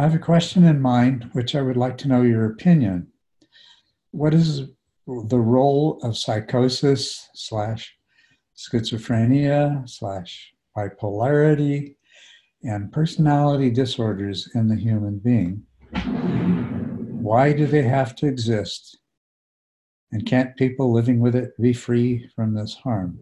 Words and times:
I 0.00 0.04
have 0.04 0.14
a 0.14 0.18
question 0.18 0.64
in 0.64 0.80
mind, 0.80 1.28
which 1.34 1.54
I 1.54 1.60
would 1.60 1.76
like 1.76 1.98
to 1.98 2.08
know 2.08 2.22
your 2.22 2.46
opinion. 2.46 3.08
What 4.12 4.32
is 4.32 4.62
the 5.06 5.38
role 5.38 6.00
of 6.02 6.16
psychosis 6.16 7.28
slash 7.34 7.94
schizophrenia 8.56 9.86
slash 9.86 10.54
bipolarity 10.74 11.96
and 12.62 12.90
personality 12.90 13.70
disorders 13.70 14.48
in 14.54 14.68
the 14.68 14.74
human 14.74 15.18
being? 15.18 15.64
Why 17.20 17.52
do 17.52 17.66
they 17.66 17.82
have 17.82 18.16
to 18.16 18.26
exist? 18.26 18.98
And 20.12 20.24
can't 20.24 20.56
people 20.56 20.90
living 20.90 21.20
with 21.20 21.36
it 21.36 21.50
be 21.60 21.74
free 21.74 22.26
from 22.34 22.54
this 22.54 22.72
harm? 22.72 23.18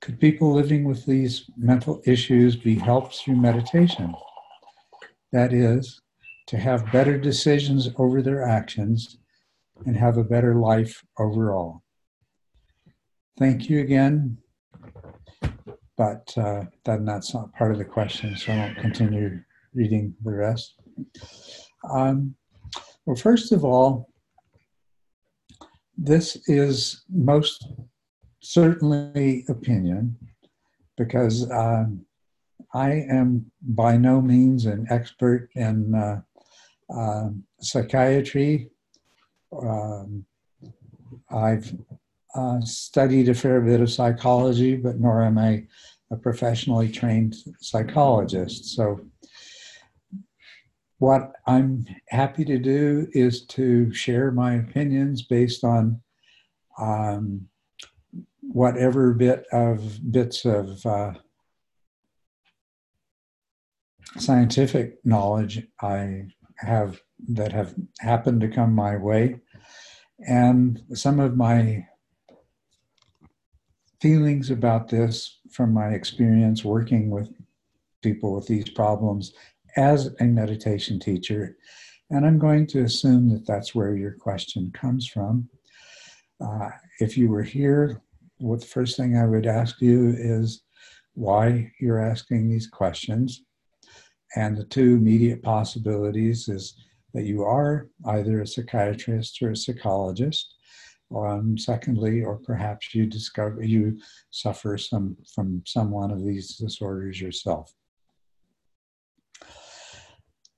Could 0.00 0.18
people 0.18 0.52
living 0.54 0.84
with 0.84 1.04
these 1.04 1.44
mental 1.56 2.00
issues 2.06 2.56
be 2.56 2.74
helped 2.74 3.16
through 3.16 3.36
meditation? 3.36 4.14
That 5.32 5.52
is, 5.52 6.00
to 6.46 6.56
have 6.56 6.90
better 6.90 7.18
decisions 7.18 7.90
over 7.98 8.22
their 8.22 8.42
actions 8.42 9.18
and 9.86 9.96
have 9.96 10.16
a 10.16 10.24
better 10.24 10.54
life 10.54 11.04
overall. 11.18 11.82
Thank 13.38 13.68
you 13.68 13.80
again, 13.80 14.38
but 15.96 16.32
uh, 16.36 16.64
that, 16.84 17.04
that's 17.04 17.34
not 17.34 17.52
part 17.54 17.72
of 17.72 17.78
the 17.78 17.84
question, 17.84 18.36
so 18.36 18.52
I 18.52 18.56
won't 18.56 18.78
continue 18.78 19.40
reading 19.74 20.14
the 20.24 20.32
rest. 20.32 20.74
Um, 21.90 22.34
well, 23.04 23.16
first 23.16 23.52
of 23.52 23.64
all, 23.64 24.12
this 25.96 26.36
is 26.48 27.04
most 27.10 27.66
certainly 28.40 29.44
opinion 29.48 30.16
because 30.96 31.50
um, 31.50 32.04
I 32.74 33.04
am 33.10 33.50
by 33.62 33.96
no 33.96 34.20
means 34.20 34.66
an 34.66 34.86
expert 34.90 35.48
in 35.54 35.94
uh, 35.94 36.20
uh, 36.94 37.30
psychiatry. 37.60 38.70
Um, 39.52 40.24
I've 41.30 41.74
uh, 42.34 42.60
studied 42.60 43.28
a 43.28 43.34
fair 43.34 43.60
bit 43.60 43.80
of 43.80 43.90
psychology, 43.90 44.76
but 44.76 44.98
nor 45.00 45.22
am 45.22 45.38
I 45.38 45.66
a 46.12 46.16
professionally 46.16 46.88
trained 46.90 47.36
psychologist. 47.60 48.76
So, 48.76 49.00
what 50.98 51.32
I'm 51.46 51.86
happy 52.08 52.44
to 52.44 52.58
do 52.58 53.08
is 53.12 53.46
to 53.46 53.92
share 53.92 54.30
my 54.30 54.56
opinions 54.56 55.22
based 55.22 55.64
on 55.64 56.00
um, 56.78 57.48
whatever 58.52 59.12
bit 59.14 59.46
of 59.52 60.10
bits 60.10 60.44
of 60.44 60.84
uh, 60.84 61.12
scientific 64.18 64.98
knowledge 65.04 65.62
I 65.80 66.24
have 66.58 67.00
that 67.28 67.52
have 67.52 67.74
happened 68.00 68.40
to 68.40 68.48
come 68.48 68.74
my 68.74 68.96
way, 68.96 69.36
and 70.26 70.82
some 70.94 71.20
of 71.20 71.36
my 71.36 71.86
feelings 74.00 74.50
about 74.50 74.88
this 74.88 75.38
from 75.52 75.72
my 75.72 75.90
experience 75.90 76.64
working 76.64 77.10
with 77.10 77.30
people 78.02 78.34
with 78.34 78.46
these 78.48 78.68
problems 78.70 79.32
as 79.76 80.14
a 80.20 80.24
meditation 80.24 80.98
teacher. 80.98 81.56
And 82.10 82.26
I'm 82.26 82.38
going 82.38 82.66
to 82.68 82.82
assume 82.82 83.28
that 83.30 83.46
that's 83.46 83.74
where 83.74 83.94
your 83.94 84.12
question 84.12 84.72
comes 84.74 85.06
from. 85.06 85.48
Uh, 86.44 86.70
if 86.98 87.16
you 87.16 87.28
were 87.28 87.42
here 87.42 88.02
what 88.40 88.60
the 88.60 88.66
first 88.66 88.96
thing 88.96 89.16
I 89.16 89.26
would 89.26 89.46
ask 89.46 89.80
you 89.80 90.14
is 90.16 90.62
why 91.14 91.70
you're 91.80 92.02
asking 92.02 92.48
these 92.48 92.66
questions. 92.66 93.42
And 94.36 94.56
the 94.56 94.64
two 94.64 94.94
immediate 94.94 95.42
possibilities 95.42 96.48
is 96.48 96.74
that 97.14 97.24
you 97.24 97.42
are 97.42 97.88
either 98.06 98.40
a 98.40 98.46
psychiatrist 98.46 99.42
or 99.42 99.50
a 99.50 99.56
psychologist. 99.56 100.54
Um, 101.14 101.58
secondly, 101.58 102.22
or 102.22 102.36
perhaps 102.38 102.94
you 102.94 103.04
discover 103.04 103.64
you 103.64 103.98
suffer 104.30 104.78
some 104.78 105.16
from 105.34 105.60
some 105.66 105.90
one 105.90 106.12
of 106.12 106.24
these 106.24 106.56
disorders 106.56 107.20
yourself. 107.20 107.74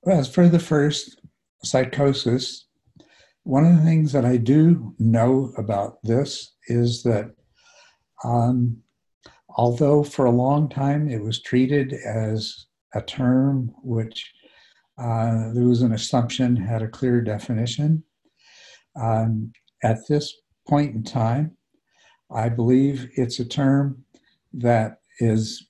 As 0.05 0.31
for 0.31 0.47
the 0.47 0.59
first, 0.59 1.19
psychosis, 1.63 2.67
one 3.43 3.65
of 3.65 3.77
the 3.77 3.83
things 3.83 4.11
that 4.11 4.25
I 4.25 4.37
do 4.37 4.93
know 4.99 5.53
about 5.57 5.97
this 6.03 6.53
is 6.67 7.01
that 7.03 7.31
um, 8.23 8.77
although 9.55 10.03
for 10.03 10.25
a 10.25 10.31
long 10.31 10.69
time 10.69 11.09
it 11.09 11.21
was 11.21 11.41
treated 11.41 11.93
as 11.93 12.65
a 12.93 13.01
term 13.01 13.71
which 13.83 14.33
uh, 14.97 15.51
there 15.53 15.65
was 15.65 15.81
an 15.81 15.93
assumption 15.93 16.55
had 16.55 16.81
a 16.81 16.87
clear 16.87 17.21
definition. 17.21 18.03
Um, 18.99 19.51
at 19.83 20.07
this 20.07 20.33
point 20.67 20.93
in 20.95 21.03
time, 21.03 21.57
I 22.33 22.49
believe 22.49 23.09
it's 23.15 23.39
a 23.39 23.45
term 23.45 24.03
that 24.53 24.99
is, 25.19 25.67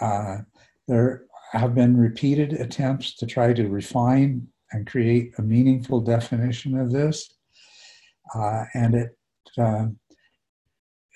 uh, 0.00 0.38
there 0.86 1.24
have 1.52 1.74
been 1.74 1.96
repeated 1.96 2.54
attempts 2.54 3.16
to 3.16 3.26
try 3.26 3.52
to 3.52 3.68
refine 3.68 4.46
and 4.72 4.86
create 4.86 5.32
a 5.38 5.42
meaningful 5.42 6.00
definition 6.00 6.78
of 6.78 6.90
this. 6.90 7.34
Uh, 8.34 8.64
and 8.74 8.94
it 8.94 9.18
uh, 9.56 9.86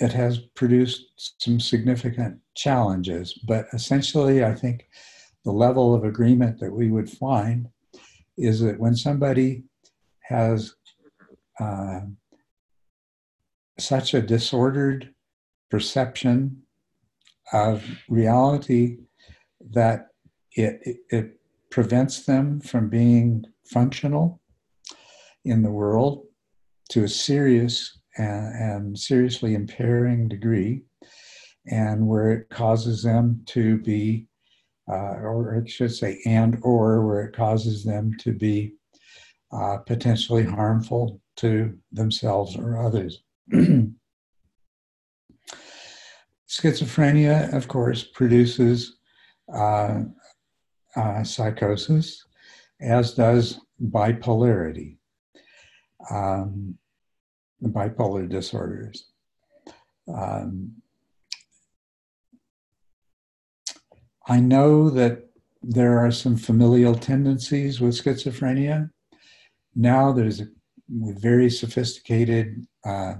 it 0.02 0.12
has 0.12 0.40
produced 0.56 1.36
some 1.38 1.60
significant 1.60 2.36
challenges. 2.56 3.34
But 3.46 3.66
essentially, 3.72 4.44
I 4.44 4.52
think 4.52 4.88
the 5.44 5.52
level 5.52 5.94
of 5.94 6.02
agreement 6.02 6.58
that 6.58 6.72
we 6.72 6.90
would 6.90 7.08
find 7.08 7.68
is 8.36 8.58
that 8.60 8.80
when 8.80 8.96
somebody 8.96 9.62
has 10.22 10.74
uh, 11.60 12.00
such 13.78 14.12
a 14.14 14.20
disordered 14.20 15.14
perception 15.70 16.62
of 17.52 17.84
reality 18.08 18.98
that 19.70 20.08
it, 20.56 20.80
it, 20.82 20.96
it 21.10 21.40
prevents 21.70 22.26
them 22.26 22.60
from 22.60 22.88
being 22.88 23.44
functional 23.66 24.40
in 25.44 25.62
the 25.62 25.70
world 25.70 26.24
to 26.90 27.04
a 27.04 27.08
serious 27.08 28.01
and, 28.16 28.54
and 28.54 28.98
seriously 28.98 29.54
impairing 29.54 30.28
degree, 30.28 30.82
and 31.66 32.06
where 32.06 32.32
it 32.32 32.48
causes 32.50 33.02
them 33.02 33.42
to 33.46 33.78
be, 33.78 34.26
uh, 34.90 35.16
or 35.22 35.62
I 35.64 35.68
should 35.68 35.94
say, 35.94 36.20
and 36.26 36.58
or 36.62 37.06
where 37.06 37.22
it 37.24 37.36
causes 37.36 37.84
them 37.84 38.12
to 38.20 38.32
be 38.32 38.74
uh, 39.52 39.78
potentially 39.78 40.44
harmful 40.44 41.20
to 41.36 41.76
themselves 41.92 42.56
or 42.56 42.78
others. 42.78 43.22
Schizophrenia, 46.48 47.52
of 47.54 47.68
course, 47.68 48.04
produces 48.04 48.96
uh, 49.52 50.02
uh, 50.96 51.24
psychosis, 51.24 52.26
as 52.80 53.14
does 53.14 53.60
bipolarity. 53.90 54.96
Um, 56.10 56.76
bipolar 57.62 58.28
disorders. 58.28 59.06
Um, 60.12 60.82
I 64.26 64.40
know 64.40 64.90
that 64.90 65.30
there 65.62 65.98
are 65.98 66.10
some 66.10 66.36
familial 66.36 66.94
tendencies 66.94 67.80
with 67.80 67.94
schizophrenia. 67.94 68.90
Now 69.74 70.12
there's 70.12 70.40
a, 70.40 70.46
with 70.88 71.22
very 71.22 71.48
sophisticated 71.50 72.66
uh, 72.84 73.14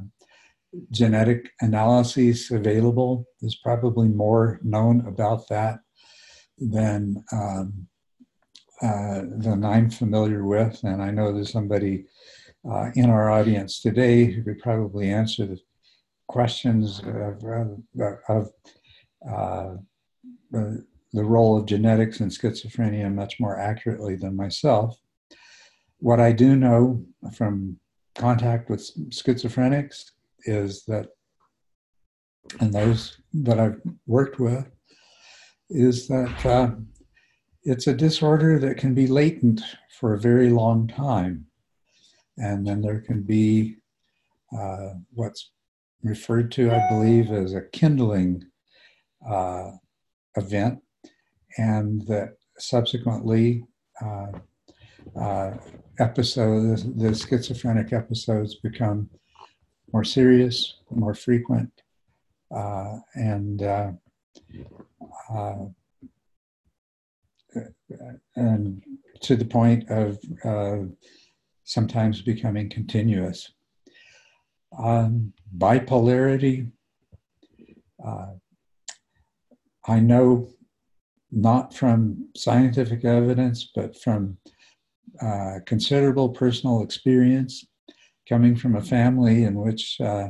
genetic 0.91 1.51
analyses 1.61 2.51
available. 2.51 3.27
There's 3.41 3.57
probably 3.63 4.09
more 4.09 4.61
known 4.63 5.07
about 5.07 5.49
that 5.49 5.81
than 6.59 7.25
um, 7.33 7.89
uh, 8.83 9.23
than 9.39 9.65
I'm 9.65 9.89
familiar 9.91 10.45
with, 10.45 10.83
and 10.83 11.01
I 11.01 11.13
know 11.13 11.33
there's 11.33 11.53
somebody 11.53 12.07
uh, 12.71 12.91
in 12.95 13.11
our 13.11 13.31
audience 13.31 13.81
today 13.81 14.25
who 14.25 14.43
could 14.43 14.59
probably 14.61 15.11
answer 15.11 15.47
the 15.47 15.59
questions 16.29 17.01
of, 17.01 17.43
of 18.29 18.51
uh, 19.29 19.75
the 21.13 21.25
role 21.25 21.59
of 21.59 21.67
genetics 21.67 22.21
in 22.21 22.29
schizophrenia 22.29 23.13
much 23.13 23.39
more 23.39 23.59
accurately 23.59 24.17
than 24.17 24.35
myself. 24.37 24.99
What 25.99 26.21
I 26.21 26.33
do 26.33 26.57
know 26.57 27.05
from 27.37 27.79
contact 28.15 28.71
with 28.71 28.81
schizophrenics 29.11 30.13
is 30.45 30.85
that, 30.87 31.09
and 32.61 32.73
those 32.73 33.19
that 33.35 33.61
I've 33.61 33.81
worked 34.07 34.41
with, 34.41 34.67
is 35.71 36.09
that 36.09 36.47
uh, 36.47 36.71
it's 37.65 37.87
a 37.87 37.95
disorder 37.95 38.59
that 38.59 38.79
can 38.79 38.95
be 38.95 39.07
latent 39.07 39.63
for 39.99 40.15
a 40.15 40.21
very 40.21 40.51
long 40.51 40.89
time. 40.89 41.47
And 42.39 42.67
then 42.67 42.81
there 42.81 43.01
can 43.01 43.23
be 43.23 43.77
uh, 44.57 44.95
what's 45.13 45.51
referred 46.03 46.51
to, 46.53 46.71
I 46.71 46.89
believe, 46.89 47.31
as 47.31 47.55
a 47.55 47.63
kindling 47.73 48.45
uh, 49.29 49.73
event. 50.37 50.81
and 51.59 52.07
that 52.07 52.37
subsequently 52.59 53.65
uh, 54.01 54.33
uh, 55.19 55.57
episodes, 55.99 56.85
the 56.95 57.15
schizophrenic 57.15 57.93
episodes 57.93 58.57
become 58.57 59.11
more 59.93 60.05
serious, 60.05 60.75
more 60.91 61.15
frequent, 61.15 61.71
uh, 62.55 62.99
and 63.15 63.63
uh, 63.63 63.93
and 68.37 68.83
to 69.21 69.37
the 69.37 69.45
point 69.45 69.89
of 69.91 70.19
sometimes 71.73 72.21
becoming 72.21 72.69
continuous. 72.69 73.53
Um, 74.79 75.33
bipolarity, 75.57 76.71
uh, 78.05 78.33
I 79.87 80.01
know 80.01 80.49
not 81.31 81.75
from 81.75 82.29
scientific 82.37 83.05
evidence, 83.05 83.71
but 83.75 83.97
from 83.97 84.37
uh, 85.21 85.61
considerable 85.67 86.29
personal 86.29 86.83
experience 86.83 87.65
coming 88.29 88.55
from 88.55 88.77
a 88.77 88.83
family 88.83 89.45
in 89.45 89.55
which, 89.55 90.01
uh, 90.01 90.29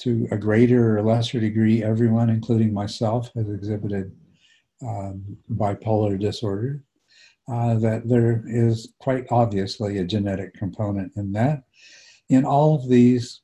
to 0.00 0.26
a 0.30 0.36
greater 0.36 0.98
or 0.98 1.02
lesser 1.02 1.40
degree, 1.40 1.82
everyone, 1.82 2.28
including 2.30 2.74
myself, 2.74 3.30
has 3.34 3.48
exhibited 3.48 4.12
um, 4.82 5.36
bipolar 5.50 6.18
disorder, 6.18 6.84
uh, 7.50 7.74
that 7.76 8.08
there 8.08 8.42
is 8.46 8.92
quite 8.98 9.26
obviously 9.30 9.98
a 9.98 10.04
genetic 10.04 10.54
component 10.54 11.12
in 11.16 11.32
that. 11.32 11.62
In 12.28 12.44
all 12.44 12.74
of 12.74 12.88
these, 12.88 13.40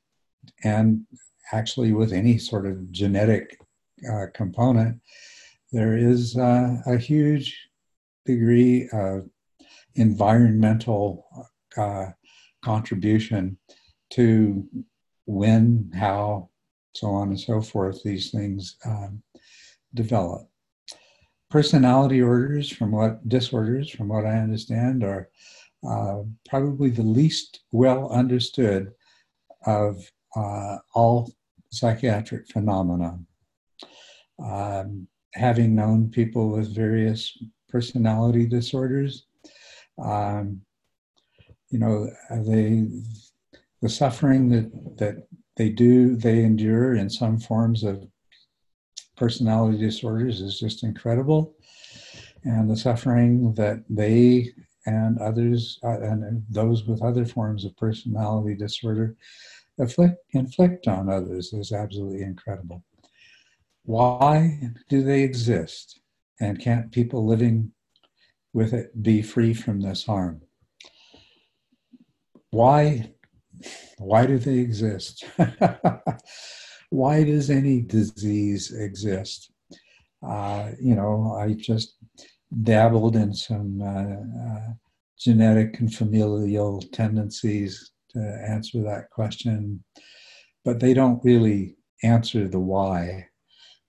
and 0.62 1.06
actually 1.52 1.92
with 1.92 2.12
any 2.12 2.38
sort 2.38 2.66
of 2.66 2.92
genetic 2.92 3.58
uh, 4.10 4.26
component, 4.34 5.00
there 5.72 5.96
is 5.96 6.36
uh, 6.36 6.76
a 6.86 6.98
huge 6.98 7.68
degree 8.26 8.88
of 8.92 9.28
environmental 9.94 11.26
uh, 11.76 12.06
contribution 12.62 13.56
to 14.10 14.66
when, 15.26 15.90
how, 15.94 16.48
so 16.92 17.08
on 17.08 17.28
and 17.28 17.40
so 17.40 17.60
forth, 17.60 18.02
these 18.02 18.30
things 18.30 18.76
um, 18.84 19.22
develop. 19.94 20.48
Personality 21.54 22.20
orders, 22.20 22.68
from 22.68 22.90
what 22.90 23.28
disorders, 23.28 23.88
from 23.88 24.08
what 24.08 24.26
I 24.26 24.38
understand, 24.38 25.04
are 25.04 25.28
uh, 25.88 26.22
probably 26.48 26.90
the 26.90 27.04
least 27.04 27.60
well 27.70 28.10
understood 28.10 28.90
of 29.64 30.04
uh, 30.34 30.78
all 30.94 31.30
psychiatric 31.70 32.48
phenomena. 32.48 33.20
Um, 34.44 35.06
having 35.34 35.76
known 35.76 36.10
people 36.10 36.50
with 36.50 36.74
various 36.74 37.38
personality 37.68 38.46
disorders, 38.46 39.26
um, 40.02 40.60
you 41.70 41.78
know, 41.78 42.10
they 42.30 42.88
the 43.80 43.88
suffering 43.88 44.48
that 44.48 44.96
that 44.98 45.28
they 45.56 45.68
do 45.68 46.16
they 46.16 46.42
endure 46.42 46.96
in 46.96 47.08
some 47.08 47.38
forms 47.38 47.84
of 47.84 48.04
personality 49.16 49.78
disorders 49.78 50.40
is 50.40 50.58
just 50.58 50.82
incredible, 50.82 51.54
and 52.44 52.70
the 52.70 52.76
suffering 52.76 53.54
that 53.54 53.84
they 53.88 54.52
and 54.86 55.18
others 55.18 55.78
uh, 55.82 56.00
and 56.00 56.44
those 56.50 56.84
with 56.84 57.02
other 57.02 57.24
forms 57.24 57.64
of 57.64 57.76
personality 57.76 58.54
disorder 58.54 59.16
afflict, 59.78 60.16
inflict 60.32 60.88
on 60.88 61.08
others 61.08 61.52
is 61.52 61.72
absolutely 61.72 62.22
incredible. 62.22 62.84
Why 63.84 64.70
do 64.88 65.02
they 65.02 65.22
exist? 65.22 66.00
And 66.40 66.60
can't 66.60 66.90
people 66.92 67.26
living 67.26 67.72
with 68.52 68.72
it 68.72 69.02
be 69.02 69.22
free 69.22 69.54
from 69.54 69.80
this 69.80 70.04
harm? 70.04 70.42
Why, 72.50 73.14
why 73.98 74.26
do 74.26 74.38
they 74.38 74.58
exist? 74.58 75.24
why 76.90 77.24
does 77.24 77.50
any 77.50 77.80
disease 77.80 78.72
exist? 78.72 79.50
Uh, 80.26 80.70
you 80.80 80.94
know, 80.94 81.36
I 81.38 81.52
just 81.54 81.96
dabbled 82.62 83.16
in 83.16 83.34
some 83.34 83.80
uh, 83.82 84.56
uh, 84.56 84.72
genetic 85.18 85.80
and 85.80 85.92
familial 85.92 86.80
tendencies 86.92 87.92
to 88.10 88.44
answer 88.48 88.82
that 88.82 89.10
question, 89.10 89.82
but 90.64 90.80
they 90.80 90.94
don't 90.94 91.24
really 91.24 91.76
answer 92.02 92.48
the 92.48 92.60
why. 92.60 93.26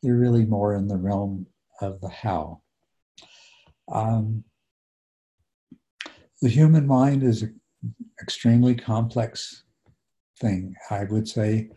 They're 0.01 0.15
really 0.15 0.45
more 0.45 0.75
in 0.75 0.87
the 0.87 0.97
realm 0.97 1.47
of 1.81 2.01
the 2.01 2.09
how. 2.09 2.61
Um, 3.91 4.43
the 6.41 6.49
human 6.49 6.85
mind 6.85 7.23
is 7.23 7.43
an 7.43 7.59
extremely 8.21 8.75
complex 8.75 9.63
thing, 10.39 10.75
I 10.89 11.05
would 11.05 11.27
say, 11.27 11.69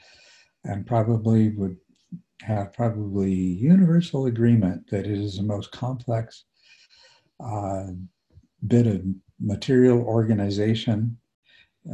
and 0.68 0.86
probably 0.86 1.50
would 1.50 1.76
have 2.42 2.72
probably 2.72 3.32
universal 3.32 4.26
agreement 4.26 4.88
that 4.90 5.06
it 5.06 5.18
is 5.18 5.36
the 5.36 5.42
most 5.42 5.72
complex 5.72 6.44
uh, 7.44 7.86
bit 8.66 8.86
of 8.86 9.02
material 9.40 10.00
organization 10.02 11.18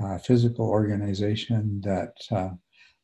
uh, 0.02 0.18
physical 0.18 0.66
organization 0.66 1.80
that, 1.84 2.14
uh, 2.30 2.50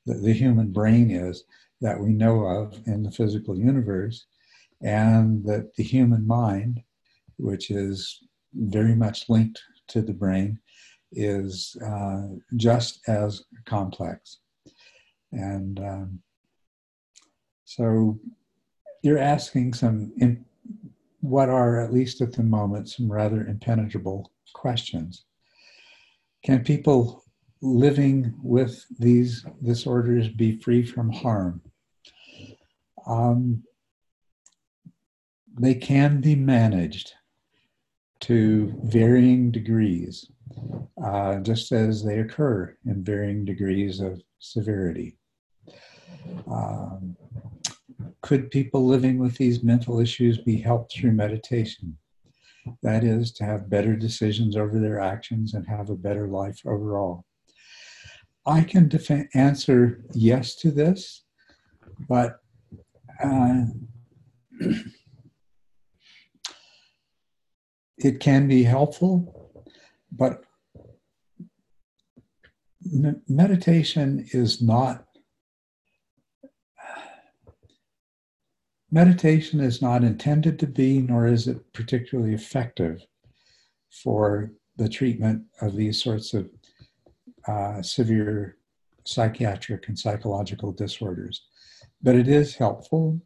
the 0.06 0.32
human 0.32 0.72
brain 0.72 1.10
is 1.10 1.44
that 1.80 2.00
we 2.00 2.12
know 2.12 2.44
of 2.44 2.76
in 2.86 3.02
the 3.02 3.12
physical 3.12 3.56
universe, 3.56 4.26
and 4.82 5.44
that 5.44 5.72
the 5.76 5.84
human 5.84 6.26
mind, 6.26 6.82
which 7.36 7.70
is 7.70 8.20
very 8.54 8.94
much 8.96 9.28
linked 9.28 9.60
to 9.86 10.02
the 10.02 10.12
brain, 10.12 10.58
is 11.12 11.76
uh, 11.84 12.26
just 12.56 13.00
as 13.08 13.44
complex. 13.66 14.38
And 15.32 15.78
um, 15.80 16.18
so 17.64 18.18
you're 19.02 19.18
asking 19.18 19.74
some, 19.74 20.12
in, 20.16 20.44
what 21.20 21.48
are, 21.48 21.80
at 21.80 21.92
least 21.92 22.20
at 22.20 22.32
the 22.32 22.42
moment, 22.42 22.88
some 22.88 23.10
rather 23.10 23.46
impenetrable 23.46 24.32
questions. 24.52 25.24
Can 26.44 26.64
people 26.64 27.22
living 27.62 28.34
with 28.42 28.84
these 28.98 29.44
disorders 29.62 30.28
be 30.28 30.58
free 30.58 30.84
from 30.84 31.12
harm? 31.12 31.60
Um, 33.06 33.62
they 35.58 35.74
can 35.74 36.20
be 36.20 36.34
managed 36.34 37.12
to 38.20 38.72
varying 38.84 39.50
degrees, 39.50 40.30
uh, 41.02 41.36
just 41.40 41.72
as 41.72 42.04
they 42.04 42.18
occur 42.18 42.76
in 42.86 43.04
varying 43.04 43.44
degrees 43.44 44.00
of 44.00 44.22
severity. 44.38 45.18
Um, 46.50 47.16
could 48.22 48.50
people 48.50 48.86
living 48.86 49.18
with 49.18 49.36
these 49.36 49.62
mental 49.62 50.00
issues 50.00 50.38
be 50.38 50.60
helped 50.60 50.92
through 50.94 51.12
meditation? 51.12 51.96
That 52.82 53.04
is, 53.04 53.32
to 53.32 53.44
have 53.44 53.70
better 53.70 53.96
decisions 53.96 54.56
over 54.56 54.78
their 54.78 55.00
actions 55.00 55.54
and 55.54 55.66
have 55.66 55.90
a 55.90 55.96
better 55.96 56.28
life 56.28 56.60
overall. 56.66 57.24
I 58.46 58.62
can 58.62 58.88
def- 58.88 59.28
answer 59.34 60.04
yes 60.12 60.54
to 60.56 60.70
this, 60.70 61.24
but 62.08 62.40
uh, 63.22 63.64
it 67.98 68.20
can 68.20 68.48
be 68.48 68.62
helpful, 68.62 69.52
but 70.12 70.44
meditation 73.28 74.26
is 74.32 74.62
not 74.62 75.06
meditation 78.90 79.60
is 79.60 79.80
not 79.80 80.04
intended 80.04 80.58
to 80.58 80.66
be, 80.66 81.00
nor 81.00 81.26
is 81.26 81.46
it 81.46 81.72
particularly 81.72 82.34
effective 82.34 83.04
for 83.90 84.52
the 84.76 84.88
treatment 84.88 85.44
of 85.60 85.76
these 85.76 86.02
sorts 86.02 86.34
of 86.34 86.48
uh, 87.46 87.82
severe 87.82 88.56
psychiatric 89.04 89.88
and 89.88 89.98
psychological 89.98 90.72
disorders. 90.72 91.42
But 92.02 92.14
it 92.14 92.28
is 92.28 92.54
helpful. 92.54 93.20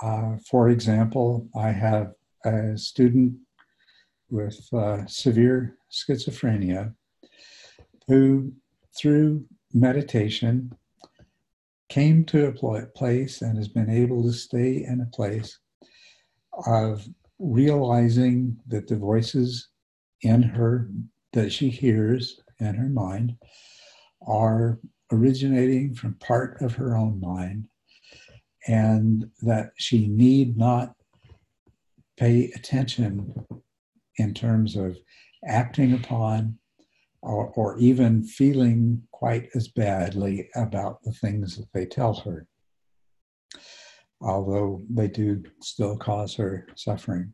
Uh, 0.00 0.36
for 0.48 0.68
example, 0.68 1.48
I 1.54 1.70
have 1.70 2.12
a 2.44 2.76
student 2.76 3.34
with 4.30 4.66
uh, 4.72 5.06
severe 5.06 5.76
schizophrenia 5.90 6.94
who, 8.08 8.52
through 8.98 9.44
meditation, 9.72 10.72
came 11.92 12.24
to 12.24 12.46
a 12.46 12.86
place 12.94 13.42
and 13.42 13.58
has 13.58 13.68
been 13.68 13.90
able 13.90 14.22
to 14.22 14.32
stay 14.32 14.82
in 14.88 15.02
a 15.02 15.14
place 15.14 15.58
of 16.66 17.06
realizing 17.38 18.56
that 18.66 18.88
the 18.88 18.96
voices 18.96 19.68
in 20.22 20.42
her 20.42 20.88
that 21.34 21.52
she 21.52 21.68
hears 21.68 22.40
in 22.60 22.74
her 22.74 22.88
mind 22.88 23.36
are 24.26 24.78
originating 25.12 25.92
from 25.92 26.14
part 26.14 26.62
of 26.62 26.74
her 26.74 26.96
own 26.96 27.20
mind 27.20 27.66
and 28.66 29.26
that 29.42 29.72
she 29.76 30.08
need 30.08 30.56
not 30.56 30.94
pay 32.16 32.50
attention 32.56 33.34
in 34.16 34.32
terms 34.32 34.76
of 34.76 34.96
acting 35.46 35.92
upon 35.92 36.56
or, 37.22 37.52
or 37.54 37.78
even 37.78 38.22
feeling 38.24 39.02
quite 39.12 39.48
as 39.54 39.68
badly 39.68 40.48
about 40.56 41.02
the 41.02 41.12
things 41.12 41.56
that 41.56 41.68
they 41.72 41.86
tell 41.86 42.14
her, 42.14 42.46
although 44.20 44.82
they 44.90 45.08
do 45.08 45.42
still 45.60 45.96
cause 45.96 46.34
her 46.34 46.66
suffering. 46.74 47.32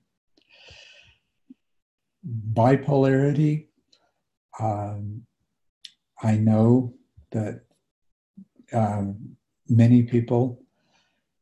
Bipolarity, 2.52 3.68
um, 4.60 5.22
I 6.22 6.36
know 6.36 6.92
that 7.30 7.62
um, 8.72 9.36
many 9.68 10.02
people 10.02 10.60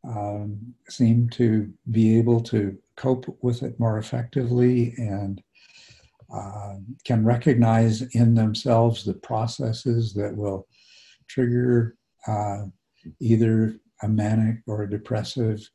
um, 0.06 0.74
seem 0.88 1.28
to 1.30 1.72
be 1.90 2.16
able 2.18 2.40
to 2.40 2.78
cope 2.94 3.36
with 3.42 3.62
it 3.62 3.80
more 3.80 3.98
effectively 3.98 4.94
and 4.98 5.42
uh, 6.32 6.74
can 7.04 7.24
recognize 7.24 8.02
in 8.14 8.34
themselves 8.34 9.04
the 9.04 9.14
processes 9.14 10.12
that 10.14 10.36
will 10.36 10.66
trigger 11.28 11.96
uh, 12.26 12.64
either 13.20 13.76
a 14.02 14.08
manic 14.08 14.56
or 14.66 14.82
a 14.82 14.90
depressive 14.90 15.68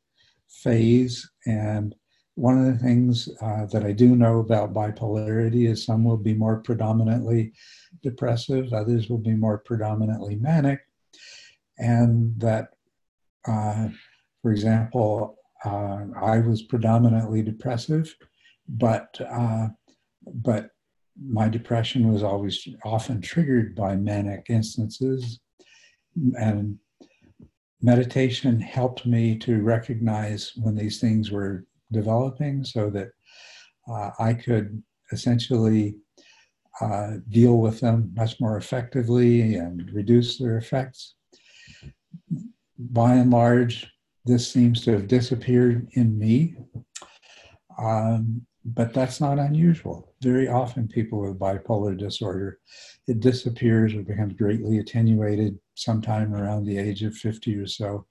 phase. 0.48 1.28
And 1.46 1.94
one 2.34 2.58
of 2.58 2.66
the 2.66 2.78
things 2.78 3.28
uh, 3.40 3.66
that 3.66 3.84
I 3.84 3.92
do 3.92 4.16
know 4.16 4.38
about 4.38 4.72
bipolarity 4.72 5.68
is 5.68 5.84
some 5.84 6.04
will 6.04 6.16
be 6.16 6.34
more 6.34 6.58
predominantly 6.60 7.52
depressive, 8.02 8.72
others 8.72 9.08
will 9.08 9.18
be 9.18 9.34
more 9.34 9.58
predominantly 9.58 10.36
manic, 10.36 10.80
and 11.78 12.38
that, 12.38 12.68
uh, 13.46 13.88
for 14.40 14.50
example, 14.50 15.36
uh, 15.64 16.06
I 16.20 16.38
was 16.38 16.62
predominantly 16.62 17.42
depressive, 17.42 18.14
but 18.68 19.20
uh, 19.20 19.68
but 20.26 20.70
my 21.20 21.48
depression 21.48 22.12
was 22.12 22.22
always 22.22 22.66
often 22.84 23.20
triggered 23.20 23.74
by 23.74 23.96
manic 23.96 24.46
instances, 24.48 25.40
and 26.38 26.78
meditation 27.80 28.60
helped 28.60 29.04
me 29.06 29.36
to 29.38 29.62
recognize 29.62 30.52
when 30.56 30.74
these 30.74 31.00
things 31.00 31.30
were 31.30 31.64
developing, 31.90 32.64
so 32.64 32.90
that 32.90 33.10
uh, 33.88 34.10
I 34.18 34.34
could 34.34 34.82
essentially 35.10 35.96
uh, 36.80 37.14
deal 37.28 37.58
with 37.58 37.80
them 37.80 38.12
much 38.14 38.40
more 38.40 38.56
effectively 38.56 39.56
and 39.56 39.90
reduce 39.92 40.38
their 40.38 40.56
effects. 40.56 41.14
By 42.78 43.14
and 43.14 43.30
large, 43.30 43.86
this 44.24 44.50
seems 44.50 44.82
to 44.84 44.92
have 44.92 45.08
disappeared 45.08 45.88
in 45.92 46.18
me. 46.18 46.56
Um, 47.78 48.46
but 48.64 48.94
that's 48.94 49.20
not 49.20 49.38
unusual. 49.38 50.14
Very 50.22 50.48
often, 50.48 50.86
people 50.86 51.20
with 51.20 51.38
bipolar 51.38 51.96
disorder, 51.96 52.60
it 53.08 53.20
disappears 53.20 53.94
or 53.94 54.02
becomes 54.02 54.34
greatly 54.34 54.78
attenuated 54.78 55.58
sometime 55.74 56.34
around 56.34 56.64
the 56.64 56.78
age 56.78 57.02
of 57.02 57.14
50 57.14 57.56
or 57.56 57.66
so. 57.66 58.06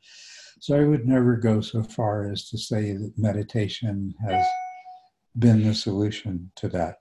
So, 0.59 0.79
I 0.79 0.85
would 0.85 1.07
never 1.07 1.37
go 1.37 1.61
so 1.61 1.83
far 1.83 2.29
as 2.29 2.49
to 2.49 2.57
say 2.57 2.91
that 2.93 3.13
meditation 3.17 4.13
has 4.27 4.45
been 5.39 5.63
the 5.63 5.73
solution 5.73 6.51
to 6.57 6.67
that. 6.69 6.97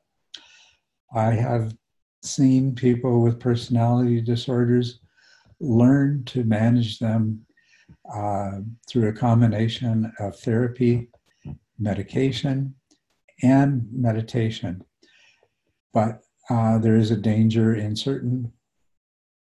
I 1.15 1.33
have 1.33 1.75
seen 2.23 2.75
people 2.75 3.21
with 3.21 3.41
personality 3.41 4.21
disorders 4.21 5.01
learn 5.59 6.25
to 6.25 6.45
manage 6.45 6.99
them 6.99 7.45
uh, 8.15 8.61
through 8.89 9.09
a 9.09 9.13
combination 9.13 10.13
of 10.21 10.39
therapy, 10.39 11.09
medication, 11.79 12.75
and 13.43 13.87
meditation. 13.93 14.85
But 15.93 16.23
uh, 16.49 16.79
there 16.79 16.97
is 16.97 17.11
a 17.11 17.17
danger 17.17 17.75
in 17.75 17.97
certain 17.97 18.53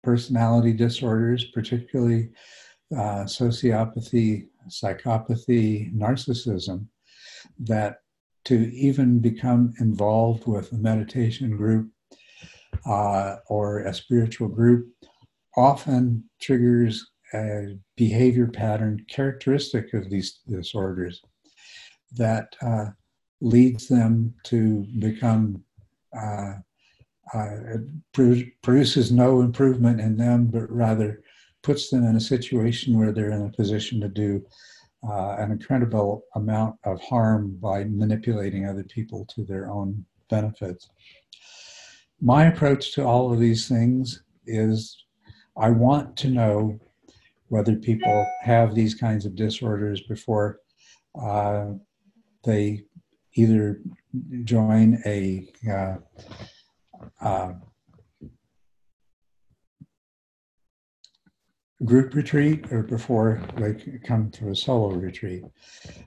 personality 0.04 0.74
disorders, 0.74 1.46
particularly 1.46 2.30
uh, 2.96 3.26
sociopathy, 3.26 4.48
psychopathy, 4.68 5.94
narcissism, 5.94 6.88
that 7.60 7.98
to 8.46 8.72
even 8.74 9.20
become 9.20 9.74
involved 9.80 10.48
with 10.48 10.72
a 10.72 10.78
meditation 10.78 11.56
group 11.56 11.90
uh, 12.86 13.36
or 13.48 13.80
a 13.80 13.94
spiritual 13.94 14.48
group 14.48 14.88
often 15.58 16.24
triggers 16.42 17.12
a 17.34 17.78
behavior 17.96 18.48
pattern 18.48 19.06
characteristic 19.10 19.94
of 19.94 20.10
these 20.10 20.40
disorders 20.48 21.22
that 22.14 22.56
uh, 22.62 22.86
leads 23.42 23.88
them 23.88 24.34
to 24.44 24.86
become 25.00 25.64
uh, 26.18 26.54
uh, 27.34 27.78
produces 28.62 29.12
no 29.12 29.42
improvement 29.42 30.00
in 30.00 30.18
them, 30.18 30.48
but 30.48 30.70
rather 30.72 31.22
puts 31.62 31.90
them 31.90 32.04
in 32.06 32.16
a 32.16 32.22
situation 32.22 32.98
where 32.98 33.12
they're 33.12 33.32
in 33.32 33.46
a 33.46 33.52
position 33.52 34.02
to 34.02 34.08
do 34.08 34.44
uh, 35.08 35.36
an 35.38 35.52
incredible 35.52 36.24
amount 36.36 36.76
of 36.84 37.00
harm 37.02 37.56
by 37.62 37.84
manipulating 37.84 38.66
other 38.66 38.84
people 38.84 39.26
to 39.26 39.44
their 39.44 39.70
own 39.70 40.04
benefits. 40.30 40.90
My 42.22 42.46
approach 42.46 42.94
to 42.96 43.06
all 43.06 43.32
of 43.32 43.40
these 43.40 43.68
things 43.68 44.24
is 44.46 45.06
I 45.58 45.70
want 45.70 46.18
to 46.18 46.30
know 46.30 46.80
whether 47.48 47.76
people 47.76 48.28
have 48.42 48.76
these 48.76 48.96
kinds 48.96 49.26
of 49.26 49.36
disorders 49.36 50.02
before 50.02 50.60
uh, 51.20 51.68
they 52.44 52.84
either 53.40 53.82
join 54.44 55.02
a 55.06 55.48
uh, 55.72 55.96
uh, 57.22 57.54
group 61.86 62.14
retreat 62.14 62.72
or 62.72 62.84
before 62.84 63.42
they 63.58 63.74
come 64.06 64.30
to 64.32 64.50
a 64.50 64.56
solo 64.56 64.92
retreat. 64.92 65.44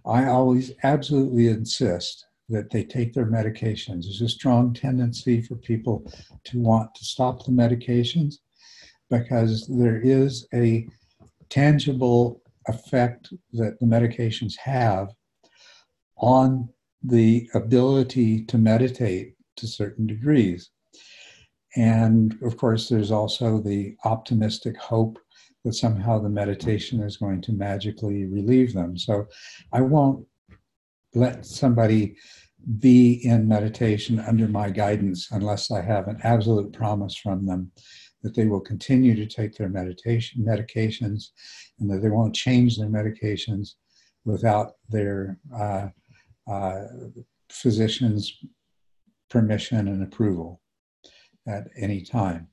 I 0.05 0.27
always 0.27 0.73
absolutely 0.83 1.49
insist 1.49 2.27
that 2.49 2.71
they 2.71 2.85
take 2.85 3.15
their 3.15 3.27
medications. 3.27 4.03
There's 4.03 4.21
a 4.21 4.29
strong 4.29 4.75
tendency 4.75 5.41
for 5.41 5.55
people 5.57 6.05
to 6.45 6.61
want 6.61 6.95
to 6.97 7.05
stop 7.05 7.45
the 7.45 7.53
medications 7.53 8.35
because 9.09 9.67
there 9.69 10.01
is 10.01 10.47
a 10.53 10.87
tangible 11.49 12.43
effect 12.69 13.33
that 13.53 13.79
the 13.81 13.87
medications 13.87 14.57
have 14.57 15.09
on 16.17 16.69
the 17.05 17.49
ability 17.55 18.45
to 18.45 18.59
meditate 18.59 19.35
to 19.57 19.67
certain 19.67 20.07
degrees. 20.07 20.71
And 21.77 22.37
of 22.43 22.57
course, 22.57 22.89
there's 22.89 23.11
also 23.11 23.59
the 23.59 23.97
optimistic 24.05 24.77
hope 24.77 25.19
that 25.65 25.75
somehow 25.75 26.19
the 26.19 26.29
meditation 26.29 27.01
is 27.01 27.17
going 27.17 27.41
to 27.43 27.53
magically 27.53 28.25
relieve 28.27 28.73
them. 28.75 28.99
So 28.99 29.27
I 29.73 29.81
won't 29.81 30.27
let 31.15 31.47
somebody 31.47 32.17
be 32.79 33.25
in 33.25 33.49
meditation 33.49 34.21
under 34.21 34.49
my 34.49 34.71
guidance 34.71 35.29
unless 35.31 35.71
I 35.71 35.83
have 35.83 36.09
an 36.09 36.21
absolute 36.23 36.73
promise 36.73 37.17
from 37.17 37.47
them 37.47 37.73
that 38.23 38.35
they 38.35 38.47
will 38.47 38.61
continue 38.61 39.17
to 39.17 39.27
take 39.27 39.55
their 39.55 39.69
meditation 39.69 40.45
medications 40.47 41.31
and 41.81 41.91
that 41.91 42.03
they 42.03 42.09
won't 42.09 42.35
change 42.35 42.77
their 42.77 42.89
medications 42.89 43.71
without 44.25 44.75
their 44.89 45.39
uh, 45.55 45.89
uh, 46.51 46.85
physician's 47.51 48.33
permission 49.31 49.89
and 49.89 50.03
approval 50.03 50.61
at 51.47 51.65
any 51.77 52.03
time. 52.03 52.49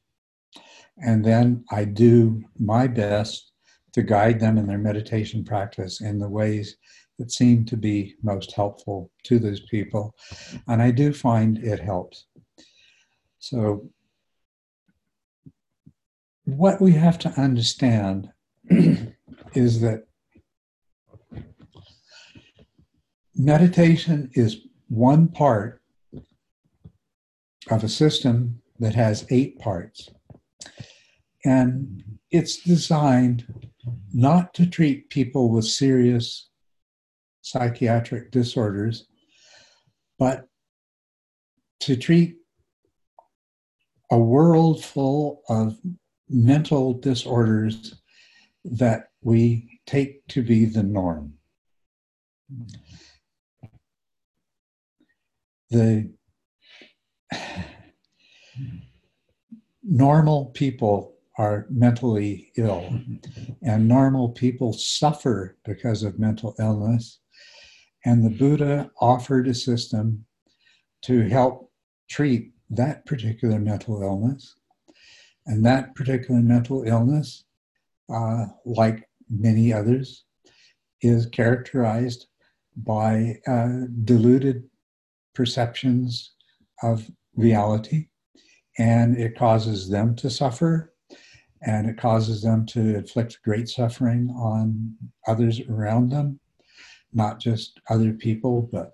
And 0.98 1.24
then 1.24 1.64
I 1.72 1.86
do 1.86 2.44
my 2.58 2.88
best 2.88 3.52
to 3.94 4.04
guide 4.04 4.40
them 4.40 4.58
in 4.58 4.68
their 4.68 4.78
meditation 4.78 5.44
practice 5.44 6.02
in 6.02 6.20
the 6.20 6.30
ways 6.30 6.78
that 7.18 7.32
seem 7.32 7.66
to 7.66 7.78
be 7.78 8.16
most 8.24 8.54
helpful 8.54 9.12
to 9.24 9.40
those 9.40 9.62
people. 9.62 10.16
And 10.68 10.82
I 10.82 10.92
do 10.92 11.14
find 11.14 11.58
it 11.58 11.80
helps. 11.80 12.26
So, 13.40 13.90
what 16.46 16.82
we 16.82 16.94
have 16.94 17.20
to 17.20 17.30
understand 17.30 18.30
is 19.54 19.82
that 19.82 20.06
meditation 23.40 24.30
is 24.34 24.68
one 24.90 25.30
part 25.30 25.82
of 27.72 27.86
a 27.86 27.90
system 27.90 28.62
that 28.80 28.94
has 28.94 29.26
eight 29.30 29.58
parts. 29.60 30.10
And 31.46 32.04
it's 32.32 32.62
designed 32.62 33.46
not 34.14 34.54
to 34.56 34.66
treat 34.66 35.10
people 35.10 35.50
with 35.50 35.64
serious 35.64 36.50
psychiatric 37.42 38.30
disorders, 38.32 39.08
but 40.20 40.46
to 41.80 41.96
treat 41.96 42.36
a 44.12 44.18
world 44.20 44.84
full 44.84 45.44
of 45.48 45.78
mental 46.28 46.94
disorders 46.94 47.96
that 48.66 49.12
we 49.22 49.80
take 49.86 50.28
to 50.28 50.44
be 50.44 50.66
the 50.66 50.84
norm 50.84 51.34
the 55.70 56.12
normal 59.84 60.48
people 60.48 61.16
are 61.38 61.66
mentally 61.70 62.52
ill, 62.58 63.00
and 63.64 63.88
normal 63.88 64.30
people 64.30 64.74
suffer 64.74 65.58
because 65.64 66.04
of 66.04 66.20
mental 66.20 66.56
illness. 66.60 67.20
And 68.06 68.26
the 68.26 68.38
Buddha 68.38 68.92
offered 69.00 69.48
a 69.48 69.54
system 69.54 70.26
to 71.04 71.28
help 71.30 71.72
treat 72.10 72.52
that 72.70 73.06
particular 73.06 73.60
mental 73.60 74.02
illness. 74.02 74.56
And 75.46 75.66
that 75.66 75.96
particular 75.96 76.42
mental 76.42 76.84
illness, 76.84 77.46
uh, 78.14 78.48
like 78.66 79.08
many 79.30 79.72
others, 79.74 80.26
is 81.02 81.26
characterized 81.28 82.28
by 82.76 83.40
uh, 83.48 83.86
diluted 84.04 84.69
perceptions 85.34 86.34
of 86.84 87.10
reality, 87.36 88.08
and 88.78 89.18
it 89.18 89.38
causes 89.38 89.90
them 89.90 90.16
to 90.16 90.30
suffer, 90.30 90.94
and 91.62 91.90
it 91.90 91.98
causes 91.98 92.42
them 92.42 92.66
to 92.66 92.96
inflict 92.96 93.40
great 93.44 93.68
suffering 93.68 94.30
on 94.38 94.96
others 95.28 95.62
around 95.70 96.10
them, 96.10 96.40
not 97.14 97.40
just 97.40 97.80
other 97.90 98.14
people, 98.14 98.70
but 98.72 98.94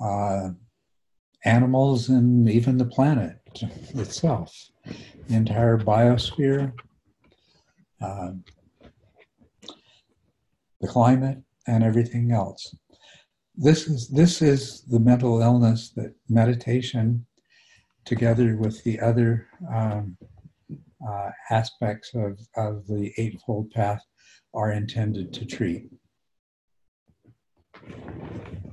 uh, 0.00 0.50
animals 1.44 2.08
and 2.08 2.48
even 2.48 2.78
the 2.78 2.84
planet 2.84 3.36
itself, 3.94 4.70
the 5.28 5.34
entire 5.34 5.78
biosphere, 5.78 6.72
uh, 8.00 8.30
the 10.80 10.88
climate, 10.88 11.38
and 11.66 11.84
everything 11.84 12.32
else. 12.32 12.74
This 13.62 13.88
is 13.88 14.08
this 14.08 14.40
is 14.40 14.80
the 14.84 14.98
mental 14.98 15.42
illness 15.42 15.90
that 15.90 16.14
meditation, 16.30 17.26
together 18.06 18.56
with 18.56 18.82
the 18.84 18.98
other 19.00 19.48
um, 19.70 20.16
uh, 21.06 21.30
aspects 21.50 22.12
of, 22.14 22.40
of 22.56 22.86
the 22.86 23.12
Eightfold 23.18 23.70
Path, 23.70 24.02
are 24.54 24.72
intended 24.72 25.34
to 25.34 25.44
treat. 25.44 25.90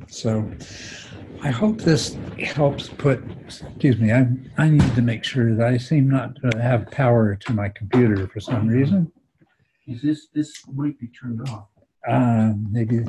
So 0.08 0.50
I 1.44 1.52
hope 1.52 1.82
this 1.82 2.16
helps 2.40 2.88
put, 2.88 3.22
excuse 3.46 3.98
me, 3.98 4.14
I, 4.14 4.26
I 4.58 4.70
need 4.70 4.96
to 4.96 5.02
make 5.02 5.26
sure 5.26 5.54
that 5.54 5.68
I 5.68 5.78
seem 5.78 6.08
not 6.10 6.38
to 6.38 6.62
have 6.62 6.90
power 6.92 7.36
to 7.36 7.54
my 7.54 7.68
computer 7.68 8.26
for 8.30 8.40
some 8.40 8.70
reason. 8.70 9.12
Is 9.86 10.02
this, 10.02 10.28
this 10.34 10.54
might 10.74 10.98
be 10.98 11.10
turned 11.10 11.42
off? 11.50 11.68
Uh, 12.08 12.54
maybe, 12.72 13.04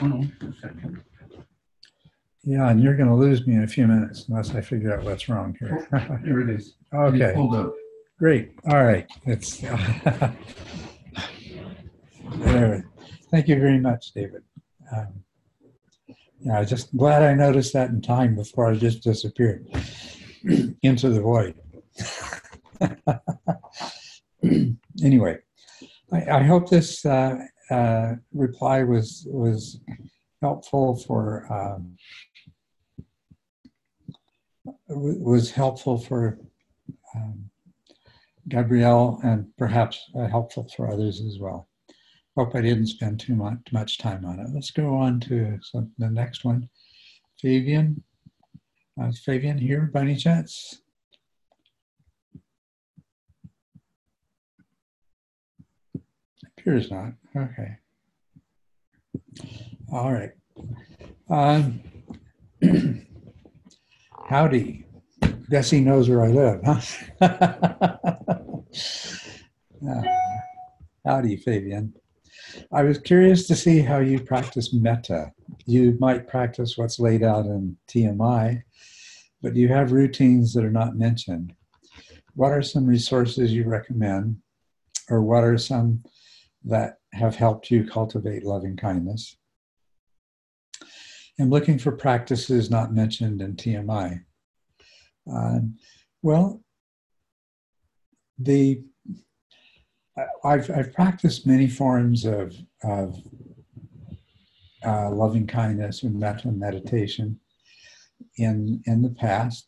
Oh, 0.00 0.06
no, 0.06 0.26
a 0.40 0.52
second. 0.60 1.02
yeah, 2.42 2.70
and 2.70 2.82
you're 2.82 2.96
going 2.96 3.08
to 3.08 3.14
lose 3.14 3.46
me 3.46 3.54
in 3.54 3.62
a 3.62 3.68
few 3.68 3.86
minutes 3.86 4.26
unless 4.28 4.54
I 4.54 4.60
figure 4.60 4.92
out 4.94 5.04
what's 5.04 5.28
wrong 5.28 5.56
here. 5.58 5.86
There 6.24 6.40
it 6.40 6.50
is. 6.50 6.74
Okay, 6.94 7.34
Hold 7.34 7.56
up. 7.56 7.74
great. 8.20 8.52
All 8.68 8.84
right. 8.84 9.10
It's, 9.26 9.56
there. 12.36 12.88
Thank 13.32 13.48
you 13.48 13.58
very 13.58 13.80
much, 13.80 14.12
David. 14.12 14.44
Um, 14.96 15.24
yeah, 16.44 16.60
I 16.60 16.64
just 16.64 16.96
glad 16.96 17.22
I 17.22 17.34
noticed 17.34 17.72
that 17.72 17.90
in 17.90 18.00
time 18.00 18.36
before 18.36 18.70
I 18.70 18.76
just 18.76 19.02
disappeared 19.02 19.66
into 20.82 21.08
the 21.08 21.20
void. 21.20 21.54
anyway, 25.02 25.38
I, 26.12 26.30
I, 26.30 26.42
hope 26.42 26.68
this 26.68 27.04
uh, 27.06 27.38
uh, 27.70 28.14
reply 28.32 28.82
was 28.82 29.26
was 29.30 29.80
helpful 30.42 30.96
for 30.96 31.46
um, 31.52 31.96
was 34.88 35.50
helpful 35.50 35.98
for 35.98 36.38
um, 37.14 37.50
Gabrielle 38.48 39.20
and 39.22 39.46
perhaps 39.56 40.00
uh, 40.18 40.26
helpful 40.26 40.68
for 40.76 40.92
others 40.92 41.20
as 41.20 41.38
well. 41.38 41.68
Hope 42.36 42.54
I 42.54 42.62
didn't 42.62 42.88
spend 42.88 43.20
too 43.20 43.36
much, 43.36 43.58
much 43.72 43.98
time 43.98 44.24
on 44.24 44.40
it. 44.40 44.48
Let's 44.52 44.70
go 44.72 44.94
on 44.96 45.20
to 45.20 45.58
some, 45.62 45.92
the 45.98 46.10
next 46.10 46.44
one. 46.44 46.68
Fabian. 47.40 48.02
Uh, 49.00 49.10
Fabian 49.24 49.58
here 49.58 49.90
by 49.92 50.00
any 50.00 50.16
chance? 50.16 50.82
Appears 56.64 56.90
not. 56.90 57.12
Okay. 57.36 57.76
All 59.92 60.14
right. 60.14 60.30
Um, 61.28 61.82
howdy. 64.26 64.86
Guess 65.50 65.68
he 65.68 65.80
knows 65.80 66.08
where 66.08 66.24
I 66.24 66.28
live, 66.28 66.62
huh? 66.64 66.80
uh, 69.90 70.02
howdy, 71.04 71.36
Fabian. 71.36 71.92
I 72.72 72.82
was 72.82 72.96
curious 72.96 73.46
to 73.48 73.54
see 73.54 73.80
how 73.80 73.98
you 73.98 74.18
practice 74.20 74.72
metta. 74.72 75.32
You 75.66 75.98
might 76.00 76.26
practice 76.28 76.78
what's 76.78 76.98
laid 76.98 77.22
out 77.22 77.44
in 77.44 77.76
TMI, 77.88 78.62
but 79.42 79.54
you 79.54 79.68
have 79.68 79.92
routines 79.92 80.54
that 80.54 80.64
are 80.64 80.70
not 80.70 80.96
mentioned. 80.96 81.52
What 82.34 82.52
are 82.52 82.62
some 82.62 82.86
resources 82.86 83.52
you 83.52 83.64
recommend, 83.64 84.38
or 85.10 85.20
what 85.20 85.44
are 85.44 85.58
some 85.58 86.02
that 86.64 86.98
have 87.12 87.36
helped 87.36 87.70
you 87.70 87.86
cultivate 87.86 88.44
loving 88.44 88.76
kindness? 88.76 89.36
I'm 91.38 91.50
looking 91.50 91.78
for 91.78 91.92
practices 91.92 92.70
not 92.70 92.94
mentioned 92.94 93.42
in 93.42 93.56
TMI. 93.56 94.24
Uh, 95.30 95.58
well, 96.22 96.62
the 98.38 98.82
I've, 100.44 100.70
I've 100.70 100.92
practiced 100.92 101.46
many 101.46 101.66
forms 101.66 102.24
of, 102.24 102.54
of 102.82 103.20
uh, 104.84 105.10
loving 105.10 105.46
kindness 105.46 106.02
and 106.02 106.18
metta 106.18 106.52
meditation 106.52 107.40
in, 108.36 108.82
in 108.86 109.02
the 109.02 109.10
past. 109.10 109.66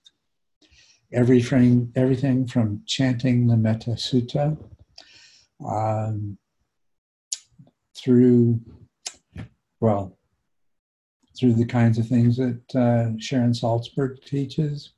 Everything, 1.13 1.93
everything 1.97 2.47
from 2.47 2.83
chanting 2.87 3.47
the 3.47 3.57
Metta 3.57 3.91
Sutta 3.91 4.57
um, 5.65 6.37
through, 7.99 8.61
well, 9.81 10.17
through 11.39 11.55
the 11.55 11.67
kinds 11.67 11.99
of 11.99 12.09
things 12.09 12.37
that 12.37 12.75
uh, 12.75 13.19
Sharon 13.19 13.53
Salzberg 13.53 14.23
teaches, 14.25 14.93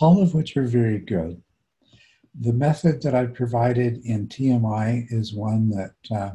all 0.00 0.22
of 0.22 0.34
which 0.34 0.56
are 0.56 0.66
very 0.66 0.98
good. 0.98 1.40
The 2.40 2.52
method 2.52 3.02
that 3.02 3.14
I 3.14 3.26
provided 3.26 4.00
in 4.04 4.28
TMI 4.28 5.06
is 5.10 5.34
one 5.34 5.70
that 5.70 5.94
uh, 6.10 6.30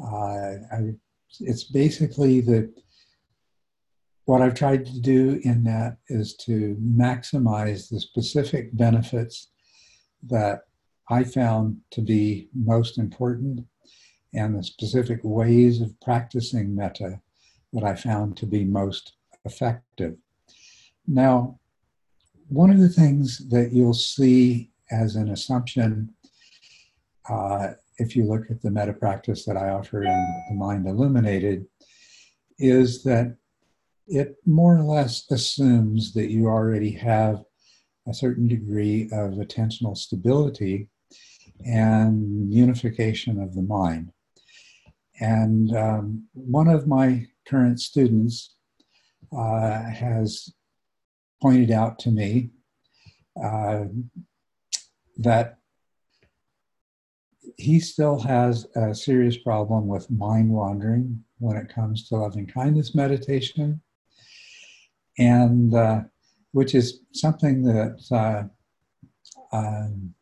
uh, 0.00 0.56
I, 0.72 0.94
it's 1.40 1.64
basically 1.64 2.40
the 2.40 2.72
what 4.26 4.40
I've 4.40 4.54
tried 4.54 4.86
to 4.86 5.00
do 5.00 5.38
in 5.44 5.64
that 5.64 5.98
is 6.08 6.34
to 6.46 6.76
maximize 6.82 7.90
the 7.90 8.00
specific 8.00 8.74
benefits 8.74 9.48
that 10.26 10.62
I 11.10 11.24
found 11.24 11.78
to 11.90 12.00
be 12.00 12.48
most 12.54 12.98
important 12.98 13.66
and 14.34 14.56
the 14.56 14.62
specific 14.62 15.20
ways 15.22 15.80
of 15.80 15.98
practicing 16.00 16.74
metta 16.74 17.20
that 17.72 17.84
I 17.84 17.94
found 17.94 18.36
to 18.38 18.46
be 18.46 18.64
most 18.64 19.14
effective. 19.44 20.16
Now, 21.06 21.58
one 22.48 22.70
of 22.70 22.78
the 22.78 22.88
things 22.88 23.48
that 23.48 23.72
you'll 23.72 23.94
see 23.94 24.70
as 24.90 25.16
an 25.16 25.30
assumption, 25.30 26.14
uh, 27.28 27.72
if 27.98 28.16
you 28.16 28.24
look 28.24 28.50
at 28.50 28.62
the 28.62 28.70
metta 28.70 28.92
practice 28.92 29.44
that 29.44 29.56
I 29.56 29.70
offer 29.70 30.02
in 30.02 30.44
The 30.48 30.54
Mind 30.54 30.86
Illuminated, 30.86 31.66
is 32.58 33.02
that 33.04 33.36
it 34.06 34.36
more 34.46 34.76
or 34.76 34.82
less 34.82 35.30
assumes 35.30 36.12
that 36.12 36.30
you 36.30 36.46
already 36.46 36.90
have 36.90 37.44
a 38.06 38.14
certain 38.14 38.46
degree 38.46 39.04
of 39.04 39.34
attentional 39.34 39.96
stability 39.96 40.88
and 41.64 42.52
unification 42.52 43.40
of 43.40 43.54
the 43.54 43.62
mind. 43.62 44.12
And 45.20 45.76
um, 45.76 46.24
one 46.32 46.68
of 46.68 46.86
my 46.86 47.26
current 47.46 47.80
students 47.80 48.54
uh, 49.36 49.82
has 49.82 50.52
pointed 51.40 51.70
out 51.70 51.98
to 52.00 52.10
me 52.10 52.50
uh, 53.42 53.84
that 55.18 55.58
he 57.56 57.78
still 57.78 58.18
has 58.20 58.66
a 58.74 58.94
serious 58.94 59.36
problem 59.36 59.86
with 59.86 60.10
mind 60.10 60.50
wandering 60.50 61.22
when 61.38 61.56
it 61.56 61.68
comes 61.68 62.08
to 62.08 62.16
loving 62.16 62.46
kindness 62.46 62.94
meditation, 62.94 63.80
and 65.18 65.74
uh, 65.74 66.00
which 66.52 66.74
is 66.74 67.00
something 67.12 67.62
that 67.62 68.00
uh, 68.10 69.56
um, 69.56 70.14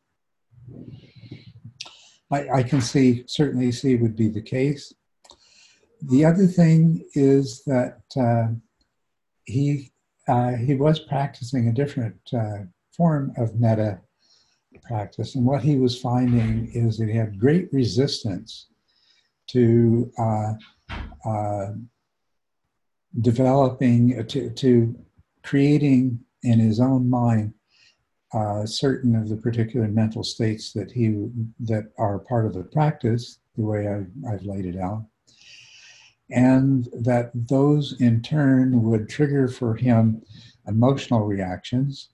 I, 2.33 2.59
I, 2.59 2.63
can 2.63 2.81
see 2.81 3.25
certainly 3.27 3.71
see 3.73 3.97
would 3.97 4.17
be 4.17 4.29
the 4.29 4.43
case. 4.43 4.93
The 6.01 6.25
other 6.25 6.47
thing 6.47 7.05
is 7.15 7.63
that 7.65 8.01
uh, 8.17 8.55
he 9.45 9.93
uh, 10.29 10.53
he 10.53 10.75
was 10.75 11.01
practicing 11.01 11.69
a 11.69 11.73
different 11.73 12.17
uh, 12.33 12.59
form 12.97 13.33
of 13.37 13.59
metta 13.61 14.01
practice. 14.83 15.35
And 15.35 15.45
what 15.45 15.63
he 15.63 15.77
was 15.77 16.01
finding 16.01 16.71
is 16.75 16.99
that 16.99 17.09
he 17.09 17.17
had 17.17 17.39
great 17.39 17.73
resistance 17.73 18.69
to 19.49 20.11
uh, 20.19 20.53
uh, 21.25 21.73
developing, 23.21 24.27
to, 24.27 24.51
to 24.51 24.97
creating 25.43 26.21
in 26.43 26.59
his 26.59 26.81
own 26.81 27.09
mind 27.09 27.53
uh, 28.35 28.65
certain 28.67 29.15
of 29.15 29.29
the 29.29 29.37
particular 29.37 29.89
mental 29.89 30.25
states 30.25 30.73
that 30.73 30.91
he 30.91 31.29
that 31.61 31.93
are 31.99 32.19
part 32.19 32.47
of 32.47 32.55
the 32.55 32.65
practice, 32.65 33.39
the 33.57 33.65
way 33.65 33.89
I've, 33.89 34.11
I've 34.29 34.45
laid 34.45 34.67
it 34.67 34.79
out, 34.79 35.05
and 36.31 36.89
that 36.93 37.31
those 37.35 38.01
in 38.01 38.23
turn 38.23 38.83
would 38.83 39.09
trigger 39.09 39.49
for 39.49 39.75
him 39.75 40.23
emotional 40.67 41.27
reactions. 41.27 42.11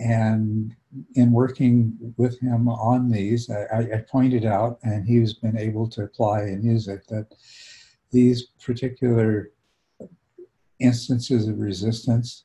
And 0.00 0.76
in 1.16 1.32
working 1.32 2.14
with 2.16 2.38
him 2.40 2.68
on 2.68 3.10
these, 3.10 3.50
I, 3.50 3.78
I 3.96 4.04
pointed 4.08 4.44
out, 4.44 4.78
and 4.84 5.04
he's 5.04 5.34
been 5.34 5.58
able 5.58 5.88
to 5.88 6.04
apply 6.04 6.42
and 6.42 6.62
use 6.62 6.86
it, 6.86 7.04
that 7.08 7.34
these 8.12 8.44
particular 8.64 9.50
instances 10.78 11.48
of 11.48 11.58
resistance 11.58 12.44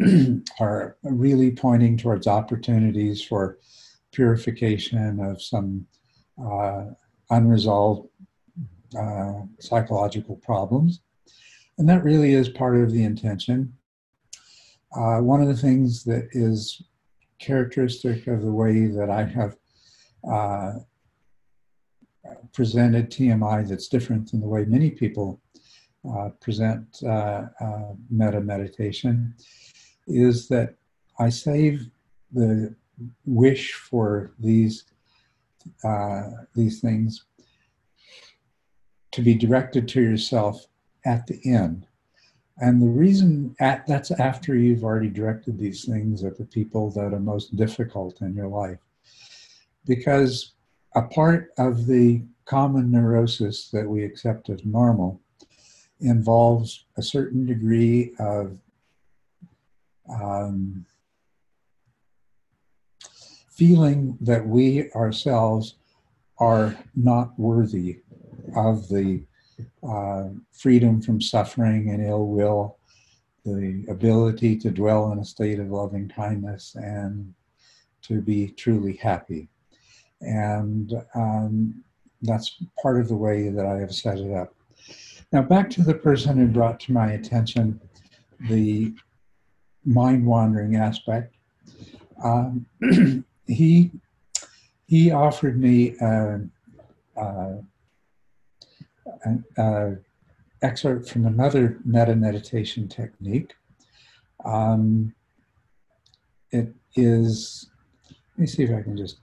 are 0.60 0.96
really 1.02 1.50
pointing 1.50 1.96
towards 1.96 2.26
opportunities 2.26 3.22
for 3.22 3.58
purification 4.12 5.20
of 5.20 5.42
some 5.42 5.86
uh, 6.42 6.84
unresolved 7.30 8.08
uh, 8.98 9.42
psychological 9.58 10.36
problems. 10.36 11.00
And 11.78 11.88
that 11.88 12.04
really 12.04 12.34
is 12.34 12.48
part 12.48 12.76
of 12.76 12.92
the 12.92 13.04
intention. 13.04 13.74
Uh, 14.94 15.18
one 15.18 15.40
of 15.40 15.48
the 15.48 15.56
things 15.56 16.02
that 16.04 16.28
is 16.32 16.82
characteristic 17.38 18.26
of 18.26 18.42
the 18.42 18.52
way 18.52 18.86
that 18.86 19.08
I 19.08 19.24
have 19.24 19.56
uh, 20.30 20.72
presented 22.52 23.10
TMI 23.10 23.68
that's 23.68 23.88
different 23.88 24.30
than 24.30 24.40
the 24.40 24.48
way 24.48 24.64
many 24.64 24.90
people 24.90 25.40
uh, 26.08 26.30
present 26.40 27.02
uh, 27.02 27.46
metta 28.10 28.40
meditation 28.40 29.34
is 30.10 30.48
that 30.48 30.74
I 31.18 31.28
save 31.28 31.86
the 32.32 32.74
wish 33.24 33.72
for 33.74 34.32
these 34.38 34.84
uh, 35.84 36.30
these 36.54 36.80
things 36.80 37.24
to 39.12 39.22
be 39.22 39.34
directed 39.34 39.88
to 39.88 40.00
yourself 40.00 40.66
at 41.04 41.26
the 41.26 41.40
end. 41.44 41.86
And 42.58 42.80
the 42.80 42.88
reason 42.88 43.56
at, 43.60 43.86
that's 43.86 44.10
after 44.10 44.54
you've 44.54 44.84
already 44.84 45.08
directed 45.08 45.58
these 45.58 45.84
things 45.84 46.24
at 46.24 46.36
the 46.36 46.44
people 46.44 46.90
that 46.92 47.14
are 47.14 47.20
most 47.20 47.56
difficult 47.56 48.20
in 48.20 48.34
your 48.34 48.48
life. 48.48 48.78
Because 49.86 50.52
a 50.94 51.02
part 51.02 51.52
of 51.58 51.86
the 51.86 52.22
common 52.44 52.90
neurosis 52.90 53.70
that 53.70 53.88
we 53.88 54.04
accept 54.04 54.50
as 54.50 54.64
normal 54.64 55.20
involves 56.00 56.84
a 56.96 57.02
certain 57.02 57.46
degree 57.46 58.12
of 58.18 58.58
um, 60.10 60.86
feeling 63.50 64.16
that 64.20 64.46
we 64.46 64.90
ourselves 64.92 65.76
are 66.38 66.76
not 66.96 67.38
worthy 67.38 68.00
of 68.56 68.88
the 68.88 69.22
uh, 69.86 70.28
freedom 70.52 71.00
from 71.02 71.20
suffering 71.20 71.90
and 71.90 72.04
ill 72.04 72.26
will, 72.26 72.78
the 73.44 73.84
ability 73.88 74.56
to 74.56 74.70
dwell 74.70 75.12
in 75.12 75.18
a 75.18 75.24
state 75.24 75.58
of 75.58 75.70
loving 75.70 76.08
kindness 76.08 76.74
and 76.74 77.34
to 78.02 78.20
be 78.20 78.48
truly 78.48 78.96
happy. 78.96 79.48
And 80.22 80.92
um, 81.14 81.82
that's 82.22 82.62
part 82.82 82.98
of 82.98 83.08
the 83.08 83.16
way 83.16 83.50
that 83.50 83.66
I 83.66 83.78
have 83.78 83.94
set 83.94 84.18
it 84.18 84.32
up. 84.32 84.54
Now, 85.32 85.42
back 85.42 85.70
to 85.70 85.82
the 85.82 85.94
person 85.94 86.38
who 86.38 86.46
brought 86.46 86.80
to 86.80 86.92
my 86.92 87.12
attention 87.12 87.80
the 88.48 88.94
mind 89.84 90.26
wandering 90.26 90.76
aspect. 90.76 91.34
Um, 92.22 92.66
he 93.46 93.90
he 94.86 95.10
offered 95.12 95.58
me 95.58 95.94
an 96.00 96.50
excerpt 100.62 101.08
from 101.08 101.26
another 101.26 101.78
metta 101.84 102.14
meditation 102.14 102.88
technique. 102.88 103.54
Um, 104.44 105.14
it 106.50 106.74
is. 106.96 107.70
Let 108.08 108.38
me 108.38 108.46
see 108.46 108.62
if 108.64 108.70
I 108.70 108.82
can 108.82 108.96
just 108.96 109.20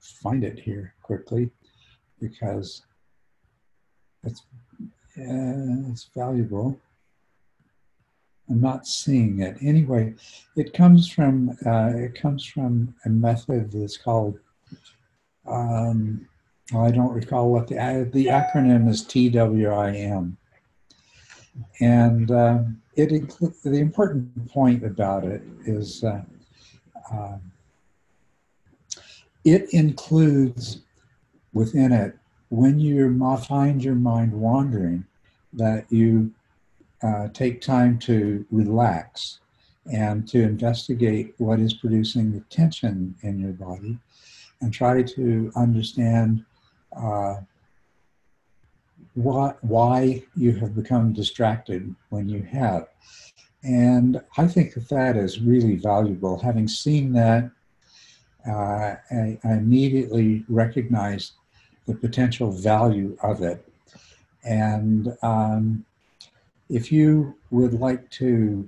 find 0.00 0.44
it 0.44 0.58
here 0.58 0.94
quickly, 1.02 1.50
because 2.20 2.82
it's 4.24 4.42
uh, 5.18 5.90
it's 5.90 6.08
valuable. 6.14 6.78
I'm 8.48 8.60
not 8.60 8.86
seeing 8.86 9.40
it. 9.40 9.56
Anyway, 9.62 10.14
it 10.56 10.72
comes 10.72 11.08
from 11.08 11.56
uh, 11.64 11.92
it 11.94 12.14
comes 12.14 12.44
from 12.44 12.94
a 13.04 13.08
method 13.08 13.72
that's 13.72 13.96
called. 13.96 14.38
Um, 15.46 16.28
I 16.76 16.90
don't 16.90 17.12
recall 17.12 17.50
what 17.50 17.68
the 17.68 17.78
uh, 17.78 18.04
the 18.12 18.26
acronym 18.26 18.88
is 18.88 19.02
TWIM, 19.04 20.36
and 21.80 22.30
uh, 22.30 22.58
it 22.96 23.10
inclu- 23.10 23.62
the 23.62 23.78
important 23.78 24.50
point 24.50 24.84
about 24.84 25.24
it 25.24 25.42
is 25.64 26.04
uh, 26.04 26.22
um, 27.10 27.40
it 29.44 29.72
includes 29.72 30.80
within 31.52 31.92
it 31.92 32.16
when 32.48 32.78
you 32.78 33.18
find 33.48 33.82
your 33.82 33.94
mind 33.94 34.32
wandering 34.32 35.04
that 35.54 35.90
you 35.90 36.30
uh, 37.02 37.28
take 37.28 37.60
time 37.60 37.98
to 37.98 38.44
relax 38.50 39.40
and 39.92 40.28
to 40.28 40.42
investigate 40.42 41.34
what 41.38 41.58
is 41.58 41.74
producing 41.74 42.32
the 42.32 42.40
tension 42.50 43.14
in 43.22 43.38
your 43.38 43.52
body 43.52 43.98
and 44.60 44.72
try 44.72 45.02
to 45.02 45.50
understand 45.56 46.44
uh, 46.96 47.36
what, 49.14 49.62
why 49.64 50.22
you 50.36 50.52
have 50.54 50.74
become 50.74 51.12
distracted 51.12 51.94
when 52.10 52.28
you 52.28 52.42
have. 52.42 52.88
And 53.64 54.20
I 54.36 54.46
think 54.46 54.74
that 54.74 54.88
that 54.88 55.16
is 55.16 55.40
really 55.40 55.76
valuable. 55.76 56.38
Having 56.38 56.68
seen 56.68 57.12
that, 57.12 57.50
uh, 58.48 58.96
I, 59.10 59.38
I 59.44 59.52
immediately 59.52 60.44
recognized 60.48 61.32
the 61.86 61.94
potential 61.94 62.50
value 62.50 63.16
of 63.22 63.42
it. 63.42 63.66
And 64.44 65.16
um, 65.22 65.84
if 66.72 66.90
you 66.90 67.34
would 67.50 67.74
like 67.74 68.08
to, 68.10 68.66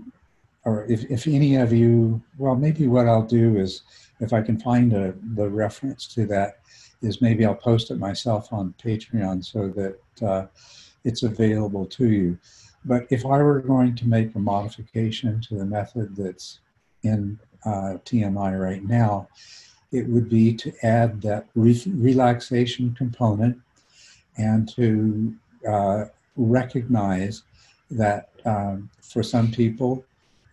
or 0.65 0.85
if, 0.91 1.11
if 1.11 1.27
any 1.27 1.57
of 1.57 1.73
you, 1.73 2.23
well, 2.37 2.55
maybe 2.55 2.87
what 2.87 3.09
I'll 3.09 3.23
do 3.23 3.57
is, 3.57 3.83
if 4.21 4.33
I 4.33 4.43
can 4.43 4.61
find 4.61 4.93
a, 4.93 5.15
the 5.35 5.49
reference 5.49 6.07
to 6.09 6.27
that, 6.27 6.59
is 7.01 7.23
maybe 7.23 7.47
I'll 7.47 7.55
post 7.55 7.91
it 7.91 7.99
myself 7.99 8.53
on 8.53 8.75
Patreon 8.83 9.45
so 9.45 9.69
that 9.69 10.27
uh, 10.27 10.47
it's 11.05 11.23
available 11.23 11.87
to 11.87 12.11
you. 12.11 12.39
But 12.85 13.07
if 13.09 13.25
I 13.25 13.39
were 13.43 13.61
going 13.61 13.97
to 13.97 14.07
make 14.07 14.35
a 14.35 14.39
modification 14.39 15.41
to 15.49 15.57
the 15.57 15.65
method 15.65 16.15
that's 16.15 16.61
in 17.03 17.39
uh, 17.65 17.97
TMI 18.05 18.61
right 18.61 18.85
now, 18.85 19.29
it 19.93 20.07
would 20.09 20.29
be 20.29 20.53
to 20.55 20.73
add 20.83 21.23
that 21.23 21.47
re- 21.55 21.83
relaxation 21.87 22.95
component 22.95 23.59
and 24.37 24.69
to 24.77 25.35
uh, 25.67 26.05
recognize 26.37 27.43
that 27.91 28.31
um, 28.45 28.91
for 29.01 29.23
some 29.23 29.51
people, 29.51 30.05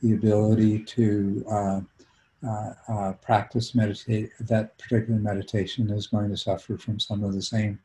the 0.02 0.14
ability 0.14 0.80
to 0.80 1.46
uh, 1.50 1.82
uh, 2.46 2.74
uh, 2.88 3.14
practice 3.14 3.76
meditate 3.76 4.32
that 4.40 4.78
particular 4.78 5.20
meditation 5.20 5.90
is 5.92 6.08
going 6.08 6.30
to 6.30 6.38
suffer 6.38 6.78
from 6.78 7.00
some 7.00 7.24
of 7.24 7.34
the 7.34 7.42
same 7.42 7.80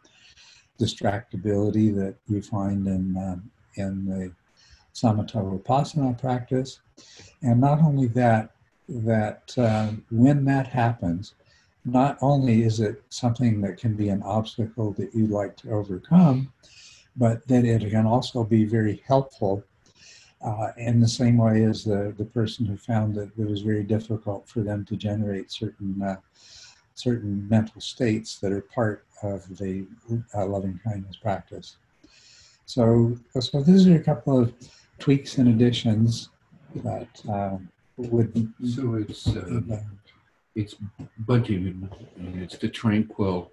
distractibility 0.80 1.94
that 1.94 2.14
you 2.28 2.40
find 2.40 2.87
in 2.87 3.16
um, 3.16 3.50
in 3.74 4.06
the 4.06 4.32
samatha 4.94 5.61
vipassana 5.61 6.18
practice, 6.18 6.80
and 7.42 7.61
not 7.61 7.80
only 7.82 8.06
that, 8.06 8.52
that 8.88 9.52
uh, 9.59 9.90
when 10.11 10.44
that 10.46 10.66
happens, 10.66 11.35
not 11.85 12.16
only 12.22 12.62
is 12.62 12.80
it 12.80 13.02
something 13.11 13.61
that 13.61 13.76
can 13.76 13.94
be 13.94 14.09
an 14.09 14.22
obstacle 14.22 14.92
that 14.92 15.14
you'd 15.14 15.30
like 15.30 15.56
to 15.56 15.70
overcome, 15.70 16.50
but 17.16 17.46
that 17.48 17.64
it 17.64 17.90
can 17.90 18.07
also 18.07 18.44
be 18.44 18.64
very 18.64 19.02
helpful 19.07 19.64
uh, 20.44 20.68
in 20.76 21.00
the 21.00 21.09
same 21.09 21.38
way 21.38 21.64
as 21.64 21.85
the, 21.85 22.14
the 22.18 22.24
person 22.24 22.66
who 22.66 22.76
found 22.76 23.14
that 23.14 23.31
it 23.38 23.48
was 23.48 23.62
very 23.62 23.83
difficult 23.83 24.48
for 24.48 24.61
them 24.61 24.85
to 24.85 24.96
generate 24.96 25.50
certain 25.50 26.02
uh, 26.02 26.16
certain 26.94 27.46
mental 27.48 27.81
states 27.81 28.38
that 28.38 28.52
are 28.52 28.62
part 28.62 29.05
of 29.22 29.46
the 29.59 29.87
uh, 30.35 30.46
loving 30.46 30.81
kindness 30.83 31.16
practice. 31.16 31.76
So, 32.64 33.16
so 33.38 33.62
these 33.62 33.87
are 33.87 33.96
a 33.96 34.02
couple 34.02 34.40
of 34.40 34.55
tweaks 34.98 35.38
and 35.38 35.48
additions 35.48 36.31
that 36.76 37.09
um, 37.29 37.68
would. 37.96 38.52
So 38.64 38.94
it's, 38.94 39.29
uh, 39.29 39.61
it's 40.55 40.74
Bhante, 41.26 41.57
and 41.57 42.42
it's 42.42 42.57
the 42.57 42.68
tranquil 42.68 43.52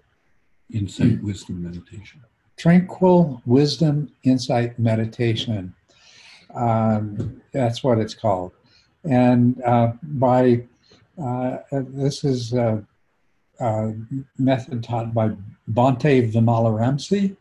insight 0.72 1.22
wisdom 1.22 1.62
meditation. 1.62 2.22
Tranquil 2.56 3.42
Wisdom 3.46 4.10
Insight 4.22 4.78
Meditation. 4.78 5.74
Um, 6.54 7.42
that's 7.52 7.82
what 7.82 7.98
it's 7.98 8.14
called. 8.14 8.52
And 9.04 9.60
uh, 9.62 9.92
by 10.02 10.64
uh, 11.22 11.58
this 11.70 12.24
is 12.24 12.52
a, 12.52 12.84
a, 13.60 13.92
method 14.38 14.82
taught 14.82 15.14
by 15.14 15.30
Bhante 15.72 16.32
Vimalaramsi. 16.32 17.36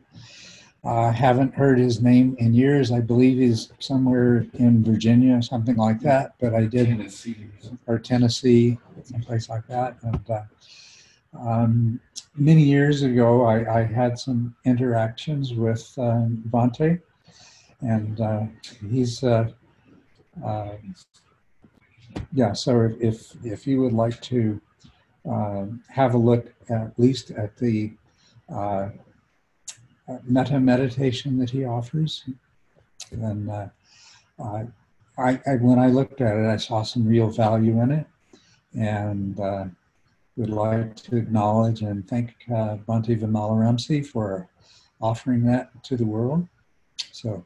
I 0.86 0.90
uh, 0.90 1.12
haven't 1.14 1.54
heard 1.54 1.80
his 1.80 2.02
name 2.02 2.36
in 2.40 2.54
years. 2.54 2.92
I 2.92 3.00
believe 3.00 3.38
he's 3.38 3.72
somewhere 3.80 4.46
in 4.56 4.84
Virginia, 4.84 5.42
something 5.42 5.78
like 5.78 6.02
that. 6.02 6.34
But 6.42 6.54
I 6.54 6.66
did, 6.66 6.88
Tennessee. 6.88 7.48
or 7.88 7.98
Tennessee, 7.98 8.78
someplace 9.06 9.48
like 9.48 9.66
that. 9.68 9.96
And 10.04 10.30
uh, 10.30 10.42
um, 11.40 12.00
many 12.36 12.64
years 12.64 13.04
ago, 13.04 13.46
I, 13.46 13.80
I, 13.80 13.84
had 13.84 14.20
some 14.20 14.56
interactions 14.66 15.54
with 15.54 15.92
um, 15.98 16.44
Bhante, 16.50 17.02
and 17.82 18.22
uh, 18.22 18.44
he's 18.90 19.24
uh, 19.24 19.50
uh, 20.44 20.74
yeah. 22.34 22.54
So 22.54 22.92
if 23.00 23.34
if 23.44 23.66
you 23.66 23.82
would 23.82 23.94
like 23.94 24.22
to 24.22 24.62
uh, 25.30 25.66
have 25.90 26.14
a 26.14 26.18
look 26.18 26.54
at 26.70 26.98
least 27.00 27.32
at 27.32 27.58
the 27.58 27.94
uh, 28.54 28.90
metta 30.24 30.60
meditation 30.60 31.38
that 31.40 31.50
he 31.50 31.66
offers, 31.66 32.24
then 33.12 33.50
uh, 33.50 33.70
I, 34.40 34.68
I, 35.18 35.56
when 35.56 35.80
I 35.80 35.88
looked 35.88 36.22
at 36.22 36.38
it, 36.38 36.46
I 36.48 36.58
saw 36.58 36.84
some 36.84 37.06
real 37.06 37.30
value 37.30 37.82
in 37.82 37.92
it, 37.92 38.08
and 38.76 39.40
would 40.36 40.50
like 40.50 40.96
to 40.96 41.16
acknowledge 41.16 41.82
and 41.82 42.08
thank 42.08 42.36
uh, 42.50 42.78
Bhante 42.88 43.20
Vimalaramsi 43.20 44.06
for 44.06 44.50
offering 45.02 45.44
that 45.46 45.84
to 45.84 45.96
the 45.96 46.06
world. 46.06 46.48
So 47.12 47.46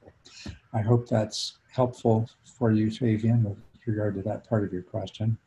I 0.74 0.82
hope 0.82 1.08
that's 1.08 1.58
helpful 1.72 2.30
for 2.46 2.72
you, 2.72 2.90
Fabian, 2.90 3.44
with 3.44 3.58
regard 3.86 4.16
to 4.16 4.22
that 4.24 4.48
part 4.48 4.64
of 4.64 4.72
your 4.72 4.84
question. 4.84 5.38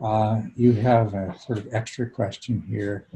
Uh, 0.00 0.42
you 0.54 0.72
have 0.72 1.14
a 1.14 1.36
sort 1.38 1.58
of 1.58 1.68
extra 1.72 2.08
question 2.08 2.62
here. 2.68 3.06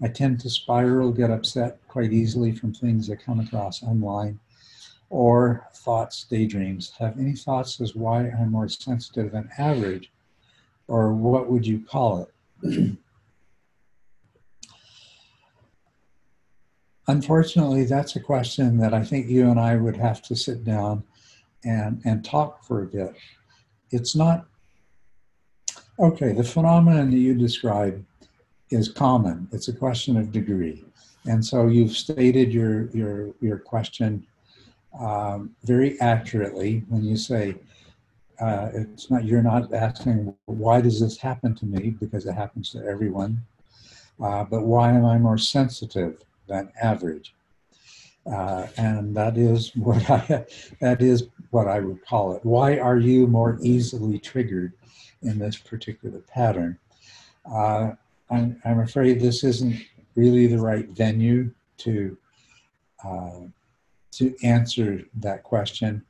I 0.00 0.08
tend 0.08 0.40
to 0.40 0.50
spiral, 0.50 1.10
get 1.10 1.30
upset 1.30 1.80
quite 1.88 2.12
easily 2.12 2.52
from 2.52 2.72
things 2.72 3.08
that 3.08 3.16
come 3.24 3.40
across 3.40 3.82
online 3.82 4.38
or 5.10 5.66
thoughts, 5.74 6.24
daydreams. 6.24 6.92
Have 6.98 7.18
any 7.18 7.34
thoughts 7.34 7.80
as 7.80 7.96
why 7.96 8.28
I'm 8.28 8.52
more 8.52 8.68
sensitive 8.68 9.32
than 9.32 9.50
average? 9.58 10.12
Or 10.86 11.12
what 11.12 11.50
would 11.50 11.66
you 11.66 11.80
call 11.80 12.22
it? 12.22 12.32
Unfortunately, 17.06 17.84
that's 17.84 18.16
a 18.16 18.20
question 18.20 18.76
that 18.78 18.92
I 18.92 19.02
think 19.02 19.28
you 19.28 19.50
and 19.50 19.58
I 19.58 19.76
would 19.76 19.96
have 19.96 20.20
to 20.22 20.36
sit 20.36 20.62
down 20.64 21.04
and, 21.64 22.02
and 22.04 22.24
talk 22.24 22.62
for 22.64 22.82
a 22.82 22.86
bit. 22.86 23.14
It's 23.90 24.14
not, 24.14 24.46
okay, 25.98 26.32
the 26.32 26.44
phenomenon 26.44 27.10
that 27.10 27.16
you 27.16 27.34
describe 27.34 28.04
is 28.70 28.90
common. 28.90 29.48
It's 29.52 29.68
a 29.68 29.72
question 29.72 30.18
of 30.18 30.32
degree. 30.32 30.84
And 31.24 31.44
so 31.44 31.66
you've 31.68 31.96
stated 31.96 32.52
your, 32.52 32.90
your, 32.90 33.34
your 33.40 33.58
question 33.58 34.26
um, 34.98 35.54
very 35.64 35.98
accurately 36.00 36.84
when 36.88 37.04
you 37.04 37.16
say, 37.16 37.56
uh, 38.40 38.68
it's 38.72 39.10
not 39.10 39.24
you're 39.24 39.42
not 39.42 39.72
asking 39.72 40.34
why 40.46 40.80
does 40.80 41.00
this 41.00 41.18
happen 41.18 41.54
to 41.56 41.66
me? 41.66 41.90
Because 41.90 42.26
it 42.26 42.34
happens 42.34 42.70
to 42.70 42.84
everyone. 42.84 43.42
Uh, 44.22 44.44
but 44.44 44.62
why 44.62 44.90
am 44.90 45.04
i 45.04 45.18
more 45.18 45.38
sensitive 45.38 46.22
than 46.48 46.70
average? 46.80 47.34
Uh, 48.30 48.66
and 48.76 49.16
that 49.16 49.38
is 49.38 49.74
what 49.76 50.08
i 50.10 50.44
that 50.80 51.00
is 51.00 51.28
what 51.50 51.66
i 51.66 51.80
would 51.80 52.04
call 52.06 52.32
it. 52.34 52.44
Why 52.44 52.78
are 52.78 52.98
you 52.98 53.26
more 53.26 53.58
easily 53.62 54.18
triggered 54.18 54.72
in 55.22 55.38
this 55.38 55.56
particular 55.56 56.20
pattern? 56.20 56.78
Uh, 57.50 57.92
I'm, 58.30 58.60
I'm 58.64 58.80
afraid 58.80 59.20
this 59.20 59.42
isn't 59.42 59.80
really 60.14 60.46
the 60.46 60.58
right 60.58 60.88
venue 60.88 61.50
to 61.78 62.16
uh, 63.04 63.40
to 64.12 64.34
answer 64.42 65.02
that 65.14 65.44
question. 65.44 66.04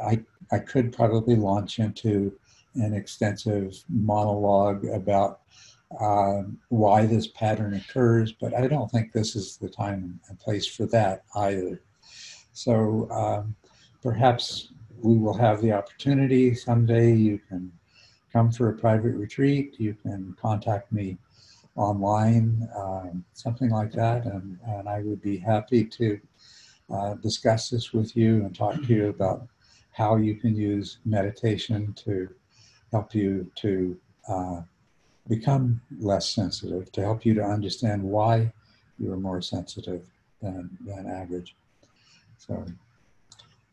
I, 0.00 0.20
I 0.50 0.58
could 0.58 0.92
probably 0.92 1.36
launch 1.36 1.78
into 1.78 2.32
an 2.74 2.94
extensive 2.94 3.72
monologue 3.88 4.84
about 4.86 5.40
um, 6.00 6.58
why 6.68 7.06
this 7.06 7.28
pattern 7.28 7.74
occurs, 7.74 8.32
but 8.32 8.54
I 8.54 8.66
don't 8.66 8.90
think 8.90 9.12
this 9.12 9.36
is 9.36 9.56
the 9.56 9.68
time 9.68 10.20
and 10.28 10.38
place 10.38 10.66
for 10.66 10.86
that 10.86 11.24
either. 11.36 11.80
So 12.52 13.08
um, 13.10 13.54
perhaps 14.02 14.72
we 15.00 15.16
will 15.16 15.34
have 15.34 15.60
the 15.60 15.72
opportunity 15.72 16.54
someday. 16.54 17.14
You 17.14 17.38
can 17.48 17.72
come 18.32 18.50
for 18.50 18.70
a 18.70 18.74
private 18.74 19.14
retreat. 19.14 19.76
You 19.78 19.94
can 19.94 20.36
contact 20.40 20.90
me 20.92 21.18
online, 21.76 22.68
um, 22.76 23.24
something 23.32 23.70
like 23.70 23.92
that, 23.92 24.26
and, 24.26 24.58
and 24.66 24.88
I 24.88 25.00
would 25.00 25.20
be 25.20 25.38
happy 25.38 25.84
to 25.84 26.20
uh, 26.90 27.14
discuss 27.14 27.70
this 27.70 27.92
with 27.92 28.16
you 28.16 28.44
and 28.44 28.54
talk 28.54 28.74
to 28.74 28.86
you 28.86 29.08
about 29.08 29.46
how 29.94 30.16
you 30.16 30.34
can 30.34 30.56
use 30.56 30.98
meditation 31.04 31.94
to 32.04 32.28
help 32.90 33.14
you 33.14 33.50
to 33.54 33.96
uh, 34.28 34.60
become 35.28 35.80
less 36.00 36.28
sensitive, 36.28 36.90
to 36.92 37.00
help 37.00 37.24
you 37.24 37.32
to 37.34 37.42
understand 37.42 38.02
why 38.02 38.52
you're 38.98 39.16
more 39.16 39.40
sensitive 39.40 40.02
than, 40.42 40.68
than 40.84 41.08
average. 41.08 41.54
So 42.38 42.64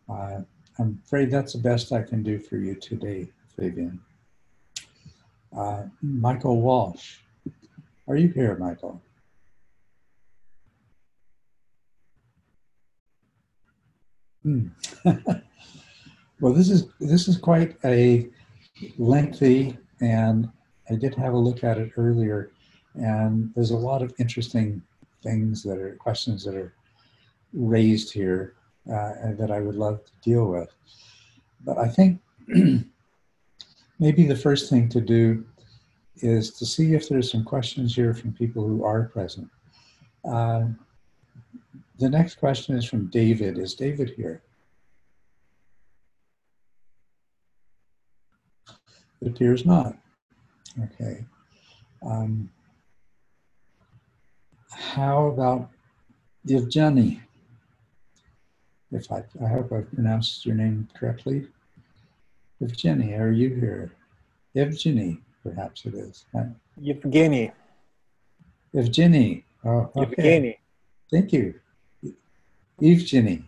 uh, 0.10 0.42
I'm 0.78 1.02
afraid 1.06 1.32
that's 1.32 1.54
the 1.54 1.60
best 1.60 1.92
I 1.92 2.04
can 2.04 2.22
do 2.22 2.40
for 2.40 2.58
you 2.58 2.76
today, 2.76 3.28
Fabian. 3.58 4.00
Uh, 5.56 5.84
Michael 6.02 6.62
Walsh. 6.62 7.18
Are 8.08 8.16
you 8.16 8.30
here, 8.30 8.56
Michael? 8.58 9.02
Hmm. 14.44 14.68
Well, 16.42 16.54
this 16.54 16.72
is 16.72 16.88
this 17.00 17.28
is 17.28 17.38
quite 17.38 17.78
a 17.86 18.28
lengthy, 18.98 19.78
and 20.02 20.50
I 20.90 20.96
did 20.96 21.14
have 21.14 21.34
a 21.34 21.38
look 21.38 21.64
at 21.64 21.78
it 21.78 21.92
earlier, 21.98 22.52
and 22.96 23.52
there's 23.54 23.70
a 23.70 23.78
lot 23.78 24.02
of 24.02 24.12
interesting 24.18 24.82
things 25.22 25.62
that 25.62 25.78
are 25.78 25.96
questions 25.98 26.44
that 26.46 26.56
are 26.56 26.74
raised 27.54 28.12
here 28.12 28.56
uh, 28.88 29.34
that 29.38 29.52
I 29.52 29.62
would 29.62 29.76
love 29.76 30.04
to 30.04 30.12
deal 30.24 30.48
with. 30.48 30.70
But 31.64 31.78
I 31.78 31.88
think 31.88 32.20
maybe 34.00 34.26
the 34.26 34.36
first 34.36 34.68
thing 34.68 34.90
to 34.90 35.00
do 35.00 35.46
is 36.18 36.50
to 36.54 36.66
see 36.66 36.96
if 36.96 37.08
there's 37.08 37.32
some 37.32 37.44
questions 37.44 37.96
here 37.96 38.16
from 38.16 38.34
people 38.34 38.66
who 38.66 38.84
are 38.84 39.04
present. 39.04 39.48
Uh, 40.26 40.70
the 42.00 42.10
next 42.10 42.36
question 42.36 42.76
is 42.76 42.86
from 42.86 43.12
David. 43.12 43.60
Is 43.60 43.76
David 43.76 44.14
here? 44.18 44.42
It 49.22 49.28
appears 49.28 49.66
not. 49.66 49.96
Okay. 50.84 51.24
Um, 52.04 52.50
how 54.72 55.28
about 55.28 55.70
Evgeny? 56.48 57.22
If 58.92 59.12
I, 59.12 59.24
I 59.44 59.48
hope 59.48 59.72
I've 59.72 59.94
pronounced 59.94 60.46
your 60.46 60.56
name 60.56 60.88
correctly. 60.98 61.48
Evgeny, 62.62 63.18
are 63.20 63.32
you 63.32 63.50
here? 63.50 63.92
Evgeny, 64.56 65.20
perhaps 65.44 65.86
it 65.86 65.94
is. 65.94 66.26
Evgeny. 66.82 67.52
Evgeny. 68.76 69.44
Oh, 69.64 69.92
okay. 69.96 70.16
Evgeny. 70.16 70.58
Thank 71.12 71.34
you. 71.34 71.60
Evgeny. 72.82 73.46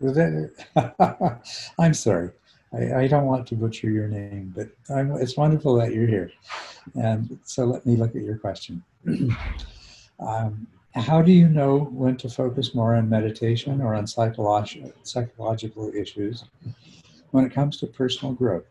I'm 1.78 1.94
sorry. 1.94 2.30
I, 2.72 2.94
I, 2.94 3.06
don't 3.06 3.26
want 3.26 3.46
to 3.48 3.54
butcher 3.54 3.90
your 3.90 4.08
name, 4.08 4.52
but 4.54 4.68
I'm, 4.90 5.12
it's 5.12 5.36
wonderful 5.36 5.74
that 5.76 5.92
you're 5.92 6.06
here. 6.06 6.32
And 6.94 7.38
so 7.44 7.64
let 7.64 7.86
me 7.86 7.96
look 7.96 8.14
at 8.16 8.22
your 8.22 8.38
question. 8.38 8.82
um, 10.20 10.66
how 10.94 11.20
do 11.20 11.30
you 11.30 11.48
know 11.48 11.78
when 11.92 12.16
to 12.18 12.28
focus 12.28 12.74
more 12.74 12.94
on 12.94 13.08
meditation 13.08 13.80
or 13.80 13.94
on 13.94 14.04
psychologi- 14.06 14.92
psychological 15.02 15.92
issues 15.94 16.44
when 17.30 17.44
it 17.44 17.52
comes 17.52 17.76
to 17.78 17.86
personal 17.86 18.34
growth? 18.34 18.64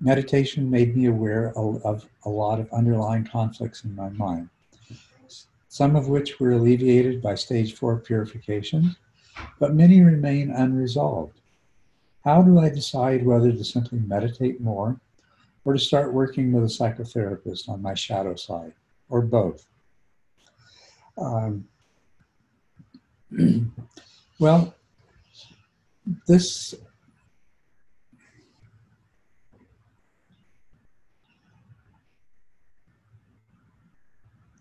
Meditation 0.00 0.70
made 0.70 0.96
me 0.96 1.06
aware 1.06 1.56
of, 1.56 1.80
of 1.84 2.06
a 2.24 2.28
lot 2.28 2.60
of 2.60 2.70
underlying 2.72 3.24
conflicts 3.24 3.84
in 3.84 3.94
my 3.94 4.10
mind, 4.10 4.48
some 5.68 5.96
of 5.96 6.08
which 6.08 6.38
were 6.38 6.52
alleviated 6.52 7.22
by 7.22 7.34
stage 7.34 7.74
four 7.74 7.98
purification, 7.98 8.94
but 9.58 9.74
many 9.74 10.02
remain 10.02 10.50
unresolved. 10.50 11.40
How 12.24 12.42
do 12.42 12.58
I 12.58 12.68
decide 12.68 13.26
whether 13.26 13.52
to 13.52 13.64
simply 13.64 13.98
meditate 13.98 14.60
more 14.60 15.00
or 15.64 15.72
to 15.72 15.78
start 15.78 16.12
working 16.12 16.52
with 16.52 16.64
a 16.64 16.66
psychotherapist 16.66 17.68
on 17.68 17.82
my 17.82 17.94
shadow 17.94 18.34
side, 18.36 18.74
or 19.08 19.22
both? 19.22 19.66
Um, 21.18 21.66
well, 24.38 24.74
this 26.26 26.74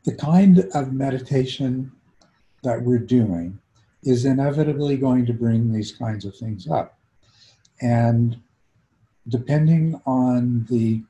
the 0.04 0.15
kind 0.15 0.60
of 0.74 0.93
meditation 0.93 1.91
that 2.63 2.82
we're 2.82 2.97
doing 2.97 3.60
is 4.04 4.26
inevitably 4.26 4.97
going 4.97 5.26
to 5.28 5.34
bring 5.34 5.71
these 5.71 5.91
kinds 5.91 6.26
of 6.26 6.36
things 6.36 6.67
up. 6.67 6.97
And 7.82 8.39
depending 9.28 10.00
on 10.06 10.65
the 10.70 11.02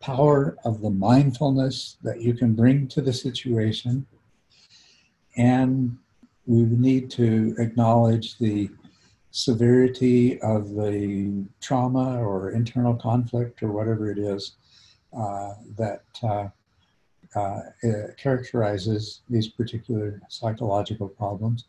power 0.00 0.56
of 0.64 0.80
the 0.80 0.90
mindfulness 0.90 1.96
that 2.02 2.20
you 2.20 2.34
can 2.34 2.54
bring 2.54 2.86
to 2.88 3.00
the 3.00 3.12
situation, 3.12 4.06
and 5.36 5.96
we 6.46 6.62
need 6.62 7.10
to 7.10 7.54
acknowledge 7.58 8.38
the 8.38 8.70
severity 9.30 10.40
of 10.40 10.74
the 10.74 11.44
trauma 11.60 12.18
or 12.22 12.52
internal 12.52 12.94
conflict 12.94 13.62
or 13.62 13.70
whatever 13.70 14.10
it 14.10 14.18
is 14.18 14.56
uh, 15.16 15.54
that 15.76 16.02
uh, 16.22 16.48
uh, 17.36 17.60
characterizes 18.16 19.20
these 19.28 19.48
particular 19.48 20.20
psychological 20.28 21.08
problems. 21.08 21.66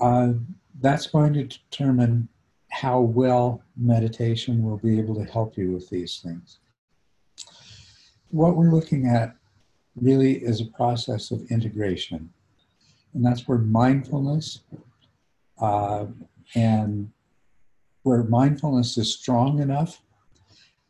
Uh, 0.00 0.32
that's 0.80 1.06
going 1.06 1.32
to 1.34 1.44
determine 1.44 2.28
how 2.74 2.98
well 2.98 3.62
meditation 3.76 4.64
will 4.64 4.78
be 4.78 4.98
able 4.98 5.14
to 5.14 5.30
help 5.30 5.56
you 5.56 5.70
with 5.70 5.88
these 5.90 6.18
things. 6.18 6.58
What 8.30 8.56
we're 8.56 8.72
looking 8.72 9.06
at 9.06 9.36
really 9.94 10.42
is 10.42 10.60
a 10.60 10.66
process 10.66 11.30
of 11.30 11.48
integration, 11.52 12.32
and 13.14 13.24
that's 13.24 13.46
where 13.46 13.58
mindfulness 13.58 14.62
uh, 15.60 16.06
and 16.56 17.12
where 18.02 18.24
mindfulness 18.24 18.98
is 18.98 19.14
strong 19.14 19.60
enough 19.60 20.02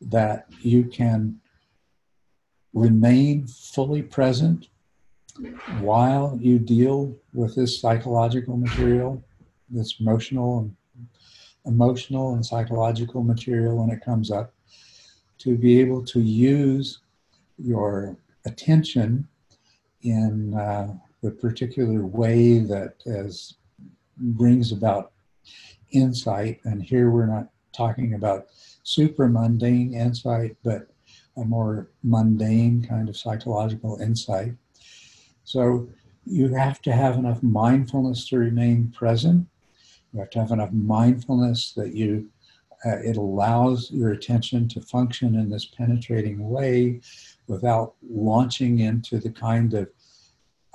that 0.01 0.47
you 0.61 0.85
can 0.85 1.38
remain 2.73 3.47
fully 3.47 4.03
present 4.03 4.68
while 5.81 6.38
you 6.40 6.59
deal 6.59 7.14
with 7.35 7.57
this 7.57 7.79
psychological 7.79 8.57
material, 8.57 9.23
this 9.68 9.97
emotional 10.01 10.61
and 10.61 10.77
emotional 11.66 12.35
and 12.35 12.44
psychological 12.44 13.22
material 13.22 13.77
when 13.79 13.90
it 13.90 14.05
comes 14.05 14.31
up, 14.31 14.53
to 15.38 15.57
be 15.57 15.81
able 15.81 16.05
to 16.05 16.20
use 16.20 17.00
your 17.59 18.16
attention 18.46 19.27
in 20.03 20.55
uh, 20.55 20.94
the 21.22 21.31
particular 21.31 22.05
way 22.05 22.59
that 22.59 22.94
as 23.07 23.55
brings 24.16 24.72
about 24.72 25.12
insight. 25.92 26.61
And 26.64 26.83
here 26.83 27.11
we're 27.11 27.27
not 27.27 27.48
talking 27.72 28.14
about 28.14 28.48
supramundane 28.85 29.94
insight, 29.94 30.57
but 30.62 30.88
a 31.37 31.44
more 31.44 31.90
mundane 32.03 32.87
kind 32.87 33.09
of 33.09 33.16
psychological 33.16 33.98
insight. 34.00 34.55
So 35.44 35.88
you 36.27 36.48
have 36.55 36.81
to 36.83 36.92
have 36.92 37.16
enough 37.16 37.42
mindfulness 37.42 38.29
to 38.29 38.38
remain 38.38 38.92
present. 38.96 39.46
You 40.14 40.20
have 40.20 40.31
to 40.31 40.38
have 40.38 40.53
enough 40.53 40.72
mindfulness 40.72 41.72
that 41.72 41.94
you 41.94 42.31
uh, 42.87 42.98
it 42.98 43.16
allows 43.16 43.90
your 43.90 44.12
attention 44.12 44.68
to 44.68 44.81
function 44.81 45.35
in 45.37 45.48
this 45.48 45.64
penetrating 45.64 46.48
way 46.48 47.00
without 47.46 47.94
launching 48.07 48.81
into 48.81 49.18
the 49.18 49.31
kind 49.31 49.74
of 49.74 49.88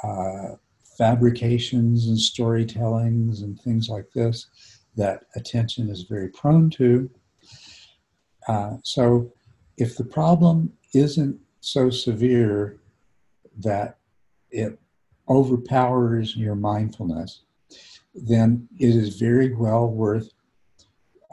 uh, 0.03 0.55
fabrications 0.97 2.07
and 2.07 2.17
storytellings 2.17 3.43
and 3.43 3.59
things 3.61 3.89
like 3.89 4.09
this 4.13 4.47
that 4.95 5.25
attention 5.35 5.89
is 5.89 6.03
very 6.03 6.29
prone 6.29 6.69
to. 6.69 7.09
Uh, 8.47 8.77
so 8.83 9.31
if 9.77 9.95
the 9.95 10.03
problem 10.03 10.73
isn't 10.93 11.39
so 11.61 11.89
severe 11.89 12.79
that 13.57 13.97
it 14.49 14.79
overpowers 15.29 16.35
your 16.35 16.55
mindfulness, 16.55 17.41
then 18.13 18.67
it 18.79 18.95
is 18.95 19.17
very 19.17 19.53
well 19.53 19.87
worth 19.87 20.31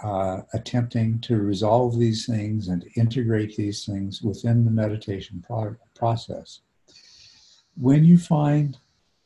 uh, 0.02 0.42
attempting 0.52 1.18
to 1.20 1.38
resolve 1.38 1.98
these 1.98 2.26
things 2.26 2.68
and 2.68 2.84
integrate 2.96 3.56
these 3.56 3.84
things 3.84 4.22
within 4.22 4.64
the 4.64 4.70
meditation 4.70 5.42
pro- 5.46 5.76
process. 5.94 6.60
When 7.76 8.04
you 8.04 8.18
find 8.18 8.76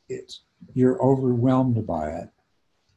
it's, 0.07 0.41
you're 0.73 1.01
overwhelmed 1.01 1.85
by 1.85 2.11
it, 2.11 2.29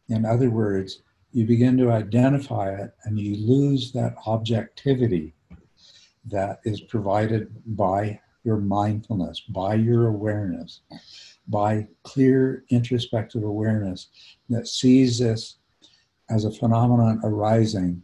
in 0.08 0.24
other 0.24 0.50
words, 0.50 1.02
you 1.32 1.46
begin 1.46 1.76
to 1.78 1.90
identify 1.90 2.72
it 2.74 2.94
and 3.04 3.18
you 3.18 3.36
lose 3.44 3.90
that 3.92 4.14
objectivity 4.26 5.34
that 6.26 6.60
is 6.64 6.80
provided 6.82 7.52
by 7.76 8.20
your 8.44 8.58
mindfulness, 8.58 9.40
by 9.40 9.74
your 9.74 10.08
awareness, 10.08 10.80
by 11.48 11.86
clear 12.02 12.64
introspective 12.70 13.42
awareness 13.42 14.08
that 14.48 14.66
sees 14.66 15.18
this 15.18 15.56
as 16.30 16.44
a 16.44 16.50
phenomenon 16.50 17.20
arising 17.22 18.02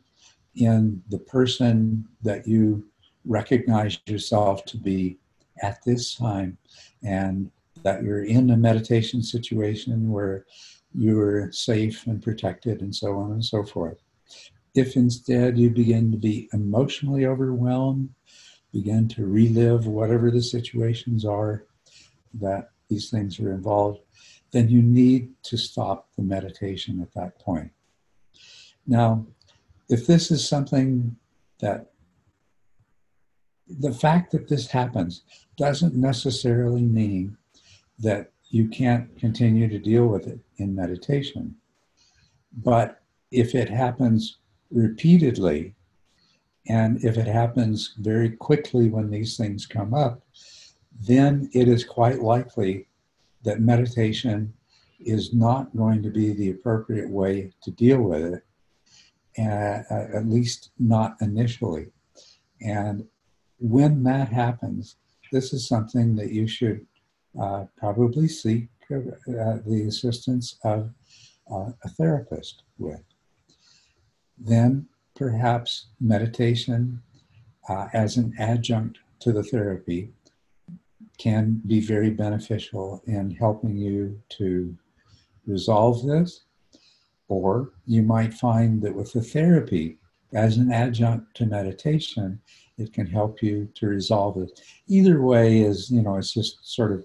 in 0.56 1.02
the 1.08 1.18
person 1.18 2.06
that 2.22 2.46
you 2.46 2.84
recognize 3.24 3.98
yourself 4.06 4.64
to 4.66 4.76
be 4.76 5.18
at 5.62 5.82
this 5.84 6.14
time, 6.14 6.56
and 7.02 7.50
that 7.82 8.02
you're 8.02 8.24
in 8.24 8.50
a 8.50 8.56
meditation 8.56 9.22
situation 9.22 10.10
where 10.10 10.44
you're 10.94 11.52
safe 11.52 12.06
and 12.06 12.22
protected, 12.22 12.80
and 12.80 12.94
so 12.94 13.16
on 13.18 13.32
and 13.32 13.44
so 13.44 13.62
forth. 13.62 13.98
If 14.74 14.96
instead 14.96 15.58
you 15.58 15.70
begin 15.70 16.10
to 16.12 16.18
be 16.18 16.48
emotionally 16.52 17.26
overwhelmed, 17.26 18.10
begin 18.72 19.08
to 19.08 19.26
relive 19.26 19.86
whatever 19.86 20.30
the 20.30 20.42
situations 20.42 21.24
are 21.24 21.64
that 22.34 22.70
these 22.90 23.08
things 23.08 23.40
are 23.40 23.52
involved, 23.52 24.00
then 24.50 24.68
you 24.68 24.82
need 24.82 25.30
to 25.44 25.56
stop 25.56 26.08
the 26.16 26.22
meditation 26.22 27.00
at 27.00 27.14
that 27.14 27.38
point. 27.38 27.70
Now, 28.86 29.26
if 29.88 30.06
this 30.06 30.30
is 30.30 30.46
something 30.46 31.16
that 31.60 31.92
the 33.78 33.92
fact 33.92 34.32
that 34.32 34.48
this 34.48 34.66
happens 34.66 35.22
doesn't 35.56 35.94
necessarily 35.94 36.82
mean 36.82 37.36
that 38.00 38.32
you 38.48 38.68
can't 38.68 39.16
continue 39.18 39.68
to 39.68 39.78
deal 39.78 40.06
with 40.06 40.26
it 40.26 40.40
in 40.56 40.74
meditation. 40.74 41.54
But 42.52 43.00
if 43.30 43.54
it 43.54 43.68
happens 43.68 44.38
repeatedly, 44.70 45.74
and 46.68 47.02
if 47.04 47.16
it 47.16 47.26
happens 47.26 47.94
very 47.98 48.30
quickly 48.30 48.88
when 48.88 49.10
these 49.10 49.36
things 49.36 49.66
come 49.66 49.94
up, 49.94 50.22
then 50.98 51.50
it 51.52 51.68
is 51.68 51.84
quite 51.84 52.20
likely 52.20 52.88
that 53.42 53.60
meditation 53.60 54.52
is 54.98 55.32
not 55.32 55.74
going 55.76 56.02
to 56.02 56.10
be 56.10 56.32
the 56.32 56.50
appropriate 56.50 57.08
way 57.08 57.52
to 57.62 57.70
deal 57.70 58.02
with 58.02 58.34
it, 58.34 58.44
uh, 59.38 59.82
at 60.16 60.26
least 60.26 60.70
not 60.78 61.16
initially. 61.20 61.86
And 62.60 63.06
when 63.58 64.02
that 64.04 64.28
happens, 64.28 64.96
this 65.32 65.52
is 65.52 65.66
something 65.66 66.16
that 66.16 66.32
you 66.32 66.46
should 66.46 66.86
uh, 67.40 67.64
probably 67.76 68.28
seek 68.28 68.68
uh, 68.90 69.58
the 69.66 69.86
assistance 69.88 70.58
of 70.64 70.90
uh, 71.50 71.70
a 71.84 71.88
therapist 71.90 72.62
with. 72.78 73.02
Then 74.38 74.86
perhaps 75.14 75.86
meditation 76.00 77.02
uh, 77.68 77.88
as 77.92 78.16
an 78.16 78.34
adjunct 78.38 78.98
to 79.20 79.32
the 79.32 79.42
therapy 79.42 80.10
can 81.20 81.60
be 81.66 81.80
very 81.80 82.10
beneficial 82.10 83.02
in 83.06 83.30
helping 83.30 83.76
you 83.76 84.18
to 84.30 84.74
resolve 85.46 86.06
this. 86.06 86.44
Or 87.28 87.72
you 87.86 88.02
might 88.02 88.32
find 88.32 88.80
that 88.82 88.94
with 88.94 89.12
the 89.12 89.20
therapy 89.22 89.98
as 90.32 90.56
an 90.56 90.72
adjunct 90.72 91.36
to 91.36 91.46
meditation, 91.46 92.40
it 92.78 92.94
can 92.94 93.06
help 93.06 93.42
you 93.42 93.68
to 93.74 93.86
resolve 93.86 94.38
it. 94.38 94.60
Either 94.88 95.20
way 95.20 95.60
is, 95.60 95.90
you 95.90 96.00
know, 96.00 96.16
it's 96.16 96.32
just 96.32 96.74
sort 96.74 96.92
of 96.92 97.04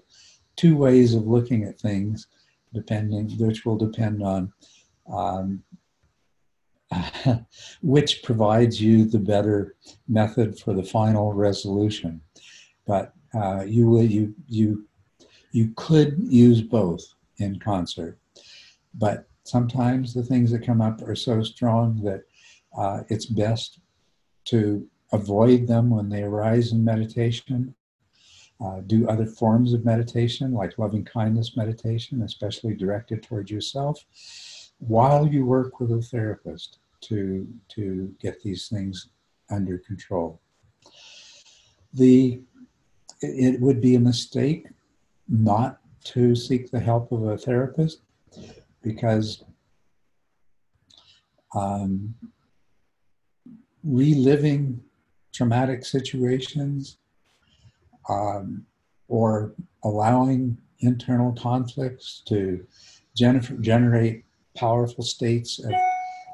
two 0.56 0.76
ways 0.76 1.14
of 1.14 1.26
looking 1.26 1.64
at 1.64 1.78
things, 1.78 2.26
depending, 2.72 3.28
which 3.38 3.66
will 3.66 3.76
depend 3.76 4.22
on 4.22 4.52
um, 5.12 5.62
which 7.82 8.22
provides 8.22 8.80
you 8.80 9.04
the 9.04 9.18
better 9.18 9.76
method 10.08 10.58
for 10.58 10.72
the 10.72 10.82
final 10.82 11.34
resolution. 11.34 12.20
But 12.86 13.12
uh, 13.38 13.62
you 13.74 13.84
you 14.00 14.34
you 14.58 14.68
you 15.52 15.72
could 15.76 16.12
use 16.46 16.60
both 16.78 17.04
in 17.44 17.58
concert, 17.58 18.14
but 19.04 19.18
sometimes 19.44 20.12
the 20.12 20.26
things 20.30 20.50
that 20.50 20.66
come 20.66 20.80
up 20.88 20.96
are 21.08 21.16
so 21.28 21.42
strong 21.42 21.86
that 22.08 22.22
Uh, 22.84 23.00
it's 23.14 23.28
best 23.44 23.70
to 24.52 24.58
avoid 25.18 25.60
them 25.66 25.86
when 25.96 26.08
they 26.10 26.22
arise 26.30 26.68
in 26.74 26.84
meditation. 26.84 27.74
Uh, 28.64 28.78
do 28.92 28.98
other 29.12 29.28
forms 29.40 29.72
of 29.72 29.84
meditation, 29.92 30.48
like 30.60 30.82
loving 30.84 31.04
kindness 31.18 31.56
meditation, 31.56 32.22
especially 32.22 32.74
directed 32.84 33.18
towards 33.22 33.50
yourself, 33.50 33.96
while 34.94 35.24
you 35.34 35.42
work 35.56 35.80
with 35.80 35.90
a 35.92 36.02
therapist 36.12 36.70
to, 37.08 37.18
to 37.76 37.82
get 38.24 38.36
these 38.42 38.62
things 38.74 38.96
under 39.56 39.76
control. 39.88 40.30
The, 42.00 42.42
it 43.20 43.60
would 43.60 43.80
be 43.80 43.94
a 43.94 44.00
mistake 44.00 44.66
not 45.28 45.78
to 46.04 46.34
seek 46.34 46.70
the 46.70 46.80
help 46.80 47.10
of 47.12 47.24
a 47.24 47.38
therapist 47.38 48.00
because 48.82 49.42
um, 51.54 52.14
reliving 53.82 54.80
traumatic 55.32 55.84
situations 55.84 56.98
um, 58.08 58.64
or 59.08 59.52
allowing 59.84 60.56
internal 60.80 61.32
conflicts 61.32 62.22
to 62.26 62.64
gener- 63.18 63.60
generate 63.60 64.24
powerful 64.56 65.02
states 65.02 65.58
of, 65.58 65.72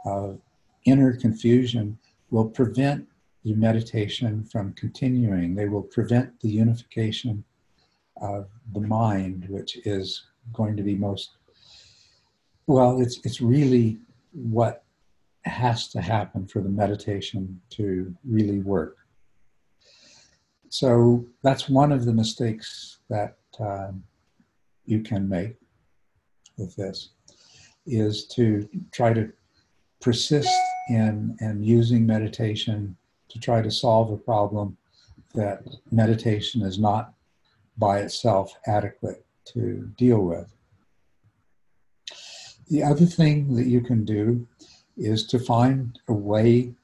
of 0.05 0.41
inner 0.85 1.17
confusion 1.17 1.99
will 2.31 2.49
prevent 2.49 3.07
your 3.43 3.57
meditation 3.57 4.45
from 4.45 4.73
continuing. 4.75 5.55
They 5.55 5.69
will 5.69 5.83
prevent 5.83 6.39
the 6.41 6.49
unification 6.49 7.45
of 8.21 8.49
the 8.73 8.81
mind, 8.81 9.47
which 9.49 9.79
is 9.85 10.25
going 10.53 10.77
to 10.77 10.83
be 10.83 10.95
most 10.95 11.31
well, 12.67 13.01
it's 13.01 13.19
it's 13.25 13.41
really 13.41 13.99
what 14.33 14.85
has 15.45 15.89
to 15.89 16.01
happen 16.01 16.47
for 16.47 16.61
the 16.61 16.69
meditation 16.69 17.61
to 17.71 18.15
really 18.25 18.61
work. 18.61 18.97
So 20.69 21.27
that's 21.43 21.69
one 21.69 21.93
of 21.93 22.05
the 22.05 22.13
mistakes 22.13 22.99
that 23.11 23.37
um, 23.59 24.05
you 24.87 25.01
can 25.01 25.29
make 25.29 25.57
with 26.57 26.75
this 26.77 27.11
is 27.87 28.27
to 28.29 28.69
try 28.93 29.13
to 29.13 29.33
persist 30.01 30.49
in 30.89 31.37
and 31.41 31.65
using 31.65 32.07
meditation 32.07 32.97
to 33.33 33.39
try 33.39 33.63
to 33.63 33.71
solve 33.71 34.11
a 34.11 34.17
problem 34.17 34.77
that 35.35 35.63
meditation 35.91 36.63
is 36.63 36.79
not 36.79 37.15
by 37.79 38.01
itself 38.01 38.55
adequate 38.67 39.25
to 39.47 39.91
deal 39.97 40.21
with. 40.21 40.53
The 42.69 42.83
other 42.83 43.07
thing 43.07 43.55
that 43.57 43.67
you 43.67 43.81
can 43.81 44.05
do 44.05 44.47
is 44.97 45.27
to 45.29 45.39
find 45.39 45.99
a 46.09 46.13
way 46.13 46.75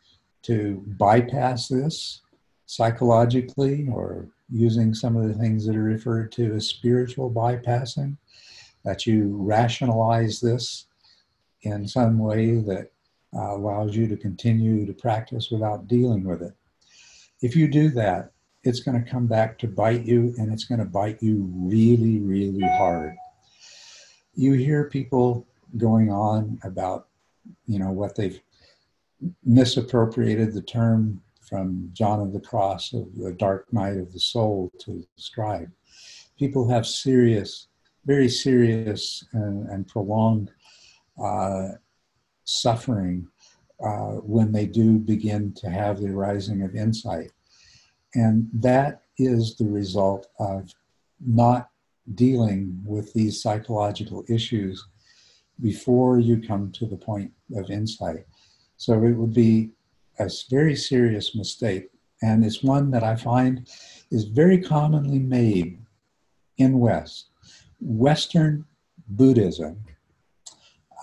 to 0.43 0.83
bypass 0.99 1.69
this 1.69 2.23
psychologically 2.67 3.89
or 3.93 4.29
using 4.51 4.95
some 4.95 5.17
of 5.17 5.29
the 5.29 5.35
things 5.35 5.67
that 5.67 5.77
are 5.77 5.83
referred 5.83 6.33
to 6.33 6.55
as 6.55 6.69
spiritual 6.69 7.31
bypassing, 7.31 8.17
that 8.85 9.07
you 9.07 9.37
rationalize 9.37 10.41
this 10.41 10.87
in 11.63 11.87
some 11.87 12.19
way 12.19 12.57
that 12.57 12.91
uh, 13.37 13.55
allows 13.57 13.95
you 13.95 14.07
to 14.09 14.17
continue 14.17 14.87
to 14.87 14.93
practice 14.93 15.51
without 15.51 15.87
dealing 15.87 16.25
with 16.25 16.43
it. 16.43 16.55
If 17.43 17.55
you 17.55 17.69
do 17.69 17.91
that, 17.91 18.33
it's 18.65 18.81
going 18.81 19.03
to 19.03 19.11
come 19.11 19.27
back 19.27 19.59
to 19.59 19.69
bite 19.69 20.05
you 20.05 20.35
and 20.39 20.53
it's 20.53 20.65
going 20.65 20.81
to 20.81 20.85
bite 20.85 21.23
you 21.23 21.49
really, 21.55 22.19
really 22.21 22.67
hard. 22.77 23.15
You 24.35 24.53
hear 24.55 24.89
people 24.89 25.47
going 25.77 26.11
on 26.11 26.59
about, 26.65 27.09
you 27.67 27.79
know, 27.79 27.91
what 27.91 28.17
they've 28.17 28.41
misappropriated 29.45 30.53
the 30.53 30.63
term 30.63 31.21
from 31.49 31.91
John 31.93 32.21
of 32.21 32.33
the 32.33 32.41
Cross 32.41 32.93
of 32.93 33.15
the 33.17 33.33
dark 33.33 33.73
night 33.73 33.97
of 33.97 34.13
the 34.13 34.21
soul 34.21 34.71
to 34.81 35.05
describe. 35.17 35.71
People 36.39 36.69
have 36.69 36.87
serious, 36.87 37.69
very 38.05 38.29
serious 38.29 39.25
and, 39.33 39.69
and 39.69 39.89
prolonged 39.89 40.51
uh, 41.23 41.69
suffering 42.49 43.29
uh, 43.85 44.15
when 44.35 44.51
they 44.51 44.67
do 44.67 44.99
begin 44.99 45.53
to 45.53 45.69
have 45.69 46.01
the 46.01 46.09
arising 46.09 46.63
of 46.63 46.75
insight. 46.75 47.31
And 48.15 48.49
that 48.55 49.03
is 49.19 49.57
the 49.57 49.67
result 49.67 50.29
of 50.39 50.73
not 51.25 51.69
dealing 52.15 52.81
with 52.85 53.13
these 53.13 53.43
psychological 53.43 54.25
issues 54.29 54.87
before 55.61 56.19
you 56.19 56.41
come 56.41 56.73
to 56.73 56.87
the 56.87 56.97
point 56.97 57.31
of 57.55 57.71
insight. 57.71 58.25
So 58.77 58.95
it 59.05 59.13
would 59.13 59.35
be 59.35 59.71
a 60.19 60.31
very 60.49 60.75
serious 60.75 61.35
mistake. 61.35 61.89
And 62.23 62.45
it's 62.45 62.63
one 62.63 62.91
that 62.93 63.05
I 63.05 63.15
find 63.15 63.69
is 64.11 64.25
very 64.25 64.61
commonly 64.61 65.19
made 65.19 65.79
in 66.57 66.81
West. 66.81 67.27
Western 67.81 68.65
Buddhism, 69.09 69.85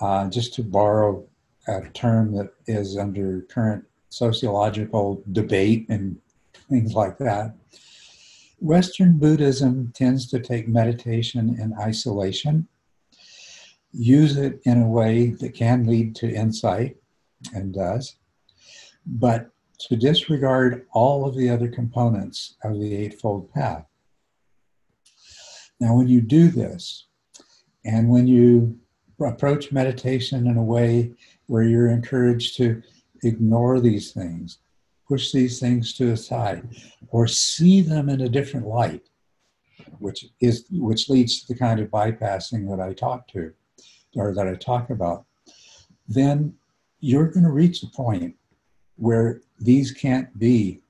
uh, 0.00 0.28
just 0.28 0.52
to 0.54 0.62
borrow 0.62 1.24
a 1.68 1.88
term 1.90 2.32
that 2.34 2.52
is 2.66 2.96
under 2.96 3.42
current 3.42 3.84
sociological 4.08 5.22
debate 5.32 5.86
and 5.88 6.16
things 6.68 6.94
like 6.94 7.18
that. 7.18 7.54
Western 8.58 9.18
Buddhism 9.18 9.92
tends 9.94 10.28
to 10.30 10.40
take 10.40 10.68
meditation 10.68 11.56
in 11.60 11.74
isolation, 11.78 12.68
use 13.92 14.36
it 14.36 14.60
in 14.64 14.80
a 14.80 14.88
way 14.88 15.30
that 15.30 15.54
can 15.54 15.86
lead 15.86 16.14
to 16.16 16.32
insight, 16.32 16.96
and 17.54 17.74
does, 17.74 18.16
but 19.04 19.50
to 19.78 19.96
disregard 19.96 20.86
all 20.92 21.26
of 21.26 21.36
the 21.36 21.50
other 21.50 21.68
components 21.68 22.56
of 22.64 22.80
the 22.80 22.96
Eightfold 22.96 23.52
Path. 23.52 23.84
Now, 25.78 25.94
when 25.94 26.08
you 26.08 26.22
do 26.22 26.48
this, 26.48 27.06
and 27.84 28.08
when 28.08 28.26
you 28.26 28.78
approach 29.20 29.70
meditation 29.70 30.46
in 30.46 30.56
a 30.56 30.62
way 30.62 31.12
where 31.46 31.62
you're 31.62 31.88
encouraged 31.88 32.56
to 32.56 32.82
ignore 33.22 33.80
these 33.80 34.12
things, 34.12 34.58
push 35.06 35.32
these 35.32 35.60
things 35.60 35.92
to 35.94 36.06
the 36.06 36.16
side, 36.16 36.68
or 37.08 37.26
see 37.26 37.80
them 37.80 38.08
in 38.08 38.22
a 38.22 38.28
different 38.28 38.66
light, 38.66 39.08
which 39.98 40.26
is 40.40 40.66
which 40.70 41.08
leads 41.08 41.40
to 41.40 41.52
the 41.52 41.58
kind 41.58 41.80
of 41.80 41.88
bypassing 41.88 42.68
that 42.68 42.80
I 42.80 42.92
talk 42.92 43.28
to, 43.28 43.52
or 44.16 44.34
that 44.34 44.48
I 44.48 44.54
talk 44.54 44.90
about, 44.90 45.24
then 46.08 46.54
you're 47.00 47.30
going 47.30 47.44
to 47.44 47.52
reach 47.52 47.82
a 47.82 47.88
point 47.88 48.34
where 48.96 49.42
these 49.60 49.92
can't 49.92 50.36
be 50.38 50.80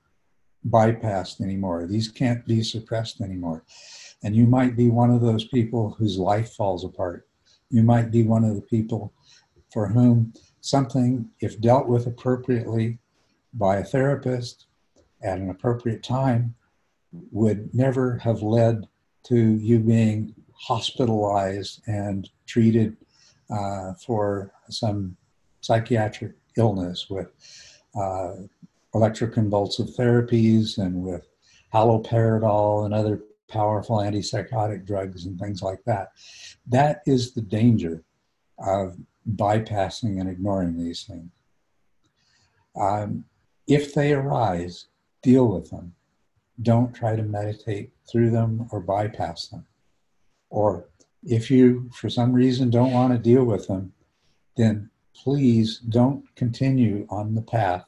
bypassed 0.69 1.41
anymore. 1.41 1.87
These 1.87 2.09
can't 2.09 2.45
be 2.47 2.63
suppressed 2.63 3.21
anymore. 3.21 3.65
And 4.23 4.35
you 4.35 4.47
might 4.47 4.77
be 4.77 4.91
one 4.91 5.11
of 5.11 5.21
those 5.21 5.45
people 5.49 5.91
whose 5.99 6.19
life 6.19 6.55
falls 6.55 6.85
apart. 6.85 7.29
You 7.71 7.83
might 7.83 8.11
be 8.11 8.23
one 8.23 8.45
of 8.45 8.55
the 8.55 8.63
people 8.63 9.13
for 9.73 9.89
whom 9.89 10.33
something, 10.67 11.31
if 11.41 11.61
dealt 11.61 11.87
with 11.87 12.07
appropriately 12.07 12.99
by 13.55 13.77
a 13.77 13.85
therapist 13.85 14.67
at 15.23 15.39
an 15.39 15.51
appropriate 15.51 16.03
time, 16.03 16.55
would 17.31 17.75
never 17.75 18.19
have 18.19 18.43
led 18.43 18.87
to 19.25 19.37
you 19.37 19.79
being 19.79 20.35
hospitalized 20.53 21.83
and 21.87 22.29
treated 22.47 22.97
uh, 23.51 23.93
for 23.95 24.53
some 24.69 25.17
psychiatric 25.61 26.33
illness 26.57 27.07
with 27.09 27.29
uh, 27.95 28.35
electroconvulsive 28.95 29.97
therapies 29.97 30.79
and 30.79 31.03
with 31.03 31.27
haloperidol 31.73 32.85
and 32.85 32.95
other 32.95 33.23
powerful 33.49 33.99
antipsychotic 33.99 34.85
drugs 34.87 35.27
and 35.27 35.39
things 35.39 35.63
like 35.63 35.83
that. 35.85 36.13
That 36.67 37.03
is 37.07 37.33
the 37.33 37.43
danger 37.43 38.03
of 38.59 38.97
bypassing 39.35 40.21
and 40.21 40.29
ignoring 40.29 40.77
these 40.77 41.05
things. 41.05 41.31
Um, 42.79 43.25
if 43.67 43.95
they 43.95 44.13
arise, 44.13 44.87
deal 45.23 45.49
with 45.49 45.71
them. 45.71 45.95
Don't 46.63 46.95
try 46.95 47.17
to 47.17 47.23
meditate 47.23 47.91
through 48.11 48.31
them 48.31 48.69
or 48.71 48.81
bypass 48.81 49.49
them. 49.49 49.67
Or 50.51 50.89
if 51.23 51.51
you, 51.51 51.91
for 51.93 52.09
some 52.09 52.33
reason, 52.33 52.71
don't 52.71 52.93
want 52.93 53.13
to 53.13 53.19
deal 53.19 53.45
with 53.45 53.67
them, 53.67 53.93
then 54.57 54.91
please 55.15 55.79
don't 55.79 56.25
continue 56.37 57.07
on 57.11 57.35
the 57.35 57.43
path 57.43 57.85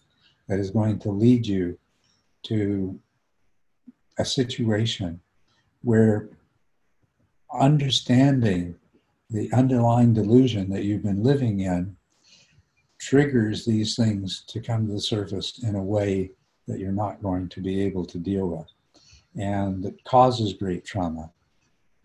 that 0.49 0.59
is 0.59 0.71
going 0.71 0.99
to 1.01 1.11
lead 1.11 1.47
you 1.47 1.79
to 2.45 2.99
a 4.19 4.25
situation 4.25 5.21
where 5.83 6.29
understanding 7.53 8.75
the 9.31 9.53
underlying 9.53 10.13
delusion 10.13 10.71
that 10.71 10.85
you've 10.85 11.03
been 11.03 11.23
living 11.23 11.61
in 11.61 11.97
triggers 13.01 13.65
these 13.65 13.95
things 13.95 14.45
to 14.49 14.61
come 14.61 14.87
to 14.87 14.93
the 14.93 15.01
surface 15.01 15.61
in 15.63 15.77
a 15.77 15.83
way 15.83 16.31
that 16.67 16.79
you're 16.79 16.91
not 16.93 17.23
going 17.23 17.49
to 17.49 17.61
be 17.61 17.81
able 17.81 18.05
to 18.05 18.19
deal 18.19 18.49
with 18.49 18.67
and 19.37 19.83
that 19.85 20.03
causes 20.05 20.55
great 20.55 20.85
trauma 20.85 21.31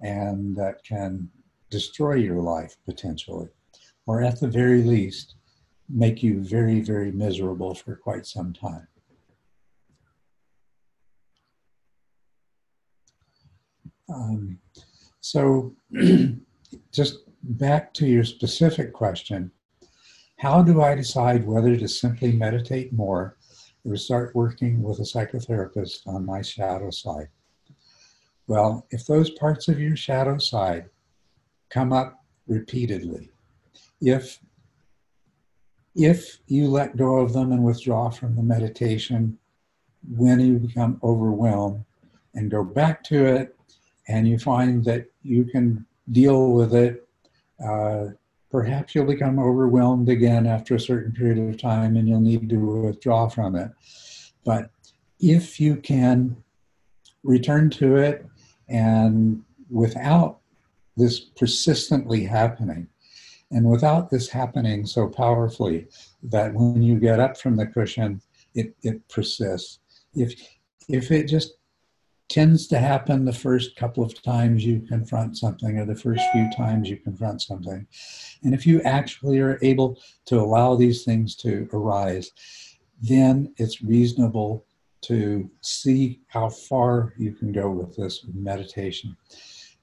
and 0.01 0.55
that 0.55 0.83
can 0.83 1.29
destroy 1.69 2.13
your 2.13 2.41
life 2.41 2.75
potentially 2.85 3.47
or 4.05 4.21
at 4.21 4.39
the 4.39 4.47
very 4.47 4.83
least 4.83 5.35
make 5.89 6.23
you 6.23 6.41
very, 6.41 6.81
very 6.81 7.11
miserable 7.11 7.75
for 7.75 7.95
quite 7.95 8.25
some 8.25 8.53
time. 8.53 8.87
Um, 14.09 14.59
so, 15.21 15.75
just 16.93 17.19
back 17.43 17.93
to 17.93 18.05
your 18.05 18.23
specific 18.23 18.93
question 18.93 19.51
how 20.43 20.61
do 20.61 20.81
I 20.81 20.93
decide 20.93 21.47
whether 21.47 21.77
to 21.77 21.87
simply 21.87 22.33
meditate 22.33 22.91
more 22.91 23.37
or 23.85 23.95
start 23.95 24.35
working 24.35 24.81
with 24.83 24.99
a 24.99 25.03
psychotherapist 25.03 26.05
on 26.05 26.25
my 26.25 26.41
shadow 26.41 26.89
side? 26.89 27.29
Well, 28.47 28.85
if 28.91 29.05
those 29.05 29.29
parts 29.29 29.69
of 29.69 29.79
your 29.79 29.95
shadow 29.95 30.37
side 30.37 30.89
come 31.69 31.93
up 31.93 32.25
repeatedly, 32.45 33.31
if 34.01 34.39
if 35.95 36.39
you 36.47 36.67
let 36.67 36.97
go 36.97 37.19
of 37.19 37.31
them 37.31 37.53
and 37.53 37.63
withdraw 37.63 38.09
from 38.09 38.35
the 38.35 38.43
meditation 38.43 39.37
when 40.17 40.41
you 40.41 40.57
become 40.57 40.99
overwhelmed 41.03 41.85
and 42.33 42.51
go 42.51 42.65
back 42.65 43.01
to 43.03 43.25
it 43.25 43.55
and 44.09 44.27
you 44.27 44.37
find 44.37 44.83
that 44.83 45.05
you 45.21 45.45
can 45.45 45.85
deal 46.11 46.51
with 46.51 46.73
it 46.73 47.07
uh, 47.63 48.07
perhaps 48.51 48.93
you'll 48.93 49.05
become 49.05 49.39
overwhelmed 49.39 50.09
again 50.09 50.45
after 50.45 50.75
a 50.75 50.79
certain 50.79 51.11
period 51.11 51.37
of 51.49 51.59
time 51.59 51.95
and 51.95 52.07
you'll 52.07 52.19
need 52.19 52.49
to 52.49 52.57
withdraw 52.57 53.27
from 53.27 53.55
it 53.55 53.71
but 54.43 54.69
if 55.19 55.59
you 55.59 55.75
can 55.75 56.35
return 57.23 57.69
to 57.69 57.95
it 57.95 58.25
and 58.69 59.41
without 59.69 60.39
this 60.97 61.19
persistently 61.19 62.23
happening 62.23 62.87
and 63.53 63.69
without 63.69 64.09
this 64.09 64.29
happening 64.29 64.85
so 64.85 65.07
powerfully 65.07 65.87
that 66.23 66.53
when 66.53 66.81
you 66.81 66.99
get 66.99 67.19
up 67.19 67.37
from 67.37 67.55
the 67.55 67.67
cushion, 67.67 68.21
it, 68.55 68.75
it 68.81 69.07
persists. 69.09 69.79
If, 70.15 70.33
if 70.89 71.11
it 71.11 71.27
just 71.27 71.53
tends 72.33 72.65
to 72.65 72.79
happen 72.79 73.23
the 73.23 73.31
first 73.31 73.75
couple 73.75 74.03
of 74.03 74.19
times 74.23 74.65
you 74.65 74.79
confront 74.79 75.37
something 75.37 75.77
or 75.77 75.85
the 75.85 75.95
first 75.95 76.23
few 76.31 76.49
times 76.57 76.89
you 76.89 76.97
confront 76.97 77.39
something, 77.43 77.85
and 78.41 78.55
if 78.55 78.65
you 78.65 78.81
actually 78.81 79.39
are 79.39 79.59
able 79.61 79.99
to 80.25 80.39
allow 80.39 80.73
these 80.75 81.03
things 81.03 81.35
to 81.35 81.69
arise, 81.73 82.31
then 82.99 83.53
it's 83.57 83.83
reasonable 83.83 84.65
to 85.01 85.47
see 85.61 86.21
how 86.27 86.49
far 86.49 87.13
you 87.19 87.33
can 87.33 87.51
go 87.51 87.69
with 87.69 87.95
this 87.95 88.25
meditation. 88.33 89.15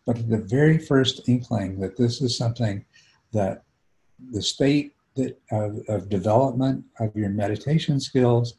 But 0.04 0.28
the 0.28 0.38
very 0.38 0.76
first 0.78 1.28
inkling 1.28 1.78
that 1.78 1.96
this 1.96 2.20
is 2.20 2.36
something 2.36 2.84
that 3.32 3.62
the 4.32 4.42
state 4.42 4.94
that, 5.14 5.38
of, 5.52 5.78
of 5.88 6.08
development 6.08 6.84
of 6.98 7.14
your 7.14 7.28
meditation 7.28 8.00
skills 8.00 8.54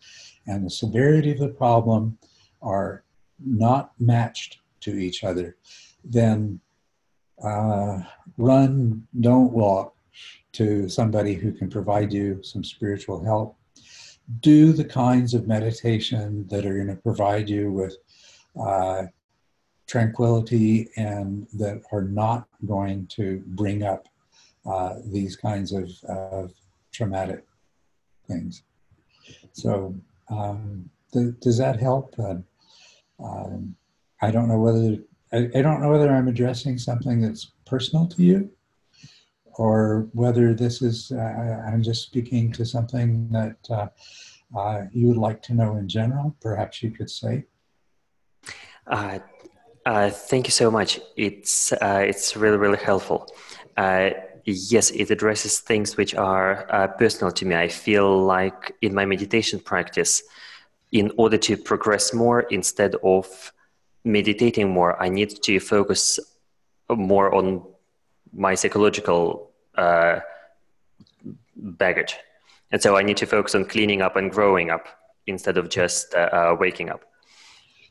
and 0.47 0.65
the 0.65 0.69
severity 0.69 1.31
of 1.31 1.39
the 1.39 1.49
problem 1.49 2.17
are 2.61 3.03
not 3.45 3.91
matched 3.99 4.59
to 4.81 4.97
each 4.97 5.23
other, 5.23 5.57
then 6.03 6.59
uh, 7.43 7.99
run, 8.37 9.07
don't 9.19 9.51
walk 9.51 9.95
to 10.53 10.89
somebody 10.89 11.33
who 11.33 11.51
can 11.51 11.69
provide 11.69 12.11
you 12.11 12.41
some 12.43 12.63
spiritual 12.63 13.23
help. 13.23 13.57
Do 14.41 14.73
the 14.73 14.85
kinds 14.85 15.33
of 15.33 15.47
meditation 15.47 16.47
that 16.49 16.65
are 16.65 16.75
going 16.75 16.95
to 16.95 17.01
provide 17.01 17.49
you 17.49 17.71
with 17.71 17.97
uh, 18.59 19.03
tranquility 19.87 20.89
and 20.95 21.47
that 21.53 21.81
are 21.91 22.03
not 22.03 22.47
going 22.65 23.07
to 23.07 23.43
bring 23.47 23.83
up 23.83 24.07
uh, 24.65 24.95
these 25.05 25.35
kinds 25.35 25.71
of, 25.73 25.89
of, 26.07 26.53
traumatic 26.93 27.45
things. 28.27 28.63
So, 29.53 29.95
um, 30.29 30.89
th- 31.13 31.39
does 31.39 31.57
that 31.57 31.79
help? 31.79 32.13
Uh, 32.19 32.35
um, 33.24 33.76
I 34.22 34.32
don't 34.32 34.47
know 34.47 34.59
whether 34.59 34.97
I, 35.34 35.49
I, 35.57 35.61
don't 35.61 35.82
know 35.82 35.89
whether 35.89 36.11
I'm 36.11 36.28
addressing 36.28 36.78
something 36.78 37.22
that's 37.22 37.51
personal 37.65 38.07
to 38.07 38.24
you, 38.24 38.51
or 39.53 40.07
whether 40.13 40.53
this 40.53 40.82
is 40.82 41.11
uh, 41.11 41.63
I'm 41.67 41.84
just 41.84 42.03
speaking 42.03 42.51
to 42.53 42.65
something 42.65 43.30
that 43.32 43.57
uh, 43.69 43.88
uh, 44.57 44.84
you 44.91 45.07
would 45.07 45.17
like 45.17 45.41
to 45.43 45.53
know 45.53 45.76
in 45.78 45.88
general. 45.88 46.36
Perhaps 46.41 46.84
you 46.84 46.91
could 46.91 47.09
say. 47.09 47.45
Uh, 48.88 49.19
uh, 49.86 50.09
thank 50.09 50.47
you 50.47 50.51
so 50.51 50.69
much. 50.69 50.99
It's 51.15 51.72
uh, 51.74 52.03
it's 52.05 52.36
really 52.36 52.57
really 52.57 52.78
helpful. 52.78 53.28
Yes, 54.43 54.89
it 54.89 55.11
addresses 55.11 55.59
things 55.59 55.97
which 55.97 56.15
are 56.15 56.95
personal 56.97 57.32
to 57.34 57.45
me. 57.45 57.55
I 57.55 57.67
feel 57.67 58.24
like 58.24 58.74
in 58.82 58.91
my 58.91 59.05
meditation 59.05 59.59
practice, 59.59 60.24
in 60.91 61.11
order 61.17 61.37
to 61.37 61.57
progress 61.57 62.13
more, 62.13 62.41
instead 62.41 62.95
of 63.03 63.53
meditating 64.03 64.69
more, 64.69 65.01
I 65.01 65.09
need 65.09 65.41
to 65.43 65.59
focus 65.59 66.19
more 66.89 67.33
on 67.33 67.63
my 68.33 68.55
psychological 68.55 69.51
uh, 69.75 70.19
baggage, 71.55 72.17
and 72.71 72.81
so 72.81 72.97
I 72.97 73.03
need 73.03 73.17
to 73.17 73.25
focus 73.25 73.55
on 73.55 73.65
cleaning 73.65 74.01
up 74.01 74.15
and 74.15 74.31
growing 74.31 74.69
up 74.69 74.87
instead 75.27 75.57
of 75.57 75.69
just 75.69 76.13
waking 76.59 76.89
up. 76.89 77.03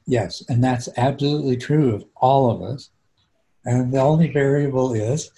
Yes, 0.07 0.43
and 0.49 0.63
that's 0.65 0.89
absolutely 0.97 1.57
true 1.57 1.95
of 1.95 2.05
all 2.17 2.51
of 2.51 2.63
us. 2.63 2.91
And 3.65 3.93
the 3.93 4.01
only 4.01 4.29
variable 4.29 4.93
is 4.95 5.31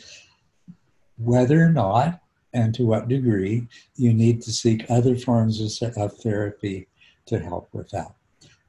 whether 1.18 1.62
or 1.62 1.70
not 1.70 2.20
and 2.54 2.74
to 2.74 2.84
what 2.86 3.08
degree 3.08 3.66
you 3.96 4.14
need 4.14 4.42
to 4.42 4.52
seek 4.52 4.86
other 4.88 5.16
forms 5.16 5.82
of 5.82 6.12
therapy 6.18 6.88
to 7.26 7.38
help 7.38 7.68
with 7.72 7.90
that. 7.90 8.14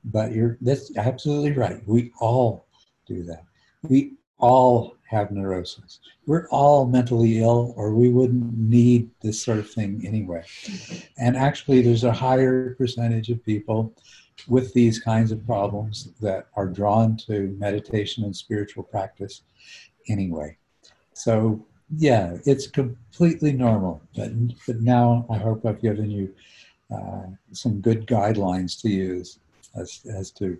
But 0.05 0.33
you're 0.33 0.57
that's 0.61 0.95
absolutely 0.97 1.53
right. 1.53 1.81
We 1.87 2.11
all 2.19 2.67
do 3.07 3.23
that. 3.23 3.43
We 3.83 4.13
all 4.37 4.95
have 5.09 5.31
neurosis. 5.31 5.99
We're 6.25 6.47
all 6.49 6.85
mentally 6.85 7.39
ill, 7.39 7.73
or 7.77 7.93
we 7.93 8.09
wouldn't 8.09 8.57
need 8.57 9.09
this 9.21 9.41
sort 9.41 9.59
of 9.59 9.69
thing 9.69 10.03
anyway. 10.05 10.43
And 11.17 11.37
actually, 11.37 11.81
there's 11.81 12.03
a 12.03 12.11
higher 12.11 12.75
percentage 12.75 13.29
of 13.29 13.45
people 13.45 13.93
with 14.47 14.73
these 14.73 14.99
kinds 14.99 15.31
of 15.31 15.45
problems 15.45 16.09
that 16.19 16.47
are 16.55 16.67
drawn 16.67 17.15
to 17.15 17.55
meditation 17.59 18.23
and 18.23 18.35
spiritual 18.35 18.83
practice 18.83 19.43
anyway. 20.09 20.57
So, 21.13 21.63
yeah, 21.95 22.37
it's 22.45 22.67
completely 22.67 23.53
normal. 23.53 24.01
But, 24.15 24.31
but 24.65 24.81
now 24.81 25.25
I 25.29 25.37
hope 25.37 25.65
I've 25.65 25.81
given 25.81 26.09
you 26.09 26.33
uh, 26.93 27.27
some 27.51 27.81
good 27.81 28.05
guidelines 28.07 28.79
to 28.81 28.89
use 28.89 29.39
as, 29.75 30.01
as 30.13 30.31
to 30.31 30.59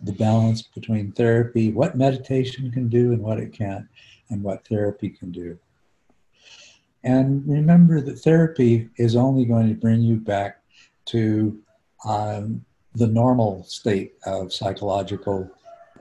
the 0.00 0.12
balance 0.12 0.62
between 0.62 1.12
therapy, 1.12 1.72
what 1.72 1.96
meditation 1.96 2.70
can 2.70 2.88
do 2.88 3.12
and 3.12 3.20
what 3.20 3.38
it 3.38 3.52
can't, 3.52 3.86
and 4.30 4.42
what 4.42 4.66
therapy 4.66 5.10
can 5.10 5.32
do. 5.32 5.58
And 7.04 7.46
remember 7.48 8.00
that 8.00 8.18
therapy 8.18 8.88
is 8.96 9.16
only 9.16 9.44
going 9.44 9.68
to 9.68 9.74
bring 9.74 10.00
you 10.00 10.16
back 10.16 10.60
to 11.06 11.58
um, 12.04 12.64
the 12.94 13.06
normal 13.06 13.64
state 13.64 14.14
of 14.26 14.52
psychological 14.52 15.50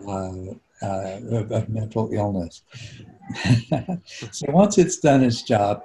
uh, 0.07 0.53
uh, 0.81 1.19
of, 1.31 1.51
of, 1.51 1.69
mental 1.69 2.11
illness. 2.13 2.61
so 4.31 4.45
once 4.49 4.77
it's 4.77 4.97
done 4.97 5.23
its 5.23 5.41
job, 5.41 5.83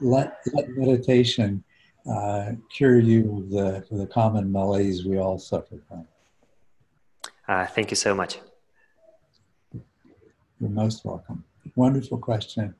let, 0.00 0.38
let 0.54 0.68
meditation 0.70 1.62
uh, 2.08 2.52
cure 2.70 2.98
you 2.98 3.38
of 3.38 3.50
the, 3.50 3.84
the 3.90 4.06
common 4.06 4.50
malaise 4.50 5.04
we 5.04 5.18
all 5.18 5.38
suffer 5.38 5.76
from. 5.88 6.06
Uh, 7.48 7.66
thank 7.66 7.90
you 7.90 7.96
so 7.96 8.14
much. 8.14 8.38
You're 10.60 10.70
most 10.70 11.04
welcome. 11.04 11.44
Wonderful 11.74 12.18
question. 12.18 12.74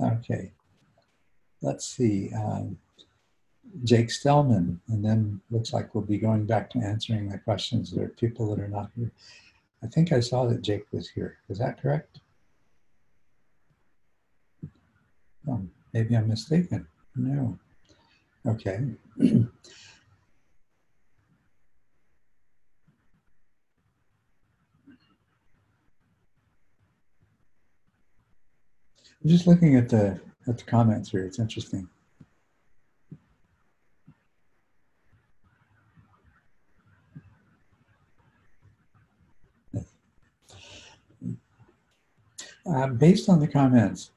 Okay. 0.00 0.52
Let's 1.62 1.86
see. 1.86 2.30
Um, 2.34 2.78
Jake 3.84 4.08
Stellman, 4.08 4.78
and 4.88 5.04
then 5.04 5.40
looks 5.50 5.72
like 5.72 5.94
we'll 5.94 6.04
be 6.04 6.18
going 6.18 6.46
back 6.46 6.70
to 6.70 6.78
answering 6.78 7.28
the 7.28 7.38
questions. 7.38 7.90
There 7.90 8.04
are 8.04 8.08
people 8.08 8.54
that 8.54 8.62
are 8.62 8.68
not 8.68 8.90
here. 8.96 9.10
I 9.82 9.86
think 9.86 10.12
I 10.12 10.20
saw 10.20 10.46
that 10.46 10.62
Jake 10.62 10.86
was 10.92 11.08
here. 11.08 11.38
Is 11.48 11.58
that 11.58 11.80
correct? 11.80 12.20
Oh, 15.48 15.62
maybe 15.92 16.16
I'm 16.16 16.28
mistaken. 16.28 16.86
No. 17.14 17.58
Okay. 18.46 18.80
I'm 29.26 29.30
just 29.30 29.48
looking 29.48 29.74
at 29.74 29.88
the 29.88 30.20
at 30.46 30.58
the 30.58 30.64
comments 30.64 31.10
here. 31.10 31.24
It's 31.24 31.40
interesting. 31.40 31.88
Uh, 42.64 42.88
based 42.88 43.28
on 43.28 43.40
the 43.40 43.48
comments, 43.48 44.10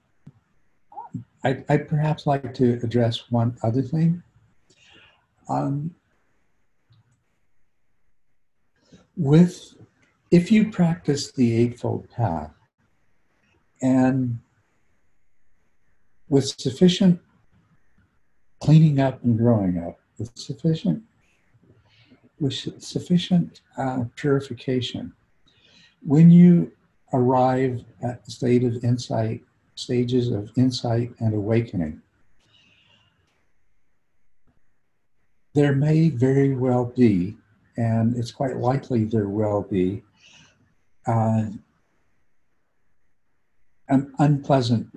I, 1.49 1.63
I'd 1.69 1.89
perhaps 1.89 2.27
like 2.27 2.53
to 2.55 2.79
address 2.83 3.31
one 3.31 3.57
other 3.63 3.81
thing. 3.81 4.21
Um, 5.47 5.95
with, 9.17 9.75
if 10.29 10.51
you 10.51 10.69
practice 10.69 11.31
the 11.31 11.55
Eightfold 11.55 12.07
Path 12.11 12.51
and 13.81 14.39
with 16.29 16.47
sufficient 16.59 17.19
cleaning 18.61 18.99
up 18.99 19.23
and 19.23 19.35
growing 19.37 19.79
up, 19.79 19.99
with 20.19 20.31
sufficient, 20.37 21.01
with 22.39 22.53
sufficient 22.83 23.61
uh, 23.77 24.03
purification, 24.15 25.13
when 26.03 26.29
you 26.29 26.71
arrive 27.11 27.83
at 28.03 28.23
the 28.23 28.31
state 28.31 28.63
of 28.63 28.83
insight, 28.83 29.41
stages 29.79 30.29
of 30.29 30.51
insight 30.57 31.11
and 31.19 31.33
awakening, 31.33 32.01
there 35.55 35.73
may 35.73 36.09
very 36.09 36.55
well 36.55 36.85
be, 36.85 37.37
and 37.77 38.15
it's 38.17 38.31
quite 38.31 38.57
likely 38.57 39.05
there 39.05 39.29
will 39.29 39.61
be, 39.63 40.03
uh, 41.07 41.45
an 43.87 44.13
unpleasant, 44.19 44.87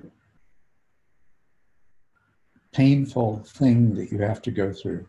painful 2.73 3.43
thing 3.47 3.95
that 3.95 4.11
you 4.11 4.19
have 4.19 4.43
to 4.43 4.51
go 4.51 4.73
through. 4.73 5.07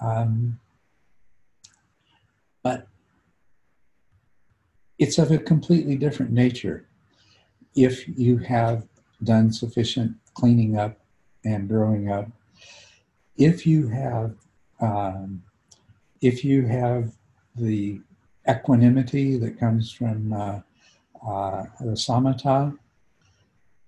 Um, 0.00 0.60
but 2.62 2.86
it's 4.98 5.18
of 5.18 5.30
a 5.30 5.38
completely 5.38 5.96
different 5.96 6.32
nature 6.32 6.86
if 7.84 8.08
you 8.18 8.38
have 8.38 8.86
done 9.22 9.52
sufficient 9.52 10.16
cleaning 10.34 10.78
up 10.78 10.98
and 11.44 11.68
growing 11.68 12.10
up. 12.10 12.28
If 13.36 13.66
you 13.66 13.88
have, 13.88 14.34
um, 14.80 15.42
if 16.20 16.44
you 16.44 16.66
have 16.66 17.12
the 17.54 18.00
equanimity 18.48 19.38
that 19.38 19.58
comes 19.58 19.92
from 19.92 20.32
uh, 20.32 20.60
uh, 21.26 21.64
the 21.80 21.92
samatha 21.92 22.76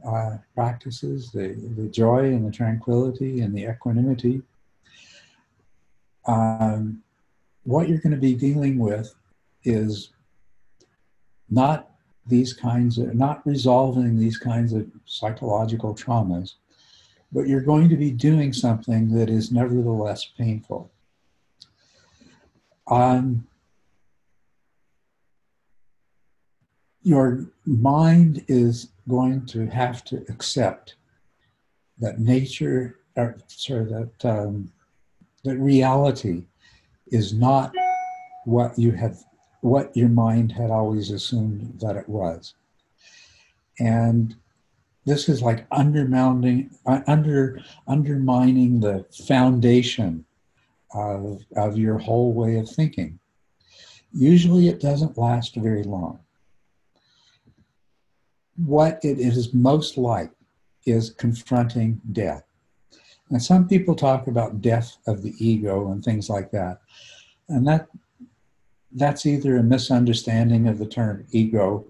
uh, 0.06 0.36
practices, 0.54 1.30
the, 1.32 1.54
the 1.76 1.88
joy 1.88 2.26
and 2.26 2.46
the 2.46 2.50
tranquility 2.50 3.40
and 3.40 3.54
the 3.54 3.64
equanimity, 3.64 4.42
um, 6.26 7.02
what 7.64 7.88
you're 7.88 7.98
going 7.98 8.14
to 8.14 8.18
be 8.18 8.34
dealing 8.34 8.78
with 8.78 9.14
is 9.64 10.10
not 11.48 11.90
these 12.26 12.52
kinds 12.52 12.98
of, 12.98 13.14
not 13.14 13.44
resolving 13.46 14.18
these 14.18 14.38
kinds 14.38 14.72
of 14.72 14.86
psychological 15.04 15.94
traumas, 15.94 16.54
but 17.32 17.48
you're 17.48 17.60
going 17.60 17.88
to 17.88 17.96
be 17.96 18.10
doing 18.10 18.52
something 18.52 19.12
that 19.14 19.30
is 19.30 19.52
nevertheless 19.52 20.30
painful. 20.36 20.90
Um, 22.88 23.46
your 27.02 27.46
mind 27.64 28.44
is 28.48 28.90
going 29.08 29.46
to 29.46 29.66
have 29.66 30.04
to 30.04 30.24
accept 30.28 30.96
that 31.98 32.18
nature, 32.18 32.98
or 33.16 33.36
sorry, 33.46 33.84
that 33.86 34.24
um, 34.24 34.72
that 35.44 35.56
reality 35.56 36.44
is 37.08 37.32
not 37.32 37.72
what 38.44 38.78
you 38.78 38.92
have 38.92 39.24
what 39.60 39.96
your 39.96 40.08
mind 40.08 40.52
had 40.52 40.70
always 40.70 41.10
assumed 41.10 41.80
that 41.80 41.96
it 41.96 42.08
was. 42.08 42.54
And 43.78 44.34
this 45.04 45.28
is 45.28 45.42
like 45.42 45.66
undermining, 45.70 46.70
under, 46.86 47.60
undermining 47.86 48.80
the 48.80 49.04
foundation 49.26 50.24
of, 50.94 51.42
of 51.56 51.78
your 51.78 51.98
whole 51.98 52.32
way 52.32 52.56
of 52.56 52.68
thinking. 52.68 53.18
Usually 54.12 54.68
it 54.68 54.80
doesn't 54.80 55.18
last 55.18 55.56
very 55.56 55.84
long. 55.84 56.20
What 58.56 59.00
it 59.02 59.18
is 59.18 59.54
most 59.54 59.96
like 59.96 60.30
is 60.84 61.10
confronting 61.10 62.00
death. 62.12 62.44
And 63.30 63.42
some 63.42 63.68
people 63.68 63.94
talk 63.94 64.26
about 64.26 64.60
death 64.60 64.96
of 65.06 65.22
the 65.22 65.34
ego 65.38 65.92
and 65.92 66.04
things 66.04 66.28
like 66.28 66.50
that. 66.50 66.80
And 67.48 67.66
that 67.66 67.88
that's 68.92 69.26
either 69.26 69.56
a 69.56 69.62
misunderstanding 69.62 70.66
of 70.66 70.78
the 70.78 70.86
term 70.86 71.26
ego 71.30 71.84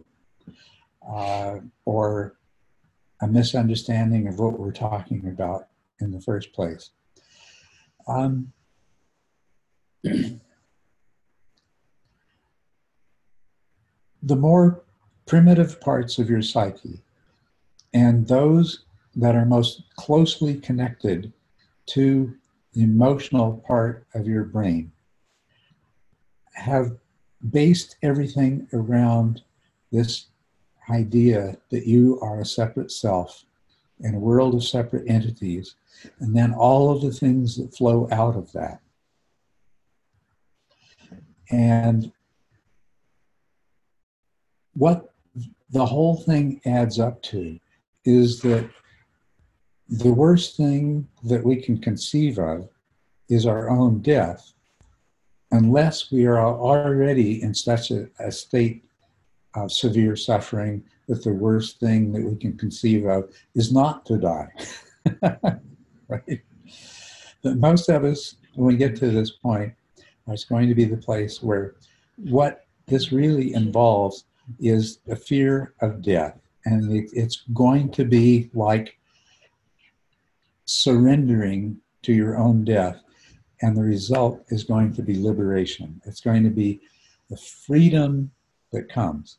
uh, 1.09 1.57
or 1.85 2.37
a 3.23 3.27
misunderstanding 3.27 4.29
of 4.29 4.39
what 4.39 4.59
we're 4.59 4.73
talking 4.73 5.27
about 5.29 5.69
in 6.01 6.11
the 6.11 6.21
first 6.21 6.53
place. 6.53 6.91
Um, 8.07 8.53
the 10.03 10.41
more 14.37 14.83
primitive 15.27 15.81
parts 15.81 16.19
of 16.19 16.29
your 16.29 16.43
psyche 16.43 17.01
and 17.93 18.27
those 18.29 18.85
that 19.17 19.35
are 19.35 19.45
most 19.45 19.83
closely 19.97 20.55
connected 20.55 21.33
to 21.87 22.35
the 22.73 22.83
emotional 22.83 23.63
part 23.67 24.07
of 24.15 24.27
your 24.27 24.45
brain 24.45 24.93
have 26.61 26.97
based 27.51 27.97
everything 28.03 28.69
around 28.73 29.43
this 29.91 30.27
idea 30.91 31.57
that 31.71 31.87
you 31.87 32.19
are 32.21 32.41
a 32.41 32.45
separate 32.45 32.93
self 32.93 33.45
in 34.01 34.15
a 34.15 34.19
world 34.19 34.55
of 34.55 34.65
separate 34.65 35.09
entities, 35.09 35.75
and 36.21 36.35
then 36.35 36.53
all 36.53 36.91
of 36.91 37.03
the 37.03 37.13
things 37.13 37.57
that 37.57 37.75
flow 37.75 38.09
out 38.11 38.37
of 38.37 38.51
that. 38.53 38.81
And 41.51 42.13
what 44.75 45.13
the 45.71 45.85
whole 45.85 46.17
thing 46.17 46.61
adds 46.65 46.99
up 46.99 47.23
to 47.25 47.59
is 48.05 48.41
that 48.41 48.69
the 49.89 50.13
worst 50.13 50.57
thing 50.57 51.07
that 51.25 51.45
we 51.45 51.57
can 51.57 51.79
conceive 51.79 52.39
of 52.39 52.69
is 53.29 53.47
our 53.47 53.69
own 53.69 54.01
death 54.01 54.53
unless 55.53 56.11
we 56.11 56.27
are 56.27 56.41
already 56.41 57.43
in 57.43 57.55
such 57.55 57.91
a, 57.91 58.09
a 58.19 58.31
state 58.31 58.85
of 59.55 59.73
severe 59.73 60.17
suffering 60.17 60.83
that 61.09 61.25
the 61.25 61.33
worst 61.33 61.81
thing 61.81 62.13
that 62.13 62.23
we 62.23 62.37
can 62.37 62.57
conceive 62.57 63.05
of 63.07 63.33
is 63.55 63.73
not 63.73 64.07
to 64.07 64.17
die. 64.17 64.49
right? 66.09 66.41
But 67.43 67.57
most 67.57 67.89
of 67.89 68.05
us, 68.05 68.37
when 68.55 68.67
we 68.67 68.77
get 68.77 68.97
to 68.97 69.11
this 69.11 69.33
point, 69.33 69.73
it's 70.29 70.45
going 70.45 70.69
to 70.69 70.75
be 70.75 70.85
the 70.85 70.97
place 70.97 71.43
where 71.43 71.75
what 72.17 72.67
this 72.87 73.11
really 73.11 73.55
involves 73.55 74.25
is 74.61 74.99
the 75.07 75.17
fear 75.17 75.75
of 75.81 76.03
death. 76.03 76.39
And 76.65 77.09
it's 77.13 77.43
going 77.53 77.91
to 77.93 78.05
be 78.05 78.51
like 78.55 78.99
surrendering 80.67 81.79
to 82.03 82.13
your 82.13 82.37
own 82.37 82.65
death 82.65 83.01
and 83.63 83.77
the 83.77 83.83
result 83.83 84.45
is 84.49 84.65
going 84.65 84.93
to 84.95 85.03
be 85.03 85.23
liberation. 85.23 86.01
It's 86.05 86.21
going 86.21 86.45
to 86.45 86.51
be 86.51 86.81
the 87.29 87.37
freedom 87.37 88.31
that 88.73 88.89
comes. 88.89 89.39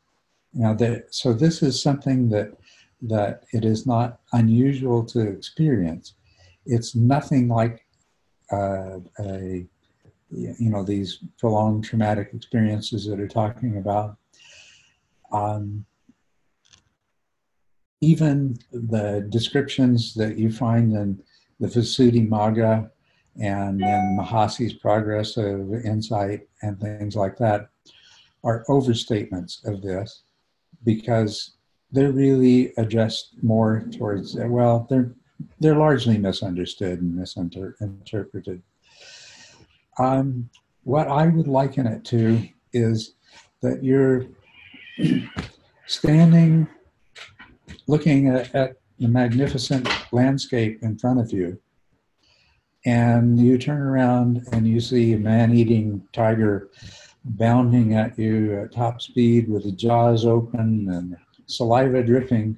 Now, 0.53 0.74
that, 0.76 1.13
so 1.13 1.34
this 1.34 1.61
is 1.63 1.82
something 1.82 2.30
that 2.30 2.53
that 3.03 3.45
it 3.51 3.65
is 3.65 3.88
not 3.88 4.19
unusual 4.34 5.03
to 5.03 5.22
experience. 5.22 6.13
It's 6.65 6.93
nothing 6.95 7.47
like 7.47 7.86
uh, 8.51 8.99
a 9.19 9.65
you 10.30 10.69
know 10.69 10.84
these 10.84 11.19
prolonged 11.39 11.84
traumatic 11.84 12.30
experiences 12.34 13.07
that 13.07 13.19
are 13.19 13.28
talking 13.28 13.78
about. 13.78 14.17
Um, 15.32 15.86
even 18.01 18.57
the 18.72 19.26
descriptions 19.30 20.13
that 20.15 20.38
you 20.38 20.51
find 20.51 20.93
in 20.93 21.22
the 21.59 21.67
Visuddhimagga 21.67 22.89
and 23.40 23.80
then 23.82 24.18
Mahasi's 24.20 24.74
progress 24.74 25.38
of 25.38 25.74
insight 25.86 26.48
and 26.62 26.80
things 26.80 27.16
like 27.16 27.38
that 27.38 27.70
are 28.44 28.66
overstatements 28.68 29.66
of 29.66 29.82
this 29.82 30.24
because 30.84 31.56
they're 31.92 32.12
really 32.12 32.74
addressed 32.78 33.36
more 33.42 33.86
towards 33.92 34.36
well 34.36 34.88
they're 34.90 35.14
they're 35.60 35.76
largely 35.76 36.18
misunderstood 36.20 37.02
and 37.02 37.16
misinterpreted. 37.16 38.62
Um, 39.98 40.50
what 40.84 41.08
i 41.08 41.28
would 41.28 41.48
liken 41.48 41.86
it 41.86 42.04
to 42.04 42.42
is 42.74 43.14
that 43.62 43.84
you're 43.84 44.26
standing 45.86 46.68
looking 47.88 48.30
at, 48.30 48.54
at 48.56 48.78
the 49.00 49.08
magnificent 49.08 49.88
landscape 50.12 50.80
in 50.82 50.98
front 50.98 51.20
of 51.20 51.32
you 51.32 51.60
and 52.86 53.40
you 53.40 53.58
turn 53.58 53.82
around 53.82 54.48
and 54.52 54.68
you 54.68 54.80
see 54.80 55.14
a 55.14 55.18
man-eating 55.18 56.06
tiger 56.14 56.70
bounding 57.24 57.94
at 57.94 58.18
you 58.18 58.60
at 58.60 58.72
top 58.72 59.02
speed 59.02 59.48
with 59.48 59.64
the 59.64 59.72
jaws 59.72 60.26
open 60.26 60.90
and 60.90 61.16
saliva 61.46 62.02
dripping 62.02 62.58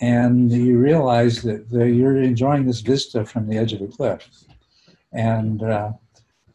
and 0.00 0.50
you 0.50 0.78
realize 0.78 1.42
that 1.42 1.68
the, 1.70 1.90
you're 1.90 2.22
enjoying 2.22 2.66
this 2.66 2.80
vista 2.80 3.24
from 3.24 3.48
the 3.48 3.56
edge 3.56 3.72
of 3.72 3.82
a 3.82 3.88
cliff. 3.88 4.28
And 5.12 5.62
uh, 5.62 5.92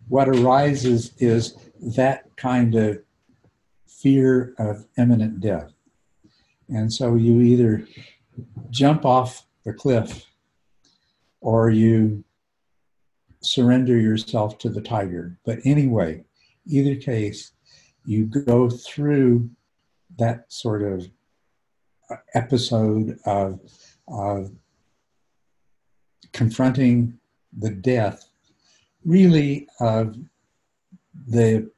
what 0.08 0.30
arises 0.30 1.14
is 1.18 1.58
that 1.98 2.24
kind 2.38 2.76
of 2.76 3.00
fear 3.88 4.54
of 4.60 4.86
imminent 4.98 5.42
death. 5.42 5.72
And 6.70 6.92
so 6.92 7.16
you 7.16 7.42
either 7.42 7.86
jump 8.70 9.06
off 9.06 9.46
the 9.66 9.74
cliff 9.74 10.26
or 11.42 11.70
you 11.70 12.24
surrender 13.44 14.00
yourself 14.00 14.58
to 14.60 14.70
the 14.70 14.82
tiger. 14.82 15.38
But 15.46 15.60
anyway, 15.66 16.24
either 16.66 16.96
case, 16.96 17.52
you 18.06 18.26
go 18.26 18.70
through 18.70 19.50
that 20.18 20.52
sort 20.52 20.82
of 20.84 21.10
uh, 22.10 22.18
episode 22.34 23.20
of, 23.26 23.60
of 24.08 24.52
confronting 26.32 27.18
the 27.58 27.72
death, 27.72 28.30
really 29.06 29.68
of 29.80 30.18
the, 31.28 31.70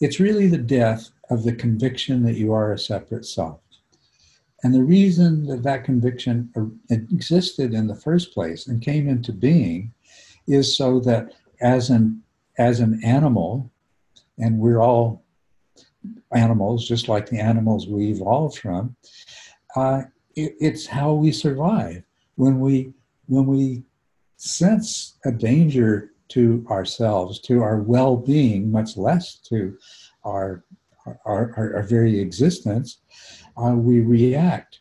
it's 0.00 0.20
really 0.20 0.46
the 0.48 0.58
death 0.58 1.10
of 1.30 1.44
the 1.44 1.54
conviction 1.54 2.22
that 2.22 2.36
you 2.36 2.52
are 2.52 2.72
a 2.72 2.78
separate 2.78 3.26
self. 3.26 3.60
And 4.62 4.74
the 4.74 4.82
reason 4.82 5.46
that 5.46 5.62
that 5.62 5.84
conviction 5.84 6.50
uh, 6.56 6.64
existed 6.90 7.74
in 7.74 7.86
the 7.86 7.94
first 7.94 8.32
place 8.32 8.66
and 8.66 8.82
came 8.82 9.08
into 9.08 9.32
being 9.32 9.92
is 10.46 10.76
so 10.76 11.00
that 11.00 11.32
as 11.60 11.90
an 11.90 12.22
as 12.58 12.80
an 12.80 13.00
animal, 13.04 13.70
and 14.38 14.58
we're 14.58 14.80
all 14.80 15.24
animals, 16.32 16.88
just 16.88 17.08
like 17.08 17.28
the 17.28 17.38
animals 17.38 17.86
we 17.86 18.08
evolved 18.08 18.58
from, 18.58 18.96
uh, 19.74 20.02
it, 20.34 20.54
it's 20.60 20.86
how 20.86 21.12
we 21.12 21.32
survive. 21.32 22.02
When 22.36 22.60
we 22.60 22.92
when 23.26 23.46
we 23.46 23.82
sense 24.36 25.16
a 25.24 25.32
danger 25.32 26.12
to 26.28 26.66
ourselves, 26.70 27.40
to 27.40 27.62
our 27.62 27.80
well-being, 27.80 28.70
much 28.70 28.96
less 28.96 29.36
to 29.48 29.76
our 30.24 30.64
our, 31.24 31.52
our, 31.56 31.76
our 31.76 31.82
very 31.82 32.18
existence, 32.18 32.98
uh, 33.56 33.74
we 33.74 34.00
react. 34.00 34.80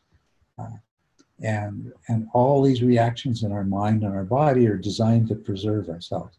And, 1.42 1.92
and 2.08 2.28
all 2.34 2.62
these 2.62 2.82
reactions 2.82 3.44
in 3.44 3.52
our 3.52 3.66
mind 3.66 4.04
and 4.04 4.14
our 4.14 4.24
body 4.24 4.68
are 4.68 4.78
designed 4.78 5.28
to 5.28 5.36
preserve 5.36 5.90
ourselves. 5.90 6.38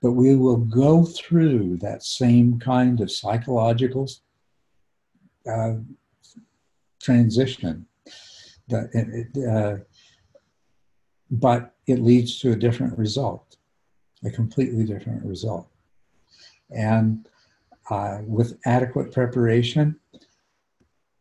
But 0.00 0.12
we 0.12 0.36
will 0.36 0.58
go 0.58 1.04
through 1.04 1.78
that 1.78 2.04
same 2.04 2.60
kind 2.60 3.00
of 3.00 3.10
psychological 3.10 4.08
uh, 5.50 5.74
transition. 7.00 7.86
That 8.68 8.88
uh, 9.50 9.84
but 11.30 11.74
it 11.86 12.00
leads 12.00 12.38
to 12.40 12.52
a 12.52 12.56
different 12.56 12.96
result, 12.98 13.56
a 14.24 14.30
completely 14.30 14.84
different 14.84 15.24
result. 15.24 15.68
And 16.70 17.28
uh, 17.90 18.18
with 18.26 18.58
adequate 18.66 19.12
preparation, 19.12 19.98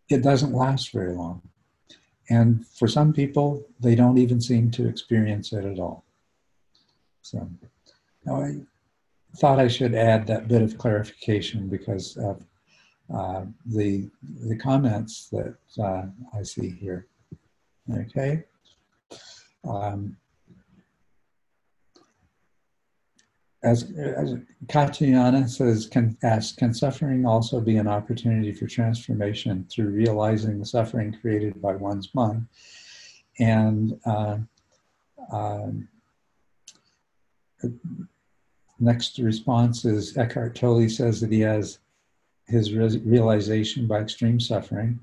it 0.10 0.22
doesn't 0.22 0.54
last 0.54 0.92
very 0.92 1.14
long. 1.14 1.42
And 2.30 2.66
for 2.68 2.88
some 2.88 3.14
people, 3.14 3.66
they 3.80 3.96
don't 3.96 4.18
even 4.18 4.42
seem 4.42 4.70
to 4.72 4.88
experience 4.88 5.54
it 5.54 5.66
at 5.66 5.80
all. 5.80 6.04
So 7.22 7.50
now 8.26 8.42
I 8.42 8.56
thought 9.38 9.60
I 9.60 9.68
should 9.68 9.96
add 9.96 10.28
that 10.28 10.48
bit 10.48 10.62
of 10.62 10.78
clarification 10.78 11.68
because 11.68 12.18
of 12.18 12.44
uh, 13.14 13.46
the, 13.66 14.10
the 14.42 14.58
comments 14.58 15.30
that 15.30 15.56
uh, 15.82 16.04
I 16.38 16.44
see 16.44 16.70
here. 16.70 17.08
Okay. 17.94 18.44
Um, 19.68 20.18
as, 23.64 23.92
as 23.98 24.36
Katyana 24.68 25.50
says, 25.50 25.88
can 25.88 26.18
ask, 26.24 26.58
can 26.58 26.74
suffering 26.74 27.26
also 27.26 27.60
be 27.60 27.78
an 27.78 27.88
opportunity 27.88 28.54
for 28.54 28.68
transformation 28.68 29.66
through 29.70 29.90
realizing 29.90 30.60
the 30.60 30.66
suffering 30.66 31.18
created 31.20 31.62
by 31.62 31.76
one's 31.76 32.14
mind? 32.14 32.48
And 33.40 34.00
uh, 34.06 34.38
uh, 35.32 35.68
next 38.80 39.18
response 39.18 39.86
is 39.86 40.18
Eckhart 40.18 40.56
Tolle 40.56 40.90
says 40.90 41.20
that 41.22 41.32
he 41.32 41.42
has 41.42 41.80
his 42.48 42.74
re- 42.74 43.02
realization 43.04 43.88
by 43.88 44.00
extreme 44.00 44.40
suffering, 44.40 45.00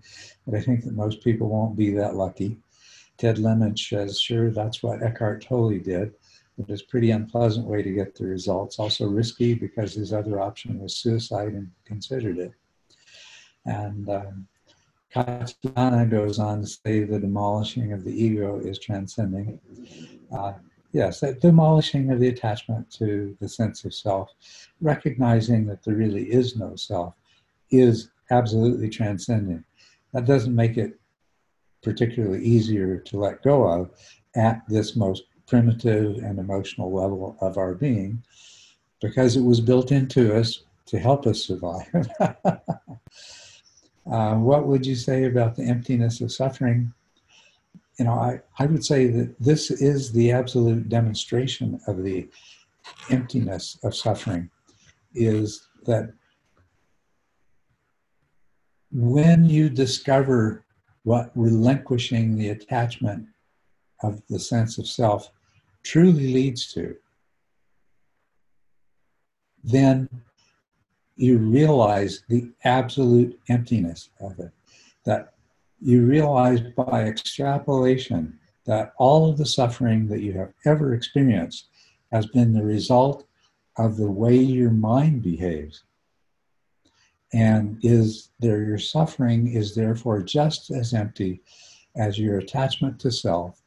but 0.47 0.57
I 0.57 0.63
think 0.63 0.85
that 0.85 0.95
most 0.95 1.23
people 1.23 1.49
won't 1.49 1.77
be 1.77 1.91
that 1.91 2.15
lucky. 2.15 2.57
Ted 3.19 3.37
Lemich 3.37 3.89
says, 3.89 4.21
sure, 4.21 4.51
that's 4.51 4.83
what 4.83 5.03
Eckhart 5.03 5.43
Tolle 5.43 5.79
did. 5.79 6.15
It 6.59 6.69
was 6.69 6.83
a 6.83 6.87
pretty 6.87 7.11
unpleasant 7.11 7.67
way 7.67 7.83
to 7.83 7.91
get 7.93 8.15
the 8.15 8.27
results. 8.27 8.79
Also 8.79 9.07
risky 9.07 9.55
because 9.55 9.95
his 9.95 10.13
other 10.13 10.41
option 10.41 10.79
was 10.79 10.97
suicide 10.97 11.53
and 11.53 11.71
considered 11.85 12.39
it. 12.39 12.53
And 13.67 14.09
um, 14.09 14.47
goes 15.15 16.39
on 16.39 16.61
to 16.61 16.67
say 16.67 17.05
the 17.05 17.19
demolishing 17.19 17.93
of 17.93 18.05
the 18.05 18.13
ego 18.13 18.59
is 18.59 18.79
transcending. 18.79 19.61
Uh, 20.37 20.55
yes, 20.93 21.21
that 21.21 21.41
demolishing 21.41 22.11
of 22.11 22.21
the 22.21 22.29
attachment 22.29 22.91
to 22.93 23.37
the 23.41 23.49
sense 23.49 23.85
of 23.85 23.95
self, 23.95 24.31
recognizing 24.81 25.67
that 25.67 25.83
there 25.83 25.95
really 25.95 26.25
is 26.25 26.57
no 26.57 26.77
self, 26.77 27.15
is 27.71 28.11
absolutely 28.31 28.89
transcending. 28.89 29.65
That 30.13 30.27
doesn't 30.27 30.55
make 30.55 30.77
it 30.77 30.99
particularly 31.83 32.45
easier 32.45 32.99
to 32.99 33.19
let 33.19 33.43
go 33.43 33.65
of 33.65 33.91
at 34.35 34.63
this 34.69 34.97
most 34.97 35.25
primitive 35.47 36.17
and 36.19 36.39
emotional 36.39 36.93
level 36.93 37.37
of 37.41 37.59
our 37.59 37.75
being 37.75 38.23
because 39.01 39.37
it 39.37 39.43
was 39.43 39.61
built 39.61 39.93
into 39.93 40.35
us 40.35 40.65
to 40.87 40.99
help 40.99 41.27
us 41.27 41.45
survive. 41.45 41.87
uh, 42.21 42.33
what 44.35 44.67
would 44.67 44.87
you 44.87 44.95
say 44.95 45.25
about 45.25 45.57
the 45.57 45.65
emptiness 45.65 46.21
of 46.21 46.33
suffering? 46.33 46.93
You 47.99 48.07
know, 48.07 48.13
I, 48.13 48.41
I 48.59 48.67
would 48.67 48.85
say 48.85 49.07
that 49.09 49.39
this 49.39 49.71
is 49.71 50.13
the 50.13 50.33
absolute 50.33 50.89
demonstration 50.89 51.81
of 51.87 52.03
the 52.03 52.29
emptiness 53.11 53.79
of 53.83 53.95
suffering 53.95 54.51
is 55.15 55.69
that 55.87 56.13
when 58.91 59.45
you 59.45 59.69
discover 59.69 60.65
what 61.03 61.31
relinquishing 61.35 62.37
the 62.37 62.51
attachment 62.51 63.27
of 64.03 64.23
the 64.29 64.39
sense 64.39 64.79
of 64.79 64.87
self 64.87 65.31
truly 65.85 66.33
leads 66.33 66.73
to, 66.73 66.97
then 69.63 70.09
you 71.17 71.39
realize 71.39 72.23
the 72.29 72.51
absolute 72.65 73.39
emptiness 73.49 74.11
of 74.21 74.39
it. 74.41 74.51
That 75.05 75.35
you 75.81 76.05
realize 76.05 76.61
by 76.61 77.05
extrapolation 77.05 78.39
that 78.65 78.95
all 78.97 79.31
of 79.31 79.37
the 79.37 79.47
suffering 79.47 80.09
that 80.09 80.23
you 80.23 80.33
have 80.33 80.53
ever 80.65 80.95
experienced 80.95 81.69
has 82.11 82.27
been 82.27 82.53
the 82.53 82.65
result 82.65 83.27
of 83.77 83.97
the 83.97 84.11
way 84.11 84.37
your 84.37 84.71
mind 84.71 85.23
behaves. 85.23 85.85
And 87.33 87.79
is 87.83 88.31
there 88.41 88.63
your 88.63 88.79
suffering 88.79 89.49
is 89.53 89.75
therefore 89.75 90.23
just 90.23 90.71
as 90.71 90.95
empty 90.95 91.43
as 91.97 92.19
your 92.19 92.39
attachment 92.39 92.99
to 93.01 93.11
self 93.11 93.61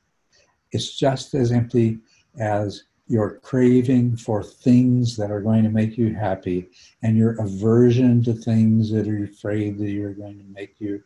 it's 0.71 0.97
just 0.97 1.33
as 1.33 1.51
empty 1.51 1.99
as 2.39 2.83
your 3.07 3.39
craving 3.39 4.17
for 4.17 4.43
things 4.43 5.15
that 5.15 5.31
are 5.31 5.41
going 5.41 5.63
to 5.63 5.69
make 5.69 5.97
you 5.97 6.13
happy 6.13 6.69
and 7.03 7.17
your 7.17 7.39
aversion 7.41 8.21
to 8.23 8.33
things 8.33 8.91
that 8.91 9.07
are 9.07 9.23
afraid 9.23 9.77
that 9.77 9.89
you're 9.89 10.13
going 10.13 10.37
to 10.37 10.45
make 10.53 10.75
you 10.79 11.01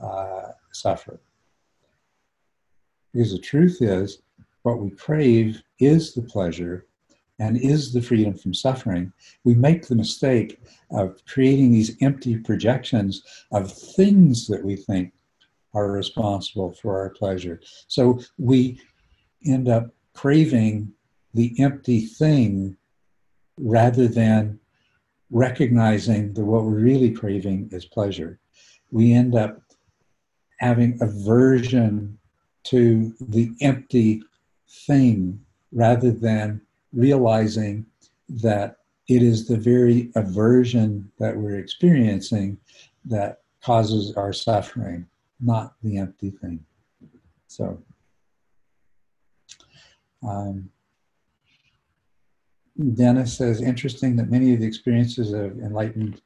uh, 0.00 0.52
suffer. 0.72 1.20
Because 3.12 3.32
the 3.32 3.38
truth 3.38 3.78
is, 3.80 4.22
what 4.62 4.78
we 4.78 4.90
crave 4.90 5.60
is 5.80 6.14
the 6.14 6.22
pleasure 6.22 6.86
and 7.40 7.56
is 7.56 7.92
the 7.92 8.00
freedom 8.00 8.34
from 8.34 8.54
suffering. 8.54 9.12
We 9.42 9.54
make 9.54 9.88
the 9.88 9.96
mistake 9.96 10.60
of 10.92 11.24
creating 11.26 11.72
these 11.72 11.96
empty 12.00 12.38
projections 12.38 13.22
of 13.50 13.72
things 13.72 14.46
that 14.46 14.64
we 14.64 14.76
think 14.76 15.12
are 15.74 15.90
responsible 15.90 16.72
for 16.72 17.00
our 17.00 17.10
pleasure. 17.10 17.60
So 17.88 18.20
we 18.38 18.80
end 19.44 19.68
up 19.68 19.90
craving 20.14 20.92
the 21.34 21.54
empty 21.58 22.00
thing 22.00 22.76
rather 23.58 24.06
than 24.08 24.58
recognizing 25.30 26.32
that 26.34 26.44
what 26.44 26.64
we're 26.64 26.78
really 26.78 27.10
craving 27.10 27.68
is 27.72 27.84
pleasure. 27.84 28.38
We 28.90 29.14
end 29.14 29.34
up 29.34 29.62
having 30.58 30.98
aversion 31.00 32.18
to 32.64 33.14
the 33.20 33.50
empty 33.60 34.22
thing 34.86 35.40
rather 35.72 36.10
than 36.10 36.60
realizing 36.92 37.86
that 38.28 38.76
it 39.08 39.22
is 39.22 39.48
the 39.48 39.56
very 39.56 40.10
aversion 40.14 41.10
that 41.18 41.36
we're 41.36 41.58
experiencing 41.58 42.58
that 43.04 43.40
causes 43.62 44.14
our 44.16 44.32
suffering, 44.32 45.06
not 45.40 45.74
the 45.82 45.98
empty 45.98 46.30
thing. 46.30 46.64
So, 47.48 47.82
um, 50.26 50.70
Dennis 52.94 53.36
says, 53.36 53.60
interesting 53.60 54.16
that 54.16 54.30
many 54.30 54.54
of 54.54 54.60
the 54.60 54.66
experiences 54.66 55.32
of 55.32 55.58
enlightened 55.58 56.20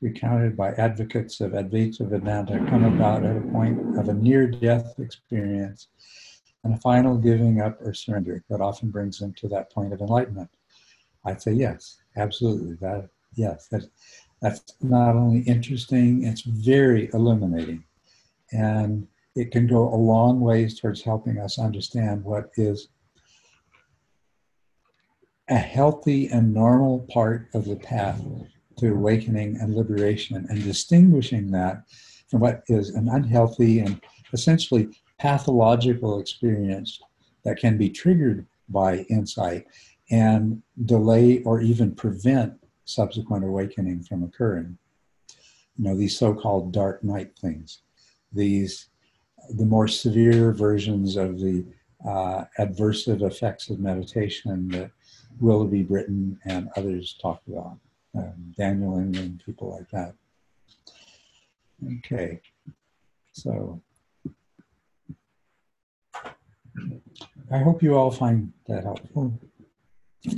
recounted 0.00 0.56
by 0.56 0.72
advocates 0.72 1.40
of 1.40 1.52
Advaita 1.52 2.08
Vedanta 2.08 2.58
come 2.68 2.84
about 2.84 3.24
at 3.24 3.36
a 3.36 3.40
point 3.40 3.98
of 3.98 4.08
a 4.08 4.14
near 4.14 4.46
death 4.46 4.98
experience 4.98 5.88
and 6.64 6.74
a 6.74 6.78
final 6.78 7.16
giving 7.16 7.60
up 7.60 7.80
or 7.80 7.94
surrender 7.94 8.42
that 8.50 8.60
often 8.60 8.90
brings 8.90 9.18
them 9.18 9.32
to 9.34 9.48
that 9.48 9.70
point 9.72 9.92
of 9.92 10.00
enlightenment. 10.00 10.50
I'd 11.24 11.40
say 11.40 11.52
yes, 11.52 11.98
absolutely. 12.16 12.74
That 12.80 13.08
yes, 13.34 13.68
that 13.68 13.88
that's 14.42 14.74
not 14.82 15.16
only 15.16 15.40
interesting, 15.40 16.24
it's 16.24 16.42
very 16.42 17.08
illuminating. 17.14 17.84
And 18.52 19.06
it 19.34 19.50
can 19.50 19.66
go 19.66 19.92
a 19.92 19.96
long 19.96 20.40
ways 20.40 20.78
towards 20.78 21.02
helping 21.02 21.38
us 21.38 21.58
understand 21.58 22.22
what 22.24 22.50
is 22.56 22.88
a 25.48 25.56
healthy 25.56 26.28
and 26.28 26.52
normal 26.52 27.06
part 27.10 27.48
of 27.54 27.64
the 27.64 27.76
path 27.76 28.20
to 28.78 28.92
awakening 28.92 29.56
and 29.60 29.74
liberation 29.74 30.46
and 30.48 30.62
distinguishing 30.62 31.50
that 31.50 31.82
from 32.28 32.40
what 32.40 32.62
is 32.68 32.90
an 32.90 33.08
unhealthy 33.08 33.80
and 33.80 34.00
essentially 34.32 34.88
pathological 35.18 36.20
experience 36.20 37.00
that 37.44 37.58
can 37.58 37.78
be 37.78 37.88
triggered 37.88 38.46
by 38.68 38.98
insight 39.08 39.66
and 40.10 40.62
delay 40.84 41.42
or 41.44 41.60
even 41.60 41.94
prevent 41.94 42.52
subsequent 42.84 43.44
awakening 43.44 44.02
from 44.02 44.24
occurring. 44.24 44.76
You 45.76 45.84
know, 45.84 45.96
these 45.96 46.18
so 46.18 46.34
called 46.34 46.72
dark 46.72 47.04
night 47.04 47.32
things, 47.38 47.82
these, 48.32 48.88
the 49.50 49.64
more 49.64 49.88
severe 49.88 50.52
versions 50.52 51.16
of 51.16 51.38
the 51.38 51.64
uh, 52.06 52.44
adversive 52.58 53.22
effects 53.22 53.70
of 53.70 53.80
meditation 53.80 54.68
that 54.68 54.90
Willoughby 55.40 55.82
Britton 55.82 56.38
and 56.44 56.68
others 56.76 57.16
talked 57.20 57.48
about 57.48 57.78
um, 58.16 58.54
Daniel 58.56 58.96
and 58.96 59.42
people 59.44 59.76
like 59.76 59.90
that. 59.90 60.14
Okay, 61.98 62.40
so 63.32 63.82
I 67.50 67.58
hope 67.58 67.82
you 67.82 67.96
all 67.96 68.10
find 68.10 68.52
that 68.66 68.84
helpful. 68.84 69.38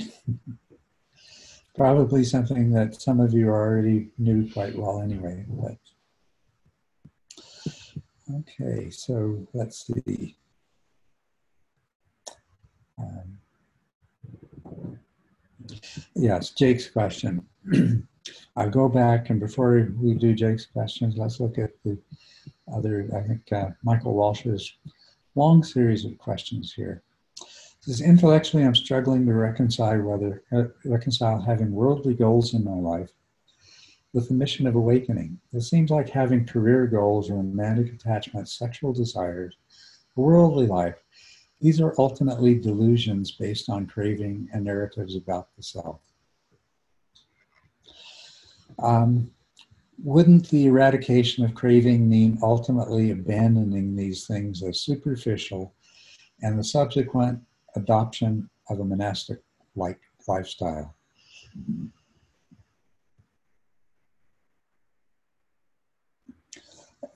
Probably 1.76 2.24
something 2.24 2.72
that 2.72 3.00
some 3.00 3.20
of 3.20 3.32
you 3.32 3.48
already 3.48 4.08
knew 4.18 4.50
quite 4.50 4.76
well 4.76 5.00
anyway, 5.00 5.46
but 5.48 5.78
okay, 8.34 8.90
so 8.90 9.46
let's 9.54 9.86
see. 9.86 10.36
Um, 12.98 13.38
yes, 16.14 16.50
Jake's 16.50 16.88
question. 16.88 17.46
I'll 18.56 18.70
go 18.70 18.88
back 18.88 19.30
and 19.30 19.40
before 19.40 19.88
we 20.00 20.14
do 20.14 20.34
Jake's 20.34 20.66
questions, 20.66 21.16
let's 21.16 21.40
look 21.40 21.58
at 21.58 21.70
the 21.84 21.98
other, 22.74 23.08
I 23.16 23.26
think, 23.26 23.52
uh, 23.52 23.70
Michael 23.82 24.14
Walsh's 24.14 24.72
long 25.34 25.62
series 25.62 26.04
of 26.04 26.18
questions 26.18 26.72
here. 26.74 27.02
Says 27.80 28.00
intellectually, 28.00 28.64
I'm 28.64 28.74
struggling 28.74 29.24
to 29.26 29.32
reconcile 29.32 30.00
whether 30.02 30.42
uh, 30.52 30.64
reconcile 30.84 31.40
having 31.40 31.70
worldly 31.70 32.14
goals 32.14 32.54
in 32.54 32.64
my 32.64 32.72
life 32.72 33.10
with 34.12 34.28
the 34.28 34.34
mission 34.34 34.66
of 34.66 34.74
awakening. 34.74 35.38
It 35.52 35.62
seems 35.62 35.90
like 35.90 36.08
having 36.08 36.44
career 36.44 36.86
goals, 36.86 37.30
romantic 37.30 37.92
attachments, 37.92 38.58
sexual 38.58 38.92
desires, 38.92 39.56
worldly 40.16 40.66
life. 40.66 41.02
These 41.60 41.80
are 41.80 41.94
ultimately 41.98 42.54
delusions 42.54 43.32
based 43.32 43.68
on 43.68 43.86
craving 43.86 44.48
and 44.52 44.64
narratives 44.64 45.16
about 45.16 45.48
the 45.56 45.62
self. 45.62 46.00
Um, 48.78 49.32
wouldn't 50.04 50.48
the 50.50 50.66
eradication 50.66 51.44
of 51.44 51.54
craving 51.54 52.08
mean 52.08 52.38
ultimately 52.42 53.10
abandoning 53.10 53.96
these 53.96 54.26
things 54.26 54.62
as 54.62 54.80
superficial 54.80 55.74
and 56.42 56.56
the 56.56 56.62
subsequent 56.62 57.40
adoption 57.74 58.48
of 58.70 58.78
a 58.78 58.84
monastic 58.84 59.40
like 59.74 59.98
lifestyle? 60.28 60.94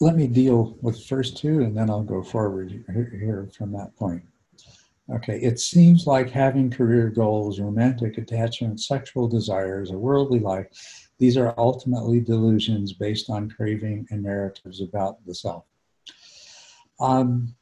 Let 0.00 0.16
me 0.16 0.26
deal 0.26 0.76
with 0.82 0.96
the 0.96 1.04
first 1.04 1.36
two 1.36 1.60
and 1.60 1.76
then 1.76 1.88
I'll 1.88 2.02
go 2.02 2.24
forward 2.24 2.84
here 2.92 3.48
from 3.56 3.70
that 3.72 3.94
point. 3.94 4.24
Okay, 5.10 5.40
it 5.40 5.58
seems 5.58 6.06
like 6.06 6.30
having 6.30 6.70
career 6.70 7.10
goals, 7.10 7.60
romantic 7.60 8.18
attachment, 8.18 8.80
sexual 8.80 9.28
desires, 9.28 9.90
a 9.90 9.98
worldly 9.98 10.38
life 10.38 10.68
these 11.22 11.36
are 11.36 11.54
ultimately 11.56 12.18
delusions 12.18 12.92
based 12.92 13.30
on 13.30 13.48
craving 13.48 14.08
and 14.10 14.24
narratives 14.24 14.80
about 14.80 15.24
the 15.24 15.32
self. 15.32 15.64
Um, 16.98 17.54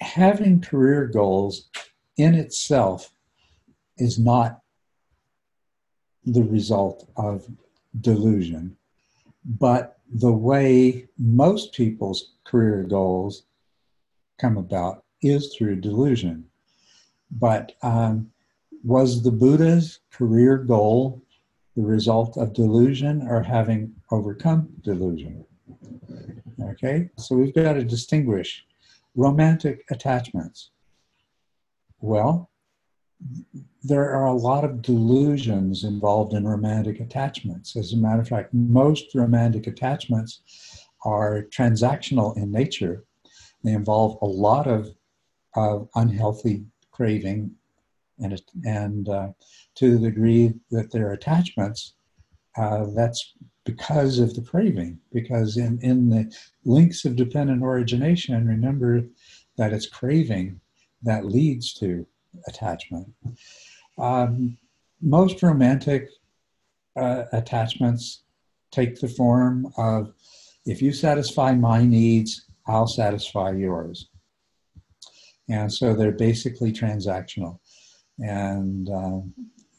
having 0.00 0.62
career 0.62 1.06
goals 1.06 1.68
in 2.16 2.34
itself 2.34 3.10
is 3.98 4.18
not 4.18 4.62
the 6.24 6.44
result 6.44 7.06
of 7.18 7.46
delusion, 8.00 8.74
but 9.44 9.98
the 10.14 10.32
way 10.32 11.08
most 11.18 11.74
people's 11.74 12.32
career 12.44 12.84
goals 12.84 13.42
come 14.38 14.56
about 14.56 15.04
is 15.22 15.54
through 15.54 15.76
delusion. 15.76 16.44
But 17.30 17.72
um, 17.82 18.30
was 18.82 19.22
the 19.22 19.32
Buddha's 19.32 20.00
career 20.10 20.58
goal 20.58 21.22
the 21.76 21.82
result 21.82 22.36
of 22.36 22.52
delusion 22.52 23.26
or 23.28 23.42
having 23.42 23.92
overcome 24.10 24.68
delusion? 24.82 25.44
Okay, 26.62 27.10
so 27.18 27.34
we've 27.34 27.54
got 27.54 27.72
to 27.72 27.84
distinguish 27.84 28.64
romantic 29.16 29.84
attachments. 29.90 30.70
Well, 32.00 32.50
there 33.82 34.10
are 34.10 34.26
a 34.26 34.34
lot 34.34 34.64
of 34.64 34.82
delusions 34.82 35.84
involved 35.84 36.34
in 36.34 36.46
romantic 36.46 37.00
attachments. 37.00 37.76
As 37.76 37.92
a 37.92 37.96
matter 37.96 38.20
of 38.20 38.28
fact, 38.28 38.52
most 38.52 39.14
romantic 39.14 39.66
attachments 39.66 40.40
are 41.04 41.46
transactional 41.50 42.36
in 42.36 42.50
nature. 42.50 43.04
They 43.64 43.72
involve 43.72 44.18
a 44.22 44.26
lot 44.26 44.66
of, 44.66 44.94
unhealthy 45.94 46.64
craving 46.90 47.54
and 48.20 48.40
and 48.64 49.08
uh, 49.08 49.28
to 49.76 49.98
the 49.98 50.10
degree 50.10 50.54
that 50.70 50.90
they're 50.90 51.12
attachments, 51.12 51.94
uh, 52.56 52.86
that's 52.94 53.34
because 53.64 54.18
of 54.18 54.34
the 54.34 54.42
craving. 54.42 54.98
Because 55.12 55.56
in 55.56 55.78
in 55.82 56.08
the 56.10 56.32
links 56.64 57.04
of 57.04 57.16
dependent 57.16 57.62
origination, 57.62 58.46
remember 58.46 59.02
that 59.56 59.72
it's 59.72 59.86
craving 59.86 60.60
that 61.02 61.24
leads 61.24 61.72
to 61.74 62.06
attachment. 62.48 63.12
Um, 63.98 64.58
most 65.00 65.42
romantic 65.42 66.08
uh, 66.96 67.24
attachments 67.32 68.22
take 68.70 69.00
the 69.00 69.08
form 69.08 69.72
of 69.76 70.12
if 70.66 70.80
you 70.80 70.92
satisfy 70.92 71.54
my 71.54 71.84
needs, 71.84 72.43
I'll 72.66 72.86
satisfy 72.86 73.52
yours. 73.52 74.08
And 75.48 75.72
so 75.72 75.94
they're 75.94 76.12
basically 76.12 76.72
transactional 76.72 77.58
and 78.18 78.88
uh, 78.88 79.20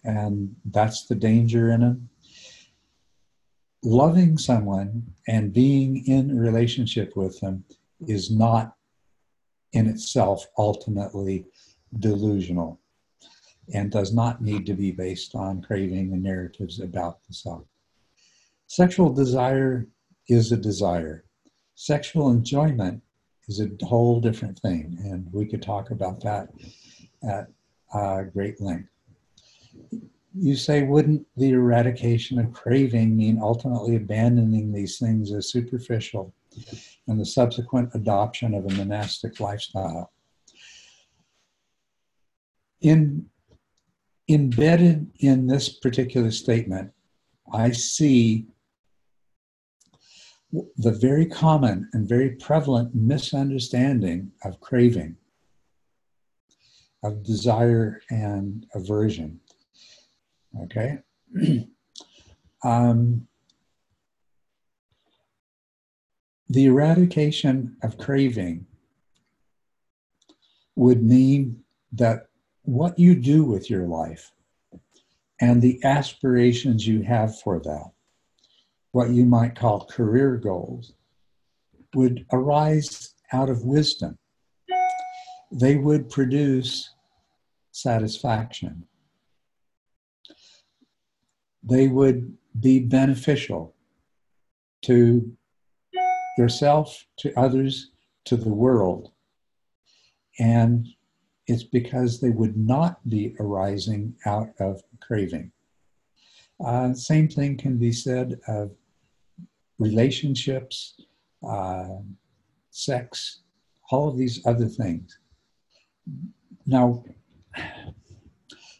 and 0.03 0.55
that's 0.65 1.05
the 1.07 1.15
danger 1.15 1.71
in 1.71 1.81
them. 1.81 2.09
Loving 3.83 4.38
someone 4.38 5.03
and 5.27 5.53
being 5.53 6.05
in 6.05 6.31
a 6.31 6.39
relationship 6.39 7.15
with 7.15 7.39
them 7.39 7.63
is 8.07 8.31
not 8.31 8.75
in 9.73 9.88
itself 9.88 10.45
ultimately 10.57 11.45
delusional 11.99 12.79
and 13.73 13.91
does 13.91 14.13
not 14.13 14.41
need 14.41 14.65
to 14.65 14.73
be 14.73 14.91
based 14.91 15.33
on 15.36 15.61
craving 15.61 16.13
and 16.13 16.23
narratives 16.23 16.79
about 16.79 17.19
the 17.27 17.33
self. 17.33 17.63
Sexual 18.67 19.13
desire 19.13 19.88
is 20.29 20.51
a 20.51 20.57
desire. 20.57 21.24
Sexual 21.76 22.32
enjoyment 22.32 23.01
is 23.47 23.59
a 23.59 23.69
whole 23.86 24.21
different 24.21 24.57
thing, 24.59 24.97
and 25.03 25.28
we 25.32 25.45
could 25.45 25.61
talk 25.61 25.91
about 25.91 26.21
that 26.21 26.49
at 27.28 27.47
uh, 27.93 28.23
great 28.23 28.59
length. 28.61 28.89
You 30.38 30.55
say, 30.55 30.84
wouldn't 30.84 31.26
the 31.38 31.51
eradication 31.51 32.39
of 32.39 32.53
craving 32.53 33.15
mean 33.15 33.39
ultimately 33.41 33.95
abandoning 33.95 34.71
these 34.71 34.97
things 34.97 35.32
as 35.32 35.51
superficial 35.51 36.34
and 37.07 37.19
the 37.19 37.26
subsequent 37.26 37.89
adoption 37.93 38.53
of 38.53 38.65
a 38.65 38.73
monastic 38.76 39.39
lifestyle? 39.39 40.11
In, 42.82 43.26
embedded 44.30 45.11
in 45.19 45.47
this 45.47 45.69
particular 45.69 46.32
statement, 46.32 46.91
I 47.53 47.71
see 47.71 48.47
the 50.78 50.91
very 50.91 51.26
common 51.26 51.89
and 51.93 52.08
very 52.08 52.32
prevalent 52.32 52.93
misunderstanding 52.93 54.32
of 54.43 54.60
craving, 54.60 55.18
of 57.03 57.24
desire 57.24 58.01
and 58.10 58.66
aversion. 58.74 59.39
Okay? 60.64 60.99
um, 62.64 63.28
the 66.49 66.66
eradication 66.66 67.76
of 67.82 67.97
craving 67.97 68.66
would 70.76 71.03
mean 71.03 71.64
that 71.91 72.28
what 72.64 72.97
you 72.99 73.16
do 73.16 73.43
with 73.43 73.70
your 73.70 73.88
life 73.88 74.32
and 75.41 75.62
the 75.62 75.84
aspirations 75.84 76.88
you 76.88 77.01
have 77.01 77.39
for 77.39 77.60
that, 77.60 77.91
what 78.95 79.09
you 79.09 79.25
might 79.25 79.53
call 79.53 79.85
career 79.87 80.37
goals, 80.37 80.93
would 81.93 82.25
arise 82.31 83.13
out 83.33 83.49
of 83.49 83.65
wisdom. 83.65 84.17
They 85.51 85.75
would 85.75 86.09
produce 86.09 86.91
satisfaction. 87.71 88.85
They 91.61 91.89
would 91.89 92.37
be 92.61 92.79
beneficial 92.79 93.75
to 94.83 95.29
yourself, 96.37 97.05
to 97.17 97.37
others, 97.37 97.91
to 98.23 98.37
the 98.37 98.53
world. 98.53 99.11
And 100.39 100.87
it's 101.47 101.63
because 101.63 102.21
they 102.21 102.29
would 102.29 102.55
not 102.55 103.05
be 103.09 103.35
arising 103.41 104.15
out 104.25 104.51
of 104.61 104.81
craving. 105.01 105.51
Uh, 106.65 106.93
same 106.93 107.27
thing 107.27 107.57
can 107.57 107.77
be 107.77 107.91
said 107.91 108.39
of 108.47 108.71
relationships, 109.80 111.01
uh, 111.47 111.97
sex, 112.71 113.41
all 113.91 114.09
of 114.09 114.17
these 114.17 114.45
other 114.45 114.67
things. 114.67 115.17
Now, 116.65 117.03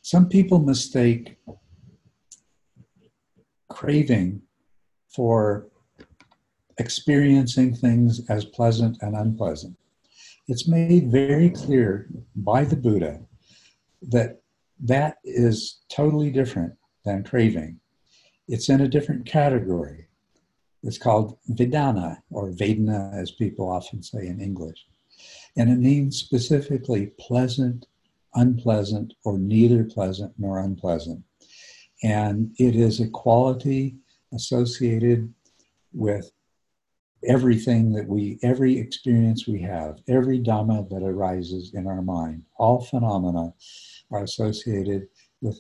some 0.02 0.28
people 0.30 0.60
mistake 0.60 1.38
craving 3.70 4.42
for 5.08 5.68
experiencing 6.78 7.76
things 7.76 8.22
as 8.30 8.46
pleasant 8.46 8.98
and 9.02 9.16
unpleasant. 9.16 9.78
It's 10.48 10.68
made 10.68 11.12
very 11.12 11.50
clear 11.50 12.08
by 12.36 12.66
the 12.66 12.76
Buddha 12.76 13.22
that 14.10 14.42
that 14.80 15.18
is 15.24 15.80
totally 15.90 16.30
different 16.30 16.74
than 17.04 17.24
craving. 17.24 17.80
It's 18.48 18.70
in 18.70 18.82
a 18.82 18.88
different 18.88 19.26
category. 19.26 20.05
It's 20.86 21.00
called 21.00 21.38
Vedana, 21.50 22.22
or 22.30 22.52
Vedana, 22.52 23.12
as 23.14 23.32
people 23.32 23.70
often 23.70 24.04
say 24.04 24.28
in 24.28 24.40
English. 24.40 24.86
And 25.58 25.70
it 25.72 25.80
means 25.80 26.18
specifically 26.18 27.08
pleasant, 27.20 27.88
unpleasant, 28.36 29.14
or 29.24 29.40
neither 29.40 29.84
pleasant 29.84 30.34
nor 30.38 30.60
unpleasant. 30.60 31.24
And 32.04 32.54
it 32.60 32.76
is 32.76 33.00
a 33.00 33.10
quality 33.10 33.96
associated 34.32 35.34
with 35.92 36.32
everything 37.26 37.92
that 37.94 38.08
we, 38.08 38.38
every 38.44 38.78
experience 38.78 39.48
we 39.48 39.62
have, 39.62 39.98
every 40.08 40.40
Dhamma 40.40 40.88
that 40.90 41.04
arises 41.04 41.74
in 41.74 41.88
our 41.88 42.04
mind, 42.04 42.44
all 42.58 42.84
phenomena 42.84 43.54
are 44.12 44.24
associated 44.24 45.08
with 45.42 45.60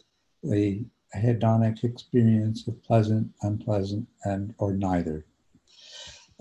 a 0.53 0.86
hedonic 1.16 1.84
experience 1.84 2.68
of 2.68 2.82
pleasant, 2.84 3.32
unpleasant, 3.41 4.07
and 4.24 4.53
or 4.57 4.74
neither. 4.74 5.26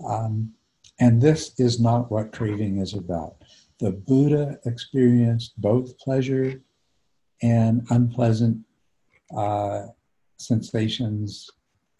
Um, 0.05 0.53
and 0.99 1.21
this 1.21 1.53
is 1.59 1.79
not 1.79 2.11
what 2.11 2.31
craving 2.31 2.79
is 2.79 2.93
about. 2.93 3.35
The 3.79 3.91
Buddha 3.91 4.59
experienced 4.65 5.59
both 5.59 5.97
pleasure 5.97 6.61
and 7.41 7.85
unpleasant 7.89 8.59
uh, 9.35 9.87
sensations 10.37 11.49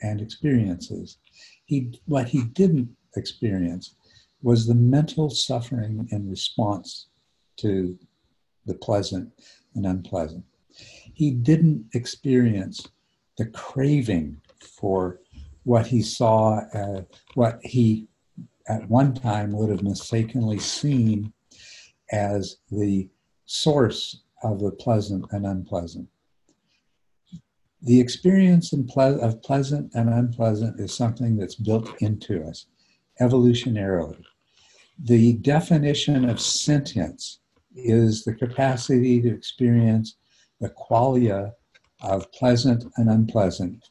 and 0.01 0.21
experiences. 0.21 1.17
He, 1.65 1.99
what 2.05 2.29
he 2.29 2.43
didn't 2.43 2.95
experience 3.15 3.95
was 4.41 4.67
the 4.67 4.75
mental 4.75 5.29
suffering 5.29 6.07
in 6.11 6.29
response 6.29 7.07
to 7.57 7.97
the 8.65 8.75
pleasant 8.75 9.31
and 9.73 9.85
unpleasant. 9.85 10.45
He 11.15 11.31
didn't 11.31 11.85
experience 11.93 12.87
the 13.37 13.45
craving 13.47 14.41
for 14.59 15.21
what 15.63 15.87
he 15.87 16.01
saw, 16.01 16.59
uh, 16.73 17.01
what 17.33 17.59
he 17.63 18.07
at 18.67 18.89
one 18.89 19.13
time 19.13 19.51
would 19.51 19.69
have 19.69 19.83
mistakenly 19.83 20.59
seen 20.59 21.31
as 22.11 22.57
the 22.71 23.09
source 23.45 24.23
of 24.43 24.59
the 24.59 24.71
pleasant 24.71 25.25
and 25.31 25.45
unpleasant. 25.45 26.07
The 27.81 27.99
experience 27.99 28.73
of 28.73 29.41
pleasant 29.43 29.93
and 29.93 30.09
unpleasant 30.09 30.79
is 30.79 30.93
something 30.93 31.37
that's 31.37 31.55
built 31.55 31.89
into 32.01 32.43
us 32.43 32.65
evolutionarily. 33.21 34.23
The 35.03 35.33
definition 35.33 36.27
of 36.27 36.41
sentience 36.41 37.39
is 37.75 38.23
the 38.23 38.33
capacity 38.33 39.21
to 39.21 39.33
experience 39.33 40.15
the 40.59 40.69
qualia 40.69 41.53
of 42.01 42.31
pleasant 42.31 42.85
and 42.97 43.09
unpleasant, 43.09 43.89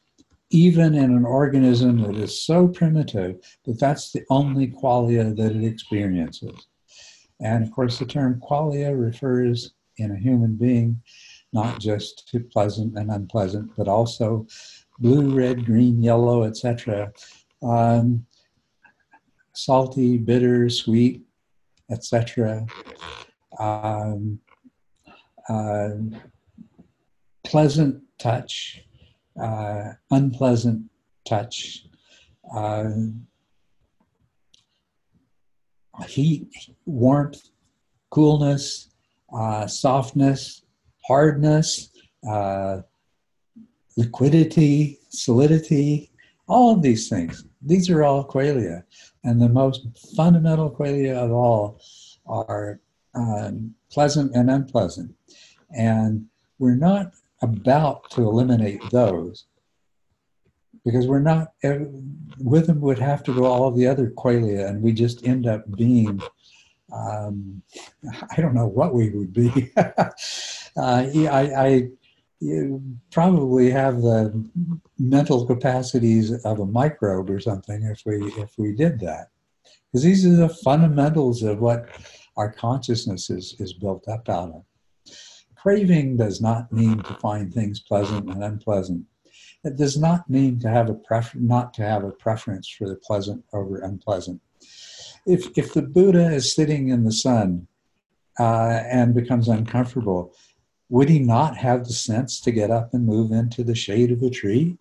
even 0.49 0.95
in 0.95 1.11
an 1.11 1.25
organism 1.25 2.01
that 2.03 2.15
is 2.15 2.41
so 2.41 2.67
primitive 2.67 3.37
that 3.65 3.79
that's 3.79 4.11
the 4.11 4.23
only 4.29 4.67
qualia 4.67 5.35
that 5.35 5.55
it 5.55 5.63
experiences. 5.63 6.67
And 7.41 7.63
of 7.63 7.71
course, 7.71 7.99
the 7.99 8.05
term 8.05 8.41
qualia 8.41 8.97
refers 8.97 9.73
in 9.97 10.11
a 10.11 10.17
human 10.17 10.55
being 10.55 11.01
not 11.53 11.79
just 11.79 12.27
to 12.27 12.39
pleasant 12.41 12.97
and 12.97 13.09
unpleasant, 13.09 13.71
but 13.77 13.87
also 13.87 14.45
blue, 14.99 15.33
red, 15.35 15.65
green, 15.65 16.03
yellow, 16.03 16.43
etc. 16.43 17.11
Um, 17.63 18.25
salty, 19.53 20.17
bitter, 20.17 20.69
sweet, 20.69 21.23
etc. 21.89 22.65
Um, 23.57 24.39
uh, 25.47 25.91
pleasant 27.45 28.01
touch, 28.17 28.81
uh, 29.41 29.91
unpleasant 30.11 30.89
touch, 31.25 31.85
uh, 32.53 32.89
heat, 36.07 36.49
warmth, 36.85 37.49
coolness, 38.09 38.89
uh, 39.33 39.67
softness, 39.67 40.63
hardness, 41.07 41.89
uh, 42.27 42.81
liquidity, 43.97 44.99
solidity, 45.09 46.11
all 46.47 46.75
of 46.75 46.81
these 46.81 47.09
things. 47.09 47.45
These 47.61 47.89
are 47.89 48.03
all 48.03 48.27
qualia. 48.27 48.83
And 49.23 49.41
the 49.41 49.49
most 49.49 49.87
fundamental 50.15 50.69
qualia 50.69 51.15
of 51.15 51.31
all 51.31 51.79
are 52.25 52.79
um, 53.13 53.73
pleasant 53.89 54.35
and 54.35 54.49
unpleasant. 54.49 55.15
And 55.75 56.25
we're 56.59 56.75
not 56.75 57.13
about 57.41 58.09
to 58.11 58.21
eliminate 58.21 58.81
those 58.91 59.45
because 60.83 61.07
we're 61.07 61.19
not, 61.19 61.53
with 62.39 62.67
them 62.67 62.79
would 62.81 62.99
have 62.99 63.23
to 63.23 63.33
go 63.33 63.45
all 63.45 63.71
the 63.71 63.87
other 63.87 64.11
qualia, 64.11 64.67
and 64.67 64.81
we 64.81 64.93
just 64.93 65.25
end 65.25 65.47
up 65.47 65.63
being, 65.75 66.21
um, 66.93 67.61
I 68.31 68.39
don't 68.39 68.53
know 68.53 68.67
what 68.67 68.93
we 68.93 69.09
would 69.09 69.33
be. 69.33 69.71
uh, 69.77 70.11
I, 70.77 71.51
I 71.57 71.89
probably 73.11 73.71
have 73.71 74.01
the 74.01 74.47
mental 74.99 75.45
capacities 75.45 76.31
of 76.45 76.59
a 76.59 76.65
microbe 76.65 77.29
or 77.29 77.39
something 77.39 77.83
if 77.83 78.01
we 78.05 78.17
if 78.33 78.51
we 78.57 78.73
did 78.73 78.99
that 78.99 79.29
because 79.91 80.03
these 80.03 80.25
are 80.25 80.35
the 80.35 80.49
fundamentals 80.49 81.41
of 81.41 81.59
what 81.59 81.87
our 82.37 82.51
consciousness 82.51 83.29
is, 83.29 83.55
is 83.59 83.73
built 83.73 84.07
up 84.09 84.27
out 84.29 84.49
of 84.49 84.63
craving 85.65 86.15
does 86.15 86.41
not 86.41 86.71
mean 86.71 86.97
to 87.01 87.13
find 87.15 87.51
things 87.51 87.79
pleasant 87.79 88.29
and 88.29 88.43
unpleasant 88.43 89.03
it 89.63 89.75
does 89.75 89.97
not 89.97 90.29
mean 90.29 90.59
to 90.59 90.69
have 90.69 90.89
a 90.89 90.93
prefer- 90.93 91.39
not 91.39 91.73
to 91.73 91.81
have 91.81 92.03
a 92.03 92.11
preference 92.25 92.67
for 92.69 92.87
the 92.87 92.99
pleasant 93.07 93.43
over 93.51 93.79
unpleasant 93.79 94.39
if 95.25 95.41
if 95.57 95.73
the 95.73 95.81
buddha 95.81 96.25
is 96.39 96.53
sitting 96.53 96.89
in 96.89 97.03
the 97.03 97.17
sun 97.27 97.67
uh, 98.39 98.79
and 98.99 99.15
becomes 99.15 99.47
uncomfortable 99.47 100.21
would 100.89 101.09
he 101.09 101.19
not 101.19 101.57
have 101.57 101.85
the 101.85 101.93
sense 101.93 102.39
to 102.41 102.51
get 102.51 102.69
up 102.69 102.93
and 102.93 103.05
move 103.05 103.31
into 103.31 103.63
the 103.63 103.75
shade 103.75 104.11
of 104.11 104.21
a 104.21 104.29
tree? 104.29 104.77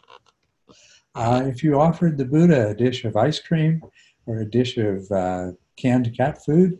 Uh, 1.14 1.43
if 1.47 1.62
you 1.62 1.80
offered 1.80 2.18
the 2.18 2.24
Buddha 2.24 2.68
a 2.68 2.74
dish 2.74 3.05
of 3.05 3.16
ice 3.16 3.41
cream 3.41 3.82
or 4.26 4.39
a 4.39 4.51
dish 4.51 4.76
of 4.76 5.11
uh, 5.11 5.53
canned 5.76 6.14
cat 6.16 6.45
food, 6.45 6.78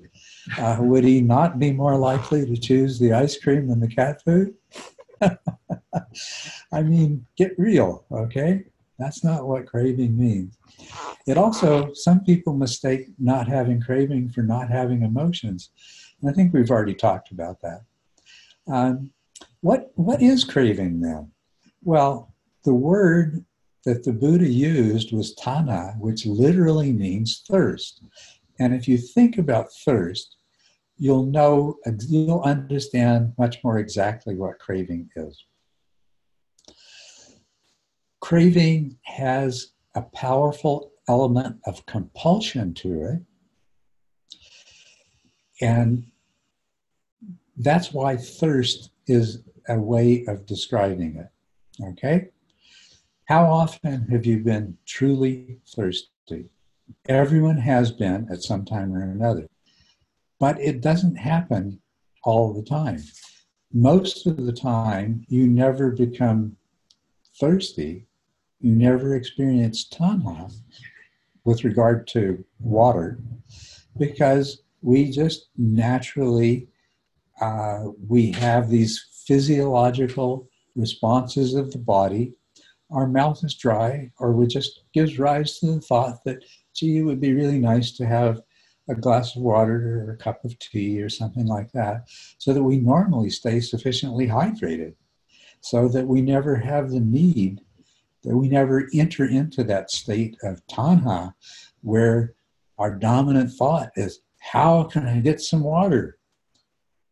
uh, 0.59 0.76
would 0.80 1.05
he 1.05 1.20
not 1.20 1.59
be 1.59 1.72
more 1.72 1.97
likely 1.97 2.45
to 2.47 2.57
choose 2.57 2.99
the 2.99 3.12
ice 3.12 3.38
cream 3.38 3.68
than 3.68 3.80
the 3.80 3.88
cat 3.88 4.22
food? 4.22 4.55
I 6.72 6.82
mean, 6.82 7.26
get 7.36 7.53
real, 7.59 8.05
okay? 8.11 8.64
That's 8.99 9.24
not 9.24 9.47
what 9.47 9.66
craving 9.66 10.16
means. 10.16 10.57
It 11.26 11.36
also, 11.36 11.92
some 11.95 12.20
people 12.20 12.55
mistake 12.55 13.09
not 13.18 13.49
having 13.49 13.80
craving 13.80 14.30
for 14.30 14.42
not 14.42 14.70
having 14.70 15.03
emotions. 15.03 15.70
And 16.20 16.30
I 16.30 16.32
think 16.32 16.53
we've 16.53 16.70
already 16.70 16.95
talked 16.95 17.30
about 17.30 17.61
that. 17.62 17.82
Um, 18.66 19.11
what, 19.61 19.90
what 19.95 20.22
is 20.22 20.45
craving 20.45 21.01
then? 21.01 21.30
Well, 21.82 22.34
the 22.64 22.74
word 22.74 23.45
that 23.84 24.05
the 24.05 24.12
Buddha 24.12 24.49
used 24.49 25.12
was 25.12 25.34
tanha, 25.34 25.99
which 25.99 26.24
literally 26.24 26.92
means 26.92 27.42
thirst. 27.49 28.03
And 28.59 28.74
if 28.74 28.86
you 28.86 28.98
think 28.98 29.38
about 29.38 29.72
thirst, 29.84 30.36
you'll 30.96 31.26
know, 31.26 31.76
you'll 32.09 32.42
understand 32.42 33.32
much 33.38 33.62
more 33.64 33.78
exactly 33.78 34.36
what 34.36 34.59
craving 34.59 35.11
is. 35.16 35.44
Craving 38.20 38.96
has 39.02 39.72
a 39.94 40.02
powerful 40.02 40.92
element 41.09 41.59
of 41.66 41.84
compulsion 41.86 42.74
to 42.74 43.02
it. 43.02 43.22
And 45.61 46.07
that's 47.57 47.92
why 47.92 48.16
thirst 48.16 48.90
is 49.07 49.42
a 49.68 49.78
way 49.78 50.24
of 50.26 50.46
describing 50.46 51.16
it. 51.16 51.84
Okay? 51.90 52.30
How 53.26 53.44
often 53.46 54.09
have 54.09 54.26
you 54.26 54.38
been 54.38 54.76
truly 54.86 55.59
thirsty? 55.66 56.50
Everyone 57.09 57.59
has 57.59 57.93
been 57.93 58.26
at 58.30 58.43
some 58.43 58.64
time 58.64 58.95
or 58.95 59.03
another. 59.03 59.49
But 60.39 60.61
it 60.61 60.80
doesn't 60.80 61.16
happen 61.16 61.80
all 62.22 62.53
the 62.53 62.62
time. 62.62 63.03
Most 63.72 64.26
of 64.26 64.45
the 64.45 64.53
time, 64.53 65.24
you 65.28 65.47
never 65.47 65.91
become 65.91 66.57
thirsty. 67.39 68.07
You 68.61 68.74
never 68.74 69.16
experience 69.16 69.89
tanha 69.89 70.53
with 71.45 71.64
regard 71.64 72.07
to 72.09 72.45
water 72.59 73.18
because 73.99 74.62
we 74.80 75.11
just 75.11 75.49
naturally 75.57 76.68
uh, 77.41 77.85
we 78.09 78.30
have 78.32 78.70
these 78.70 79.22
physiological 79.26 80.49
responses 80.74 81.55
of 81.55 81.72
the 81.72 81.78
body 81.78 82.32
our 82.91 83.07
mouth 83.07 83.43
is 83.43 83.55
dry 83.55 84.11
or 84.18 84.32
we 84.32 84.47
just 84.47 84.82
gives 84.93 85.18
rise 85.18 85.59
to 85.59 85.66
the 85.66 85.80
thought 85.80 86.22
that 86.24 86.39
gee 86.75 86.99
it 86.99 87.03
would 87.03 87.20
be 87.20 87.35
really 87.35 87.59
nice 87.59 87.93
to 87.93 88.07
have 88.07 88.41
a 88.89 88.95
glass 88.95 89.35
of 89.35 89.43
water 89.43 90.05
or 90.07 90.12
a 90.12 90.16
cup 90.16 90.45
of 90.45 90.59
tea 90.59 91.01
or 91.01 91.09
something 91.09 91.47
like 91.47 91.72
that 91.72 92.07
so 92.39 92.53
that 92.53 92.62
we 92.62 92.79
normally 92.79 93.31
stay 93.31 93.61
sufficiently 93.61 94.27
hydrated 94.27 94.95
so 95.61 95.89
that 95.89 96.07
we 96.07 96.20
never 96.20 96.57
have 96.57 96.91
the 96.91 97.01
need 97.01 97.61
that 98.22 98.37
we 98.37 98.49
never 98.49 98.89
enter 98.95 99.27
into 99.27 99.62
that 99.64 99.91
state 99.91 100.37
of 100.43 100.66
tanha 100.66 101.33
where 101.83 102.35
our 102.79 102.95
dominant 102.95 103.51
thought 103.53 103.91
is 103.97 104.20
how 104.45 104.85
can 104.85 105.07
i 105.07 105.20
get 105.20 105.41
some 105.41 105.62
water? 105.62 106.18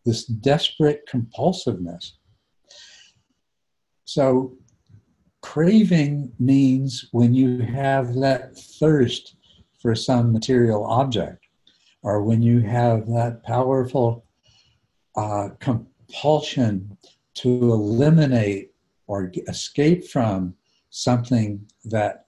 This 0.05 0.25
desperate 0.25 1.09
compulsiveness. 1.09 2.13
So 4.05 4.57
craving 5.41 6.33
means 6.39 7.09
when 7.13 7.35
you 7.35 7.61
have 7.61 8.15
that 8.17 8.57
thirst 8.57 9.37
for 9.83 9.95
some 9.97 10.33
material 10.33 10.87
object 10.87 11.45
or 12.03 12.23
when 12.23 12.41
you 12.41 12.61
have 12.61 13.07
that 13.09 13.43
powerful 13.45 14.25
uh, 15.17 15.51
compulsion 15.59 16.97
to 17.35 17.49
eliminate 17.49 18.71
or 19.09 19.31
escape 19.49 20.07
from 20.07 20.55
something 20.91 21.61
that 21.85 22.27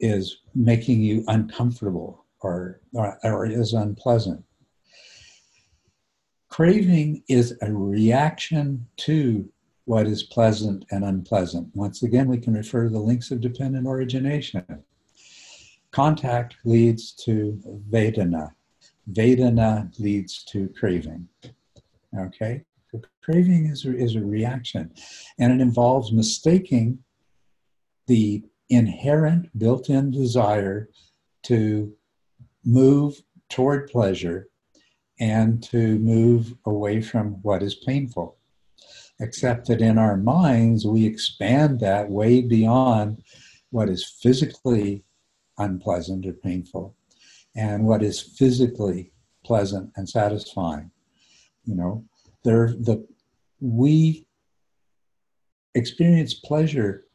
is 0.00 0.38
making 0.54 1.00
you 1.00 1.24
uncomfortable 1.28 2.26
or, 2.40 2.80
or, 2.92 3.18
or 3.24 3.46
is 3.46 3.72
unpleasant. 3.72 4.44
Craving 6.48 7.22
is 7.28 7.56
a 7.62 7.72
reaction 7.72 8.86
to 8.98 9.48
what 9.84 10.06
is 10.06 10.24
pleasant 10.24 10.84
and 10.90 11.04
unpleasant. 11.04 11.68
Once 11.74 12.02
again, 12.02 12.28
we 12.28 12.38
can 12.38 12.54
refer 12.54 12.84
to 12.84 12.90
the 12.90 12.98
links 12.98 13.30
of 13.30 13.40
dependent 13.40 13.86
origination. 13.86 14.64
Contact 15.92 16.56
leads 16.64 17.12
to 17.12 17.60
Vedana. 17.90 18.52
Vedana 19.12 19.90
leads 19.98 20.42
to 20.44 20.68
craving. 20.78 21.28
Okay? 22.18 22.64
So 22.90 23.00
craving 23.22 23.66
is 23.66 23.84
a, 23.84 23.94
is 23.94 24.16
a 24.16 24.20
reaction, 24.20 24.92
and 25.38 25.52
it 25.52 25.62
involves 25.62 26.12
mistaking 26.12 26.98
the 28.06 28.42
inherent 28.70 29.56
built 29.58 29.90
in 29.90 30.10
desire 30.10 30.88
to 31.44 31.92
move 32.64 33.22
toward 33.50 33.90
pleasure 33.90 34.48
and 35.20 35.62
to 35.62 35.98
move 35.98 36.54
away 36.64 37.00
from 37.02 37.32
what 37.42 37.62
is 37.62 37.74
painful. 37.74 38.36
Except 39.20 39.68
that 39.68 39.80
in 39.80 39.98
our 39.98 40.16
minds, 40.16 40.86
we 40.86 41.04
expand 41.04 41.80
that 41.80 42.08
way 42.08 42.40
beyond 42.40 43.22
what 43.70 43.88
is 43.88 44.04
physically 44.04 45.04
unpleasant 45.64 46.26
or 46.26 46.32
painful 46.32 46.94
and 47.54 47.84
what 47.84 48.02
is 48.02 48.20
physically 48.20 49.12
pleasant 49.44 49.90
and 49.96 50.08
satisfying. 50.08 50.90
You 51.64 51.74
know, 51.74 52.04
there 52.44 52.68
the 52.68 53.06
we 53.60 54.26
experience 55.74 56.34
pleasure 56.34 57.06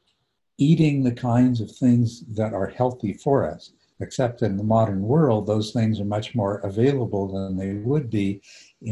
eating 0.57 1.03
the 1.03 1.11
kinds 1.11 1.61
of 1.61 1.69
things 1.71 2.23
that 2.35 2.53
are 2.53 2.67
healthy 2.67 3.13
for 3.13 3.49
us. 3.49 3.71
Except 3.99 4.43
in 4.43 4.57
the 4.57 4.63
modern 4.63 5.01
world, 5.01 5.47
those 5.47 5.71
things 5.71 5.99
are 5.99 6.05
much 6.05 6.35
more 6.35 6.57
available 6.59 7.27
than 7.27 7.57
they 7.57 7.73
would 7.73 8.11
be 8.11 8.41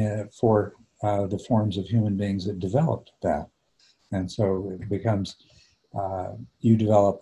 uh, 0.02 0.24
for 0.40 0.74
uh, 1.04 1.28
the 1.28 1.38
forms 1.38 1.78
of 1.78 1.86
human 1.86 2.18
beings 2.18 2.46
that 2.46 2.60
developed 2.60 3.12
that. 3.22 3.48
And 4.12 4.32
so 4.32 4.72
it 4.74 4.90
becomes, 4.90 5.36
uh, 6.00 6.32
you 6.62 6.76
develop 6.76 7.22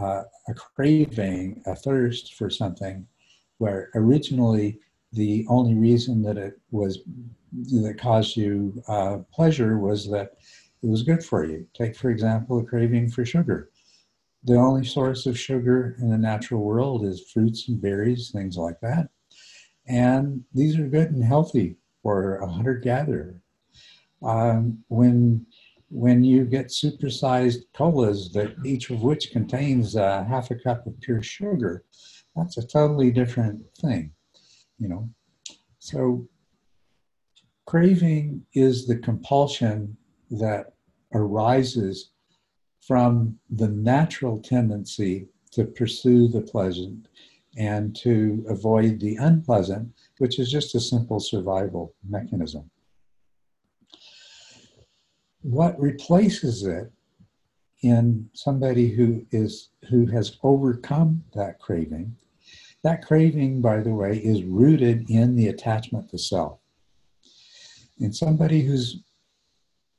uh, 0.00 0.22
a 0.48 0.54
craving, 0.54 1.62
a 1.66 1.74
thirst 1.74 2.34
for 2.34 2.50
something 2.50 3.06
where 3.58 3.90
originally 3.94 4.78
the 5.12 5.46
only 5.48 5.74
reason 5.74 6.22
that 6.22 6.36
it 6.36 6.60
was 6.70 6.98
that 7.52 7.96
caused 7.98 8.36
you 8.36 8.82
uh, 8.88 9.18
pleasure 9.32 9.78
was 9.78 10.10
that 10.10 10.32
it 10.82 10.88
was 10.88 11.02
good 11.02 11.24
for 11.24 11.44
you. 11.44 11.66
Take, 11.72 11.96
for 11.96 12.10
example, 12.10 12.58
a 12.58 12.64
craving 12.64 13.10
for 13.10 13.24
sugar. 13.24 13.70
The 14.42 14.56
only 14.56 14.84
source 14.84 15.24
of 15.26 15.38
sugar 15.38 15.96
in 16.00 16.10
the 16.10 16.18
natural 16.18 16.62
world 16.62 17.06
is 17.06 17.30
fruits 17.32 17.68
and 17.68 17.80
berries, 17.80 18.30
things 18.30 18.56
like 18.56 18.80
that. 18.80 19.08
And 19.86 20.44
these 20.52 20.78
are 20.78 20.88
good 20.88 21.12
and 21.12 21.24
healthy 21.24 21.76
for 22.02 22.36
a 22.36 22.46
hunter 22.46 22.74
gatherer. 22.74 23.40
Um, 24.22 24.84
when 24.88 25.46
when 25.94 26.24
you 26.24 26.44
get 26.44 26.66
supersized 26.66 27.62
colas 27.72 28.32
that 28.32 28.52
each 28.64 28.90
of 28.90 29.00
which 29.02 29.30
contains 29.30 29.94
uh, 29.94 30.24
half 30.24 30.50
a 30.50 30.56
cup 30.56 30.84
of 30.88 31.00
pure 31.00 31.22
sugar, 31.22 31.84
that's 32.34 32.56
a 32.56 32.66
totally 32.66 33.12
different 33.12 33.62
thing, 33.80 34.10
you 34.80 34.88
know. 34.88 35.08
So 35.78 36.26
craving 37.64 38.44
is 38.54 38.88
the 38.88 38.98
compulsion 38.98 39.96
that 40.32 40.72
arises 41.12 42.10
from 42.80 43.38
the 43.48 43.68
natural 43.68 44.40
tendency 44.40 45.28
to 45.52 45.64
pursue 45.64 46.26
the 46.26 46.42
pleasant 46.42 47.06
and 47.56 47.94
to 47.98 48.44
avoid 48.48 48.98
the 48.98 49.14
unpleasant, 49.14 49.92
which 50.18 50.40
is 50.40 50.50
just 50.50 50.74
a 50.74 50.80
simple 50.80 51.20
survival 51.20 51.94
mechanism. 52.08 52.68
What 55.44 55.78
replaces 55.78 56.64
it 56.64 56.90
in 57.82 58.28
somebody 58.32 58.88
who 58.88 59.24
is 59.30 59.70
who 59.88 60.06
has 60.06 60.38
overcome 60.42 61.22
that 61.34 61.60
craving 61.60 62.16
that 62.84 63.02
craving, 63.02 63.62
by 63.62 63.80
the 63.80 63.94
way, 63.94 64.18
is 64.18 64.44
rooted 64.44 65.08
in 65.08 65.34
the 65.36 65.48
attachment 65.48 66.10
to 66.10 66.18
self. 66.18 66.60
In 67.98 68.12
somebody 68.12 68.60
who's 68.60 69.00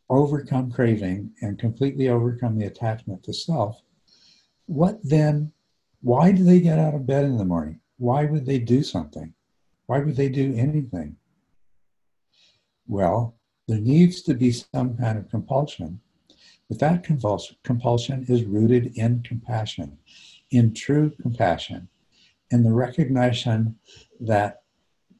overcome 0.07 0.71
craving 0.71 1.31
and 1.41 1.57
completely 1.57 2.09
overcome 2.09 2.59
the 2.59 2.67
attachment 2.67 3.23
to 3.23 3.33
self, 3.33 3.81
what 4.67 4.99
then, 5.03 5.51
why 6.03 6.31
do 6.31 6.43
they 6.43 6.59
get 6.59 6.77
out 6.77 6.93
of 6.93 7.07
bed 7.07 7.25
in 7.25 7.37
the 7.37 7.45
morning? 7.45 7.79
Why 7.97 8.25
would 8.25 8.45
they 8.45 8.59
do 8.59 8.83
something? 8.83 9.33
Why 9.87 9.99
would 9.99 10.15
they 10.15 10.29
do 10.29 10.53
anything? 10.55 11.15
Well, 12.87 13.35
there 13.67 13.79
needs 13.79 14.21
to 14.23 14.33
be 14.33 14.51
some 14.51 14.97
kind 14.97 15.17
of 15.17 15.29
compulsion, 15.29 15.99
but 16.69 16.79
that 16.79 17.03
compulsion 17.63 18.25
is 18.27 18.43
rooted 18.43 18.97
in 18.97 19.23
compassion, 19.23 19.97
in 20.51 20.73
true 20.73 21.11
compassion 21.21 21.87
in 22.51 22.63
the 22.63 22.73
recognition 22.73 23.75
that 24.19 24.61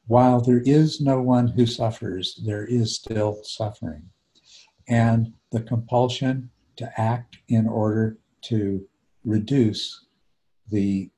while 0.06 0.40
there 0.40 0.60
is 0.60 1.00
no 1.00 1.20
one 1.20 1.48
who 1.48 1.66
suffers, 1.66 2.40
there 2.44 2.64
is 2.64 2.94
still 2.94 3.40
suffering. 3.42 4.04
And 4.88 5.34
the 5.50 5.62
compulsion 5.62 6.50
to 6.76 7.00
act 7.00 7.38
in 7.48 7.66
order 7.66 8.18
to 8.42 8.86
reduce 9.24 10.06
the 10.70 11.10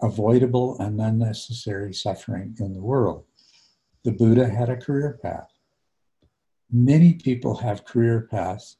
avoidable 0.00 0.78
and 0.78 0.98
unnecessary 1.00 1.92
suffering 1.92 2.56
in 2.58 2.72
the 2.72 2.80
world. 2.80 3.24
The 4.04 4.12
Buddha 4.12 4.48
had 4.48 4.70
a 4.70 4.76
career 4.76 5.18
path. 5.22 5.50
Many 6.72 7.14
people 7.14 7.56
have 7.56 7.84
career 7.84 8.28
paths 8.30 8.76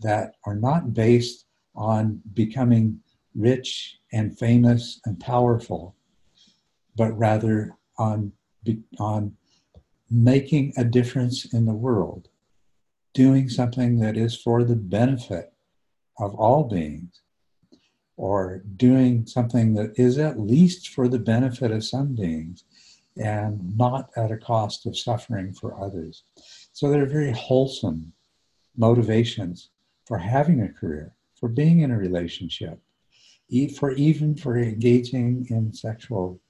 that 0.00 0.36
are 0.44 0.54
not 0.54 0.94
based 0.94 1.46
on 1.74 2.20
becoming 2.34 3.00
rich 3.34 3.98
and 4.12 4.38
famous 4.38 5.00
and 5.04 5.18
powerful, 5.18 5.96
but 6.96 7.16
rather 7.18 7.76
on, 7.98 8.32
on 8.98 9.36
making 10.10 10.72
a 10.76 10.84
difference 10.84 11.52
in 11.52 11.66
the 11.66 11.72
world, 11.72 12.28
doing 13.14 13.48
something 13.48 13.98
that 14.00 14.16
is 14.16 14.36
for 14.36 14.62
the 14.62 14.76
benefit 14.76 15.52
of 16.18 16.34
all 16.34 16.64
beings, 16.64 17.22
or 18.16 18.62
doing 18.76 19.26
something 19.26 19.74
that 19.74 19.98
is 19.98 20.18
at 20.18 20.38
least 20.38 20.90
for 20.90 21.08
the 21.08 21.18
benefit 21.18 21.70
of 21.70 21.82
some 21.82 22.14
beings 22.14 22.64
and 23.16 23.76
not 23.76 24.10
at 24.16 24.30
a 24.30 24.36
cost 24.36 24.86
of 24.86 24.96
suffering 24.96 25.52
for 25.52 25.82
others. 25.82 26.24
So 26.72 26.90
they're 26.90 27.06
very 27.06 27.32
wholesome 27.32 28.12
motivations 28.76 29.70
for 30.06 30.18
having 30.18 30.62
a 30.62 30.72
career, 30.72 31.12
for 31.38 31.48
being 31.48 31.80
in 31.80 31.90
a 31.90 31.98
relationship, 31.98 32.80
for 33.76 33.92
even 33.92 34.34
for 34.34 34.56
engaging 34.56 35.46
in 35.50 35.72
sexual 35.72 36.40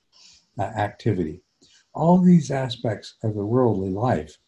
uh, 0.59 0.62
activity. 0.62 1.43
All 1.94 2.19
these 2.19 2.51
aspects 2.51 3.15
of 3.23 3.35
the 3.35 3.44
worldly 3.44 3.90
life 3.90 4.39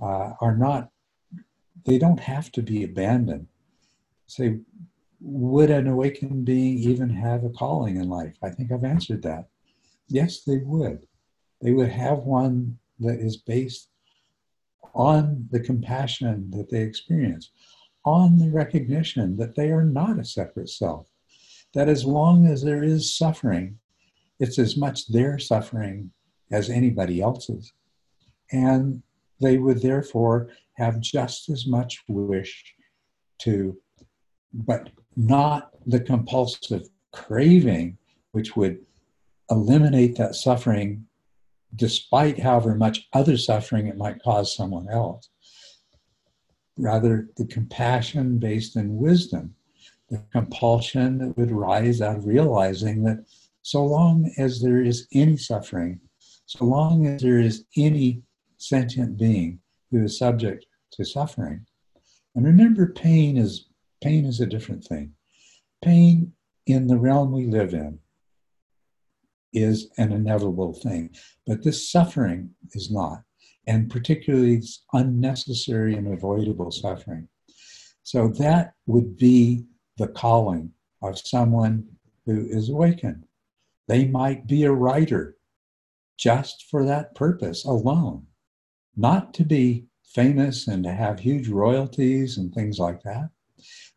uh, 0.00 0.32
are 0.40 0.56
not, 0.56 0.90
they 1.84 1.98
don't 1.98 2.20
have 2.20 2.52
to 2.52 2.62
be 2.62 2.84
abandoned. 2.84 3.48
Say, 4.26 4.60
would 5.20 5.70
an 5.70 5.88
awakened 5.88 6.44
being 6.44 6.78
even 6.78 7.10
have 7.10 7.44
a 7.44 7.50
calling 7.50 7.96
in 7.96 8.08
life? 8.08 8.36
I 8.42 8.50
think 8.50 8.70
I've 8.70 8.84
answered 8.84 9.22
that. 9.22 9.48
Yes, 10.06 10.42
they 10.42 10.58
would. 10.58 11.06
They 11.60 11.72
would 11.72 11.90
have 11.90 12.18
one 12.18 12.78
that 13.00 13.18
is 13.18 13.36
based 13.36 13.88
on 14.98 15.48
the 15.52 15.60
compassion 15.60 16.50
that 16.50 16.68
they 16.70 16.82
experience, 16.82 17.52
on 18.04 18.36
the 18.36 18.50
recognition 18.50 19.36
that 19.36 19.54
they 19.54 19.70
are 19.70 19.84
not 19.84 20.18
a 20.18 20.24
separate 20.24 20.68
self. 20.68 21.06
That 21.72 21.88
as 21.88 22.04
long 22.04 22.46
as 22.46 22.62
there 22.62 22.82
is 22.82 23.16
suffering, 23.16 23.78
it's 24.40 24.58
as 24.58 24.76
much 24.76 25.06
their 25.06 25.38
suffering 25.38 26.10
as 26.50 26.68
anybody 26.68 27.20
else's. 27.20 27.72
And 28.50 29.02
they 29.40 29.58
would 29.58 29.80
therefore 29.82 30.50
have 30.74 31.00
just 31.00 31.48
as 31.48 31.66
much 31.66 32.02
wish 32.08 32.74
to, 33.42 33.76
but 34.52 34.90
not 35.16 35.70
the 35.86 36.00
compulsive 36.00 36.88
craving, 37.12 37.98
which 38.32 38.56
would 38.56 38.78
eliminate 39.50 40.16
that 40.16 40.34
suffering 40.34 41.07
despite 41.76 42.38
however 42.38 42.74
much 42.74 43.08
other 43.12 43.36
suffering 43.36 43.86
it 43.86 43.96
might 43.96 44.22
cause 44.22 44.54
someone 44.54 44.88
else. 44.88 45.28
Rather, 46.76 47.28
the 47.36 47.46
compassion 47.46 48.38
based 48.38 48.76
in 48.76 48.96
wisdom, 48.96 49.54
the 50.08 50.22
compulsion 50.32 51.18
that 51.18 51.36
would 51.36 51.50
rise 51.50 52.00
out 52.00 52.16
of 52.16 52.26
realizing 52.26 53.02
that 53.02 53.24
so 53.62 53.84
long 53.84 54.30
as 54.38 54.62
there 54.62 54.82
is 54.82 55.06
any 55.12 55.36
suffering, 55.36 56.00
so 56.46 56.64
long 56.64 57.06
as 57.06 57.20
there 57.20 57.40
is 57.40 57.64
any 57.76 58.22
sentient 58.56 59.18
being 59.18 59.60
who 59.90 60.04
is 60.04 60.18
subject 60.18 60.66
to 60.92 61.04
suffering. 61.04 61.66
And 62.34 62.46
remember, 62.46 62.92
pain 62.92 63.36
is 63.36 63.66
pain 64.00 64.24
is 64.24 64.40
a 64.40 64.46
different 64.46 64.84
thing. 64.84 65.12
Pain 65.82 66.32
in 66.66 66.86
the 66.86 66.96
realm 66.96 67.32
we 67.32 67.46
live 67.46 67.74
in 67.74 67.98
is 69.52 69.90
an 69.98 70.12
inevitable 70.12 70.74
thing. 70.74 71.10
But 71.46 71.62
this 71.62 71.90
suffering 71.90 72.50
is 72.72 72.90
not, 72.90 73.22
and 73.66 73.90
particularly 73.90 74.62
unnecessary 74.92 75.94
and 75.94 76.12
avoidable 76.12 76.70
suffering. 76.70 77.28
So 78.02 78.28
that 78.38 78.74
would 78.86 79.16
be 79.16 79.64
the 79.96 80.08
calling 80.08 80.72
of 81.02 81.18
someone 81.18 81.86
who 82.26 82.46
is 82.48 82.68
awakened. 82.68 83.24
They 83.86 84.06
might 84.06 84.46
be 84.46 84.64
a 84.64 84.72
writer 84.72 85.36
just 86.18 86.66
for 86.70 86.84
that 86.84 87.14
purpose 87.14 87.64
alone, 87.64 88.26
not 88.96 89.32
to 89.34 89.44
be 89.44 89.86
famous 90.04 90.66
and 90.66 90.82
to 90.84 90.92
have 90.92 91.20
huge 91.20 91.48
royalties 91.48 92.38
and 92.38 92.52
things 92.52 92.78
like 92.78 93.02
that. 93.02 93.30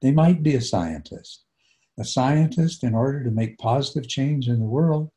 They 0.01 0.11
might 0.11 0.43
be 0.43 0.55
a 0.55 0.61
scientist. 0.61 1.45
A 1.99 2.05
scientist, 2.05 2.83
in 2.83 2.95
order 2.95 3.23
to 3.23 3.31
make 3.31 3.57
positive 3.57 4.07
change 4.07 4.47
in 4.47 4.59
the 4.59 4.65
world, 4.65 5.11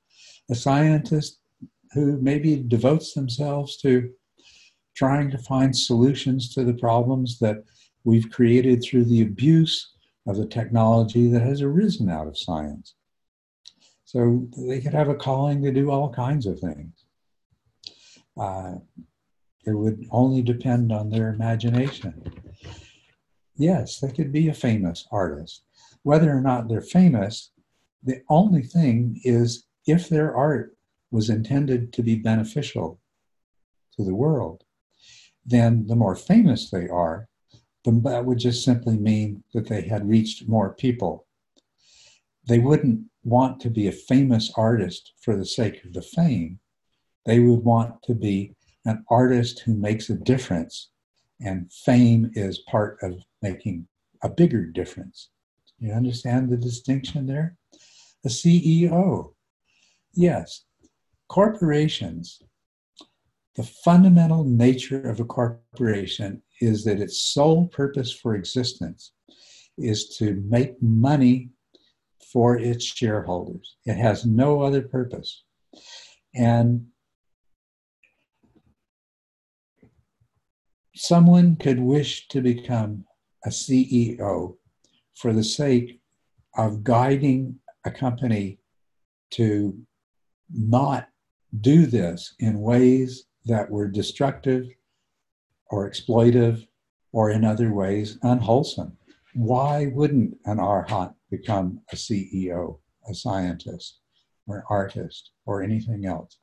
a 0.50 0.54
scientist 0.54 1.40
who 1.92 2.18
maybe 2.20 2.56
devotes 2.56 3.14
themselves 3.14 3.76
to 3.78 4.10
trying 4.94 5.30
to 5.30 5.38
find 5.38 5.76
solutions 5.76 6.52
to 6.54 6.64
the 6.64 6.74
problems 6.74 7.38
that 7.38 7.64
we've 8.04 8.30
created 8.30 8.82
through 8.82 9.04
the 9.04 9.22
abuse 9.22 9.92
of 10.26 10.36
the 10.36 10.46
technology 10.46 11.28
that 11.28 11.42
has 11.42 11.62
arisen 11.62 12.08
out 12.08 12.26
of 12.26 12.38
science. 12.38 12.94
So 14.04 14.46
they 14.56 14.80
could 14.80 14.94
have 14.94 15.08
a 15.08 15.14
calling 15.14 15.62
to 15.62 15.72
do 15.72 15.90
all 15.90 16.12
kinds 16.12 16.46
of 16.46 16.60
things. 16.60 17.04
Uh, 18.38 18.74
it 19.66 19.72
would 19.72 20.06
only 20.10 20.42
depend 20.42 20.92
on 20.92 21.10
their 21.10 21.30
imagination. 21.30 22.22
Yes, 23.56 23.98
they 24.00 24.10
could 24.10 24.32
be 24.32 24.48
a 24.48 24.54
famous 24.54 25.06
artist. 25.10 25.62
Whether 26.02 26.30
or 26.30 26.40
not 26.40 26.68
they're 26.68 26.80
famous, 26.80 27.50
the 28.02 28.20
only 28.28 28.62
thing 28.62 29.20
is 29.24 29.64
if 29.86 30.08
their 30.08 30.34
art 30.34 30.76
was 31.10 31.30
intended 31.30 31.92
to 31.92 32.02
be 32.02 32.16
beneficial 32.16 33.00
to 33.96 34.04
the 34.04 34.14
world, 34.14 34.64
then 35.46 35.86
the 35.86 35.96
more 35.96 36.16
famous 36.16 36.70
they 36.70 36.88
are, 36.88 37.28
that 37.84 38.24
would 38.24 38.38
just 38.38 38.64
simply 38.64 38.96
mean 38.96 39.44
that 39.52 39.68
they 39.68 39.82
had 39.82 40.08
reached 40.08 40.48
more 40.48 40.72
people. 40.74 41.26
They 42.46 42.58
wouldn't 42.58 43.02
want 43.22 43.60
to 43.60 43.70
be 43.70 43.86
a 43.86 43.92
famous 43.92 44.50
artist 44.56 45.12
for 45.20 45.36
the 45.36 45.44
sake 45.44 45.84
of 45.84 45.92
the 45.92 46.02
fame. 46.02 46.60
They 47.26 47.40
would 47.40 47.62
want 47.62 48.02
to 48.04 48.14
be 48.14 48.54
an 48.86 49.04
artist 49.08 49.60
who 49.60 49.74
makes 49.74 50.10
a 50.10 50.14
difference, 50.14 50.90
and 51.40 51.72
fame 51.72 52.30
is 52.34 52.58
part 52.60 52.98
of 53.02 53.22
making 53.42 53.86
a 54.22 54.28
bigger 54.28 54.64
difference. 54.64 55.28
You 55.78 55.92
understand 55.92 56.48
the 56.48 56.56
distinction 56.56 57.26
there? 57.26 57.56
A 58.24 58.28
CEO 58.28 59.33
Yes, 60.16 60.64
corporations, 61.28 62.40
the 63.56 63.64
fundamental 63.64 64.44
nature 64.44 65.08
of 65.10 65.20
a 65.20 65.24
corporation 65.24 66.42
is 66.60 66.84
that 66.84 67.00
its 67.00 67.20
sole 67.20 67.68
purpose 67.68 68.12
for 68.12 68.34
existence 68.34 69.12
is 69.76 70.16
to 70.16 70.42
make 70.48 70.80
money 70.80 71.50
for 72.32 72.58
its 72.58 72.84
shareholders. 72.84 73.76
It 73.84 73.96
has 73.96 74.24
no 74.24 74.62
other 74.62 74.82
purpose. 74.82 75.44
And 76.34 76.86
someone 80.94 81.56
could 81.56 81.80
wish 81.80 82.28
to 82.28 82.40
become 82.40 83.04
a 83.44 83.50
CEO 83.50 84.56
for 85.16 85.32
the 85.32 85.44
sake 85.44 86.00
of 86.56 86.84
guiding 86.84 87.60
a 87.84 87.90
company 87.90 88.58
to 89.32 89.76
not 90.52 91.08
do 91.60 91.86
this 91.86 92.34
in 92.38 92.60
ways 92.60 93.26
that 93.46 93.70
were 93.70 93.88
destructive 93.88 94.66
or 95.70 95.88
exploitive 95.88 96.66
or 97.12 97.30
in 97.30 97.44
other 97.44 97.72
ways 97.72 98.18
unwholesome. 98.22 98.96
Why 99.34 99.86
wouldn't 99.86 100.36
an 100.44 100.58
arhat 100.58 101.14
become 101.30 101.80
a 101.92 101.96
CEO, 101.96 102.78
a 103.08 103.14
scientist, 103.14 104.00
or 104.46 104.58
an 104.58 104.62
artist, 104.68 105.30
or 105.46 105.62
anything 105.62 106.06
else? 106.06 106.38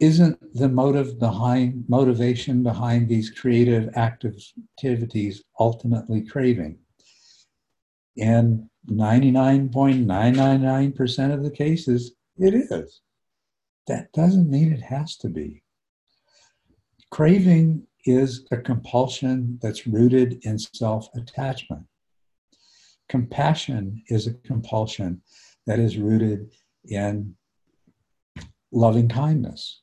Isn't 0.00 0.38
the 0.54 0.68
motive 0.68 1.18
behind 1.18 1.84
motivation 1.88 2.62
behind 2.62 3.08
these 3.08 3.30
creative 3.30 3.94
activities 3.96 5.42
ultimately 5.58 6.22
craving? 6.26 6.78
And 8.18 8.68
99.999% 8.90 11.32
of 11.32 11.42
the 11.42 11.50
cases, 11.50 12.12
it 12.36 12.52
is. 12.54 13.00
That 13.86 14.12
doesn't 14.12 14.50
mean 14.50 14.72
it 14.72 14.82
has 14.82 15.16
to 15.18 15.28
be. 15.28 15.62
Craving 17.10 17.86
is 18.06 18.46
a 18.50 18.56
compulsion 18.56 19.58
that's 19.62 19.86
rooted 19.86 20.44
in 20.44 20.58
self 20.58 21.08
attachment. 21.14 21.84
Compassion 23.08 24.02
is 24.08 24.26
a 24.26 24.34
compulsion 24.34 25.22
that 25.66 25.78
is 25.78 25.96
rooted 25.96 26.52
in 26.86 27.36
loving 28.72 29.08
kindness, 29.08 29.82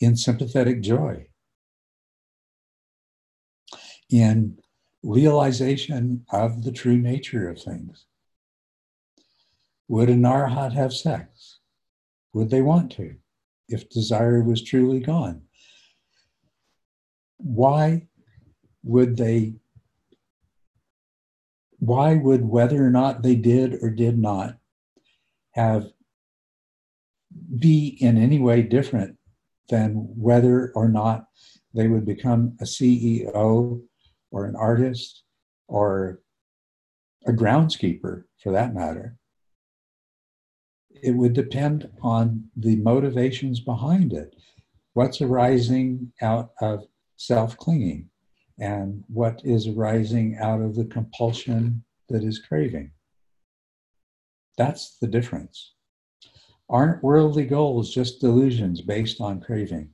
in 0.00 0.16
sympathetic 0.16 0.80
joy, 0.80 1.26
in 4.10 4.56
realization 5.06 6.26
of 6.30 6.64
the 6.64 6.72
true 6.72 6.98
nature 6.98 7.48
of 7.48 7.62
things. 7.62 8.06
Would 9.88 10.10
an 10.10 10.22
arhat 10.22 10.72
have 10.72 10.92
sex? 10.92 11.60
Would 12.32 12.50
they 12.50 12.60
want 12.60 12.90
to 12.92 13.14
if 13.68 13.88
desire 13.88 14.42
was 14.42 14.62
truly 14.62 15.00
gone? 15.00 15.42
Why 17.38 18.08
would 18.82 19.16
they? 19.16 19.54
Why 21.78 22.14
would 22.14 22.44
whether 22.44 22.84
or 22.84 22.90
not 22.90 23.22
they 23.22 23.36
did 23.36 23.74
or 23.82 23.90
did 23.90 24.18
not 24.18 24.56
have 25.52 25.86
be 27.58 27.96
in 28.00 28.18
any 28.18 28.40
way 28.40 28.62
different 28.62 29.18
than 29.68 30.08
whether 30.16 30.72
or 30.74 30.88
not 30.88 31.26
they 31.74 31.86
would 31.86 32.06
become 32.06 32.56
a 32.60 32.64
CEO 32.64 33.82
or 34.36 34.44
an 34.44 34.54
artist 34.54 35.22
or 35.66 36.20
a 37.26 37.32
groundskeeper 37.32 38.24
for 38.42 38.52
that 38.52 38.74
matter. 38.74 39.16
It 40.90 41.12
would 41.12 41.32
depend 41.32 41.88
on 42.02 42.50
the 42.54 42.76
motivations 42.76 43.60
behind 43.60 44.12
it. 44.12 44.36
What's 44.92 45.22
arising 45.22 46.12
out 46.20 46.50
of 46.60 46.84
self 47.16 47.56
clinging 47.56 48.10
and 48.58 49.04
what 49.08 49.40
is 49.42 49.68
arising 49.68 50.36
out 50.38 50.60
of 50.60 50.74
the 50.74 50.84
compulsion 50.84 51.82
that 52.10 52.22
is 52.22 52.38
craving. 52.38 52.90
That's 54.58 54.98
the 54.98 55.08
difference. 55.08 55.72
Aren't 56.68 57.02
worldly 57.02 57.46
goals 57.46 57.92
just 57.94 58.20
delusions 58.20 58.82
based 58.82 59.18
on 59.18 59.40
craving? 59.40 59.90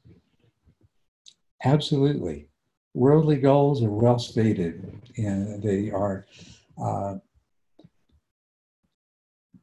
Absolutely. 1.64 2.48
Worldly 2.94 3.36
goals 3.36 3.82
are 3.82 3.90
well 3.90 4.18
stated, 4.18 5.00
and 5.16 5.62
they 5.62 5.90
are 5.90 6.26
uh, 6.82 7.16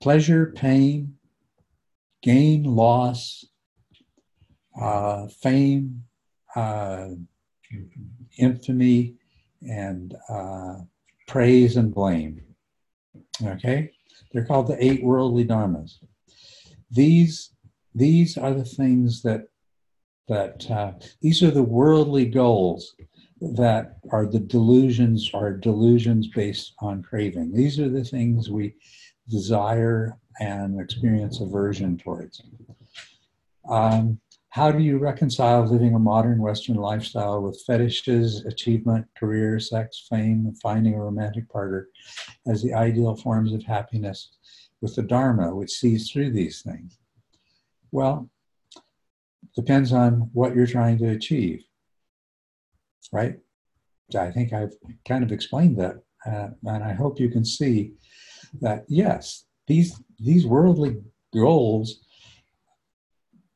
pleasure, 0.01 0.53
pain, 0.56 1.15
gain, 2.23 2.64
loss, 2.64 3.45
uh, 4.80 5.27
fame, 5.27 6.03
uh, 6.56 7.10
infamy, 8.38 9.15
and 9.61 10.15
uh, 10.30 10.76
praise 11.27 11.77
and 11.77 11.93
blame. 11.93 12.41
Okay? 13.43 13.91
They're 14.31 14.45
called 14.45 14.68
the 14.68 14.84
eight 14.84 15.03
worldly 15.03 15.45
dharmas. 15.45 15.99
These, 16.91 17.51
these 17.93 18.38
are 18.38 18.53
the 18.53 18.65
things 18.65 19.22
that, 19.22 19.47
that 20.27 20.69
uh, 20.69 20.93
these 21.22 21.43
are 21.43 21.51
the 21.51 21.64
worldly 21.64 22.26
goals 22.26 22.95
that 23.41 23.97
are 24.11 24.25
the 24.25 24.39
delusions, 24.39 25.31
are 25.33 25.53
delusions 25.53 26.27
based 26.27 26.73
on 26.79 27.01
craving. 27.01 27.53
These 27.53 27.79
are 27.79 27.89
the 27.89 28.03
things 28.03 28.49
we 28.49 28.75
desire 29.29 30.17
and 30.39 30.79
experience 30.79 31.39
aversion 31.39 31.97
towards. 31.97 32.41
Um, 33.69 34.19
how 34.51 34.71
do 34.71 34.79
you 34.79 34.97
reconcile 34.97 35.63
living 35.63 35.93
a 35.93 35.99
modern 35.99 36.39
Western 36.39 36.75
lifestyle 36.75 37.41
with 37.41 37.61
fetishes, 37.67 38.45
achievement, 38.45 39.05
career, 39.15 39.59
sex, 39.59 40.07
fame, 40.09 40.45
and 40.47 40.59
finding 40.59 40.95
a 40.95 40.99
romantic 40.99 41.47
partner 41.49 41.87
as 42.47 42.63
the 42.63 42.73
ideal 42.73 43.15
forms 43.15 43.53
of 43.53 43.63
happiness 43.63 44.31
with 44.81 44.95
the 44.95 45.03
Dharma, 45.03 45.55
which 45.55 45.71
sees 45.71 46.09
through 46.09 46.31
these 46.31 46.63
things? 46.63 46.97
Well, 47.91 48.29
depends 49.55 49.93
on 49.93 50.29
what 50.33 50.55
you're 50.55 50.65
trying 50.65 50.97
to 50.99 51.09
achieve, 51.09 51.63
right? 53.11 53.38
I 54.17 54.31
think 54.31 54.53
I've 54.53 54.73
kind 55.07 55.23
of 55.23 55.31
explained 55.31 55.77
that, 55.77 55.97
uh, 56.26 56.49
and 56.63 56.84
I 56.84 56.93
hope 56.93 57.19
you 57.19 57.30
can 57.30 57.45
see 57.45 57.93
that 58.61 58.85
yes, 58.88 59.45
these 59.67 60.01
these 60.19 60.45
worldly 60.45 60.97
goals 61.34 61.99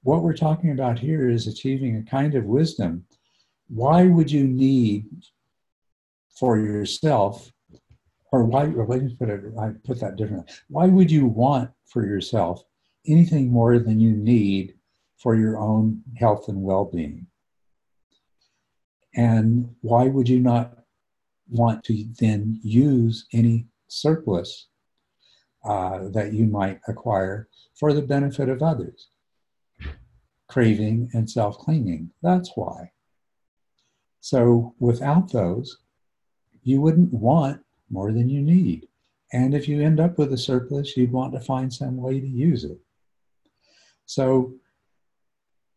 what 0.04 0.22
we're 0.22 0.36
talking 0.36 0.72
about 0.72 1.00
here 1.00 1.30
is 1.30 1.48
achieving 1.48 1.96
a 1.96 2.10
kind 2.10 2.36
of 2.36 2.44
wisdom. 2.44 3.06
Why 3.70 4.06
would 4.06 4.30
you 4.30 4.46
need 4.46 5.06
for 6.38 6.58
yourself, 6.60 7.52
or 8.32 8.44
why, 8.44 8.66
let 8.66 9.02
me 9.02 9.16
put 9.18 9.30
it, 9.30 9.42
I 9.60 9.72
put 9.86 10.00
that 10.02 10.18
differently. 10.18 10.54
Why 10.68 10.88
would 10.88 11.10
you 11.10 11.26
want 11.26 11.72
for 11.86 12.06
yourself 12.06 12.62
anything 13.08 13.52
more 13.52 13.80
than 13.80 14.00
you 14.00 14.12
need 14.12 14.74
for 15.18 15.36
your 15.36 15.58
own 15.58 16.02
health 16.18 16.50
and 16.50 16.62
well 16.62 16.86
being? 16.86 17.28
And 19.16 19.76
why 19.82 20.08
would 20.08 20.28
you 20.28 20.40
not 20.40 20.80
want 21.50 21.84
to 21.86 22.06
then 22.20 22.60
use 22.64 23.28
any 23.34 23.68
surplus 23.88 24.68
uh, 25.64 26.10
that 26.10 26.34
you 26.34 26.46
might 26.46 26.80
acquire 26.88 27.48
for 27.76 27.94
the 27.94 28.02
benefit 28.02 28.50
of 28.50 28.62
others? 28.62 29.10
craving, 30.54 31.10
and 31.14 31.28
self 31.28 31.58
clinging. 31.58 32.12
That's 32.22 32.52
why. 32.56 32.92
So 34.22 34.76
without 34.80 35.32
those, 35.32 35.80
you 36.62 36.80
wouldn't 36.80 37.12
want 37.12 37.62
more 37.90 38.12
than 38.12 38.30
you 38.30 38.42
need. 38.42 38.88
And 39.34 39.56
if 39.56 39.68
you 39.68 39.82
end 39.82 40.00
up 40.00 40.20
with 40.20 40.32
a 40.32 40.38
surplus, 40.38 40.96
you'd 40.96 41.12
want 41.12 41.34
to 41.34 41.40
find 41.40 41.74
some 41.74 41.98
way 41.98 42.20
to 42.20 42.28
use 42.28 42.64
it. 42.66 42.78
So 44.06 44.54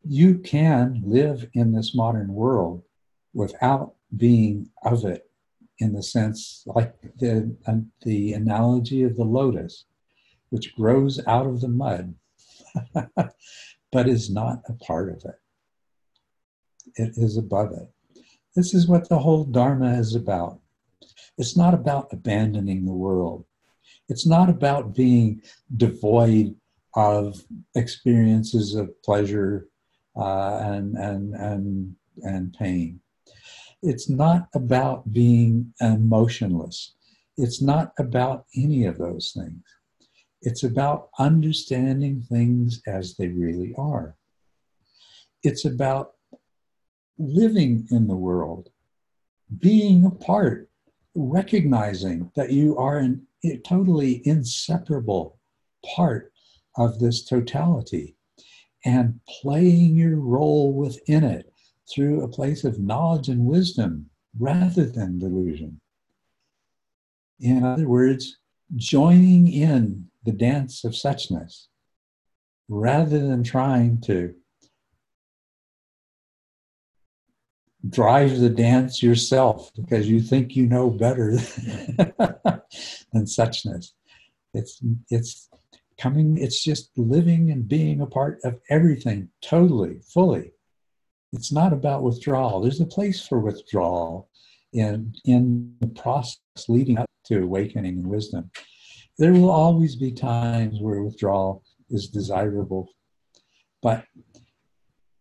you 0.04 0.38
can 0.38 1.02
live 1.02 1.48
in 1.54 1.72
this 1.72 1.94
modern 1.94 2.34
world 2.34 2.82
without 3.36 3.94
being 4.16 4.70
of 4.82 5.04
it 5.04 5.30
in 5.78 5.92
the 5.92 6.02
sense 6.02 6.62
like 6.66 6.94
the, 7.18 7.54
uh, 7.66 7.74
the 8.02 8.32
analogy 8.32 9.02
of 9.02 9.16
the 9.16 9.24
lotus, 9.24 9.84
which 10.50 10.74
grows 10.74 11.20
out 11.26 11.46
of 11.46 11.60
the 11.60 11.68
mud. 11.68 12.14
but 13.92 14.08
is 14.08 14.30
not 14.30 14.62
a 14.68 14.72
part 14.74 15.08
of 15.10 15.24
it. 15.24 15.40
It 16.96 17.12
is 17.16 17.36
above 17.36 17.72
it. 17.72 18.22
This 18.54 18.74
is 18.74 18.88
what 18.88 19.08
the 19.08 19.18
whole 19.18 19.44
Dharma 19.44 19.98
is 19.98 20.14
about. 20.14 20.60
It's 21.38 21.56
not 21.56 21.74
about 21.74 22.12
abandoning 22.12 22.84
the 22.84 22.92
world. 22.92 23.44
It's 24.08 24.26
not 24.26 24.48
about 24.48 24.94
being 24.94 25.42
devoid 25.76 26.54
of 26.94 27.44
experiences 27.74 28.74
of 28.74 28.90
pleasure 29.02 29.68
uh, 30.16 30.58
and, 30.62 30.96
and, 30.96 31.34
and, 31.34 31.96
and 32.22 32.52
pain. 32.54 33.00
It's 33.86 34.10
not 34.10 34.48
about 34.52 35.12
being 35.12 35.72
emotionless. 35.80 36.96
It's 37.36 37.62
not 37.62 37.92
about 38.00 38.46
any 38.56 38.84
of 38.84 38.98
those 38.98 39.30
things. 39.32 39.62
It's 40.42 40.64
about 40.64 41.10
understanding 41.20 42.20
things 42.20 42.82
as 42.88 43.14
they 43.14 43.28
really 43.28 43.72
are. 43.78 44.16
It's 45.44 45.64
about 45.64 46.14
living 47.16 47.86
in 47.92 48.08
the 48.08 48.16
world, 48.16 48.70
being 49.56 50.04
a 50.04 50.10
part, 50.10 50.68
recognizing 51.14 52.32
that 52.34 52.50
you 52.50 52.76
are 52.76 52.98
an, 52.98 53.24
a 53.44 53.58
totally 53.58 54.20
inseparable 54.26 55.38
part 55.94 56.32
of 56.76 56.98
this 56.98 57.24
totality 57.24 58.16
and 58.84 59.20
playing 59.40 59.94
your 59.94 60.16
role 60.16 60.72
within 60.72 61.22
it 61.22 61.52
through 61.92 62.22
a 62.22 62.28
place 62.28 62.64
of 62.64 62.78
knowledge 62.78 63.28
and 63.28 63.46
wisdom 63.46 64.10
rather 64.38 64.84
than 64.84 65.18
delusion. 65.18 65.80
In 67.40 67.64
other 67.64 67.88
words, 67.88 68.38
joining 68.74 69.52
in 69.52 70.08
the 70.24 70.32
dance 70.32 70.84
of 70.84 70.92
suchness 70.92 71.66
rather 72.68 73.18
than 73.18 73.44
trying 73.44 74.00
to 74.00 74.34
drive 77.88 78.38
the 78.38 78.50
dance 78.50 79.02
yourself 79.02 79.70
because 79.76 80.08
you 80.08 80.20
think 80.20 80.56
you 80.56 80.66
know 80.66 80.90
better 80.90 81.32
than 83.12 83.24
suchness. 83.24 83.92
It's 84.52 84.80
it's 85.10 85.48
coming, 85.98 86.36
it's 86.38 86.62
just 86.62 86.90
living 86.96 87.50
and 87.50 87.68
being 87.68 88.00
a 88.00 88.06
part 88.06 88.40
of 88.44 88.58
everything 88.68 89.28
totally, 89.40 90.00
fully. 90.12 90.52
It's 91.36 91.52
not 91.52 91.74
about 91.74 92.02
withdrawal. 92.02 92.62
There's 92.62 92.80
a 92.80 92.86
place 92.86 93.26
for 93.26 93.38
withdrawal 93.38 94.30
in 94.72 95.14
in 95.26 95.76
the 95.80 95.88
process 95.88 96.40
leading 96.66 96.96
up 96.96 97.10
to 97.26 97.42
awakening 97.42 97.98
and 97.98 98.06
wisdom. 98.06 98.50
There 99.18 99.34
will 99.34 99.50
always 99.50 99.96
be 99.96 100.12
times 100.12 100.80
where 100.80 101.02
withdrawal 101.02 101.62
is 101.90 102.08
desirable, 102.08 102.88
but 103.82 104.06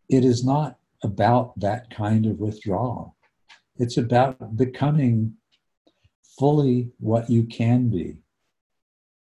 it 0.10 0.24
is 0.24 0.46
not 0.46 0.78
about 1.04 1.60
that 1.60 1.90
kind 1.90 2.26
of 2.26 2.40
withdrawal. 2.40 3.18
It's 3.78 3.98
about 3.98 4.56
becoming 4.56 5.34
fully 6.40 6.92
what 7.00 7.30
you 7.30 7.44
can 7.44 7.90
be 7.90 8.24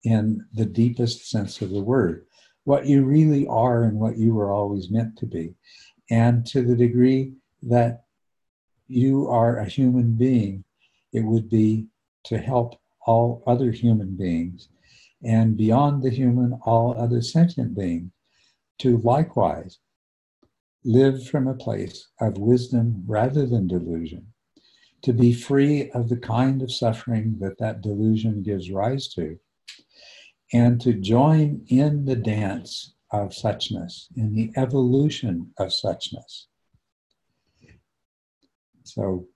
in 0.05 0.45
the 0.53 0.67
deepest 0.67 1.31
sense 1.31 1.63
of 1.63 1.71
the 1.71 1.83
word, 1.83 2.27
what 2.65 2.85
you 2.85 3.03
really 3.05 3.47
are 3.47 3.85
and 3.85 3.99
what 3.99 4.19
you 4.19 4.35
were 4.35 4.53
always 4.53 4.91
meant 4.91 5.17
to 5.19 5.27
be. 5.27 5.55
And 6.11 6.45
to 6.47 6.63
the 6.63 6.77
degree 6.77 7.33
that 7.63 8.05
you 8.89 9.29
are 9.29 9.59
a 9.59 9.69
human 9.69 10.15
being, 10.15 10.65
it 11.13 11.21
would 11.21 11.49
be 11.49 11.87
to 12.25 12.39
help 12.39 12.81
all 13.07 13.43
other 13.47 13.71
human 13.71 14.17
beings 14.17 14.69
and 15.25 15.57
beyond 15.57 16.03
the 16.03 16.11
human, 16.11 16.59
all 16.65 16.99
other 16.99 17.23
sentient 17.23 17.75
beings 17.75 18.11
to 18.79 18.99
likewise 18.99 19.79
live 20.85 21.27
from 21.29 21.47
a 21.47 21.55
place 21.55 22.09
of 22.21 22.39
wisdom 22.39 23.05
rather 23.07 23.47
than 23.47 23.69
delusion, 23.69 24.27
to 25.03 25.13
be 25.13 25.33
free 25.33 25.91
of 25.93 26.09
the 26.09 26.17
kind 26.17 26.63
of 26.63 26.73
suffering 26.73 27.37
that 27.39 27.59
that 27.59 27.81
delusion 27.81 28.43
gives 28.43 28.71
rise 28.71 29.09
to, 29.09 29.39
and 30.53 30.81
to 30.81 30.93
join 30.93 31.65
in 31.69 32.05
the 32.05 32.17
dance 32.17 32.95
of 33.13 33.31
suchness, 33.31 34.07
in 34.17 34.35
the 34.35 34.51
evolution 34.57 35.53
of 35.59 35.69
suchness. 35.69 36.47
So 38.85 39.27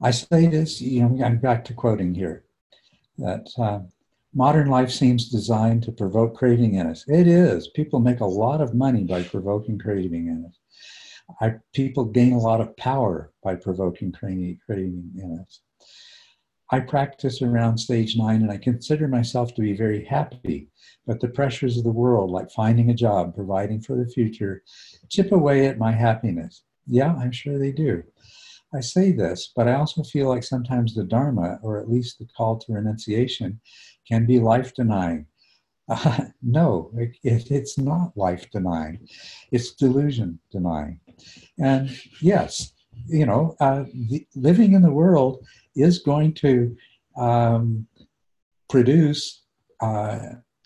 I 0.00 0.10
say 0.10 0.46
this, 0.46 0.80
you 0.80 1.02
know, 1.02 1.24
I'm 1.24 1.38
back 1.38 1.64
to 1.66 1.74
quoting 1.74 2.14
here, 2.14 2.44
that 3.18 3.48
uh, 3.58 3.80
modern 4.34 4.68
life 4.68 4.90
seems 4.90 5.28
designed 5.28 5.82
to 5.84 5.92
provoke 5.92 6.36
craving 6.36 6.74
in 6.74 6.86
us. 6.86 7.04
It 7.08 7.26
is. 7.26 7.68
People 7.68 8.00
make 8.00 8.20
a 8.20 8.26
lot 8.26 8.60
of 8.60 8.74
money 8.74 9.04
by 9.04 9.22
provoking 9.22 9.78
craving 9.78 10.28
in 10.28 10.46
us. 10.46 10.58
I, 11.40 11.54
people 11.72 12.04
gain 12.04 12.32
a 12.32 12.38
lot 12.38 12.60
of 12.60 12.76
power 12.76 13.32
by 13.42 13.56
provoking 13.56 14.12
craving, 14.12 14.60
craving 14.66 15.10
in 15.16 15.38
us. 15.40 15.60
I 16.74 16.80
practice 16.80 17.40
around 17.40 17.78
stage 17.78 18.16
nine 18.16 18.42
and 18.42 18.50
I 18.50 18.56
consider 18.56 19.06
myself 19.06 19.54
to 19.54 19.60
be 19.60 19.76
very 19.76 20.04
happy, 20.04 20.66
but 21.06 21.20
the 21.20 21.28
pressures 21.28 21.78
of 21.78 21.84
the 21.84 21.90
world, 21.90 22.32
like 22.32 22.50
finding 22.50 22.90
a 22.90 22.94
job, 22.94 23.32
providing 23.32 23.80
for 23.80 23.94
the 23.94 24.10
future, 24.10 24.60
chip 25.08 25.30
away 25.30 25.68
at 25.68 25.78
my 25.78 25.92
happiness. 25.92 26.64
Yeah, 26.88 27.14
I'm 27.14 27.30
sure 27.30 27.60
they 27.60 27.70
do. 27.70 28.02
I 28.74 28.80
say 28.80 29.12
this, 29.12 29.52
but 29.54 29.68
I 29.68 29.74
also 29.74 30.02
feel 30.02 30.28
like 30.28 30.42
sometimes 30.42 30.96
the 30.96 31.04
Dharma, 31.04 31.60
or 31.62 31.78
at 31.78 31.88
least 31.88 32.18
the 32.18 32.26
call 32.36 32.58
to 32.58 32.72
renunciation, 32.72 33.60
can 34.08 34.26
be 34.26 34.40
life 34.40 34.74
denying. 34.74 35.26
Uh, 35.88 36.24
no, 36.42 36.90
it, 36.96 37.12
it's 37.22 37.78
not 37.78 38.16
life 38.16 38.50
denying, 38.50 39.06
it's 39.52 39.74
delusion 39.74 40.40
denying. 40.50 40.98
And 41.56 41.96
yes, 42.20 42.72
you 43.06 43.26
know, 43.26 43.54
uh, 43.60 43.84
the, 43.94 44.26
living 44.34 44.72
in 44.72 44.82
the 44.82 44.90
world 44.90 45.46
is 45.74 45.98
going 45.98 46.34
to 46.34 46.76
um, 47.16 47.86
produce 48.68 49.42
uh, 49.80 50.18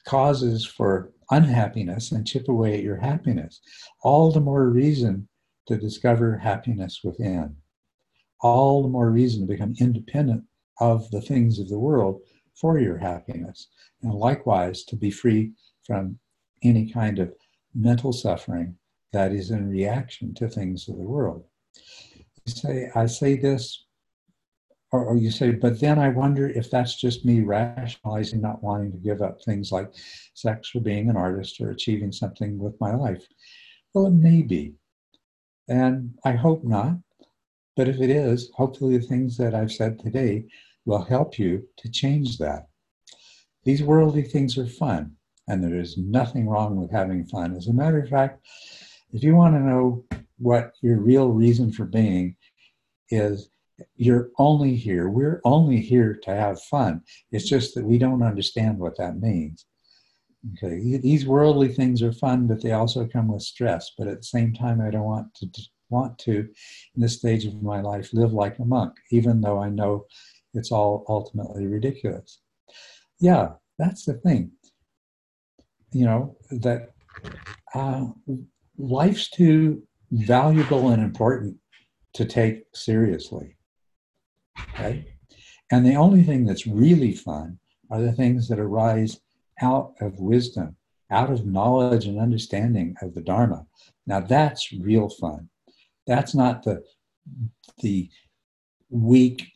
causes 0.06 0.64
for 0.64 1.12
unhappiness 1.30 2.12
and 2.12 2.26
chip 2.26 2.48
away 2.48 2.74
at 2.74 2.82
your 2.82 2.96
happiness. 2.96 3.60
All 4.02 4.32
the 4.32 4.40
more 4.40 4.68
reason 4.68 5.28
to 5.66 5.76
discover 5.76 6.38
happiness 6.38 7.00
within. 7.04 7.56
All 8.40 8.82
the 8.82 8.88
more 8.88 9.10
reason 9.10 9.42
to 9.42 9.46
become 9.46 9.74
independent 9.78 10.44
of 10.80 11.10
the 11.10 11.20
things 11.20 11.58
of 11.58 11.68
the 11.68 11.78
world 11.78 12.22
for 12.54 12.78
your 12.78 12.96
happiness. 12.96 13.68
And 14.02 14.14
likewise, 14.14 14.84
to 14.84 14.96
be 14.96 15.10
free 15.10 15.52
from 15.86 16.18
any 16.62 16.90
kind 16.90 17.18
of 17.18 17.32
mental 17.74 18.12
suffering 18.12 18.76
that 19.12 19.32
is 19.32 19.50
in 19.50 19.68
reaction 19.68 20.34
to 20.34 20.48
things 20.48 20.88
of 20.88 20.96
the 20.96 21.02
world. 21.02 21.44
You 22.46 22.52
say, 22.52 22.90
I 22.94 23.06
say 23.06 23.36
this 23.36 23.84
or, 24.90 25.04
or, 25.04 25.16
you 25.16 25.30
say, 25.30 25.50
but 25.50 25.80
then 25.80 25.98
I 25.98 26.08
wonder 26.08 26.48
if 26.48 26.70
that's 26.70 26.98
just 26.98 27.24
me 27.24 27.40
rationalizing 27.40 28.40
not 28.40 28.62
wanting 28.62 28.90
to 28.92 28.98
give 28.98 29.20
up 29.20 29.42
things 29.42 29.70
like 29.70 29.92
sex 30.34 30.70
or 30.74 30.80
being 30.80 31.10
an 31.10 31.16
artist 31.16 31.60
or 31.60 31.70
achieving 31.70 32.10
something 32.10 32.58
with 32.58 32.80
my 32.80 32.94
life. 32.94 33.26
Well, 33.92 34.06
it 34.06 34.12
may 34.14 34.42
be. 34.42 34.74
And 35.68 36.14
I 36.24 36.32
hope 36.32 36.64
not. 36.64 36.96
But 37.76 37.88
if 37.88 38.00
it 38.00 38.10
is, 38.10 38.50
hopefully 38.54 38.98
the 38.98 39.06
things 39.06 39.36
that 39.36 39.54
I've 39.54 39.70
said 39.70 40.00
today 40.00 40.46
will 40.84 41.02
help 41.02 41.38
you 41.38 41.68
to 41.76 41.90
change 41.90 42.38
that. 42.38 42.66
These 43.64 43.82
worldly 43.82 44.22
things 44.22 44.56
are 44.56 44.66
fun, 44.66 45.12
and 45.46 45.62
there 45.62 45.78
is 45.78 45.98
nothing 45.98 46.48
wrong 46.48 46.76
with 46.76 46.90
having 46.90 47.26
fun. 47.26 47.54
As 47.54 47.68
a 47.68 47.72
matter 47.72 48.00
of 48.00 48.08
fact, 48.08 48.44
if 49.12 49.22
you 49.22 49.36
want 49.36 49.54
to 49.54 49.60
know 49.60 50.04
what 50.38 50.72
your 50.80 50.98
real 50.98 51.28
reason 51.28 51.70
for 51.70 51.84
being 51.84 52.36
is, 53.10 53.50
you're 53.96 54.30
only 54.38 54.74
here. 54.74 55.08
We're 55.08 55.40
only 55.44 55.80
here 55.80 56.18
to 56.24 56.30
have 56.34 56.62
fun. 56.62 57.02
It's 57.30 57.48
just 57.48 57.74
that 57.74 57.84
we 57.84 57.98
don't 57.98 58.22
understand 58.22 58.78
what 58.78 58.96
that 58.98 59.20
means. 59.20 59.66
Okay, 60.54 60.98
these 60.98 61.26
worldly 61.26 61.68
things 61.68 62.02
are 62.02 62.12
fun, 62.12 62.46
but 62.46 62.62
they 62.62 62.72
also 62.72 63.06
come 63.06 63.28
with 63.28 63.42
stress. 63.42 63.90
But 63.98 64.08
at 64.08 64.18
the 64.18 64.24
same 64.24 64.54
time, 64.54 64.80
I 64.80 64.90
don't 64.90 65.04
want 65.04 65.34
to 65.36 65.48
want 65.90 66.18
to, 66.18 66.32
in 66.94 67.02
this 67.02 67.16
stage 67.16 67.44
of 67.46 67.62
my 67.62 67.80
life, 67.80 68.12
live 68.12 68.32
like 68.32 68.58
a 68.58 68.64
monk, 68.64 68.92
even 69.10 69.40
though 69.40 69.58
I 69.58 69.70
know 69.70 70.06
it's 70.54 70.70
all 70.70 71.04
ultimately 71.08 71.66
ridiculous. 71.66 72.40
Yeah, 73.20 73.52
that's 73.78 74.04
the 74.04 74.14
thing. 74.14 74.52
You 75.92 76.04
know 76.04 76.36
that 76.50 76.90
uh, 77.74 78.06
life's 78.76 79.30
too 79.30 79.82
valuable 80.10 80.90
and 80.90 81.02
important 81.02 81.56
to 82.14 82.24
take 82.24 82.64
seriously 82.74 83.57
right? 84.78 85.04
And 85.70 85.84
the 85.84 85.96
only 85.96 86.22
thing 86.22 86.44
that's 86.44 86.66
really 86.66 87.12
fun 87.12 87.58
are 87.90 88.00
the 88.00 88.12
things 88.12 88.48
that 88.48 88.58
arise 88.58 89.20
out 89.60 89.94
of 90.00 90.18
wisdom, 90.18 90.76
out 91.10 91.30
of 91.30 91.46
knowledge 91.46 92.06
and 92.06 92.18
understanding 92.18 92.94
of 93.02 93.14
the 93.14 93.20
Dharma. 93.20 93.66
Now 94.06 94.20
that's 94.20 94.72
real 94.72 95.08
fun. 95.08 95.48
That's 96.06 96.34
not 96.34 96.62
the 96.62 96.82
the 97.80 98.08
weak 98.90 99.52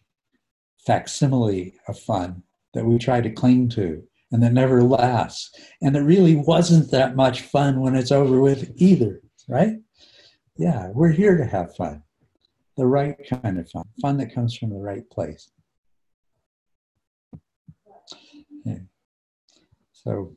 facsimile 0.86 1.74
of 1.88 1.98
fun 1.98 2.42
that 2.74 2.84
we 2.84 2.98
try 2.98 3.20
to 3.20 3.30
cling 3.30 3.68
to 3.70 4.02
and 4.30 4.42
that 4.42 4.52
never 4.52 4.82
lasts. 4.82 5.50
And 5.80 5.96
it 5.96 6.00
really 6.00 6.36
wasn't 6.36 6.90
that 6.90 7.16
much 7.16 7.42
fun 7.42 7.80
when 7.80 7.94
it's 7.94 8.12
over 8.12 8.40
with 8.40 8.72
either, 8.76 9.20
right? 9.48 9.76
Yeah, 10.56 10.88
we're 10.94 11.12
here 11.12 11.36
to 11.36 11.46
have 11.46 11.74
fun 11.76 12.02
the 12.76 12.86
right 12.86 13.16
kind 13.28 13.58
of 13.58 13.68
fun, 13.70 13.84
fun 14.00 14.16
that 14.18 14.34
comes 14.34 14.56
from 14.56 14.70
the 14.70 14.80
right 14.80 15.08
place. 15.10 15.50
Yeah. 18.64 18.78
So, 19.92 20.36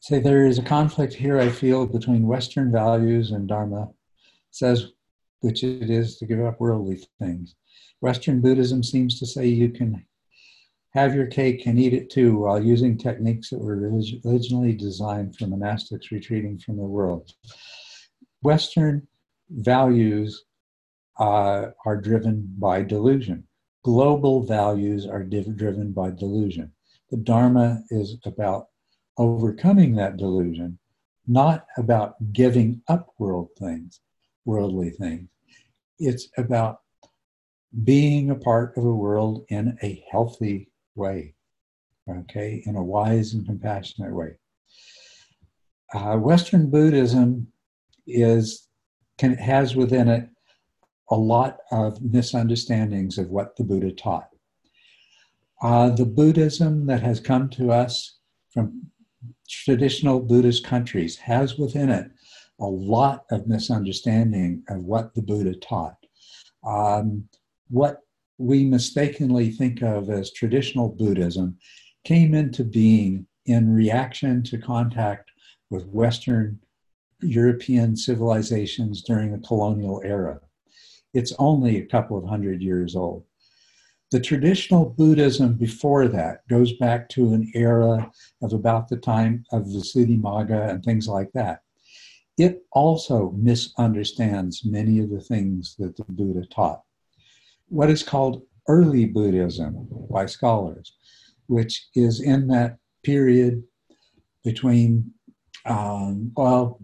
say 0.00 0.20
there 0.20 0.46
is 0.46 0.58
a 0.58 0.62
conflict 0.62 1.14
here, 1.14 1.38
I 1.38 1.48
feel, 1.48 1.86
between 1.86 2.26
Western 2.26 2.70
values 2.70 3.30
and 3.32 3.48
Dharma, 3.48 3.88
says 4.50 4.92
which 5.40 5.62
it 5.62 5.90
is 5.90 6.16
to 6.16 6.26
give 6.26 6.40
up 6.40 6.60
worldly 6.60 7.02
things. 7.18 7.54
Western 8.00 8.40
Buddhism 8.40 8.82
seems 8.82 9.18
to 9.18 9.26
say 9.26 9.46
you 9.46 9.70
can 9.70 10.04
have 10.94 11.14
your 11.14 11.26
cake 11.26 11.66
and 11.66 11.78
eat 11.78 11.92
it 11.92 12.08
too 12.08 12.38
while 12.38 12.62
using 12.62 12.96
techniques 12.96 13.50
that 13.50 13.58
were 13.58 13.90
originally 14.24 14.72
designed 14.72 15.36
for 15.36 15.46
monastics 15.46 16.10
retreating 16.12 16.58
from 16.58 16.76
the 16.76 16.82
world. 16.82 17.32
Western 18.42 19.06
values 19.50 20.44
uh, 21.18 21.66
are 21.84 21.96
driven 22.00 22.54
by 22.58 22.82
delusion. 22.82 23.46
Global 23.84 24.42
values 24.42 25.06
are 25.06 25.22
div- 25.22 25.56
driven 25.56 25.92
by 25.92 26.10
delusion. 26.10 26.72
The 27.10 27.18
Dharma 27.18 27.82
is 27.90 28.16
about 28.24 28.68
overcoming 29.18 29.94
that 29.96 30.16
delusion, 30.16 30.78
not 31.26 31.66
about 31.76 32.16
giving 32.32 32.82
up 32.88 33.08
world 33.18 33.50
things, 33.58 34.00
worldly 34.44 34.90
things. 34.90 35.28
It's 35.98 36.28
about 36.36 36.80
being 37.84 38.30
a 38.30 38.34
part 38.34 38.76
of 38.76 38.84
a 38.84 38.94
world 38.94 39.44
in 39.48 39.78
a 39.82 40.04
healthy 40.10 40.70
way, 40.94 41.34
okay, 42.08 42.62
in 42.66 42.76
a 42.76 42.82
wise 42.82 43.34
and 43.34 43.46
compassionate 43.46 44.12
way. 44.12 44.36
Uh, 45.92 46.16
Western 46.16 46.70
Buddhism 46.70 47.46
is 48.06 48.68
can, 49.18 49.34
has 49.34 49.76
within 49.76 50.08
it 50.08 50.28
a 51.10 51.16
lot 51.16 51.58
of 51.70 52.00
misunderstandings 52.02 53.18
of 53.18 53.30
what 53.30 53.56
the 53.56 53.64
Buddha 53.64 53.92
taught. 53.92 54.28
Uh, 55.62 55.90
the 55.90 56.06
Buddhism 56.06 56.86
that 56.86 57.02
has 57.02 57.20
come 57.20 57.48
to 57.50 57.70
us 57.70 58.18
from 58.52 58.90
traditional 59.48 60.20
Buddhist 60.20 60.64
countries 60.64 61.16
has 61.16 61.58
within 61.58 61.90
it 61.90 62.10
a 62.60 62.66
lot 62.66 63.24
of 63.30 63.46
misunderstanding 63.46 64.62
of 64.68 64.84
what 64.84 65.14
the 65.14 65.22
Buddha 65.22 65.54
taught. 65.54 65.96
Um, 66.66 67.28
what 67.68 68.00
we 68.38 68.64
mistakenly 68.64 69.50
think 69.50 69.82
of 69.82 70.10
as 70.10 70.32
traditional 70.32 70.88
Buddhism 70.88 71.58
came 72.04 72.34
into 72.34 72.64
being 72.64 73.26
in 73.46 73.72
reaction 73.72 74.42
to 74.44 74.58
contact 74.58 75.30
with 75.70 75.86
Western 75.86 76.58
European 77.24 77.96
civilizations 77.96 79.02
during 79.02 79.32
the 79.32 79.46
colonial 79.46 80.00
era. 80.04 80.40
It's 81.12 81.32
only 81.38 81.78
a 81.78 81.86
couple 81.86 82.16
of 82.18 82.28
hundred 82.28 82.62
years 82.62 82.94
old. 82.96 83.24
The 84.10 84.20
traditional 84.20 84.84
Buddhism 84.90 85.54
before 85.54 86.06
that 86.08 86.46
goes 86.48 86.72
back 86.74 87.08
to 87.10 87.32
an 87.34 87.50
era 87.54 88.10
of 88.42 88.52
about 88.52 88.88
the 88.88 88.96
time 88.96 89.44
of 89.50 89.64
Visuddhimagga 89.64 90.70
and 90.70 90.84
things 90.84 91.08
like 91.08 91.32
that. 91.32 91.62
it 92.36 92.64
also 92.72 93.30
misunderstands 93.36 94.64
many 94.64 94.98
of 94.98 95.10
the 95.10 95.20
things 95.20 95.76
that 95.78 95.96
the 95.96 96.04
Buddha 96.08 96.44
taught. 96.46 96.82
What 97.68 97.90
is 97.90 98.02
called 98.02 98.42
early 98.68 99.06
Buddhism 99.06 99.88
by 100.10 100.26
scholars, 100.26 100.94
which 101.46 101.86
is 101.94 102.20
in 102.20 102.48
that 102.48 102.78
period 103.04 103.62
between, 104.42 105.12
um, 105.66 106.32
well, 106.36 106.80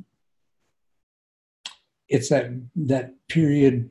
it's 2.10 2.28
that 2.28 2.50
that 2.74 3.14
period 3.28 3.88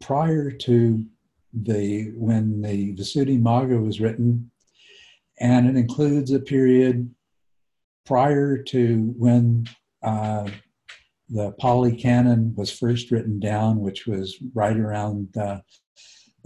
prior 0.00 0.50
to 0.50 1.04
the 1.52 2.12
when 2.16 2.62
the 2.62 2.94
Visuddhimagga 2.94 3.84
was 3.84 4.00
written, 4.00 4.50
and 5.40 5.68
it 5.68 5.76
includes 5.76 6.30
a 6.30 6.38
period 6.38 7.12
prior 8.06 8.56
to 8.56 9.12
when 9.18 9.66
uh, 10.02 10.48
the 11.28 11.50
Pali 11.60 11.94
Canon 11.96 12.54
was 12.56 12.70
first 12.70 13.10
written 13.10 13.40
down, 13.40 13.80
which 13.80 14.06
was 14.06 14.36
right 14.54 14.76
around 14.76 15.28
the 15.34 15.60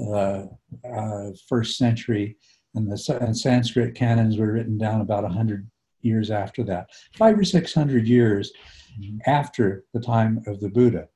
uh, 0.00 0.46
uh, 0.90 1.30
first 1.48 1.76
century, 1.76 2.36
and 2.74 2.90
the 2.90 3.18
and 3.20 3.36
Sanskrit 3.36 3.94
canons 3.94 4.38
were 4.38 4.52
written 4.52 4.78
down 4.78 5.02
about 5.02 5.30
hundred 5.30 5.70
years 6.00 6.30
after 6.30 6.64
that, 6.64 6.88
five 7.14 7.38
or 7.38 7.44
six 7.44 7.74
hundred 7.74 8.08
years 8.08 8.50
mm-hmm. 8.98 9.18
after 9.26 9.84
the 9.92 10.00
time 10.00 10.42
of 10.46 10.60
the 10.60 10.68
Buddha. 10.68 11.08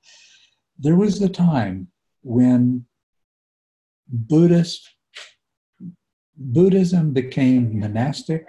There 0.79 0.97
was 0.97 1.21
a 1.21 1.29
time 1.29 1.89
when 2.23 2.87
Buddhist 4.09 4.89
Buddhism 6.39 7.13
became 7.13 7.81
monastic, 7.81 8.47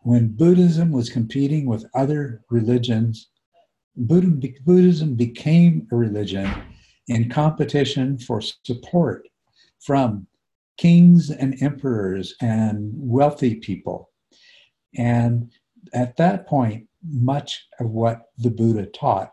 when 0.00 0.28
Buddhism 0.28 0.90
was 0.90 1.08
competing 1.08 1.66
with 1.66 1.86
other 1.94 2.42
religions, 2.50 3.28
Buddhism 3.96 5.14
became 5.14 5.86
a 5.90 5.96
religion 5.96 6.52
in 7.08 7.30
competition 7.30 8.18
for 8.18 8.40
support 8.40 9.28
from 9.80 10.26
kings 10.76 11.30
and 11.30 11.60
emperors 11.62 12.34
and 12.40 12.90
wealthy 12.94 13.54
people. 13.54 14.10
And 14.96 15.50
at 15.94 16.16
that 16.16 16.46
point, 16.46 16.88
much 17.10 17.66
of 17.80 17.90
what 17.90 18.22
the 18.38 18.50
Buddha 18.50 18.86
taught 18.86 19.32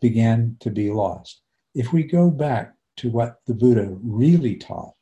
began 0.00 0.56
to 0.60 0.70
be 0.70 0.90
lost. 0.90 1.42
If 1.74 1.92
we 1.92 2.02
go 2.02 2.30
back 2.30 2.74
to 2.98 3.10
what 3.10 3.36
the 3.46 3.54
Buddha 3.54 3.96
really 4.02 4.56
taught, 4.56 4.94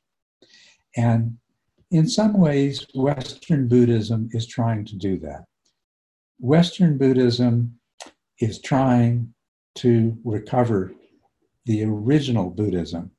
and 0.97 1.39
in 1.91 2.09
some 2.09 2.39
ways, 2.39 2.87
Western 2.95 3.69
Buddhism 3.69 4.29
is 4.33 4.47
trying 4.47 4.85
to 4.87 4.97
do 4.97 5.19
that. 5.21 5.45
Western 6.41 6.99
Buddhism 6.99 7.79
is 8.41 8.61
trying 8.61 9.33
to 9.77 10.17
recover 10.25 10.93
the 11.67 11.85
original 11.85 12.51
Buddhism, 12.51 13.11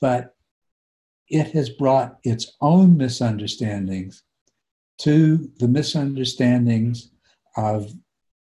but 0.00 0.34
it 1.28 1.50
has 1.52 1.70
brought 1.70 2.18
its 2.24 2.56
own 2.60 2.96
misunderstandings 2.96 4.22
to 4.98 5.50
the 5.58 5.68
misunderstandings 5.68 7.10
of 7.58 7.92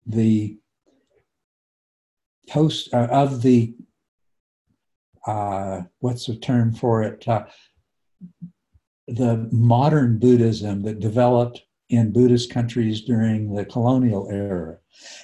the 0.05 0.57
post 2.49 2.93
uh, 2.93 3.07
of 3.09 3.41
the 3.41 3.75
uh, 5.25 5.81
what's 5.99 6.25
the 6.25 6.35
term 6.35 6.73
for 6.73 7.01
it? 7.03 7.27
Uh, 7.27 7.45
the 9.07 9.47
modern 9.51 10.17
buddhism 10.19 10.81
that 10.81 10.99
developed 10.99 11.61
in 11.89 12.11
buddhist 12.11 12.51
countries 12.51 13.01
during 13.01 13.53
the 13.53 13.63
colonial 13.65 14.27
era 14.31 14.77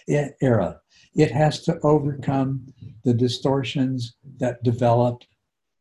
it, 0.08 0.36
era. 0.42 0.80
It 1.16 1.32
has 1.32 1.62
to 1.64 1.80
overcome 1.84 2.74
the 3.04 3.14
distortions 3.14 4.16
that 4.38 4.64
developed 4.64 5.28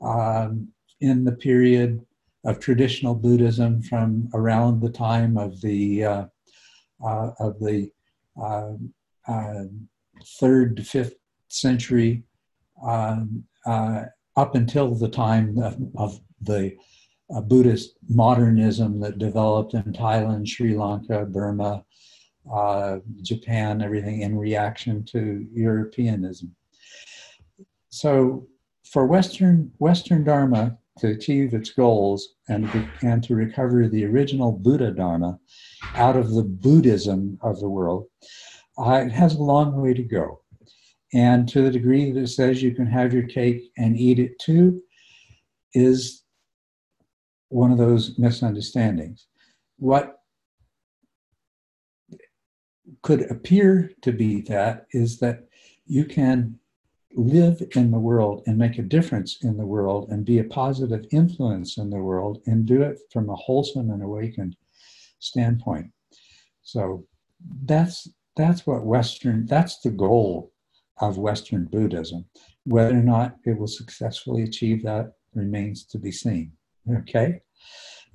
um, 0.01 0.69
in 1.01 1.25
the 1.25 1.33
period 1.33 2.05
of 2.45 2.59
traditional 2.59 3.15
Buddhism 3.15 3.83
from 3.83 4.29
around 4.35 4.81
the 4.81 4.91
time 4.91 5.37
of 5.37 5.61
the 5.61 6.05
uh, 7.03 7.07
uh, 7.07 7.33
of 7.39 7.59
the 7.61 7.91
uh, 8.41 8.73
uh 9.29 9.65
third 10.39 10.77
to 10.77 10.83
fifth 10.83 11.15
century 11.49 12.23
um, 12.85 13.45
uh, 13.67 14.05
up 14.37 14.55
until 14.55 14.95
the 14.95 15.09
time 15.09 15.59
of, 15.59 15.77
of 15.97 16.21
the 16.43 16.77
uh, 17.35 17.41
Buddhist 17.41 17.97
modernism 18.09 19.01
that 19.01 19.19
developed 19.19 19.75
in 19.75 19.83
Thailand, 19.93 20.49
Sri 20.49 20.77
Lanka, 20.77 21.25
Burma, 21.27 21.85
Japan, 23.23 23.83
everything 23.83 24.23
in 24.23 24.37
reaction 24.37 25.05
to 25.07 25.47
Europeanism. 25.53 26.55
So 27.91 28.47
for 28.85 29.07
Western 29.07 29.73
Western 29.79 30.25
Dharma, 30.25 30.79
to 31.01 31.09
achieve 31.09 31.55
its 31.55 31.71
goals 31.71 32.35
and, 32.49 32.69
and 33.03 33.23
to 33.25 33.35
recover 33.35 33.89
the 33.89 34.05
original 34.05 34.53
Buddha 34.53 34.91
Dharma 34.91 35.39
out 35.95 36.17
of 36.17 36.35
the 36.35 36.43
Buddhism 36.43 37.39
of 37.43 37.61
the 37.61 37.69
world, 37.69 38.07
uh, 38.79 39.03
it 39.05 39.13
has 39.13 39.35
a 39.35 39.43
long 39.43 39.81
way 39.81 39.95
to 39.95 40.03
go. 40.03 40.41
And 41.13 41.49
to 41.49 41.63
the 41.63 41.71
degree 41.71 42.13
that 42.13 42.21
it 42.21 42.29
says 42.29 42.63
you 42.63 42.75
can 42.75 42.87
have 42.87 43.13
your 43.13 43.27
cake 43.27 43.71
and 43.77 43.97
eat 43.97 44.19
it 44.19 44.39
too, 44.39 44.83
is 45.75 46.23
one 47.49 47.73
of 47.73 47.79
those 47.79 48.19
misunderstandings. 48.19 49.27
What 49.79 50.19
could 53.03 53.31
appear 53.31 53.93
to 54.03 54.13
be 54.13 54.41
that 54.43 54.87
is 54.93 55.19
that 55.19 55.49
you 55.87 56.05
can 56.05 56.59
live 57.15 57.63
in 57.75 57.91
the 57.91 57.99
world 57.99 58.43
and 58.47 58.57
make 58.57 58.79
a 58.79 58.83
difference 58.83 59.39
in 59.43 59.57
the 59.57 59.67
world 59.67 60.09
and 60.11 60.25
be 60.25 60.39
a 60.39 60.45
positive 60.45 61.05
influence 61.11 61.77
in 61.77 61.91
the 61.91 61.99
world 61.99 62.41
and 62.47 62.67
do 62.67 62.83
it 62.83 63.01
from 63.13 63.29
a 63.29 63.35
wholesome 63.35 63.91
and 63.91 64.03
awakened 64.03 64.55
standpoint. 65.21 65.87
So 66.63 67.07
that's 67.65 68.09
that's 68.37 68.67
what 68.67 68.85
Western 68.85 69.47
that's 69.47 69.81
the 69.81 69.91
goal 69.91 70.53
of 71.01 71.19
Western 71.19 71.65
Buddhism. 71.67 72.25
Whether 72.65 72.99
or 72.99 73.03
not 73.03 73.37
it 73.45 73.59
will 73.59 73.67
successfully 73.67 74.43
achieve 74.43 74.83
that 74.83 75.13
remains 75.35 75.85
to 75.87 75.99
be 75.99 76.13
seen. 76.13 76.53
Okay, 76.99 77.41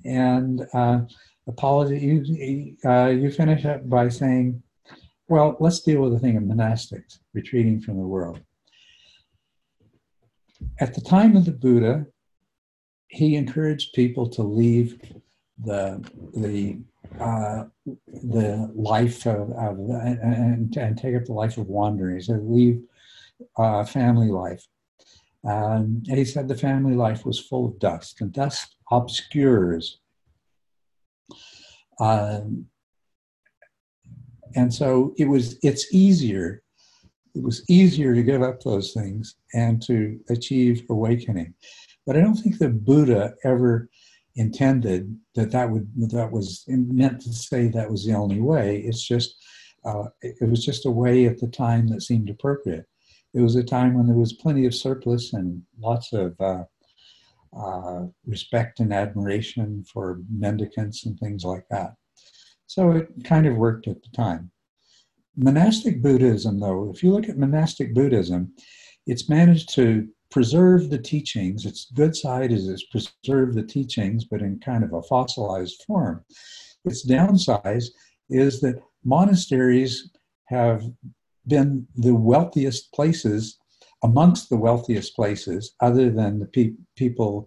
and 0.04 0.66
uh, 0.74 1.00
apology. 1.46 1.98
You 1.98 2.76
uh, 2.84 3.08
you 3.08 3.30
finish 3.30 3.64
up 3.64 3.88
by 3.88 4.08
saying, 4.08 4.62
"Well, 5.28 5.56
let's 5.60 5.80
deal 5.80 6.02
with 6.02 6.12
the 6.12 6.18
thing 6.18 6.36
of 6.36 6.42
monastics 6.42 7.18
retreating 7.34 7.80
from 7.80 7.96
the 7.96 8.06
world." 8.06 8.40
at 10.80 10.94
the 10.94 11.00
time 11.00 11.36
of 11.36 11.44
the 11.44 11.52
Buddha, 11.52 12.06
he 13.08 13.36
encouraged 13.36 13.94
people 13.94 14.28
to 14.30 14.42
leave 14.42 15.00
the 15.58 16.04
the 16.34 16.78
uh, 17.20 17.64
the 18.06 18.70
life 18.74 19.26
of, 19.26 19.50
of 19.52 19.78
and, 19.78 20.74
and, 20.76 20.98
take 20.98 21.16
up 21.16 21.24
the 21.24 21.32
life 21.32 21.56
of 21.56 21.66
wandering. 21.66 22.20
So 22.20 22.34
leave 22.34 22.82
uh, 23.56 23.84
family 23.84 24.28
life. 24.28 24.64
Um, 25.44 26.02
and 26.08 26.18
he 26.18 26.24
said 26.24 26.48
the 26.48 26.56
family 26.56 26.94
life 26.94 27.24
was 27.24 27.38
full 27.38 27.66
of 27.66 27.78
dust, 27.78 28.20
and 28.20 28.32
dust 28.32 28.76
obscures. 28.90 30.00
Um, 32.00 32.66
and 34.54 34.72
so 34.72 35.14
it 35.16 35.26
was. 35.26 35.58
It's 35.62 35.94
easier 35.94 36.62
it 37.36 37.42
was 37.42 37.62
easier 37.68 38.14
to 38.14 38.22
give 38.22 38.42
up 38.42 38.62
those 38.62 38.92
things 38.92 39.36
and 39.52 39.82
to 39.82 40.18
achieve 40.30 40.84
awakening. 40.88 41.54
But 42.06 42.16
I 42.16 42.20
don't 42.20 42.36
think 42.36 42.58
the 42.58 42.70
Buddha 42.70 43.34
ever 43.44 43.90
intended 44.36 45.18
that 45.34 45.50
that 45.50 45.70
would 45.70 45.88
that 46.10 46.30
was 46.30 46.64
meant 46.68 47.20
to 47.22 47.32
say 47.32 47.68
that 47.68 47.90
was 47.90 48.04
the 48.04 48.14
only 48.14 48.40
way. 48.40 48.78
It's 48.78 49.02
just 49.02 49.36
uh, 49.84 50.04
it 50.20 50.48
was 50.48 50.64
just 50.64 50.86
a 50.86 50.90
way 50.90 51.26
at 51.26 51.38
the 51.38 51.48
time 51.48 51.88
that 51.88 52.02
seemed 52.02 52.28
appropriate. 52.28 52.86
It 53.34 53.40
was 53.40 53.56
a 53.56 53.62
time 53.62 53.94
when 53.94 54.06
there 54.06 54.16
was 54.16 54.32
plenty 54.32 54.66
of 54.66 54.74
surplus 54.74 55.32
and 55.32 55.62
lots 55.78 56.12
of 56.12 56.34
uh, 56.40 56.64
uh, 57.56 58.06
respect 58.26 58.80
and 58.80 58.92
admiration 58.92 59.84
for 59.92 60.20
mendicants 60.30 61.06
and 61.06 61.18
things 61.18 61.44
like 61.44 61.66
that. 61.70 61.94
So 62.66 62.90
it 62.92 63.08
kind 63.24 63.46
of 63.46 63.56
worked 63.56 63.88
at 63.88 64.02
the 64.02 64.10
time. 64.14 64.50
Monastic 65.36 66.02
Buddhism, 66.02 66.58
though, 66.60 66.90
if 66.94 67.02
you 67.02 67.12
look 67.12 67.28
at 67.28 67.38
monastic 67.38 67.94
Buddhism, 67.94 68.52
it's 69.06 69.28
managed 69.28 69.72
to 69.74 70.08
preserve 70.36 70.90
the 70.90 70.98
teachings. 70.98 71.64
Its 71.64 71.90
good 71.94 72.14
side 72.14 72.52
is 72.52 72.68
it's 72.68 72.84
preserved 72.84 73.54
the 73.54 73.62
teachings, 73.62 74.26
but 74.26 74.42
in 74.42 74.60
kind 74.60 74.84
of 74.84 74.92
a 74.92 75.00
fossilized 75.00 75.82
form. 75.86 76.22
Its 76.84 77.00
downside 77.00 77.84
is 78.28 78.60
that 78.60 78.82
monasteries 79.02 80.10
have 80.48 80.82
been 81.46 81.86
the 81.94 82.14
wealthiest 82.14 82.92
places 82.92 83.56
amongst 84.04 84.50
the 84.50 84.58
wealthiest 84.58 85.16
places, 85.16 85.74
other 85.80 86.10
than 86.10 86.38
the 86.38 86.44
pe- 86.44 86.74
people, 86.96 87.46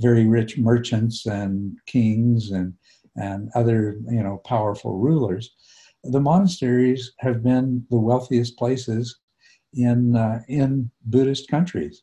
very 0.00 0.26
rich 0.26 0.58
merchants 0.58 1.26
and 1.26 1.78
kings 1.86 2.50
and 2.50 2.74
and 3.14 3.50
other 3.54 4.00
you 4.10 4.22
know 4.22 4.38
powerful 4.44 4.98
rulers 4.98 5.54
the 6.02 6.20
monasteries 6.20 7.12
have 7.20 7.42
been 7.42 7.86
the 7.88 7.96
wealthiest 7.96 8.58
places 8.58 9.20
in, 9.74 10.16
uh, 10.16 10.40
in 10.48 10.90
Buddhist 11.04 11.48
countries. 11.48 12.02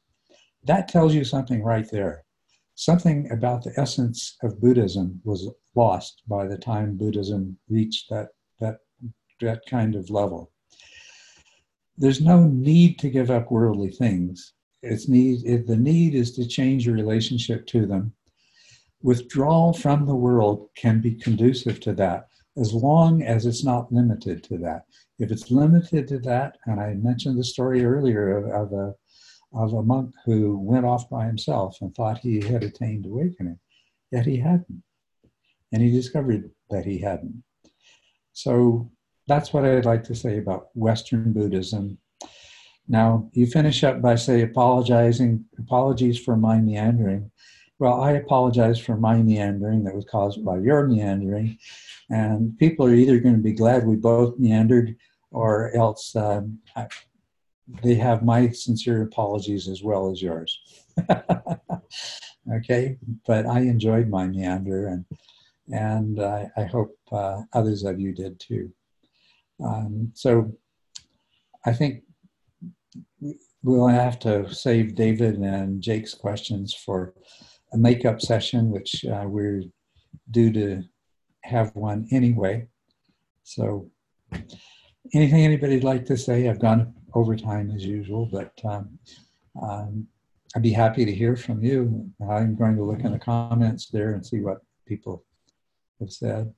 That 0.65 0.87
tells 0.87 1.13
you 1.13 1.23
something 1.23 1.63
right 1.63 1.89
there. 1.91 2.23
Something 2.75 3.29
about 3.31 3.63
the 3.63 3.73
essence 3.77 4.37
of 4.41 4.59
Buddhism 4.59 5.21
was 5.23 5.49
lost 5.75 6.23
by 6.27 6.47
the 6.47 6.57
time 6.57 6.97
Buddhism 6.97 7.57
reached 7.69 8.09
that, 8.09 8.29
that, 8.59 8.77
that 9.41 9.61
kind 9.69 9.95
of 9.95 10.09
level. 10.09 10.51
There's 11.97 12.21
no 12.21 12.47
need 12.47 12.97
to 12.99 13.09
give 13.09 13.29
up 13.29 13.51
worldly 13.51 13.91
things. 13.91 14.53
It's 14.81 15.07
need, 15.07 15.45
it, 15.45 15.67
the 15.67 15.77
need 15.77 16.15
is 16.15 16.31
to 16.33 16.47
change 16.47 16.85
your 16.85 16.95
relationship 16.95 17.67
to 17.67 17.85
them. 17.85 18.13
Withdrawal 19.01 19.73
from 19.73 20.05
the 20.05 20.15
world 20.15 20.69
can 20.75 21.01
be 21.01 21.13
conducive 21.13 21.79
to 21.81 21.93
that 21.93 22.29
as 22.57 22.73
long 22.73 23.23
as 23.23 23.45
it's 23.45 23.63
not 23.63 23.91
limited 23.91 24.43
to 24.43 24.57
that. 24.59 24.85
If 25.19 25.31
it's 25.31 25.51
limited 25.51 26.07
to 26.09 26.19
that, 26.19 26.57
and 26.65 26.79
I 26.79 26.93
mentioned 26.93 27.37
the 27.37 27.43
story 27.43 27.83
earlier 27.83 28.37
of, 28.37 28.71
of 28.71 28.73
a 28.73 28.95
of 29.53 29.73
a 29.73 29.83
monk 29.83 30.13
who 30.25 30.57
went 30.57 30.85
off 30.85 31.09
by 31.09 31.25
himself 31.25 31.77
and 31.81 31.93
thought 31.93 32.17
he 32.17 32.41
had 32.41 32.63
attained 32.63 33.05
awakening, 33.05 33.59
yet 34.11 34.25
he 34.25 34.37
hadn't, 34.37 34.83
and 35.71 35.81
he 35.81 35.91
discovered 35.91 36.49
that 36.69 36.85
he 36.85 36.99
hadn't. 36.99 37.43
So 38.33 38.91
that's 39.27 39.53
what 39.53 39.65
I'd 39.65 39.85
like 39.85 40.03
to 40.05 40.15
say 40.15 40.37
about 40.37 40.69
Western 40.73 41.33
Buddhism. 41.33 41.97
Now 42.87 43.29
you 43.33 43.45
finish 43.45 43.83
up 43.83 44.01
by 44.01 44.15
say 44.15 44.41
apologizing, 44.41 45.45
apologies 45.57 46.19
for 46.19 46.35
my 46.35 46.57
meandering. 46.59 47.31
Well, 47.79 48.01
I 48.01 48.11
apologize 48.11 48.79
for 48.79 48.97
my 48.97 49.21
meandering 49.21 49.83
that 49.83 49.95
was 49.95 50.05
caused 50.05 50.43
by 50.43 50.57
your 50.57 50.87
meandering. 50.87 51.57
And 52.09 52.57
people 52.57 52.85
are 52.85 52.93
either 52.93 53.19
going 53.19 53.35
to 53.35 53.41
be 53.41 53.53
glad 53.53 53.85
we 53.85 53.95
both 53.95 54.37
meandered 54.37 54.95
or 55.31 55.75
else 55.75 56.15
um, 56.15 56.59
they 57.83 57.95
have 57.95 58.23
my 58.23 58.49
sincere 58.49 59.01
apologies 59.03 59.67
as 59.67 59.83
well 59.83 60.11
as 60.11 60.21
yours. 60.21 60.59
okay, 62.55 62.97
but 63.25 63.45
I 63.45 63.59
enjoyed 63.61 64.09
my 64.09 64.27
meander 64.27 64.87
and 64.87 65.05
and 65.71 66.19
uh, 66.19 66.45
I 66.57 66.63
hope 66.63 66.97
uh, 67.11 67.41
others 67.53 67.83
of 67.83 67.99
you 67.99 68.13
did 68.13 68.37
too. 68.39 68.69
Um, 69.63 70.11
so 70.13 70.51
I 71.65 71.71
think 71.71 72.03
we'll 73.63 73.87
have 73.87 74.19
to 74.19 74.53
save 74.53 74.95
David 74.95 75.35
and 75.37 75.81
Jake's 75.81 76.13
questions 76.13 76.73
for 76.73 77.13
a 77.71 77.77
makeup 77.77 78.21
session, 78.21 78.69
which 78.69 79.05
uh, 79.05 79.23
we're 79.25 79.63
due 80.29 80.51
to 80.51 80.83
have 81.43 81.75
one 81.75 82.07
anyway. 82.11 82.67
So, 83.43 83.89
anything 85.13 85.45
anybody'd 85.45 85.83
like 85.83 86.05
to 86.05 86.17
say? 86.17 86.49
I've 86.49 86.59
gone 86.59 86.93
over 87.13 87.35
time 87.35 87.71
as 87.71 87.85
usual, 87.85 88.25
but 88.25 88.53
um, 88.65 88.97
um, 89.61 90.07
I'd 90.55 90.61
be 90.61 90.71
happy 90.71 91.05
to 91.05 91.13
hear 91.13 91.35
from 91.35 91.63
you. 91.63 92.09
I'm 92.29 92.55
going 92.55 92.75
to 92.75 92.83
look 92.83 93.01
in 93.01 93.11
the 93.11 93.19
comments 93.19 93.87
there 93.87 94.13
and 94.13 94.25
see 94.25 94.41
what 94.41 94.59
people 94.87 95.23
have 95.99 96.11
said. 96.11 96.53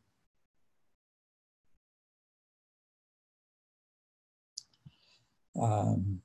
Um, 5.62 6.22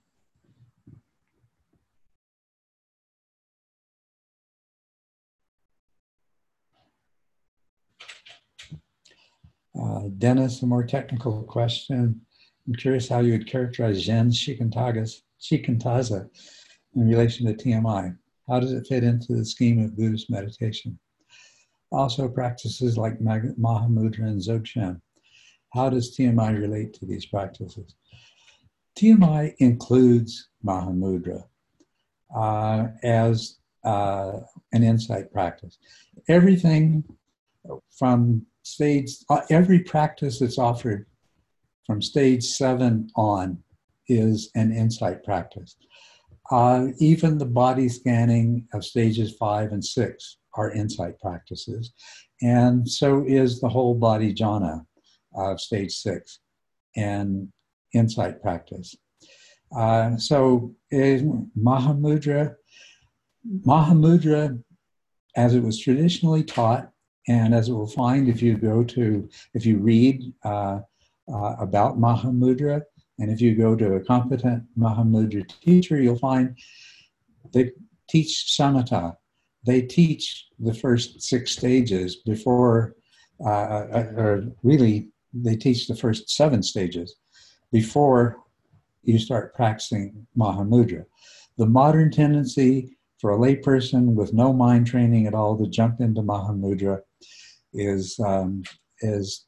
Uh, 9.79 10.09
Dennis, 10.19 10.63
a 10.63 10.67
more 10.67 10.85
technical 10.85 11.43
question. 11.45 12.21
I'm 12.71 12.77
curious 12.77 13.09
how 13.09 13.19
you 13.19 13.33
would 13.33 13.49
characterize 13.49 14.05
Zen 14.05 14.31
Shikantaza 14.31 15.11
in 16.95 17.09
relation 17.09 17.47
to 17.47 17.53
TMI. 17.53 18.17
How 18.49 18.61
does 18.61 18.73
it 18.73 18.87
fit 18.87 19.03
into 19.03 19.35
the 19.35 19.45
scheme 19.45 19.85
of 19.85 19.97
Buddhist 19.97 20.31
meditation? 20.31 20.97
Also, 21.91 22.29
practices 22.29 22.97
like 22.97 23.19
Mahamudra 23.19 24.21
and 24.21 24.41
Dzogchen. 24.41 25.01
How 25.75 25.91
does 25.91 26.17
TMI 26.17 26.61
relate 26.61 26.95
to 26.95 27.07
these 27.07 27.27
practices? 27.27 27.97
TMI 28.97 29.53
includes 29.59 30.51
Mahamudra 30.65 31.43
uh, 32.37 32.87
as 33.03 33.57
uh, 33.83 34.39
an 34.73 34.85
insight 34.85 35.33
practice. 35.33 35.77
Everything 36.29 37.03
from 37.99 38.47
stage, 38.63 39.11
uh, 39.29 39.41
every 39.51 39.81
practice 39.81 40.39
that's 40.39 40.59
offered 40.59 41.07
from 41.91 42.01
stage 42.01 42.45
seven 42.45 43.11
on 43.17 43.59
is 44.07 44.53
an 44.55 44.71
insight 44.71 45.25
practice. 45.25 45.75
Uh, 46.53 46.87
even 47.01 47.37
the 47.37 47.45
body 47.45 47.89
scanning 47.89 48.65
of 48.73 48.85
stages 48.85 49.35
five 49.37 49.73
and 49.73 49.85
six 49.85 50.37
are 50.55 50.71
insight 50.71 51.19
practices. 51.19 51.93
And 52.43 52.89
so 52.89 53.25
is 53.27 53.61
the 53.61 53.69
whole 53.69 53.97
body 53.97 54.33
jhana 54.33 54.87
of 55.35 55.61
stage 55.61 55.93
six 55.93 56.39
and 56.95 57.49
insight 57.93 58.41
practice. 58.41 58.95
Uh, 59.77 60.17
so 60.17 60.73
Mahamudra, 60.93 62.55
Mahamudra, 63.67 64.63
as 65.35 65.57
it 65.57 65.63
was 65.65 65.77
traditionally 65.81 66.45
taught, 66.45 66.89
and 67.27 67.53
as 67.53 67.69
we'll 67.69 67.89
find 67.89 68.29
if 68.29 68.41
you 68.43 68.57
go 68.57 68.85
to, 68.85 69.29
if 69.55 69.67
you 69.67 69.79
read 69.79 70.33
uh, 70.45 70.79
uh, 71.33 71.57
about 71.59 71.99
Mahamudra, 71.99 72.83
and 73.19 73.31
if 73.31 73.41
you 73.41 73.55
go 73.55 73.77
to 73.77 73.95
a 73.95 74.01
competent 74.05 74.65
Mahamudra 74.79 75.47
teacher, 75.61 76.01
you'll 76.01 76.19
find 76.19 76.57
they 77.53 77.73
teach 78.09 78.55
samatha. 78.59 79.17
They 79.67 79.83
teach 79.83 80.47
the 80.59 80.75
first 80.75 81.21
six 81.23 81.53
stages 81.53 82.17
before, 82.17 82.95
uh, 83.45 83.49
uh, 83.49 84.13
or 84.17 84.45
really, 84.63 85.09
they 85.33 85.57
teach 85.57 85.87
the 85.87 85.97
first 85.97 86.31
seven 86.31 86.63
stages 86.63 87.17
before 87.71 88.39
you 89.03 89.19
start 89.19 89.55
practicing 89.55 90.27
Mahamudra. 90.37 91.05
The 91.57 91.67
modern 91.67 92.11
tendency 92.11 92.97
for 93.21 93.33
a 93.33 93.39
layperson 93.39 94.15
with 94.15 94.33
no 94.33 94.53
mind 94.53 94.87
training 94.87 95.27
at 95.27 95.35
all 95.35 95.59
to 95.59 95.69
jump 95.69 96.01
into 96.01 96.23
Mahamudra 96.23 97.01
is 97.75 98.19
um, 98.21 98.63
is 99.03 99.47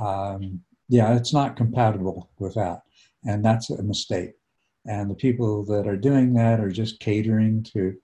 um, 0.00 0.60
yeah, 0.88 1.16
it's 1.16 1.32
not 1.32 1.56
compatible 1.56 2.30
with 2.38 2.54
that, 2.54 2.82
and 3.24 3.44
that's 3.44 3.70
a 3.70 3.82
mistake. 3.82 4.32
And 4.86 5.10
the 5.10 5.14
people 5.14 5.64
that 5.66 5.86
are 5.86 5.96
doing 5.96 6.34
that 6.34 6.60
are 6.60 6.70
just 6.70 7.00
catering 7.00 7.62
to 7.72 7.96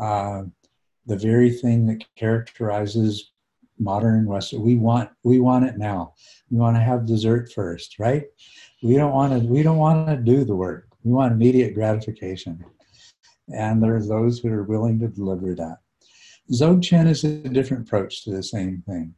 uh, 0.00 0.42
the 1.06 1.16
very 1.16 1.50
thing 1.50 1.86
that 1.86 2.04
characterizes 2.16 3.30
modern 3.78 4.26
Western. 4.26 4.62
We 4.62 4.76
want 4.76 5.10
we 5.22 5.40
want 5.40 5.64
it 5.64 5.78
now. 5.78 6.14
We 6.50 6.58
want 6.58 6.76
to 6.76 6.82
have 6.82 7.06
dessert 7.06 7.52
first, 7.52 7.98
right? 7.98 8.24
We 8.82 8.96
don't 8.96 9.12
want 9.12 9.32
to 9.32 9.38
we 9.46 9.62
don't 9.62 9.78
want 9.78 10.08
to 10.08 10.16
do 10.16 10.44
the 10.44 10.54
work. 10.56 10.88
We 11.02 11.12
want 11.12 11.32
immediate 11.32 11.74
gratification. 11.74 12.64
And 13.54 13.82
there 13.82 13.94
are 13.96 14.06
those 14.06 14.38
who 14.38 14.50
are 14.50 14.62
willing 14.62 14.98
to 15.00 15.08
deliver 15.08 15.54
that. 15.54 15.78
Dzogchen 16.50 17.08
is 17.08 17.24
a 17.24 17.48
different 17.48 17.86
approach 17.86 18.24
to 18.24 18.30
the 18.30 18.42
same 18.42 18.82
thing. 18.86 19.14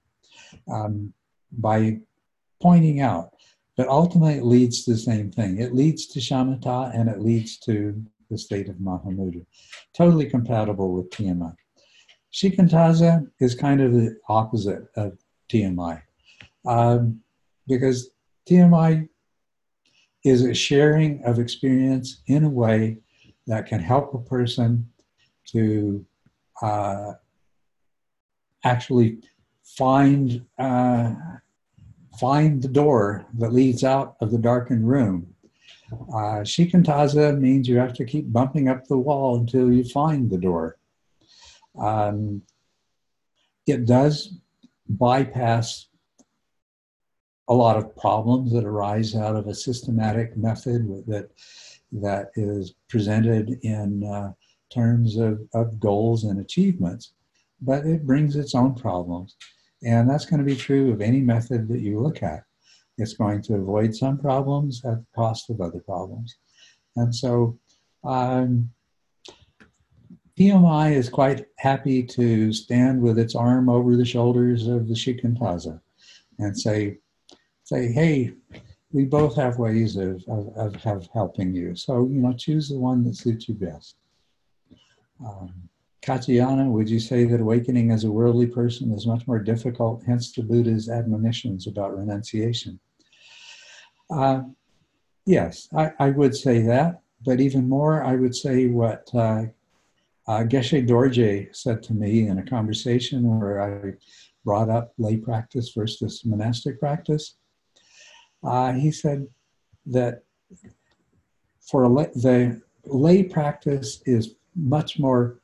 Um, 0.71 1.13
by 1.53 2.01
pointing 2.61 3.01
out 3.01 3.31
that 3.77 3.89
ultimately 3.89 4.35
it 4.39 4.45
leads 4.45 4.85
to 4.85 4.93
the 4.93 4.99
same 4.99 5.31
thing. 5.31 5.61
It 5.61 5.75
leads 5.75 6.07
to 6.09 6.21
shamatha 6.21 6.99
and 6.99 7.09
it 7.09 7.21
leads 7.21 7.59
to 7.59 8.03
the 8.31 8.39
state 8.39 8.69
of 8.69 8.77
Mahamudra. 8.77 9.45
Totally 9.95 10.29
compatible 10.29 10.93
with 10.93 11.11
TMI. 11.11 11.55
Shikantaza 12.33 13.27
is 13.41 13.55
kind 13.55 13.81
of 13.81 13.93
the 13.93 14.17
opposite 14.29 14.87
of 14.97 15.17
TMI 15.51 16.03
um, 16.67 17.21
because 17.67 18.11
TMI 18.49 19.09
is 20.25 20.43
a 20.43 20.55
sharing 20.55 21.23
of 21.25 21.39
experience 21.39 22.23
in 22.27 22.45
a 22.45 22.49
way 22.49 22.99
that 23.47 23.67
can 23.67 23.81
help 23.81 24.13
a 24.13 24.19
person 24.19 24.91
to 25.47 26.05
uh, 26.63 27.13
actually 28.65 29.19
find 29.63 30.45
uh, 30.59 31.15
find 32.19 32.63
the 32.63 32.69
door 32.69 33.27
that 33.39 33.53
leads 33.53 33.85
out 33.85 34.17
of 34.21 34.31
the 34.31 34.39
darkened 34.39 34.89
room. 34.89 35.35
Uh, 35.93 36.43
shikantaza 36.43 37.39
means 37.39 37.69
you 37.69 37.79
have 37.79 37.95
to 37.95 38.05
keep 38.05 38.33
bumping 38.33 38.69
up 38.69 38.87
the 38.87 38.99
wall 38.99 39.39
until 39.39 39.73
you 39.73 39.85
find 39.85 40.31
the 40.31 40.39
door. 40.39 40.77
Um, 41.79 42.43
it 43.67 43.87
does 43.87 44.35
bypass 44.89 45.87
a 47.49 47.55
lot 47.55 47.77
of 47.77 47.95
problems 47.97 48.53
that 48.53 48.65
arise 48.65 49.15
out 49.15 49.37
of 49.37 49.47
a 49.47 49.55
systematic 49.55 50.37
method 50.37 51.05
that 51.07 51.31
that 51.93 52.31
is 52.35 52.75
presented 52.89 53.59
in 53.63 54.05
uh, 54.05 54.33
terms 54.73 55.17
of, 55.17 55.41
of 55.55 55.79
goals 55.79 56.25
and 56.25 56.41
achievements, 56.41 57.13
but 57.61 57.87
it 57.87 58.05
brings 58.05 58.35
its 58.35 58.55
own 58.55 58.75
problems. 58.75 59.37
And 59.87 60.11
that's 60.11 60.27
going 60.27 60.41
to 60.41 60.45
be 60.45 60.57
true 60.57 60.93
of 60.93 61.01
any 61.01 61.21
method 61.21 61.69
that 61.69 61.79
you 61.79 62.01
look 62.01 62.23
at. 62.23 62.43
it's 62.99 63.15
going 63.15 63.41
to 63.43 63.55
avoid 63.55 63.95
some 63.95 64.19
problems 64.19 64.85
at 64.85 64.99
the 64.99 65.07
cost 65.15 65.49
of 65.49 65.61
other 65.61 65.81
problems. 65.81 66.39
And 66.97 67.15
so 67.15 67.59
um, 68.03 68.71
TMI 70.37 70.93
is 70.93 71.09
quite 71.09 71.47
happy 71.59 72.03
to 72.03 72.53
stand 72.53 73.01
with 73.01 73.17
its 73.19 73.37
arm 73.37 73.69
over 73.69 73.97
the 73.97 74.05
shoulders 74.05 74.67
of 74.67 74.89
the 74.89 74.95
Shikantaza 74.95 75.81
and 76.41 76.59
say, 76.59 76.99
say, 77.63 77.93
hey, 77.93 78.33
we 78.91 79.05
both 79.05 79.37
have 79.37 79.59
ways 79.59 79.97
of, 79.97 80.25
of, 80.27 80.85
of, 80.85 81.09
helping 81.13 81.55
you. 81.55 81.77
So, 81.77 82.09
you 82.11 82.21
know, 82.23 82.33
choose 82.33 82.69
the 82.69 82.79
one 82.79 83.05
that 83.05 83.17
suits 83.17 83.49
you 83.49 83.55
best. 83.55 83.97
Um, 85.25 85.69
Katyayana, 86.07 86.71
would 86.71 86.89
you 86.89 87.01
say 87.01 87.25
that 87.25 87.41
awakening 87.41 87.91
as 87.91 88.05
a 88.05 88.13
worldly 88.13 88.47
person 88.47 88.93
is 88.93 89.09
much 89.09 89.27
more 89.27 89.41
difficult, 89.41 90.05
hence 90.07 90.31
the 90.31 90.43
Buddha's 90.43 90.89
admonitions 90.89 91.67
about 91.67 91.99
renunciation? 91.99 92.79
Uh, 94.09 94.43
yes, 95.25 95.69
I, 95.77 95.91
I, 95.99 96.11
would 96.11 96.37
say 96.37 96.63
that, 96.63 97.01
but 97.25 97.41
even 97.41 97.69
more, 97.69 98.05
I 98.05 98.15
would 98.15 98.37
say 98.37 98.69
what 98.69 99.11
uh, 99.15 99.47
uh, 100.29 100.45
Geshe 100.45 100.87
Dorje 100.87 101.55
said 101.55 101.83
to 101.85 101.93
me 101.93 102.29
in 102.29 102.39
a 102.39 102.47
conversation 102.47 103.41
where 103.41 103.61
I 103.61 103.95
brought 104.45 104.71
up 104.71 104.93
lay 104.99 105.17
practice 105.17 105.73
versus 105.75 106.25
monastic 106.25 106.79
practice. 106.79 107.35
Uh, 108.45 108.75
he 108.75 108.93
said 108.93 109.27
that 109.87 110.23
for 111.61 111.89
lay, 111.89 112.07
the 112.15 112.63
lay 112.85 113.25
practice 113.25 114.03
is 114.07 114.37
much 114.55 115.01
more 115.01 115.41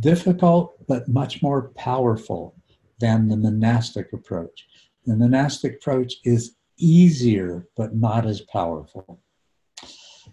difficult 0.00 0.74
but 0.86 1.08
much 1.08 1.42
more 1.42 1.70
powerful 1.70 2.54
than 3.00 3.28
the 3.28 3.36
monastic 3.36 4.12
approach. 4.12 4.66
The 5.06 5.16
monastic 5.16 5.76
approach 5.76 6.14
is 6.24 6.56
easier 6.78 7.68
but 7.76 7.94
not 7.94 8.26
as 8.26 8.40
powerful. 8.42 9.20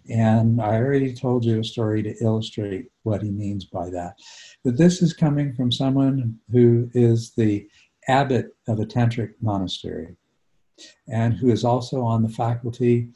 And 0.08 0.60
I 0.60 0.76
already 0.76 1.12
told 1.14 1.44
you 1.44 1.60
a 1.60 1.64
story 1.64 2.02
to 2.02 2.14
illustrate 2.22 2.90
what 3.02 3.22
he 3.22 3.30
means 3.30 3.64
by 3.64 3.90
that. 3.90 4.18
But 4.64 4.76
this 4.76 5.02
is 5.02 5.12
coming 5.12 5.52
from 5.54 5.72
someone 5.72 6.38
who 6.52 6.90
is 6.94 7.32
the 7.32 7.68
abbot 8.08 8.54
of 8.68 8.78
a 8.78 8.86
tantric 8.86 9.34
monastery 9.40 10.16
and 11.08 11.34
who 11.34 11.50
is 11.50 11.64
also 11.64 12.02
on 12.02 12.22
the 12.22 12.28
faculty, 12.28 13.08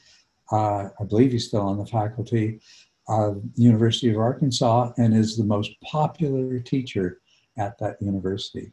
uh, 0.51 0.89
I 0.99 1.05
believe 1.05 1.33
he's 1.33 1.47
still 1.47 1.61
on 1.61 1.79
the 1.79 1.87
faculty 1.87 2.61
the 3.11 3.63
University 3.63 4.11
of 4.11 4.19
Arkansas 4.19 4.93
and 4.97 5.15
is 5.15 5.37
the 5.37 5.45
most 5.45 5.73
popular 5.83 6.59
teacher 6.61 7.21
at 7.59 7.79
that 7.79 7.97
university. 8.01 8.73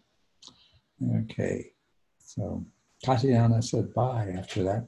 Okay, 1.21 1.71
so 2.19 2.65
Tatiana 3.03 3.61
said 3.61 3.93
bye 3.93 4.33
after 4.37 4.63
that. 4.63 4.87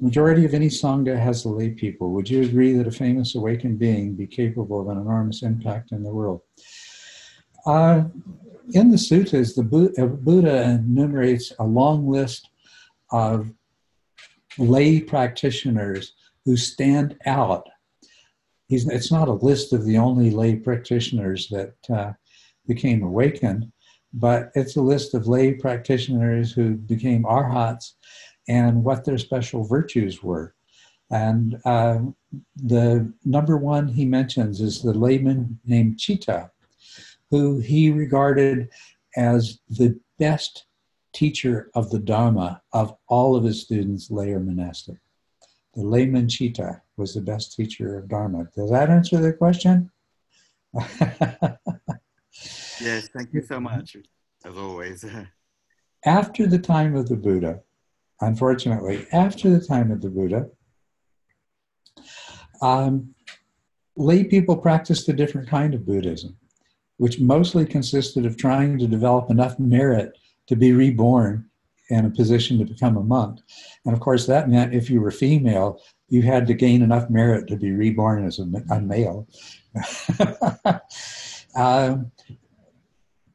Majority 0.00 0.44
of 0.44 0.54
any 0.54 0.66
Sangha 0.66 1.16
has 1.16 1.44
the 1.44 1.48
lay 1.48 1.70
people. 1.70 2.10
Would 2.10 2.28
you 2.28 2.42
agree 2.42 2.72
that 2.72 2.88
a 2.88 2.90
famous 2.90 3.34
awakened 3.36 3.78
being 3.78 4.14
be 4.14 4.26
capable 4.26 4.80
of 4.80 4.88
an 4.88 4.98
enormous 4.98 5.42
impact 5.42 5.92
in 5.92 6.02
the 6.02 6.12
world? 6.12 6.40
Uh, 7.64 8.04
in 8.72 8.90
the 8.90 8.96
suttas, 8.96 9.54
the 9.54 9.62
Buddha, 9.62 10.06
Buddha 10.06 10.62
enumerates 10.62 11.52
a 11.58 11.64
long 11.64 12.08
list 12.08 12.48
of 13.12 13.52
lay 14.58 15.00
practitioners 15.00 16.14
who 16.44 16.56
stand 16.56 17.16
out. 17.26 17.68
He's, 18.72 18.88
it's 18.88 19.12
not 19.12 19.28
a 19.28 19.34
list 19.34 19.74
of 19.74 19.84
the 19.84 19.98
only 19.98 20.30
lay 20.30 20.56
practitioners 20.56 21.46
that 21.50 21.74
uh, 21.94 22.12
became 22.66 23.02
awakened, 23.02 23.70
but 24.14 24.50
it's 24.54 24.76
a 24.76 24.80
list 24.80 25.12
of 25.12 25.26
lay 25.26 25.52
practitioners 25.52 26.52
who 26.52 26.76
became 26.76 27.26
arhats 27.26 27.96
and 28.48 28.82
what 28.82 29.04
their 29.04 29.18
special 29.18 29.62
virtues 29.62 30.22
were. 30.22 30.54
And 31.10 31.60
uh, 31.66 31.98
the 32.56 33.12
number 33.26 33.58
one 33.58 33.88
he 33.88 34.06
mentions 34.06 34.62
is 34.62 34.80
the 34.80 34.94
layman 34.94 35.60
named 35.66 35.98
Citta, 35.98 36.50
who 37.30 37.58
he 37.58 37.90
regarded 37.90 38.70
as 39.18 39.60
the 39.68 40.00
best 40.18 40.64
teacher 41.12 41.70
of 41.74 41.90
the 41.90 41.98
Dharma 41.98 42.62
of 42.72 42.96
all 43.06 43.36
of 43.36 43.44
his 43.44 43.60
students, 43.60 44.10
lay 44.10 44.30
or 44.30 44.40
monastic. 44.40 45.01
The 45.74 45.82
layman 45.82 46.28
Citta 46.28 46.82
was 46.96 47.14
the 47.14 47.20
best 47.22 47.54
teacher 47.54 47.98
of 47.98 48.08
Dharma. 48.08 48.46
Does 48.54 48.70
that 48.70 48.90
answer 48.90 49.18
the 49.18 49.32
question? 49.32 49.90
yes, 52.80 53.08
thank 53.08 53.32
you 53.32 53.42
so 53.42 53.58
much, 53.58 53.96
as 54.44 54.56
always. 54.56 55.04
After 56.04 56.46
the 56.46 56.58
time 56.58 56.94
of 56.94 57.08
the 57.08 57.16
Buddha, 57.16 57.60
unfortunately, 58.20 59.06
after 59.12 59.50
the 59.50 59.64
time 59.64 59.92
of 59.92 60.00
the 60.00 60.10
Buddha, 60.10 60.48
um, 62.60 63.14
lay 63.96 64.24
people 64.24 64.56
practiced 64.56 65.08
a 65.08 65.12
different 65.12 65.48
kind 65.48 65.74
of 65.74 65.86
Buddhism, 65.86 66.36
which 66.96 67.20
mostly 67.20 67.64
consisted 67.64 68.26
of 68.26 68.36
trying 68.36 68.78
to 68.78 68.88
develop 68.88 69.30
enough 69.30 69.60
merit 69.60 70.18
to 70.48 70.56
be 70.56 70.72
reborn 70.72 71.48
in 71.92 72.06
a 72.06 72.10
position 72.10 72.58
to 72.58 72.64
become 72.64 72.96
a 72.96 73.02
monk. 73.02 73.40
And 73.84 73.94
of 73.94 74.00
course, 74.00 74.26
that 74.26 74.48
meant 74.48 74.74
if 74.74 74.88
you 74.88 75.00
were 75.00 75.10
female, 75.10 75.80
you 76.08 76.22
had 76.22 76.46
to 76.46 76.54
gain 76.54 76.82
enough 76.82 77.10
merit 77.10 77.46
to 77.48 77.56
be 77.56 77.70
reborn 77.70 78.26
as 78.26 78.38
a, 78.38 78.46
a 78.70 78.80
male. 78.80 79.28
um, 81.56 82.10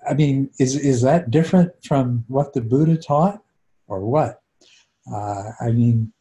I 0.10 0.14
mean, 0.14 0.50
is, 0.60 0.76
is 0.76 1.02
that 1.02 1.32
different 1.32 1.72
from 1.84 2.26
what 2.28 2.54
the 2.54 2.62
Buddha 2.62 2.98
taught 2.98 3.44
or 3.88 4.06
what? 4.06 4.42
Uh, 5.12 5.52
I 5.62 5.72
mean, 5.72 6.12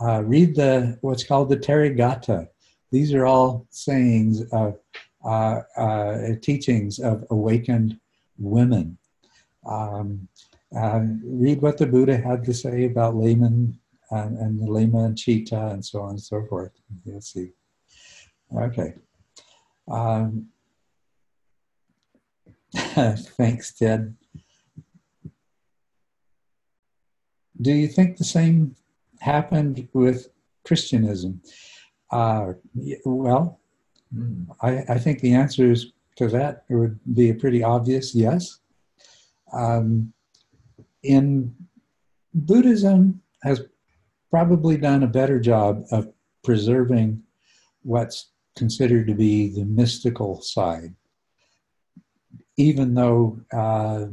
uh, 0.00 0.22
read 0.24 0.54
the 0.54 0.98
what's 1.00 1.24
called 1.24 1.48
the 1.48 1.56
Therigatha. 1.56 2.48
These 2.90 3.14
are 3.14 3.26
all 3.26 3.66
sayings 3.70 4.42
of 4.52 4.78
uh, 5.24 5.60
uh 5.76 6.18
teachings 6.42 6.98
of 6.98 7.24
awakened 7.30 7.98
women. 8.38 8.98
Um, 9.64 10.28
uh, 10.76 11.00
read 11.24 11.60
what 11.60 11.78
the 11.78 11.86
Buddha 11.86 12.16
had 12.16 12.44
to 12.44 12.54
say 12.54 12.84
about 12.84 13.16
laymen 13.16 13.78
and, 14.10 14.38
and 14.38 14.60
the 14.60 14.70
layman 14.70 15.16
Citta 15.16 15.72
and 15.72 15.84
so 15.84 16.02
on 16.02 16.10
and 16.10 16.20
so 16.20 16.44
forth. 16.46 16.72
You'll 17.04 17.20
see. 17.20 17.50
Okay. 18.54 18.94
Um, 19.90 20.48
thanks, 22.74 23.72
Ted. 23.74 24.16
do 27.62 27.72
you 27.72 27.86
think 27.86 28.16
the 28.16 28.24
same 28.24 28.74
happened 29.20 29.88
with 29.92 30.28
Christianism? 30.64 31.40
Uh, 32.10 32.54
well. 33.04 33.58
I, 34.60 34.84
I, 34.90 34.98
think 34.98 35.20
the 35.20 35.32
answer 35.32 35.74
to 36.16 36.28
that 36.28 36.64
would 36.68 37.00
be 37.14 37.30
a 37.30 37.34
pretty 37.34 37.64
obvious 37.64 38.14
yes. 38.14 38.58
Um, 39.54 40.12
in 41.02 41.54
Buddhism 42.34 43.22
has 43.42 43.60
probably 44.30 44.76
done 44.76 45.02
a 45.02 45.08
better 45.08 45.38
job 45.38 45.84
of 45.90 46.12
preserving 46.42 47.22
what's 47.82 48.30
considered 48.56 49.06
to 49.06 49.14
be 49.14 49.48
the 49.48 49.64
mystical 49.64 50.40
side, 50.40 50.94
even 52.56 52.94
though 52.94 53.40
uh, 53.52 54.06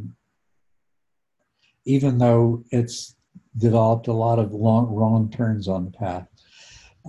even 1.86 2.18
though 2.18 2.64
it's 2.72 3.16
developed 3.58 4.08
a 4.08 4.14
lot 4.14 4.40
of 4.40 4.54
long, 4.54 4.94
wrong 4.94 5.30
turns 5.30 5.68
on 5.68 5.86
the 5.86 5.92
path. 5.92 6.28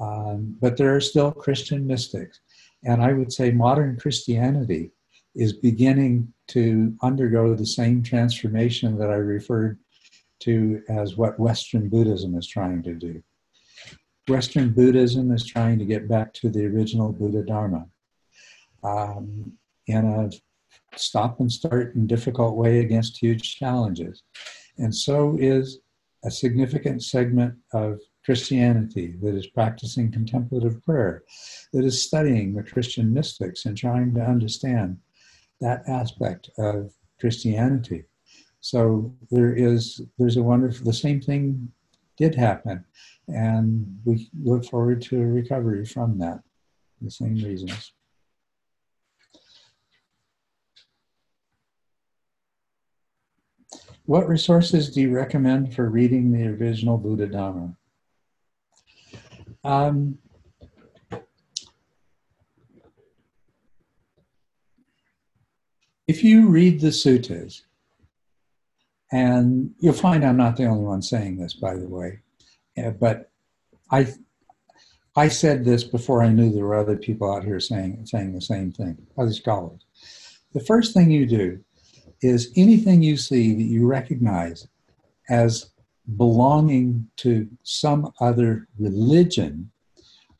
Um, 0.01 0.57
but 0.61 0.77
there 0.77 0.95
are 0.95 1.01
still 1.01 1.33
Christian 1.33 1.87
mystics. 1.87 2.41
And 2.85 3.03
I 3.03 3.13
would 3.13 3.33
say 3.33 3.51
modern 3.51 3.99
Christianity 3.99 4.93
is 5.35 5.53
beginning 5.53 6.33
to 6.51 6.95
undergo 7.03 7.55
the 7.55 7.67
same 7.67 8.03
transformation 8.03 8.99
that 8.99 9.11
I 9.11 9.17
referred 9.17 9.79
to 10.41 10.83
as 10.89 11.17
what 11.17 11.39
Western 11.39 11.89
Buddhism 11.89 12.37
is 12.37 12.47
trying 12.47 12.83
to 12.85 12.95
do. 12.95 13.23
Western 14.29 14.73
Buddhism 14.73 15.33
is 15.33 15.45
trying 15.45 15.79
to 15.79 15.85
get 15.85 16.09
back 16.09 16.33
to 16.35 16.49
the 16.49 16.67
original 16.67 17.13
Buddha 17.13 17.43
Dharma 17.43 17.87
um, 18.83 19.53
in 19.87 20.05
a 20.05 20.31
stop 20.97 21.41
and 21.41 21.51
start 21.51 21.95
and 21.95 22.09
difficult 22.09 22.57
way 22.57 22.81
against 22.81 23.19
huge 23.21 23.57
challenges. 23.57 24.23
And 24.79 24.95
so 24.95 25.37
is 25.39 25.81
a 26.25 26.31
significant 26.31 27.03
segment 27.03 27.55
of 27.73 28.01
Christianity 28.25 29.15
that 29.23 29.35
is 29.35 29.47
practicing 29.47 30.13
contemplative 30.13 30.83
prayer, 30.83 31.23
that 31.73 31.85
is 31.85 32.07
studying 32.07 32.55
the 32.55 32.63
Christian 32.63 33.13
mystics 33.13 33.65
and 33.67 33.77
trying 33.77 34.15
to 34.15 34.21
understand 34.21 34.99
that 35.61 35.83
aspect 35.89 36.51
of 36.59 36.93
Christianity. 37.19 38.05
So 38.61 39.15
there 39.31 39.55
is 39.55 40.03
there's 40.19 40.37
a 40.37 40.43
wonderful 40.43 40.85
the 40.85 40.93
same 40.93 41.21
thing 41.21 41.73
did 42.17 42.35
happen, 42.35 42.85
and 43.29 43.99
we 44.05 44.31
look 44.43 44.65
forward 44.67 45.01
to 45.03 45.21
a 45.21 45.27
recovery 45.27 45.87
from 45.87 46.19
that. 46.19 46.41
The 47.01 47.11
same 47.11 47.37
reasons. 47.37 47.93
what 54.11 54.29
resources 54.29 54.91
do 54.91 55.01
you 55.01 55.15
recommend 55.15 55.73
for 55.73 55.89
reading 55.89 56.33
the 56.33 56.45
original 56.45 56.99
Buddha 56.99 57.29
Dhamma? 57.29 57.77
Um, 59.63 60.19
if 66.11 66.25
you 66.25 66.49
read 66.49 66.81
the 66.81 66.89
suttas, 66.89 67.63
and 69.13 69.73
you'll 69.79 69.93
find 69.93 70.25
I'm 70.25 70.37
not 70.37 70.57
the 70.57 70.67
only 70.67 70.83
one 70.83 71.03
saying 71.03 71.37
this, 71.37 71.55
by 71.55 71.77
the 71.77 71.89
way, 71.89 72.19
yeah, 72.77 72.91
but 72.91 73.31
I 73.93 74.13
I 75.15 75.29
said 75.29 75.65
this 75.65 75.85
before 75.85 76.21
I 76.25 76.31
knew 76.31 76.51
there 76.51 76.65
were 76.65 76.75
other 76.75 76.97
people 76.97 77.33
out 77.33 77.45
here 77.45 77.61
saying 77.61 78.07
saying 78.07 78.33
the 78.33 78.41
same 78.41 78.73
thing, 78.73 78.99
other 79.17 79.33
scholars. 79.33 79.87
The 80.53 80.67
first 80.71 80.95
thing 80.95 81.13
you 81.13 81.27
do 81.27 81.61
is 82.23 82.53
anything 82.57 83.05
you 83.05 83.17
see 83.17 83.55
that 83.55 83.71
you 83.75 83.87
recognize 83.87 84.67
as 85.29 85.71
belonging 86.17 87.09
to 87.19 87.49
some 87.63 88.13
other 88.21 88.67
religion 88.81 89.71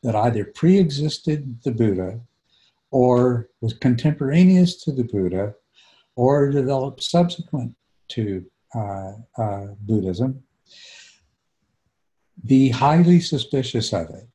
that 0.03 0.15
either 0.15 0.43
pre-existed 0.43 1.61
the 1.63 1.71
Buddha 1.71 2.19
or 2.91 3.47
was 3.61 3.73
contemporaneous 3.73 4.75
to 4.83 4.91
the 4.91 5.05
Buddha 5.05 5.55
or 6.21 6.51
developed 6.51 7.01
subsequent 7.01 7.75
to 8.07 8.45
uh, 8.75 9.13
uh, 9.39 9.65
Buddhism, 9.79 10.43
be 12.45 12.69
highly 12.69 13.19
suspicious 13.19 13.91
of 13.91 14.07
it. 14.11 14.27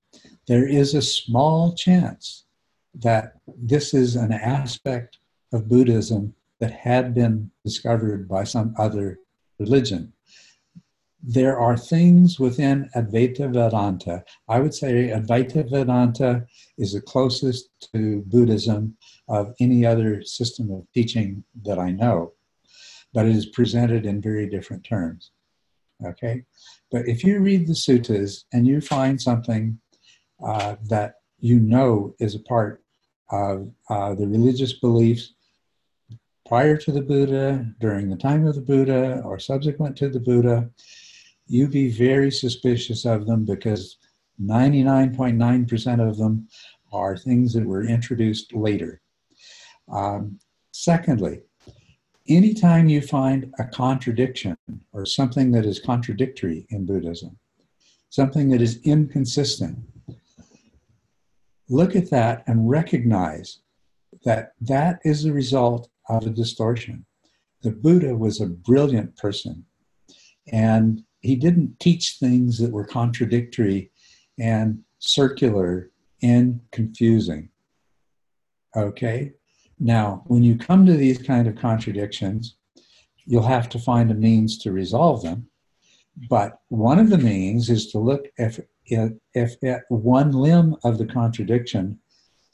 There 0.48 0.66
is 0.66 0.94
a 0.94 1.10
small 1.20 1.76
chance 1.76 2.44
that 2.96 3.34
this 3.72 3.94
is 3.94 4.16
an 4.16 4.32
aspect 4.32 5.18
of 5.52 5.68
Buddhism 5.68 6.34
that 6.58 6.72
had 6.72 7.14
been 7.14 7.52
discovered 7.64 8.28
by 8.28 8.42
some 8.42 8.74
other 8.76 9.20
religion. 9.60 10.12
There 11.22 11.58
are 11.58 11.76
things 11.76 12.38
within 12.38 12.88
Advaita 12.94 13.52
Vedanta. 13.52 14.22
I 14.48 14.60
would 14.60 14.74
say 14.74 15.08
Advaita 15.08 15.68
Vedanta 15.68 16.46
is 16.78 16.92
the 16.92 17.00
closest 17.00 17.68
to 17.92 18.22
Buddhism 18.26 18.96
of 19.28 19.54
any 19.58 19.84
other 19.84 20.22
system 20.22 20.70
of 20.70 20.86
teaching 20.94 21.42
that 21.64 21.78
I 21.78 21.90
know, 21.90 22.32
but 23.12 23.26
it 23.26 23.34
is 23.34 23.46
presented 23.46 24.06
in 24.06 24.20
very 24.20 24.48
different 24.48 24.84
terms. 24.84 25.32
Okay? 26.04 26.44
But 26.90 27.08
if 27.08 27.24
you 27.24 27.40
read 27.40 27.66
the 27.66 27.72
suttas 27.72 28.44
and 28.52 28.66
you 28.66 28.80
find 28.80 29.20
something 29.20 29.80
uh, 30.44 30.76
that 30.84 31.14
you 31.38 31.58
know 31.58 32.14
is 32.18 32.34
a 32.34 32.40
part 32.40 32.82
of 33.30 33.70
uh, 33.88 34.14
the 34.14 34.26
religious 34.26 34.74
beliefs 34.74 35.34
prior 36.46 36.76
to 36.76 36.92
the 36.92 37.02
Buddha, 37.02 37.66
during 37.80 38.08
the 38.08 38.16
time 38.16 38.46
of 38.46 38.54
the 38.54 38.60
Buddha, 38.60 39.20
or 39.24 39.38
subsequent 39.38 39.96
to 39.96 40.08
the 40.08 40.20
Buddha, 40.20 40.70
you 41.46 41.68
be 41.68 41.90
very 41.90 42.30
suspicious 42.30 43.04
of 43.04 43.26
them 43.26 43.44
because 43.44 43.98
99.9% 44.42 46.08
of 46.08 46.18
them 46.18 46.48
are 46.92 47.16
things 47.16 47.52
that 47.54 47.66
were 47.66 47.84
introduced 47.84 48.54
later. 48.54 49.00
Um, 49.90 50.38
secondly, 50.72 51.42
anytime 52.28 52.88
you 52.88 53.00
find 53.00 53.52
a 53.58 53.64
contradiction 53.64 54.56
or 54.92 55.06
something 55.06 55.50
that 55.52 55.64
is 55.64 55.78
contradictory 55.78 56.66
in 56.70 56.86
Buddhism, 56.86 57.38
something 58.10 58.48
that 58.50 58.60
is 58.60 58.80
inconsistent, 58.84 59.78
look 61.68 61.96
at 61.96 62.10
that 62.10 62.44
and 62.46 62.68
recognize 62.68 63.60
that 64.24 64.52
that 64.60 65.00
is 65.04 65.22
the 65.22 65.32
result 65.32 65.88
of 66.08 66.26
a 66.26 66.30
distortion. 66.30 67.04
The 67.62 67.70
Buddha 67.70 68.16
was 68.16 68.40
a 68.40 68.46
brilliant 68.46 69.16
person, 69.16 69.64
and 70.52 71.04
he 71.20 71.36
didn't 71.36 71.80
teach 71.80 72.16
things 72.18 72.58
that 72.58 72.72
were 72.72 72.84
contradictory 72.84 73.90
and 74.38 74.82
circular 74.98 75.90
and 76.22 76.60
confusing. 76.72 77.48
Okay? 78.76 79.32
Now, 79.78 80.22
when 80.26 80.42
you 80.42 80.56
come 80.56 80.86
to 80.86 80.94
these 80.94 81.18
kind 81.18 81.46
of 81.46 81.56
contradictions, 81.56 82.56
you'll 83.24 83.42
have 83.42 83.68
to 83.70 83.78
find 83.78 84.10
a 84.10 84.14
means 84.14 84.58
to 84.58 84.72
resolve 84.72 85.22
them. 85.22 85.48
But 86.30 86.60
one 86.68 86.98
of 86.98 87.10
the 87.10 87.18
means 87.18 87.68
is 87.68 87.90
to 87.92 87.98
look 87.98 88.26
if, 88.38 88.60
if, 88.86 89.12
if 89.34 89.82
one 89.88 90.32
limb 90.32 90.76
of 90.84 90.96
the 90.96 91.06
contradiction 91.06 91.98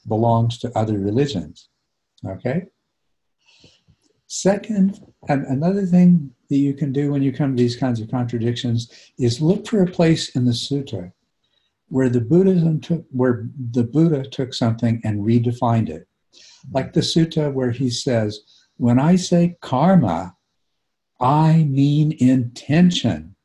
belongs 0.07 0.57
to 0.59 0.77
other 0.77 0.99
religions. 0.99 1.69
Okay? 2.25 2.65
Second, 4.27 4.99
another 5.29 5.85
thing 5.85 6.31
that 6.53 6.59
you 6.59 6.75
can 6.75 6.93
do 6.93 7.11
when 7.11 7.23
you 7.23 7.33
come 7.33 7.55
to 7.55 7.61
these 7.61 7.75
kinds 7.75 7.99
of 7.99 8.11
contradictions 8.11 9.11
is 9.17 9.41
look 9.41 9.65
for 9.65 9.81
a 9.81 9.87
place 9.87 10.35
in 10.35 10.45
the 10.45 10.51
sutta 10.51 11.11
where 11.87 12.09
the 12.09 12.21
Buddhism 12.21 12.79
took 12.79 13.05
where 13.09 13.47
the 13.71 13.83
Buddha 13.83 14.23
took 14.23 14.53
something 14.53 15.01
and 15.03 15.21
redefined 15.21 15.89
it. 15.89 16.07
Like 16.71 16.93
the 16.93 17.01
sutta 17.01 17.51
where 17.51 17.71
he 17.71 17.89
says, 17.89 18.39
when 18.77 18.99
I 18.99 19.15
say 19.15 19.57
karma, 19.61 20.35
I 21.19 21.63
mean 21.63 22.15
intention. 22.19 23.35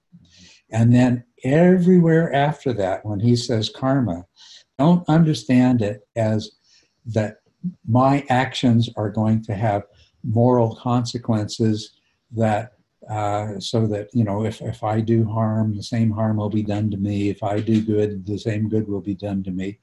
And 0.71 0.95
then 0.95 1.25
everywhere 1.45 2.31
after 2.35 2.75
that, 2.75 3.07
when 3.07 3.21
he 3.21 3.37
says 3.37 3.71
karma, 3.71 4.27
don't 4.79 5.09
understand 5.09 5.81
it 5.81 6.07
as 6.15 6.51
that 7.07 7.37
my 7.89 8.25
actions 8.29 8.91
are 8.97 9.11
going 9.11 9.43
to 9.45 9.55
have 9.55 9.85
moral 10.23 10.77
consequences 10.77 11.99
that 12.33 12.78
uh, 13.09 13.59
so 13.59 13.87
that 13.87 14.09
you 14.13 14.25
know 14.25 14.45
if, 14.45 14.61
if 14.61 14.85
i 14.85 15.01
do 15.01 15.25
harm 15.25 15.75
the 15.75 15.83
same 15.83 16.11
harm 16.11 16.37
will 16.37 16.51
be 16.51 16.63
done 16.63 16.91
to 16.91 16.97
me. 16.97 17.31
If 17.31 17.43
i 17.43 17.61
do 17.61 17.81
good 17.83 18.27
the 18.27 18.39
same 18.39 18.69
good 18.69 18.87
will 18.89 19.01
be 19.01 19.15
done 19.15 19.43
to 19.45 19.51
me. 19.51 19.79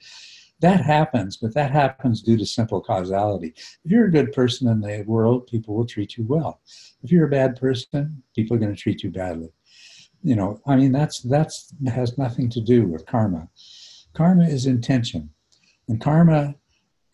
That 0.60 0.82
happens 0.82 1.38
but 1.38 1.54
that 1.56 1.72
happens 1.72 2.22
due 2.22 2.38
to 2.38 2.46
simple 2.46 2.82
causality. 2.82 3.54
If 3.84 3.92
you're 3.92 4.06
a 4.06 4.12
good 4.12 4.32
person 4.32 4.68
in 4.68 4.80
the 4.80 5.04
world 5.08 5.48
people 5.48 5.76
will 5.76 5.86
treat 5.86 6.18
you 6.18 6.26
well. 6.28 6.62
If 7.04 7.12
you're 7.12 7.26
a 7.26 7.30
bad 7.30 7.60
person 7.60 8.24
people 8.36 8.56
are 8.56 8.60
going 8.60 8.76
to 8.76 8.82
treat 8.82 9.04
you 9.04 9.10
badly. 9.10 9.50
You 10.22 10.36
know 10.36 10.62
i 10.68 10.76
mean 10.76 10.92
that's 10.92 11.22
that's 11.22 11.74
has 11.88 12.18
nothing 12.18 12.50
to 12.52 12.62
do 12.62 12.86
with 12.86 13.06
karma. 13.06 13.50
Karma 14.14 14.46
is 14.48 14.66
intention 14.66 15.32
and 15.88 16.00
karma 16.00 16.56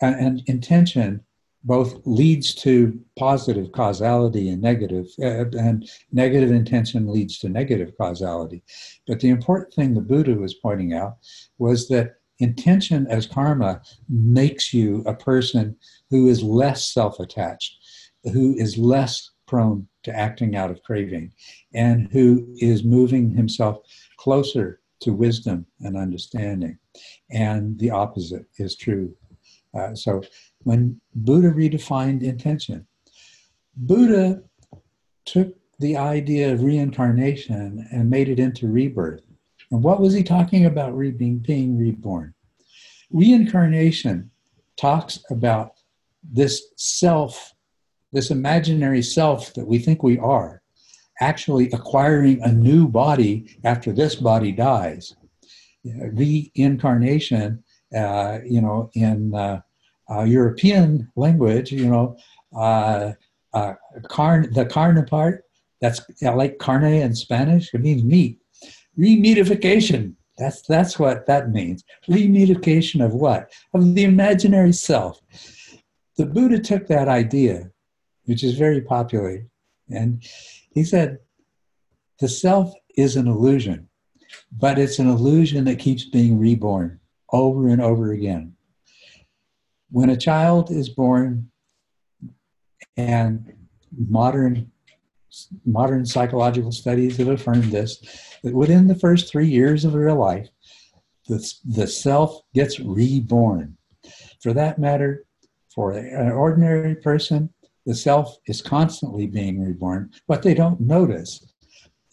and, 0.01 0.15
and 0.15 0.43
intention 0.47 1.23
both 1.63 2.01
leads 2.05 2.55
to 2.55 2.99
positive 3.17 3.71
causality 3.71 4.49
and 4.49 4.61
negative, 4.61 5.07
uh, 5.21 5.45
and 5.57 5.89
negative 6.11 6.51
intention 6.51 7.11
leads 7.11 7.37
to 7.39 7.49
negative 7.49 7.95
causality. 7.97 8.63
But 9.07 9.19
the 9.19 9.29
important 9.29 9.73
thing 9.73 9.93
the 9.93 10.01
Buddha 10.01 10.33
was 10.33 10.55
pointing 10.55 10.93
out 10.93 11.17
was 11.57 11.87
that 11.89 12.15
intention 12.39 13.05
as 13.07 13.27
karma 13.27 13.81
makes 14.09 14.73
you 14.73 15.03
a 15.05 15.13
person 15.13 15.75
who 16.09 16.27
is 16.27 16.41
less 16.41 16.91
self 16.91 17.19
attached, 17.19 17.77
who 18.33 18.55
is 18.57 18.77
less 18.77 19.31
prone 19.45 19.87
to 20.03 20.15
acting 20.15 20.55
out 20.55 20.71
of 20.71 20.81
craving, 20.81 21.31
and 21.73 22.07
who 22.11 22.47
is 22.57 22.83
moving 22.83 23.29
himself 23.29 23.77
closer 24.17 24.81
to 25.01 25.13
wisdom 25.13 25.65
and 25.81 25.97
understanding. 25.97 26.77
And 27.29 27.77
the 27.79 27.91
opposite 27.91 28.45
is 28.57 28.75
true. 28.75 29.15
Uh, 29.73 29.95
so 29.95 30.21
when 30.63 30.99
Buddha 31.15 31.49
redefined 31.49 32.23
intention. 32.23 32.85
Buddha 33.75 34.43
took 35.25 35.55
the 35.79 35.97
idea 35.97 36.53
of 36.53 36.61
reincarnation 36.63 37.87
and 37.91 38.09
made 38.09 38.29
it 38.29 38.39
into 38.39 38.67
rebirth. 38.67 39.23
And 39.71 39.83
what 39.83 40.01
was 40.01 40.13
he 40.13 40.23
talking 40.23 40.65
about 40.65 40.95
re- 40.95 41.11
being, 41.11 41.39
being 41.39 41.77
reborn? 41.77 42.33
Reincarnation 43.09 44.29
talks 44.77 45.19
about 45.29 45.73
this 46.23 46.61
self, 46.75 47.53
this 48.11 48.29
imaginary 48.29 49.01
self 49.01 49.53
that 49.53 49.67
we 49.67 49.79
think 49.79 50.03
we 50.03 50.19
are, 50.19 50.61
actually 51.19 51.69
acquiring 51.71 52.41
a 52.41 52.51
new 52.51 52.87
body 52.87 53.57
after 53.63 53.91
this 53.91 54.15
body 54.15 54.51
dies. 54.51 55.15
Reincarnation, 55.83 57.63
uh, 57.95 58.39
you 58.45 58.61
know, 58.61 58.89
in 58.93 59.33
uh, 59.33 59.61
uh, 60.09 60.23
European 60.23 61.11
language, 61.15 61.71
you 61.71 61.87
know, 61.87 62.17
uh, 62.55 63.13
uh, 63.53 63.73
carn, 64.07 64.51
the 64.53 64.65
carne 64.65 65.03
part, 65.05 65.43
that's 65.79 66.01
like 66.21 66.57
carne 66.59 66.83
in 66.83 67.15
Spanish, 67.15 67.73
it 67.73 67.81
means 67.81 68.03
meat. 68.03 68.39
Remeatification, 68.97 70.13
that's, 70.37 70.61
that's 70.63 70.99
what 70.99 71.25
that 71.27 71.49
means. 71.51 71.83
Remeatification 72.09 73.03
of 73.03 73.13
what? 73.13 73.51
Of 73.73 73.95
the 73.95 74.03
imaginary 74.03 74.73
self. 74.73 75.19
The 76.17 76.25
Buddha 76.25 76.59
took 76.59 76.87
that 76.87 77.07
idea, 77.07 77.71
which 78.25 78.43
is 78.43 78.55
very 78.55 78.81
popular, 78.81 79.45
and 79.89 80.23
he 80.73 80.83
said, 80.83 81.19
the 82.19 82.29
self 82.29 82.71
is 82.95 83.15
an 83.15 83.27
illusion, 83.27 83.89
but 84.51 84.77
it's 84.77 84.99
an 84.99 85.09
illusion 85.09 85.65
that 85.65 85.79
keeps 85.79 86.05
being 86.05 86.37
reborn 86.37 87.00
over 87.31 87.67
and 87.69 87.81
over 87.81 88.11
again 88.11 88.55
when 89.91 90.09
a 90.09 90.17
child 90.17 90.71
is 90.71 90.89
born 90.89 91.51
and 92.97 93.53
modern 94.07 94.71
modern 95.65 96.05
psychological 96.05 96.73
studies 96.73 97.15
have 97.15 97.29
affirmed 97.29 97.65
this, 97.65 98.37
that 98.43 98.53
within 98.53 98.87
the 98.87 98.95
first 98.95 99.31
three 99.31 99.47
years 99.47 99.85
of 99.85 99.93
real 99.93 100.17
life, 100.17 100.49
the, 101.27 101.41
the 101.65 101.87
self 101.87 102.41
gets 102.53 102.81
reborn. 102.81 103.77
For 104.41 104.51
that 104.53 104.77
matter, 104.77 105.25
for 105.73 105.93
an 105.93 106.31
ordinary 106.31 106.95
person, 106.95 107.49
the 107.85 107.95
self 107.95 108.35
is 108.45 108.61
constantly 108.61 109.25
being 109.25 109.63
reborn. 109.63 110.11
What 110.25 110.43
they 110.43 110.53
don't 110.53 110.81
notice 110.81 111.53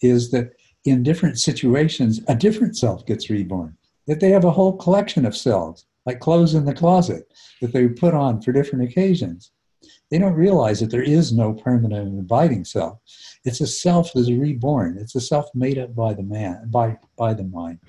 is 0.01 0.31
that 0.31 0.51
in 0.85 1.03
different 1.03 1.39
situations, 1.39 2.21
a 2.29 2.35
different 2.35 2.77
self 2.77 3.05
gets 3.05 3.29
reborn. 3.29 3.75
That 4.09 4.19
they 4.19 4.31
have 4.31 4.43
a 4.43 4.51
whole 4.51 4.75
collection 4.75 5.25
of 5.25 5.37
selves, 5.37 5.85
like 6.05 6.19
clothes 6.19 6.55
in 6.55 6.65
the 6.65 6.73
closet, 6.73 7.31
that 7.61 7.71
they 7.71 7.87
put 7.87 8.13
on 8.13 8.41
for 8.41 8.51
different 8.51 8.89
occasions. 8.89 9.51
They 10.09 10.17
don't 10.17 10.33
realize 10.33 10.79
that 10.79 10.89
there 10.89 11.03
is 11.03 11.31
no 11.31 11.53
permanent 11.53 12.07
and 12.07 12.19
abiding 12.19 12.65
self. 12.65 12.99
It's 13.45 13.61
a 13.61 13.67
self 13.67 14.11
that 14.13 14.21
is 14.21 14.31
reborn. 14.33 14.97
It's 14.99 15.15
a 15.15 15.21
self 15.21 15.45
made 15.53 15.77
up 15.77 15.95
by 15.95 16.13
the 16.13 16.23
man, 16.23 16.69
by, 16.69 16.97
by 17.17 17.33
the 17.33 17.43
mind. 17.43 17.79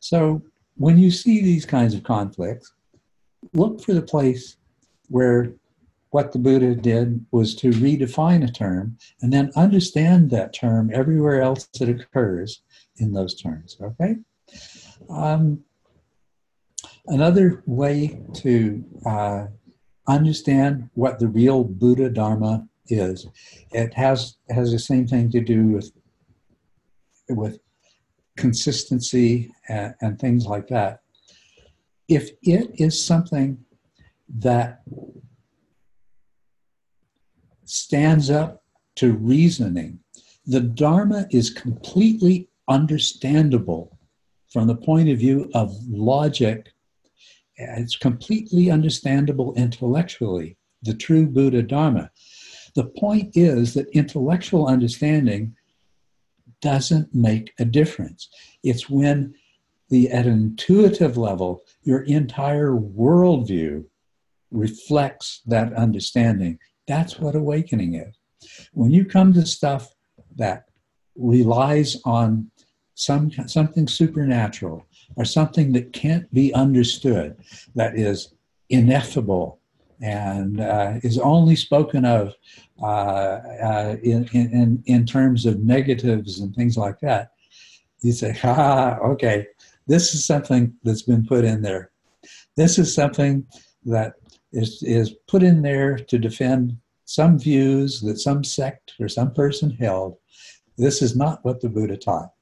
So 0.00 0.42
when 0.76 0.96
you 0.96 1.10
see 1.10 1.42
these 1.42 1.66
kinds 1.66 1.92
of 1.94 2.04
conflicts, 2.04 2.72
look 3.52 3.82
for 3.82 3.92
the 3.94 4.02
place 4.02 4.56
where 5.08 5.52
what 6.10 6.32
the 6.32 6.38
Buddha 6.38 6.74
did 6.74 7.26
was 7.32 7.54
to 7.56 7.70
redefine 7.70 8.48
a 8.48 8.50
term 8.50 8.96
and 9.20 9.32
then 9.32 9.50
understand 9.56 10.30
that 10.30 10.54
term 10.54 10.90
everywhere 10.94 11.42
else 11.42 11.68
it 11.80 11.88
occurs 11.88 12.62
in 12.96 13.12
those 13.12 13.34
terms. 13.34 13.76
Okay? 13.82 14.16
Um, 15.08 15.64
another 17.06 17.62
way 17.66 18.20
to 18.34 18.84
uh, 19.04 19.46
understand 20.08 20.90
what 20.94 21.18
the 21.18 21.28
real 21.28 21.64
Buddha 21.64 22.10
Dharma 22.10 22.66
is, 22.88 23.26
it 23.72 23.94
has 23.94 24.36
has 24.50 24.70
the 24.70 24.78
same 24.78 25.06
thing 25.06 25.30
to 25.30 25.40
do 25.40 25.68
with 25.68 25.92
with 27.28 27.58
consistency 28.36 29.50
and, 29.68 29.94
and 30.00 30.18
things 30.18 30.46
like 30.46 30.68
that. 30.68 31.00
If 32.08 32.30
it 32.42 32.70
is 32.74 33.04
something 33.04 33.58
that 34.38 34.82
stands 37.66 38.30
up 38.30 38.62
to 38.96 39.12
reasoning. 39.12 40.00
The 40.46 40.60
Dharma 40.60 41.26
is 41.30 41.50
completely 41.50 42.48
understandable 42.68 43.95
from 44.56 44.68
the 44.68 44.74
point 44.74 45.10
of 45.10 45.18
view 45.18 45.50
of 45.52 45.70
logic. 45.86 46.72
It's 47.56 47.94
completely 47.94 48.70
understandable 48.70 49.52
intellectually, 49.52 50.56
the 50.80 50.94
true 50.94 51.26
Buddha 51.26 51.62
Dharma. 51.62 52.10
The 52.74 52.86
point 52.86 53.36
is 53.36 53.74
that 53.74 53.86
intellectual 53.90 54.66
understanding 54.66 55.54
doesn't 56.62 57.14
make 57.14 57.52
a 57.58 57.66
difference. 57.66 58.30
It's 58.62 58.88
when 58.88 59.34
the 59.90 60.10
at 60.10 60.24
an 60.24 60.32
intuitive 60.32 61.18
level, 61.18 61.60
your 61.82 62.04
entire 62.04 62.72
worldview 62.72 63.84
reflects 64.50 65.42
that 65.44 65.74
understanding. 65.74 66.58
That's 66.88 67.18
what 67.18 67.36
awakening 67.36 67.96
is. 67.96 68.16
When 68.72 68.90
you 68.90 69.04
come 69.04 69.34
to 69.34 69.44
stuff 69.44 69.92
that 70.36 70.64
relies 71.14 71.98
on 72.06 72.50
some 72.96 73.30
something 73.46 73.86
supernatural 73.86 74.84
or 75.16 75.24
something 75.24 75.72
that 75.72 75.92
can't 75.92 76.32
be 76.32 76.52
understood, 76.54 77.36
that 77.74 77.96
is 77.96 78.34
ineffable 78.70 79.60
and 80.00 80.60
uh, 80.60 80.94
is 81.02 81.18
only 81.18 81.54
spoken 81.56 82.04
of 82.04 82.34
uh, 82.82 82.86
uh, 82.86 83.96
in, 84.02 84.26
in, 84.32 84.82
in 84.86 85.06
terms 85.06 85.46
of 85.46 85.60
negatives 85.60 86.40
and 86.40 86.54
things 86.54 86.76
like 86.76 86.98
that, 87.00 87.32
you 88.00 88.12
say, 88.12 88.32
ha, 88.32 88.98
okay, 89.02 89.46
this 89.86 90.14
is 90.14 90.26
something 90.26 90.74
that's 90.82 91.02
been 91.02 91.24
put 91.26 91.44
in 91.44 91.62
there. 91.62 91.90
This 92.56 92.78
is 92.78 92.94
something 92.94 93.46
that 93.84 94.14
is, 94.52 94.82
is 94.82 95.14
put 95.28 95.42
in 95.42 95.62
there 95.62 95.96
to 95.96 96.18
defend 96.18 96.76
some 97.04 97.38
views 97.38 98.00
that 98.00 98.18
some 98.18 98.42
sect 98.42 98.94
or 99.00 99.08
some 99.08 99.32
person 99.32 99.70
held. 99.70 100.16
This 100.76 101.02
is 101.02 101.14
not 101.14 101.44
what 101.44 101.60
the 101.60 101.68
Buddha 101.68 101.96
taught. 101.96 102.32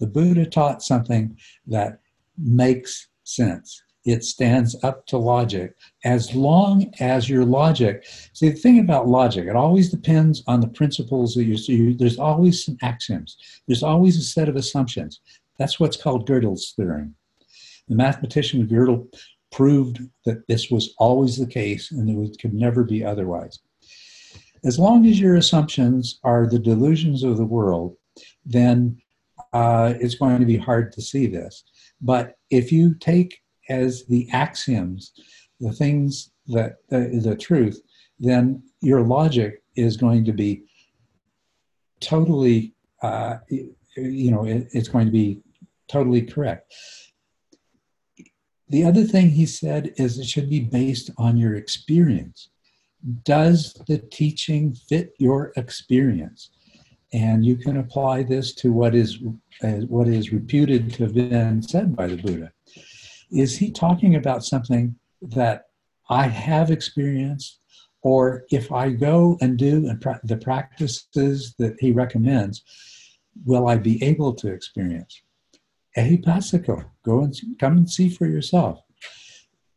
The 0.00 0.06
Buddha 0.06 0.46
taught 0.46 0.82
something 0.82 1.36
that 1.66 2.00
makes 2.36 3.08
sense. 3.24 3.82
It 4.06 4.24
stands 4.24 4.74
up 4.82 5.06
to 5.08 5.18
logic 5.18 5.76
as 6.04 6.34
long 6.34 6.90
as 7.00 7.28
your 7.28 7.44
logic. 7.44 8.06
See, 8.32 8.48
the 8.48 8.56
thing 8.56 8.80
about 8.80 9.08
logic, 9.08 9.46
it 9.46 9.56
always 9.56 9.90
depends 9.90 10.42
on 10.46 10.60
the 10.60 10.68
principles 10.68 11.34
that 11.34 11.44
you 11.44 11.58
see. 11.58 11.92
There's 11.92 12.18
always 12.18 12.64
some 12.64 12.78
axioms, 12.82 13.36
there's 13.68 13.82
always 13.82 14.16
a 14.16 14.22
set 14.22 14.48
of 14.48 14.56
assumptions. 14.56 15.20
That's 15.58 15.78
what's 15.78 15.98
called 15.98 16.26
Gödel's 16.26 16.72
theorem. 16.74 17.14
The 17.88 17.94
mathematician 17.94 18.66
Gödel 18.66 19.06
proved 19.52 20.00
that 20.24 20.46
this 20.48 20.70
was 20.70 20.94
always 20.98 21.36
the 21.36 21.46
case 21.46 21.90
and 21.90 22.08
it 22.08 22.38
could 22.40 22.54
never 22.54 22.84
be 22.84 23.04
otherwise. 23.04 23.58
As 24.64 24.78
long 24.78 25.04
as 25.06 25.20
your 25.20 25.36
assumptions 25.36 26.20
are 26.22 26.46
the 26.46 26.58
delusions 26.58 27.22
of 27.22 27.36
the 27.36 27.44
world, 27.44 27.96
then 28.46 28.96
uh, 29.52 29.94
it's 30.00 30.14
going 30.14 30.40
to 30.40 30.46
be 30.46 30.56
hard 30.56 30.92
to 30.92 31.02
see 31.02 31.26
this. 31.26 31.64
But 32.00 32.34
if 32.50 32.72
you 32.72 32.94
take 32.94 33.40
as 33.68 34.04
the 34.06 34.28
axioms 34.32 35.12
the 35.60 35.72
things 35.72 36.32
that 36.48 36.78
uh, 36.90 37.20
the 37.22 37.36
truth, 37.38 37.80
then 38.18 38.62
your 38.80 39.02
logic 39.02 39.62
is 39.76 39.96
going 39.96 40.24
to 40.24 40.32
be 40.32 40.64
totally, 42.00 42.74
uh, 43.02 43.36
you 43.48 44.30
know, 44.30 44.44
it, 44.44 44.68
it's 44.72 44.88
going 44.88 45.06
to 45.06 45.12
be 45.12 45.40
totally 45.88 46.22
correct. 46.22 46.72
The 48.68 48.84
other 48.84 49.04
thing 49.04 49.30
he 49.30 49.46
said 49.46 49.92
is 49.96 50.18
it 50.18 50.26
should 50.26 50.48
be 50.48 50.60
based 50.60 51.10
on 51.18 51.36
your 51.36 51.56
experience. 51.56 52.48
Does 53.24 53.74
the 53.86 53.98
teaching 53.98 54.72
fit 54.72 55.12
your 55.18 55.52
experience? 55.56 56.50
And 57.12 57.44
you 57.44 57.56
can 57.56 57.78
apply 57.78 58.22
this 58.22 58.54
to 58.56 58.72
what 58.72 58.94
is 58.94 59.18
uh, 59.62 59.80
what 59.88 60.06
is 60.08 60.32
reputed 60.32 60.92
to 60.94 61.04
have 61.04 61.14
been 61.14 61.60
said 61.62 61.96
by 61.96 62.06
the 62.06 62.16
Buddha. 62.16 62.52
Is 63.32 63.58
he 63.58 63.70
talking 63.70 64.14
about 64.16 64.44
something 64.44 64.96
that 65.22 65.66
I 66.08 66.26
have 66.26 66.70
experienced, 66.70 67.60
or 68.02 68.44
if 68.50 68.72
I 68.72 68.90
go 68.90 69.36
and 69.40 69.58
do 69.58 69.88
and 69.88 70.00
pra- 70.00 70.20
the 70.24 70.36
practices 70.36 71.54
that 71.58 71.76
he 71.78 71.92
recommends, 71.92 72.62
will 73.44 73.68
I 73.68 73.76
be 73.76 74.02
able 74.02 74.32
to 74.34 74.52
experience? 74.52 75.22
Ehipassiko, 75.96 76.84
go 77.04 77.22
and 77.22 77.34
come 77.58 77.76
and 77.76 77.90
see 77.90 78.08
for 78.08 78.26
yourself. 78.26 78.80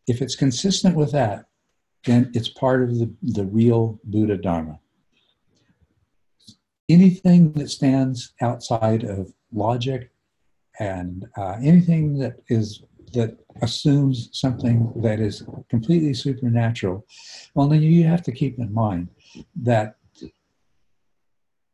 If 0.08 0.22
it's 0.22 0.36
consistent 0.36 0.96
with 0.96 1.12
that, 1.12 1.46
then 2.06 2.32
it's 2.34 2.50
part 2.50 2.84
of 2.84 3.00
the, 3.00 3.12
the 3.22 3.46
real 3.46 4.00
Buddha 4.04 4.38
Dharma. 4.38 4.80
Anything 6.90 7.54
that 7.54 7.70
stands 7.70 8.34
outside 8.42 9.04
of 9.04 9.34
logic 9.52 10.12
and 10.80 11.26
uh, 11.38 11.58
anything 11.62 12.18
that 12.20 12.36
is 12.50 12.84
that 13.14 13.38
assumes 13.62 14.30
something 14.34 14.92
that 14.96 15.20
is 15.20 15.44
completely 15.70 16.14
supernatural, 16.16 17.06
then 17.56 17.82
you 17.82 18.06
have 18.06 18.24
to 18.24 18.32
keep 18.32 18.58
in 18.58 18.74
mind 18.74 19.08
that 19.62 19.98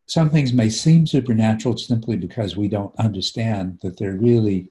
some 0.06 0.30
things 0.30 0.52
may 0.52 0.70
seem 0.70 1.06
supernatural 1.08 1.78
simply 1.78 2.18
because 2.18 2.58
we 2.58 2.68
don't 2.68 2.94
understand 3.00 3.80
that 3.84 3.98
they're 3.98 4.18
really 4.18 4.70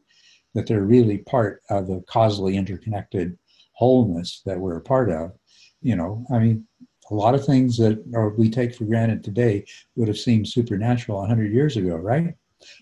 that 0.54 0.66
they're 0.66 0.82
really 0.82 1.18
part 1.18 1.62
of 1.70 1.86
the 1.86 2.02
causally 2.08 2.56
interconnected 2.56 3.38
wholeness 3.72 4.42
that 4.44 4.58
we're 4.58 4.78
a 4.78 4.82
part 4.82 5.10
of. 5.10 5.32
You 5.80 5.94
know, 5.94 6.26
I 6.32 6.38
mean, 6.38 6.66
a 7.10 7.14
lot 7.14 7.34
of 7.34 7.44
things 7.44 7.76
that 7.78 8.02
are, 8.14 8.30
we 8.30 8.50
take 8.50 8.74
for 8.74 8.84
granted 8.84 9.24
today 9.24 9.64
would 9.96 10.08
have 10.08 10.18
seemed 10.18 10.48
supernatural 10.48 11.18
100 11.18 11.52
years 11.52 11.76
ago, 11.76 11.96
right? 11.96 12.34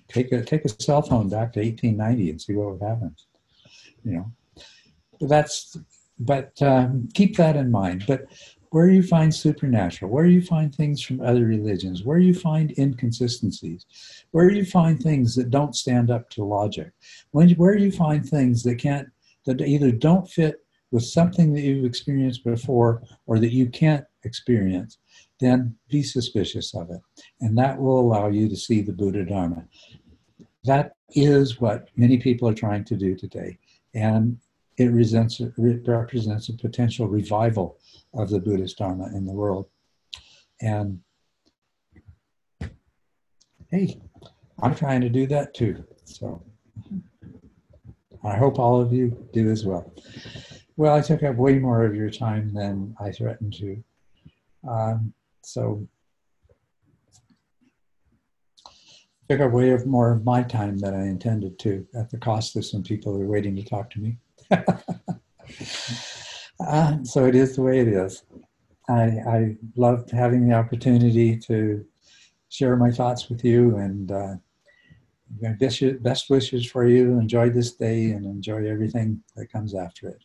Take 0.09 0.32
a 0.32 0.43
take 0.43 0.65
a 0.65 0.82
cell 0.82 1.03
phone 1.03 1.28
back 1.28 1.53
to 1.53 1.61
1890 1.61 2.31
and 2.31 2.40
see 2.40 2.55
what 2.55 2.73
would 2.73 2.89
happen. 2.89 3.15
You 4.05 4.12
know, 4.12 4.32
but 5.20 5.28
that's 5.28 5.77
but 6.19 6.61
um, 6.62 7.09
keep 7.12 7.36
that 7.36 7.57
in 7.57 7.70
mind. 7.70 8.05
But 8.07 8.27
where 8.70 8.89
you 8.89 9.03
find 9.03 9.35
supernatural, 9.35 10.11
where 10.11 10.27
you 10.27 10.43
find 10.43 10.74
things 10.74 11.01
from 11.01 11.20
other 11.20 11.44
religions, 11.44 12.05
where 12.05 12.19
you 12.19 12.35
find 12.35 12.74
inconsistencies, 12.78 13.86
where 14.32 14.51
you 14.51 14.65
find 14.65 15.01
things 15.01 15.35
that 15.35 15.51
don't 15.51 15.74
stand 15.74 16.11
up 16.11 16.28
to 16.31 16.44
logic, 16.44 16.93
when, 17.31 17.51
where 17.53 17.77
you 17.77 17.93
find 17.93 18.28
things 18.28 18.62
that 18.65 18.77
can't, 18.77 19.09
that 19.44 19.61
either 19.61 19.90
don't 19.93 20.28
fit 20.28 20.65
with 20.90 21.05
something 21.05 21.53
that 21.53 21.62
you've 21.62 21.85
experienced 21.85 22.44
before 22.44 23.03
or 23.27 23.39
that 23.39 23.53
you 23.53 23.69
can't 23.69 24.05
experience, 24.27 24.98
then 25.40 25.77
be 25.89 26.03
suspicious 26.03 26.74
of 26.74 26.90
it. 26.90 27.01
And 27.40 27.57
that 27.57 27.78
will 27.78 27.98
allow 27.98 28.28
you 28.28 28.48
to 28.48 28.57
see 28.57 28.82
the 28.82 28.93
Buddha 28.93 29.24
Dharma. 29.24 29.65
That 30.65 30.97
is 31.11 31.61
what 31.61 31.89
many 31.97 32.19
people 32.19 32.48
are 32.48 32.55
trying 32.55 32.85
to 32.85 32.97
do 32.97 33.15
today. 33.15 33.59
And 33.94 34.39
it 34.77 34.89
represents 34.89 35.40
a 35.40 36.53
potential 36.55 37.07
revival 37.09 37.78
of 38.12 38.28
the 38.28 38.40
Buddhist 38.40 38.77
Dharma 38.77 39.07
in 39.15 39.24
the 39.24 39.32
world. 39.32 39.69
And 40.61 41.01
hey, 43.70 44.01
I'm 44.62 44.74
trying 44.74 45.01
to 45.03 45.09
do 45.09 45.27
that 45.28 45.55
too. 45.55 45.85
So 46.05 46.43
I 48.24 48.36
hope 48.36 48.59
all 48.59 48.81
of 48.81 48.93
you 48.93 49.28
do 49.32 49.51
as 49.51 49.65
well. 49.65 49.93
Well, 50.77 50.94
I 50.94 51.01
took 51.01 51.23
up 51.23 51.36
way 51.36 51.59
more 51.59 51.86
of 51.86 51.94
your 51.94 52.11
time 52.11 52.53
than 52.53 52.94
I 53.01 53.11
threatened 53.12 53.55
to. 53.55 53.82
Um, 54.68 55.12
so 55.43 55.86
took 59.28 59.40
away 59.40 59.70
of 59.70 59.86
more 59.86 60.12
of 60.12 60.24
my 60.24 60.43
time 60.43 60.78
than 60.78 60.94
I 60.94 61.06
intended 61.06 61.59
to 61.60 61.86
at 61.94 62.10
the 62.10 62.18
cost 62.18 62.56
of 62.56 62.64
some 62.64 62.82
people 62.82 63.14
who 63.14 63.22
are 63.22 63.26
waiting 63.26 63.56
to 63.56 63.64
talk 63.64 63.90
to 63.90 64.01
me. 64.01 64.18
uh, 66.60 67.02
so 67.02 67.26
it 67.26 67.34
is 67.34 67.56
the 67.56 67.62
way 67.62 67.80
it 67.80 67.88
is. 67.88 68.22
I, 68.88 69.02
I 69.28 69.56
loved 69.74 70.12
having 70.12 70.48
the 70.48 70.55
opportunity 70.55 71.36
to 71.38 71.84
share 72.48 72.76
my 72.76 72.93
thoughts 72.93 73.28
with 73.28 73.44
you 73.44 73.76
and 73.76 74.12
uh, 74.12 74.34
best, 75.59 75.82
best 76.02 76.30
wishes 76.30 76.64
for 76.66 76.86
you. 76.86 77.18
Enjoy 77.18 77.51
this 77.51 77.74
day 77.74 78.12
and 78.12 78.24
enjoy 78.24 78.68
everything 78.68 79.22
that 79.34 79.51
comes 79.51 79.74
after 79.74 80.09
it. 80.09 80.22